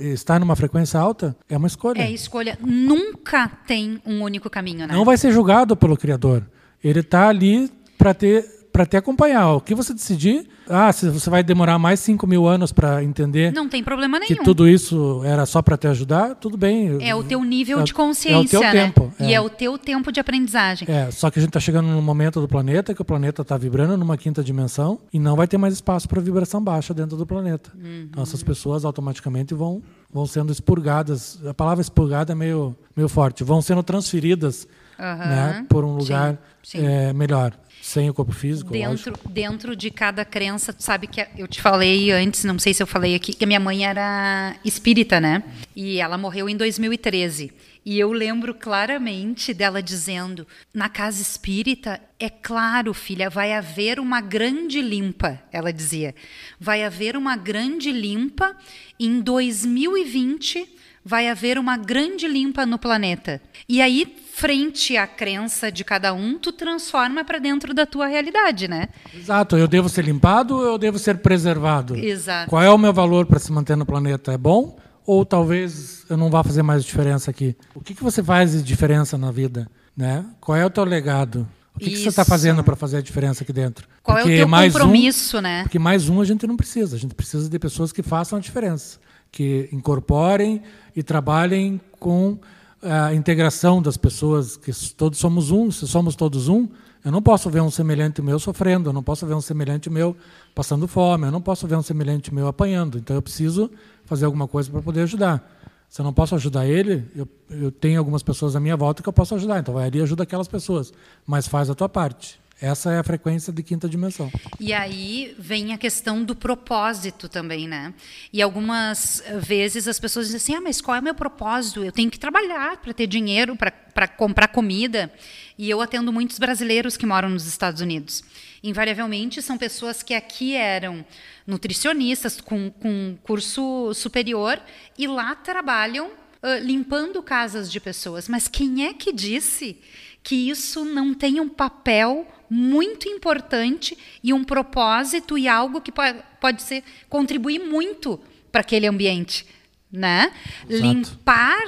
estar 0.00 0.40
numa 0.40 0.56
frequência 0.56 0.98
alta, 0.98 1.36
é 1.48 1.56
uma 1.56 1.68
escolha. 1.68 2.02
É 2.02 2.10
escolha. 2.10 2.58
Nunca 2.60 3.46
tem 3.64 4.02
um 4.04 4.24
único 4.24 4.50
caminho, 4.50 4.88
né? 4.88 4.92
Não 4.92 5.04
vai 5.04 5.16
ser 5.16 5.30
julgado 5.30 5.76
pelo 5.76 5.96
Criador. 5.96 6.42
Ele 6.82 6.98
está 6.98 7.28
ali 7.28 7.70
para 7.96 8.12
ter 8.12 8.44
para 8.76 8.84
te 8.84 8.94
acompanhar. 8.94 9.54
O 9.54 9.60
que 9.60 9.74
você 9.74 9.94
decidir, 9.94 10.46
ah, 10.68 10.92
se 10.92 11.08
você 11.08 11.30
vai 11.30 11.42
demorar 11.42 11.78
mais 11.78 11.98
5 12.00 12.26
mil 12.26 12.46
anos 12.46 12.72
para 12.72 13.02
entender. 13.02 13.50
Não 13.50 13.70
tem 13.70 13.82
problema 13.82 14.18
nenhum. 14.18 14.36
Que 14.36 14.44
tudo 14.44 14.68
isso 14.68 15.22
era 15.24 15.46
só 15.46 15.62
para 15.62 15.78
te 15.78 15.86
ajudar, 15.86 16.34
tudo 16.34 16.58
bem. 16.58 16.98
É 17.00 17.14
o 17.14 17.24
teu 17.24 17.42
nível 17.42 17.80
é, 17.80 17.84
de 17.84 17.94
consciência, 17.94 18.56
é 18.56 18.58
o 18.58 18.60
teu 18.60 18.60
né? 18.60 18.72
tempo. 18.72 19.10
É. 19.18 19.24
E 19.24 19.34
é 19.34 19.40
o 19.40 19.48
teu 19.48 19.78
tempo 19.78 20.12
de 20.12 20.20
aprendizagem. 20.20 20.86
É, 20.90 21.10
só 21.10 21.30
que 21.30 21.38
a 21.38 21.40
gente 21.42 21.48
está 21.48 21.60
chegando 21.60 21.86
num 21.86 22.02
momento 22.02 22.38
do 22.38 22.46
planeta 22.46 22.94
que 22.94 23.00
o 23.00 23.04
planeta 23.04 23.40
está 23.40 23.56
vibrando 23.56 23.96
numa 23.96 24.18
quinta 24.18 24.44
dimensão 24.44 24.98
e 25.10 25.18
não 25.18 25.36
vai 25.36 25.48
ter 25.48 25.56
mais 25.56 25.72
espaço 25.72 26.06
para 26.06 26.20
vibração 26.20 26.62
baixa 26.62 26.92
dentro 26.92 27.16
do 27.16 27.24
planeta. 27.24 27.72
Uhum. 27.74 28.08
Então 28.10 28.22
essas 28.22 28.42
pessoas 28.42 28.84
automaticamente 28.84 29.54
vão, 29.54 29.82
vão 30.12 30.26
sendo 30.26 30.52
expurgadas. 30.52 31.40
A 31.46 31.54
palavra 31.54 31.80
expurgada 31.80 32.32
é 32.32 32.36
meio, 32.36 32.76
meio 32.94 33.08
forte. 33.08 33.42
Vão 33.42 33.62
sendo 33.62 33.82
transferidas 33.82 34.68
Uhum. 34.98 35.28
né, 35.28 35.66
por 35.68 35.84
um 35.84 35.94
lugar 35.94 36.38
Sim, 36.62 36.78
sim. 36.78 36.86
É, 36.86 37.12
melhor. 37.12 37.52
Sem 37.86 38.10
o 38.10 38.14
corpo 38.14 38.32
físico, 38.32 38.72
dentro, 38.72 39.10
lógico. 39.12 39.28
dentro 39.28 39.76
de 39.76 39.92
cada 39.92 40.24
crença, 40.24 40.72
tu 40.72 40.82
sabe 40.82 41.06
que 41.06 41.24
eu 41.38 41.46
te 41.46 41.62
falei 41.62 42.10
antes, 42.10 42.42
não 42.42 42.58
sei 42.58 42.74
se 42.74 42.82
eu 42.82 42.86
falei 42.86 43.14
aqui, 43.14 43.32
que 43.32 43.44
a 43.44 43.46
minha 43.46 43.60
mãe 43.60 43.86
era 43.86 44.56
espírita, 44.64 45.20
né? 45.20 45.44
E 45.76 46.00
ela 46.00 46.18
morreu 46.18 46.48
em 46.48 46.56
2013. 46.56 47.52
E 47.84 47.96
eu 47.96 48.10
lembro 48.10 48.52
claramente 48.52 49.54
dela 49.54 49.80
dizendo: 49.80 50.44
na 50.74 50.88
casa 50.88 51.22
espírita, 51.22 52.00
é 52.18 52.28
claro, 52.28 52.92
filha, 52.92 53.30
vai 53.30 53.52
haver 53.52 54.00
uma 54.00 54.20
grande 54.20 54.82
limpa. 54.82 55.40
Ela 55.52 55.72
dizia: 55.72 56.12
vai 56.58 56.82
haver 56.82 57.16
uma 57.16 57.36
grande 57.36 57.92
limpa 57.92 58.56
em 58.98 59.20
2020. 59.20 60.74
Vai 61.04 61.28
haver 61.28 61.56
uma 61.56 61.76
grande 61.76 62.26
limpa 62.26 62.66
no 62.66 62.80
planeta. 62.80 63.40
E 63.68 63.80
aí, 63.80 64.12
frente 64.36 64.98
à 64.98 65.06
crença 65.06 65.72
de 65.72 65.82
cada 65.82 66.12
um, 66.12 66.38
tu 66.38 66.52
transforma 66.52 67.24
para 67.24 67.38
dentro 67.38 67.72
da 67.72 67.86
tua 67.86 68.06
realidade, 68.06 68.68
né? 68.68 68.88
Exato. 69.14 69.56
Eu 69.56 69.66
devo 69.66 69.88
ser 69.88 70.04
limpado 70.04 70.56
ou 70.56 70.62
eu 70.62 70.78
devo 70.78 70.98
ser 70.98 71.18
preservado? 71.18 71.96
Exato. 71.96 72.50
Qual 72.50 72.62
é 72.62 72.70
o 72.70 72.76
meu 72.76 72.92
valor 72.92 73.24
para 73.24 73.38
se 73.38 73.50
manter 73.50 73.76
no 73.76 73.86
planeta? 73.86 74.32
É 74.32 74.38
bom? 74.38 74.76
ou 75.06 75.24
talvez 75.24 76.04
eu 76.10 76.16
não 76.16 76.28
vá 76.28 76.42
fazer 76.42 76.62
mais 76.62 76.84
diferença 76.84 77.30
aqui. 77.30 77.56
O 77.74 77.80
que, 77.80 77.94
que 77.94 78.02
você 78.02 78.22
faz 78.22 78.52
de 78.52 78.62
diferença 78.62 79.16
na 79.16 79.30
vida? 79.30 79.70
Né? 79.96 80.26
Qual 80.40 80.56
é 80.58 80.66
o 80.66 80.70
teu 80.70 80.84
legado? 80.84 81.48
O 81.74 81.78
que, 81.78 81.90
que 81.90 81.96
você 81.96 82.08
está 82.08 82.24
fazendo 82.24 82.64
para 82.64 82.74
fazer 82.74 82.96
a 82.96 83.00
diferença 83.00 83.44
aqui 83.44 83.52
dentro? 83.52 83.86
Qual 84.02 84.16
porque 84.16 84.32
é 84.32 84.34
o 84.34 84.38
teu 84.38 84.48
mais 84.48 84.72
compromisso, 84.72 85.38
um, 85.38 85.42
né? 85.42 85.62
Porque 85.62 85.78
mais 85.78 86.08
um 86.08 86.20
a 86.20 86.24
gente 86.24 86.44
não 86.46 86.56
precisa. 86.56 86.96
A 86.96 86.98
gente 86.98 87.14
precisa 87.14 87.48
de 87.48 87.58
pessoas 87.58 87.92
que 87.92 88.02
façam 88.02 88.38
a 88.38 88.40
diferença, 88.40 88.98
que 89.30 89.68
incorporem 89.70 90.62
e 90.94 91.02
trabalhem 91.02 91.80
com 92.00 92.38
a 92.86 93.14
integração 93.14 93.82
das 93.82 93.96
pessoas, 93.96 94.56
que 94.56 94.72
todos 94.94 95.18
somos 95.18 95.50
um. 95.50 95.70
Se 95.70 95.86
somos 95.86 96.14
todos 96.14 96.48
um, 96.48 96.68
eu 97.04 97.12
não 97.12 97.22
posso 97.22 97.48
ver 97.50 97.60
um 97.60 97.70
semelhante 97.70 98.20
meu 98.22 98.38
sofrendo, 98.38 98.88
eu 98.88 98.92
não 98.92 99.02
posso 99.02 99.26
ver 99.26 99.34
um 99.34 99.40
semelhante 99.40 99.88
meu 99.88 100.16
passando 100.54 100.88
fome, 100.88 101.26
eu 101.26 101.30
não 101.30 101.40
posso 101.40 101.66
ver 101.66 101.76
um 101.76 101.82
semelhante 101.82 102.32
meu 102.32 102.48
apanhando. 102.48 102.98
Então 102.98 103.14
eu 103.14 103.22
preciso 103.22 103.70
fazer 104.04 104.24
alguma 104.24 104.48
coisa 104.48 104.70
para 104.70 104.82
poder 104.82 105.02
ajudar. 105.02 105.52
Se 105.88 106.00
eu 106.00 106.04
não 106.04 106.12
posso 106.12 106.34
ajudar 106.34 106.66
ele, 106.66 107.04
eu, 107.14 107.28
eu 107.48 107.70
tenho 107.70 107.98
algumas 107.98 108.22
pessoas 108.22 108.56
à 108.56 108.60
minha 108.60 108.76
volta 108.76 109.02
que 109.02 109.08
eu 109.08 109.12
posso 109.12 109.34
ajudar. 109.34 109.60
Então 109.60 109.74
vai 109.74 109.86
ali 109.86 109.98
e 109.98 110.02
ajuda 110.02 110.24
aquelas 110.24 110.48
pessoas, 110.48 110.92
mas 111.26 111.46
faz 111.46 111.70
a 111.70 111.74
tua 111.74 111.88
parte. 111.88 112.40
Essa 112.60 112.90
é 112.90 112.98
a 112.98 113.02
frequência 113.02 113.52
de 113.52 113.62
quinta 113.62 113.86
dimensão. 113.86 114.32
E 114.58 114.72
aí 114.72 115.34
vem 115.38 115.74
a 115.74 115.78
questão 115.78 116.24
do 116.24 116.34
propósito 116.34 117.28
também, 117.28 117.68
né? 117.68 117.92
E 118.32 118.40
algumas 118.40 119.22
vezes 119.40 119.86
as 119.86 120.00
pessoas 120.00 120.26
dizem 120.26 120.38
assim: 120.38 120.54
ah, 120.54 120.60
mas 120.62 120.80
qual 120.80 120.96
é 120.96 121.00
o 121.00 121.02
meu 121.02 121.14
propósito? 121.14 121.84
Eu 121.84 121.92
tenho 121.92 122.10
que 122.10 122.18
trabalhar 122.18 122.78
para 122.78 122.94
ter 122.94 123.06
dinheiro, 123.06 123.56
para 123.56 124.08
comprar 124.08 124.48
comida. 124.48 125.12
E 125.58 125.68
eu 125.68 125.82
atendo 125.82 126.10
muitos 126.10 126.38
brasileiros 126.38 126.96
que 126.96 127.04
moram 127.04 127.28
nos 127.28 127.46
Estados 127.46 127.82
Unidos. 127.82 128.24
Invariavelmente 128.62 129.42
são 129.42 129.58
pessoas 129.58 130.02
que 130.02 130.14
aqui 130.14 130.54
eram 130.54 131.04
nutricionistas 131.46 132.40
com, 132.40 132.70
com 132.70 133.18
curso 133.22 133.92
superior 133.92 134.58
e 134.98 135.06
lá 135.06 135.34
trabalham 135.34 136.06
uh, 136.06 136.62
limpando 136.62 137.22
casas 137.22 137.70
de 137.70 137.80
pessoas. 137.80 138.28
Mas 138.28 138.48
quem 138.48 138.86
é 138.86 138.94
que 138.94 139.12
disse 139.12 139.78
que 140.26 140.50
isso 140.50 140.84
não 140.84 141.14
tem 141.14 141.38
um 141.38 141.48
papel 141.48 142.26
muito 142.50 143.08
importante 143.08 143.96
e 144.24 144.32
um 144.32 144.42
propósito 144.42 145.38
e 145.38 145.46
algo 145.46 145.80
que 145.80 145.92
pode, 145.92 146.18
pode 146.40 146.62
ser 146.62 146.82
contribuir 147.08 147.60
muito 147.60 148.18
para 148.50 148.60
aquele 148.62 148.88
ambiente, 148.88 149.46
né? 149.90 150.32
Limpar 150.68 151.64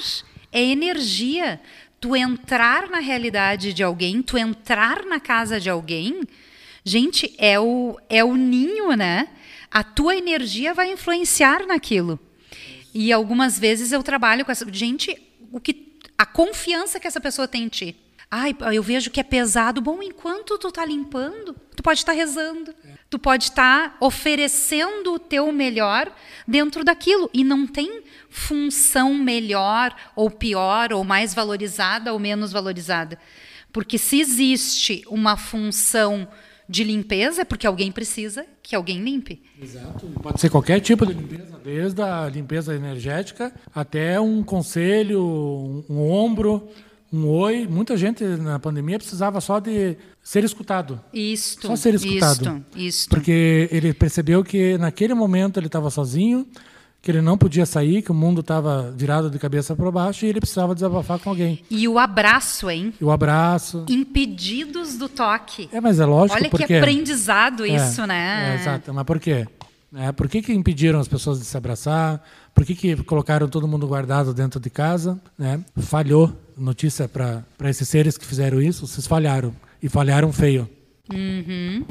é 0.51 0.61
energia. 0.61 1.61
Tu 2.01 2.17
entrar 2.17 2.91
na 2.91 2.99
realidade 2.99 3.73
de 3.73 3.85
alguém, 3.85 4.21
tu 4.23 4.37
entrar 4.37 5.05
na 5.05 5.21
casa 5.21 5.61
de 5.61 5.71
alguém, 5.71 6.23
gente, 6.83 7.33
é 7.39 7.61
o 7.61 7.97
é 8.09 8.25
o 8.25 8.35
ninho, 8.35 8.93
né? 8.97 9.29
A 9.71 9.85
tua 9.85 10.17
energia 10.17 10.75
vai 10.75 10.91
influenciar 10.91 11.65
naquilo. 11.65 12.19
E 12.93 13.13
algumas 13.13 13.57
vezes 13.57 13.93
eu 13.93 14.03
trabalho 14.03 14.45
com 14.45 14.51
essa 14.51 14.67
gente, 14.73 15.17
o 15.53 15.61
que 15.61 15.93
a 16.19 16.27
confiança 16.27 16.99
que 16.99 17.07
essa 17.07 17.21
pessoa 17.21 17.47
tem 17.47 17.63
em 17.63 17.69
ti. 17.69 17.97
Ai, 18.31 18.55
eu 18.74 18.83
vejo 18.83 19.11
que 19.11 19.20
é 19.20 19.22
pesado. 19.22 19.81
Bom, 19.81 20.03
enquanto 20.03 20.59
tu 20.59 20.70
tá 20.70 20.85
limpando, 20.85 21.55
tu 21.74 21.83
pode 21.83 22.01
estar 22.01 22.12
tá 22.12 22.18
rezando. 22.18 22.74
Tu 23.09 23.18
pode 23.18 23.45
estar 23.45 23.91
tá 23.91 23.97
oferecendo 24.01 25.14
o 25.14 25.18
teu 25.18 25.51
melhor 25.51 26.12
dentro 26.47 26.85
daquilo. 26.85 27.31
E 27.33 27.43
não 27.43 27.66
tem 27.66 28.03
função 28.29 29.14
melhor 29.14 29.97
ou 30.14 30.31
pior, 30.31 30.93
ou 30.93 31.05
mais 31.05 31.33
valorizada 31.33 32.12
ou 32.12 32.18
menos 32.18 32.53
valorizada. 32.53 33.18
Porque 33.72 33.97
se 33.97 34.20
existe 34.20 35.05
uma 35.09 35.37
função 35.37 36.29
de 36.68 36.85
limpeza, 36.85 37.43
é 37.43 37.45
porque 37.47 37.66
alguém 37.66 37.91
precisa 37.91 38.45
que 38.62 38.76
alguém 38.76 39.03
limpe. 39.03 39.43
Exato. 39.61 40.07
Pode 40.22 40.39
ser 40.39 40.51
qualquer 40.51 40.81
tipo 40.81 41.07
de 41.07 41.14
limpeza, 41.14 41.59
desde 41.64 42.03
a 42.03 42.29
limpeza 42.29 42.74
energética 42.74 43.55
até 43.74 44.20
um 44.20 44.43
conselho, 44.43 45.22
um, 45.22 45.85
um 45.89 46.11
ombro 46.11 46.68
um 47.13 47.27
oi. 47.27 47.67
Muita 47.69 47.97
gente 47.97 48.25
na 48.25 48.59
pandemia 48.59 48.99
precisava 48.99 49.41
só 49.41 49.59
de 49.59 49.97
ser 50.23 50.45
escutado. 50.45 51.01
Isto. 51.13 51.67
Só 51.67 51.77
ser 51.77 51.95
escutado. 51.95 52.41
Isto, 52.41 52.65
isto. 52.77 53.11
Porque 53.11 53.69
ele 53.73 53.93
percebeu 53.93 54.45
que 54.45 54.77
naquele 54.79 55.15
momento 55.15 55.59
ele 55.59 55.67
estava 55.67 55.91
sozinho, 55.91 56.47
que 57.01 57.11
ele 57.11 57.23
não 57.23 57.39
podia 57.39 57.65
sair, 57.65 58.03
que 58.03 58.11
o 58.11 58.15
mundo 58.15 58.41
estava 58.41 58.93
virado 58.97 59.31
de 59.31 59.39
cabeça 59.39 59.75
para 59.75 59.91
baixo 59.91 60.27
e 60.27 60.29
ele 60.29 60.41
precisava 60.41 60.75
desabafar 60.75 61.19
com 61.19 61.31
alguém. 61.31 61.65
E 61.71 61.87
o 61.89 61.99
abraço, 61.99 62.69
hein? 62.69 62.93
E 63.01 63.05
o 63.05 63.11
abraço. 63.11 63.87
Impedidos 63.89 64.97
do 64.97 65.09
toque. 65.09 65.69
É, 65.73 65.81
mas 65.81 66.01
é 66.01 66.05
lógico 66.05 66.39
Olha 66.39 66.51
porque... 66.51 66.67
que 66.67 66.75
aprendizado 66.75 67.65
é, 67.65 67.69
isso, 67.69 68.07
né? 68.07 68.53
É, 68.53 68.55
exato. 68.61 68.93
Mas 68.93 69.05
por 69.05 69.19
quê? 69.21 69.47
É, 69.95 70.12
por 70.12 70.28
que, 70.28 70.43
que 70.43 70.53
impediram 70.53 71.01
as 71.01 71.09
pessoas 71.09 71.39
de 71.39 71.45
se 71.47 71.57
abraçar? 71.57 72.22
Por 72.55 72.64
que, 72.64 72.74
que 72.74 72.97
colocaram 73.05 73.49
todo 73.49 73.66
mundo 73.66 73.86
guardado 73.86 74.34
dentro 74.34 74.61
de 74.61 74.68
casa? 74.68 75.18
Né? 75.39 75.61
Falhou. 75.78 76.32
Notícia 76.57 77.09
para 77.09 77.45
esses 77.64 77.89
seres 77.89 78.18
que 78.18 78.26
fizeram 78.26 78.61
isso: 78.61 78.86
vocês 78.86 79.07
falharam. 79.07 79.55
E 79.82 79.89
falharam 79.89 80.32
feio. 80.32 80.68
Uhum. 81.12 81.84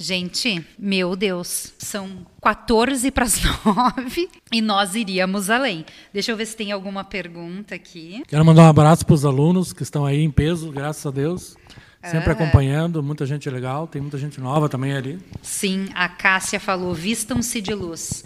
Gente, 0.00 0.64
meu 0.78 1.16
Deus, 1.16 1.74
são 1.76 2.24
14 2.40 3.10
para 3.10 3.24
as 3.24 3.40
9 3.42 4.28
e 4.52 4.62
nós 4.62 4.94
iríamos 4.94 5.50
além. 5.50 5.84
Deixa 6.12 6.30
eu 6.30 6.36
ver 6.36 6.46
se 6.46 6.56
tem 6.56 6.70
alguma 6.70 7.02
pergunta 7.02 7.74
aqui. 7.74 8.22
Quero 8.28 8.44
mandar 8.44 8.62
um 8.62 8.68
abraço 8.68 9.04
para 9.04 9.14
os 9.14 9.24
alunos 9.24 9.72
que 9.72 9.82
estão 9.82 10.06
aí 10.06 10.20
em 10.22 10.30
peso, 10.30 10.70
graças 10.70 11.04
a 11.04 11.10
Deus. 11.10 11.56
Sempre 12.02 12.32
acompanhando, 12.32 13.02
muita 13.02 13.26
gente 13.26 13.50
legal, 13.50 13.86
tem 13.86 14.00
muita 14.00 14.16
gente 14.16 14.40
nova 14.40 14.68
também 14.68 14.92
ali. 14.92 15.18
Sim, 15.42 15.88
a 15.94 16.08
Cássia 16.08 16.60
falou: 16.60 16.94
vistam-se 16.94 17.60
de 17.60 17.74
luz, 17.74 18.22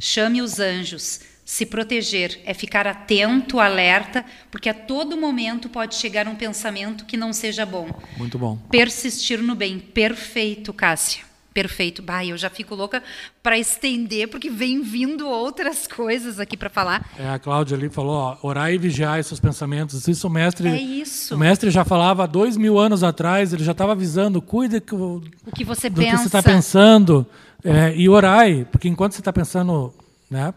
chame 0.00 0.40
os 0.40 0.60
anjos. 0.60 1.20
Se 1.44 1.64
proteger 1.64 2.40
é 2.44 2.52
ficar 2.52 2.88
atento, 2.88 3.60
alerta, 3.60 4.24
porque 4.50 4.68
a 4.68 4.74
todo 4.74 5.16
momento 5.16 5.68
pode 5.68 5.94
chegar 5.94 6.26
um 6.26 6.34
pensamento 6.34 7.04
que 7.04 7.16
não 7.16 7.32
seja 7.32 7.64
bom. 7.64 7.88
Muito 8.16 8.36
bom. 8.36 8.56
Persistir 8.68 9.40
no 9.40 9.54
bem. 9.54 9.78
Perfeito, 9.78 10.72
Cássia. 10.72 11.25
Perfeito. 11.56 12.02
Bah, 12.02 12.22
eu 12.22 12.36
já 12.36 12.50
fico 12.50 12.74
louca 12.74 13.02
para 13.42 13.58
estender, 13.58 14.28
porque 14.28 14.50
vem 14.50 14.82
vindo 14.82 15.26
outras 15.26 15.86
coisas 15.86 16.38
aqui 16.38 16.54
para 16.54 16.68
falar. 16.68 17.08
É, 17.18 17.30
a 17.30 17.38
Cláudia 17.38 17.74
ali 17.74 17.88
falou, 17.88 18.14
ó, 18.14 18.36
orar 18.42 18.70
e 18.70 18.76
vigiar 18.76 19.24
seus 19.24 19.40
pensamentos. 19.40 20.06
Isso 20.06 20.26
o 20.26 20.30
mestre. 20.30 20.68
É 20.68 20.78
isso. 20.78 21.34
O 21.34 21.38
mestre 21.38 21.70
já 21.70 21.82
falava 21.82 22.24
há 22.24 22.26
dois 22.26 22.58
mil 22.58 22.78
anos 22.78 23.02
atrás, 23.02 23.54
ele 23.54 23.64
já 23.64 23.72
estava 23.72 23.92
avisando, 23.92 24.42
cuide 24.42 24.82
que, 24.82 24.94
o 24.94 25.22
que 25.54 25.64
você 25.64 25.88
do 25.88 25.98
pensa. 25.98 26.10
que 26.10 26.18
você 26.18 26.26
está 26.26 26.42
pensando. 26.42 27.26
É, 27.64 27.96
e 27.96 28.06
orai, 28.06 28.66
porque 28.70 28.86
enquanto 28.86 29.14
você 29.14 29.22
está 29.22 29.32
pensando, 29.32 29.94
né? 30.30 30.52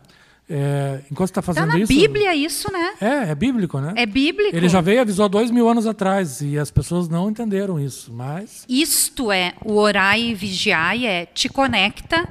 É, 0.51 1.01
enquanto 1.11 1.29
está 1.29 1.43
fazendo 1.43 1.67
tá 1.67 1.73
na 1.73 1.79
isso. 1.79 1.93
Bíblia 1.93 2.35
isso, 2.35 2.71
né? 2.71 2.93
É, 2.99 3.29
é 3.29 3.35
bíblico, 3.35 3.79
né? 3.79 3.93
É 3.95 4.05
bíblico. 4.05 4.55
Ele 4.55 4.67
já 4.67 4.81
veio 4.81 4.95
e 4.95 4.99
avisou 4.99 5.29
dois 5.29 5.51
mil 5.51 5.69
anos 5.69 5.85
atrás 5.85 6.41
e 6.41 6.57
as 6.57 6.71
pessoas 6.71 7.07
não 7.07 7.29
entenderam 7.29 7.79
isso, 7.79 8.11
mas. 8.11 8.65
Isto 8.67 9.31
é, 9.31 9.53
o 9.63 9.73
orar 9.73 10.19
e 10.19 10.33
vigiar 10.33 10.99
é 10.99 11.27
te 11.27 11.47
conecta 11.47 12.27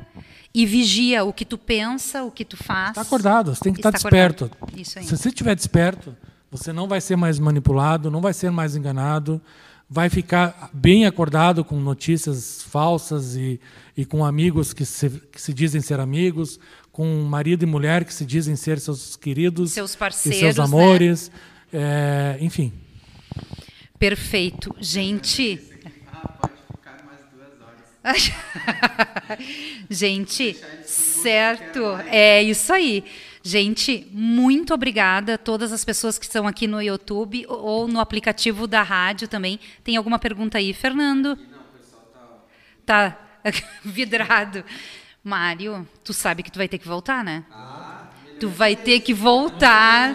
e 0.53 0.67
vigia 0.67 1.23
o 1.23 1.33
que 1.33 1.45
tu 1.45 1.57
pensa, 1.57 2.25
o 2.25 2.31
que 2.33 2.45
tu 2.45 2.57
faz. 2.57 2.91
Está 2.91 3.03
acordado, 3.03 3.55
você 3.55 3.63
tem 3.63 3.73
que 3.73 3.79
estar 3.79 3.93
tá 3.93 3.99
desperto. 3.99 4.51
Isso 4.77 4.99
aí. 4.99 5.05
Se 5.05 5.17
você 5.17 5.29
estiver 5.29 5.55
desperto, 5.55 6.17
você 6.51 6.73
não 6.73 6.89
vai 6.89 7.01
ser 7.01 7.15
mais 7.15 7.39
manipulado, 7.39 8.11
não 8.11 8.21
vai 8.21 8.33
ser 8.33 8.51
mais 8.51 8.75
enganado, 8.75 9.41
vai 9.89 10.11
ficar 10.11 10.71
bem 10.73 11.07
acordado 11.07 11.65
com 11.65 11.77
notícias 11.77 12.63
falsas 12.63 13.37
e, 13.37 13.61
e 13.97 14.05
com 14.05 14.25
amigos 14.25 14.73
que 14.73 14.85
se, 14.85 15.09
que 15.33 15.41
se 15.41 15.55
dizem 15.55 15.81
ser 15.81 16.01
amigos, 16.01 16.59
com 16.99 17.23
marido 17.23 17.63
e 17.63 17.67
mulher 17.67 18.05
que 18.05 18.13
se 18.13 18.27
dizem 18.27 18.57
ser 18.57 18.81
seus 18.81 19.15
queridos, 19.15 19.71
seus 19.71 19.95
parceiros, 19.95 20.37
e 20.37 20.41
seus 20.41 20.57
né? 20.57 20.65
amores, 20.65 21.31
né? 21.73 22.37
é, 22.41 22.45
enfim. 22.45 22.73
Perfeito, 24.01 24.75
gente. 24.81 25.63
Gente, 29.89 30.57
certo, 30.85 31.81
é 32.11 32.43
isso 32.43 32.73
aí. 32.73 33.05
Gente, 33.45 34.09
muito 34.11 34.75
obrigada 34.75 35.35
a 35.35 35.39
todas 35.39 35.73
as 35.73 35.85
pessoas 35.85 36.19
que 36.19 36.25
estão 36.25 36.49
aqui 36.49 36.67
no 36.67 36.83
YouTube 36.83 37.45
ou 37.49 37.87
no 37.87 38.01
aplicativo 38.01 38.67
da 38.67 38.83
rádio 38.83 39.29
também. 39.29 39.61
Tem 39.85 39.97
alguma 39.97 40.19
pergunta 40.19 40.59
aí, 40.59 40.73
Fernando? 40.73 41.37
Não, 41.37 41.59
Tá 42.85 43.17
vidrado. 43.85 44.65
Mário, 45.23 45.87
tu 46.05 46.13
sabe 46.13 46.43
que 46.43 46.51
tu 46.51 46.59
vai 46.59 46.69
ter 46.69 46.79
que 46.79 46.87
voltar, 46.89 47.25
né? 47.25 47.45
tu 48.41 48.49
vai 48.49 48.77
ter 48.77 49.01
que 49.01 49.13
voltar. 49.13 50.15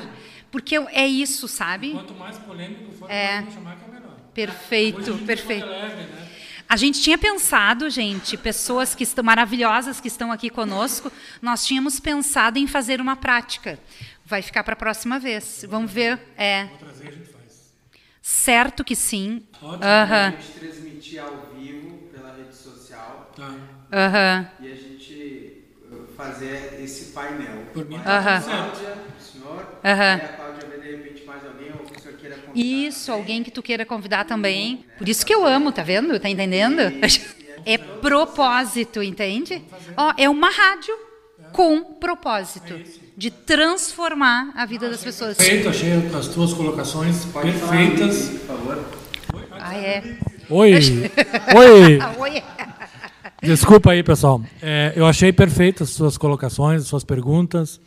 Porque 0.49 0.75
é 0.91 1.05
isso, 1.07 1.47
sabe? 1.47 1.91
Quanto 1.91 2.13
mais 2.13 2.37
polêmico 2.37 2.91
for, 2.93 3.09
É. 3.11 3.41
mais 3.41 3.53
chamar 3.53 3.75
que 3.75 3.83
é 3.89 3.93
melhor. 3.93 4.15
Perfeito, 4.33 4.99
Hoje 4.99 5.09
a 5.09 5.13
gente 5.15 5.25
perfeito. 5.25 5.65
leve, 5.65 5.95
né? 5.95 6.29
A 6.69 6.77
gente 6.77 7.01
tinha 7.01 7.17
pensado, 7.17 7.89
gente, 7.89 8.37
pessoas 8.37 8.95
que 8.95 9.03
estão 9.03 9.23
maravilhosas 9.23 9.99
que 9.99 10.07
estão 10.07 10.31
aqui 10.31 10.49
conosco, 10.49 11.11
nós 11.41 11.65
tínhamos 11.65 11.99
pensado 11.99 12.57
em 12.57 12.65
fazer 12.65 13.01
uma 13.01 13.15
prática. 13.15 13.77
Vai 14.25 14.41
ficar 14.41 14.63
para 14.63 14.73
a 14.73 14.77
próxima 14.77 15.19
vez. 15.19 15.65
Vamos 15.67 15.91
ver. 15.91 16.19
É, 16.37 16.65
Vou 16.65 16.77
trazer, 16.77 17.07
a 17.09 17.11
gente 17.11 17.29
faz. 17.29 17.73
certo 18.21 18.83
que 18.83 18.95
sim. 18.95 19.43
Ótimo. 19.61 19.83
A 19.83 20.03
Aham, 20.03 20.31
gente 20.31 20.51
transmitir 20.59 21.21
ao 21.21 21.47
vivo 21.57 21.97
pela 22.11 22.33
rede 22.35 22.55
social 22.55 23.31
Tá. 23.35 23.53
aham. 23.91 24.47
e 24.61 24.71
a 24.71 24.75
gente 24.75 24.92
uh, 24.92 24.92
fazer 26.15 26.79
esse 26.83 27.11
painel. 27.11 27.63
Por 27.73 27.85
mim, 27.85 27.99
tá. 27.99 28.41
Cláudia, 28.41 28.97
o 29.19 29.21
senhor, 29.23 29.67
e 29.83 29.87
a 29.87 30.19
Cláudia 30.19 30.67
vê 30.69 30.77
de 30.81 30.91
repente 30.95 31.25
mais 31.25 31.45
alguém 31.45 31.71
ou 31.71 31.79
que 31.79 31.97
o 31.97 32.01
senhor 32.01 32.17
queira 32.17 32.35
convidar. 32.35 32.59
Isso, 32.67 33.11
alguém 33.11 33.43
que 33.43 33.51
tu 33.51 33.61
queira 33.61 33.85
convidar 33.85 34.25
também. 34.25 34.85
Por 34.97 35.07
isso 35.09 35.25
que 35.25 35.33
eu 35.33 35.45
amo, 35.45 35.71
tá 35.71 35.83
vendo? 35.83 36.19
Tá 36.19 36.29
entendendo? 36.29 36.81
É 37.65 37.77
propósito, 38.01 39.01
entende? 39.01 39.61
Ó, 39.97 40.13
é 40.17 40.29
uma 40.29 40.49
rádio 40.49 40.95
com 41.51 41.83
propósito 41.83 42.79
de 43.15 43.29
transformar 43.29 44.51
a 44.55 44.65
vida 44.65 44.89
das 44.89 45.03
pessoas. 45.03 45.37
Perfeito, 45.37 45.69
achei 45.69 45.91
as 46.17 46.27
tuas 46.27 46.53
colocações 46.53 47.25
Pode 47.25 47.51
falar, 47.53 47.71
perfeitas. 47.77 48.29
por 48.29 48.39
favor. 48.39 48.85
Ah, 49.51 49.75
é. 49.77 50.17
Oi! 50.49 50.73
Oi! 51.55 51.99
Ah, 52.01 52.13
oi. 52.17 52.43
Desculpa 53.43 53.91
aí, 53.91 54.01
pessoal. 54.03 54.41
É, 54.61 54.93
eu 54.95 55.05
achei 55.05 55.31
perfeitas 55.33 55.89
as 55.89 55.95
suas 55.95 56.17
colocações, 56.17 56.81
as 56.81 56.87
suas 56.87 57.03
perguntas. 57.03 57.79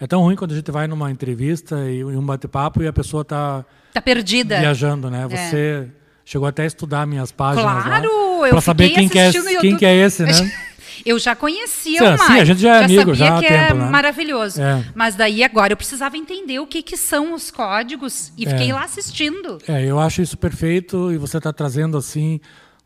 É 0.00 0.06
tão 0.06 0.20
ruim 0.22 0.34
quando 0.36 0.52
a 0.52 0.56
gente 0.56 0.70
vai 0.70 0.86
numa 0.86 1.10
entrevista 1.10 1.76
e 1.90 2.04
um 2.04 2.24
bate-papo 2.24 2.82
e 2.82 2.86
a 2.86 2.92
pessoa 2.92 3.22
está 3.22 3.64
Tá 3.92 4.00
perdida. 4.00 4.58
viajando, 4.58 5.10
né? 5.10 5.26
Você 5.28 5.88
chegou 6.24 6.46
até 6.48 6.62
a 6.62 6.66
estudar 6.66 7.06
minhas 7.06 7.30
páginas 7.30 7.84
Claro, 7.84 8.40
lá, 8.40 8.46
eu 8.46 8.50
para 8.50 8.60
saber 8.60 8.90
quem 8.90 9.08
que, 9.08 9.18
é, 9.18 9.30
quem 9.60 9.76
que 9.76 9.84
é 9.86 9.94
esse, 9.96 10.22
né? 10.24 10.32
Eu 11.04 11.18
já 11.18 11.34
conhecia 11.34 11.98
Sim, 11.98 12.04
o 12.04 12.18
sim, 12.18 12.28
Mário. 12.28 12.42
a 12.42 12.44
gente 12.44 12.60
já 12.60 12.76
é 12.76 12.84
amigo, 12.84 13.00
sabia 13.00 13.14
já 13.14 13.40
que 13.40 13.48
tempo, 13.48 13.72
é 13.72 13.74
né? 13.74 13.90
maravilhoso. 13.90 14.62
É. 14.62 14.84
Mas 14.94 15.16
daí 15.16 15.42
agora 15.42 15.72
eu 15.72 15.76
precisava 15.76 16.16
entender 16.16 16.60
o 16.60 16.66
que, 16.66 16.80
que 16.80 16.96
são 16.96 17.34
os 17.34 17.50
códigos 17.50 18.32
e 18.36 18.46
É. 18.46 18.50
fiquei 18.50 18.72
lá 18.72 18.84
assistindo. 18.84 19.58
É, 19.66 19.84
eu 19.84 19.98
acho 19.98 20.22
isso 20.22 20.36
perfeito 20.38 21.10
e 21.10 21.16
você 21.18 21.38
está 21.38 21.52
trazendo 21.52 21.96
assim, 21.96 22.40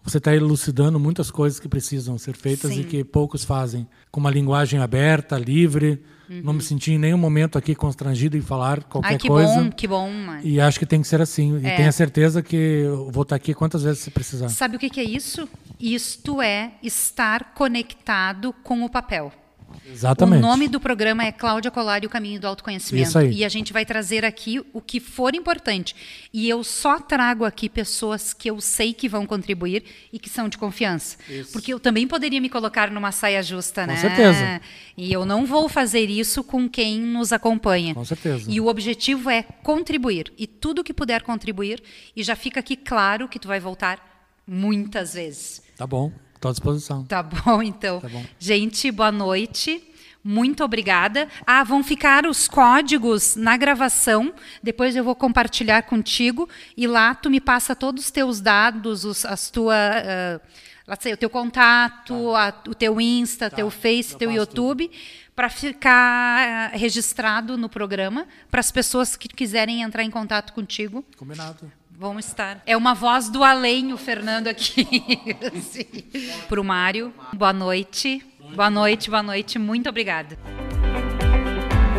você 0.07 0.19
está 0.19 0.35
elucidando 0.35 1.01
muitas 1.01 1.31
coisas 1.31 1.59
que 1.59 1.69
precisam 1.69 2.17
ser 2.17 2.37
feitas 2.37 2.73
Sim. 2.73 2.81
e 2.81 2.85
que 2.85 3.03
poucos 3.05 3.45
fazem, 3.45 3.87
com 4.11 4.21
uma 4.21 4.31
linguagem 4.31 4.79
aberta, 4.81 5.37
livre. 5.37 6.03
Não 6.29 6.53
me 6.53 6.61
senti 6.63 6.93
em 6.93 6.99
nenhum 6.99 7.19
momento 7.19 7.57
aqui 7.57 7.73
constrangido 7.75 8.37
em 8.37 8.41
falar 8.41 8.83
qualquer 8.85 9.09
Uhum. 9.11 9.15
Ai, 9.15 9.19
que 9.19 9.29
coisa. 9.29 9.55
bom, 9.63 9.71
que 9.71 9.87
bom, 9.87 10.11
Mário. 10.11 10.45
E 10.49 10.61
acho 10.61 10.79
que 10.79 10.87
tem 10.87 11.01
que 11.01 11.07
ser 11.07 11.21
assim. 11.21 11.59
E 11.61 11.67
É. 11.67 11.77
tenha 11.77 11.93
certeza 11.93 12.43
que 12.43 12.57
eu 12.57 13.11
vou 13.13 13.23
estar 13.23 13.37
aqui 13.37 13.55
quantas 13.55 13.83
vezes 13.85 14.01
você 14.01 14.11
precisar. 14.11 14.49
Sabe 14.49 14.77
o 14.77 14.79
que 14.79 14.99
é 15.01 15.05
isso? 15.05 15.49
Isto 15.79 16.43
é 16.43 16.73
estar 16.83 17.53
conectado 17.55 18.53
com 18.65 18.85
o 18.85 18.89
papel. 18.91 19.31
Exatamente. 19.91 20.39
O 20.39 20.43
nome 20.43 20.69
do 20.69 20.81
programa 20.81 21.25
é 21.25 21.33
Cláudia 21.33 21.71
Colar 21.71 22.03
e 22.03 22.07
o 22.07 22.11
Caminho 22.11 22.41
do 22.41 22.47
Autoconhecimento. 22.47 23.09
Isso 23.09 23.19
aí. 23.19 23.33
E 23.33 23.45
a 23.45 23.49
gente 23.49 23.73
vai 23.73 23.85
trazer 23.85 24.25
aqui 24.25 24.61
o 24.73 24.81
que 24.81 25.01
for 25.01 25.35
importante. 25.35 25.95
E 26.33 26.49
eu 26.49 26.63
só 26.63 26.99
trago 26.99 27.45
aqui 27.45 27.69
pessoas 27.69 28.33
que 28.33 28.51
eu 28.51 28.61
sei 28.61 28.93
que 28.93 29.09
vão 29.09 29.27
contribuir 29.27 29.85
e 30.13 30.19
que 30.19 30.29
são 30.29 30.49
de 30.49 30.59
confiança. 30.59 31.17
Porque 31.53 31.73
eu 31.73 31.81
também 31.81 32.07
poderia 32.07 32.41
me 32.41 32.49
colocar 32.49 32.91
numa 32.91 33.13
saia 33.13 33.43
justa, 33.43 33.83
Com 33.83 33.93
né? 33.93 33.97
certeza. 33.97 34.61
E 34.97 35.13
eu 35.13 35.25
não 35.27 35.45
vou 35.45 35.69
fazer 35.69 36.09
isso 36.09 36.43
com 36.43 36.69
quem 36.69 37.01
nos 37.01 37.33
acompanha. 37.33 37.95
Com 37.95 38.05
certeza. 38.05 38.51
E 38.51 38.61
o 38.61 38.67
objetivo 38.67 39.31
é 39.31 39.43
contribuir. 39.43 40.33
E 40.39 40.47
tudo 40.47 40.85
que 40.85 40.95
puder 40.95 41.23
contribuir. 41.23 41.83
E 42.15 42.23
já 42.23 42.37
fica 42.37 42.61
aqui 42.61 42.77
claro 42.77 43.29
que 43.29 43.39
tu 43.39 43.49
vai 43.49 43.61
voltar 43.61 44.17
muitas 44.47 45.15
vezes. 45.15 45.63
Tá 45.77 45.87
bom, 45.87 46.13
estou 46.51 46.73
à 46.73 46.75
disposição. 46.77 47.05
Tá 47.05 47.23
bom, 47.23 47.63
então. 47.63 48.01
Tá 48.01 48.09
bom. 48.09 48.25
Gente, 48.39 48.91
boa 48.91 49.13
noite. 49.13 49.83
Muito 50.25 50.65
obrigada. 50.65 51.29
Ah, 51.47 51.63
vão 51.63 51.85
ficar 51.85 52.27
os 52.27 52.49
códigos 52.49 53.37
na 53.37 53.57
gravação. 53.57 54.35
Depois 54.61 54.97
eu 54.97 55.05
vou 55.05 55.15
compartilhar 55.15 55.83
contigo 55.83 56.49
e 56.77 56.87
lá 56.89 57.15
tu 57.15 57.31
me 57.31 57.41
passa 57.41 57.77
todos 57.77 58.07
os 58.07 58.11
teus 58.11 58.41
dados, 58.41 59.05
os, 59.05 59.25
as 59.25 59.51
tua, 59.51 59.77
sei, 60.99 61.13
o 61.13 61.17
teu 61.17 61.31
contato, 61.31 62.35
a- 62.35 62.53
o 62.69 62.75
teu 62.75 63.01
Insta, 63.01 63.49
teu 63.51 63.71
Face, 63.71 64.15
eu 64.15 64.19
teu 64.19 64.31
YouTube, 64.33 64.91
para 65.35 65.49
ficar 65.49 66.71
ah, 66.73 66.77
registrado 66.77 67.57
no 67.57 67.69
programa 67.69 68.27
para 68.51 68.59
as 68.59 68.73
pessoas 68.73 69.15
que 69.17 69.29
quiserem 69.29 69.83
entrar 69.83 70.03
em 70.03 70.11
contato 70.11 70.53
contigo. 70.53 71.05
Combinado. 71.17 71.71
Vão 71.99 72.19
estar. 72.19 72.63
É 72.67 72.77
uma 72.77 72.95
voz 72.95 73.31
do 73.31 73.43
além, 73.43 73.93
o 73.93 73.97
Fernando 73.97 74.49
aqui. 74.49 75.09
Para 76.47 76.61
o 76.61 76.65
Mário. 76.65 77.13
Boa 77.33 77.55
noite. 77.55 78.23
Boa 78.55 78.69
noite, 78.69 79.09
boa 79.09 79.23
noite. 79.23 79.59
Muito 79.59 79.89
obrigada. 79.89 80.39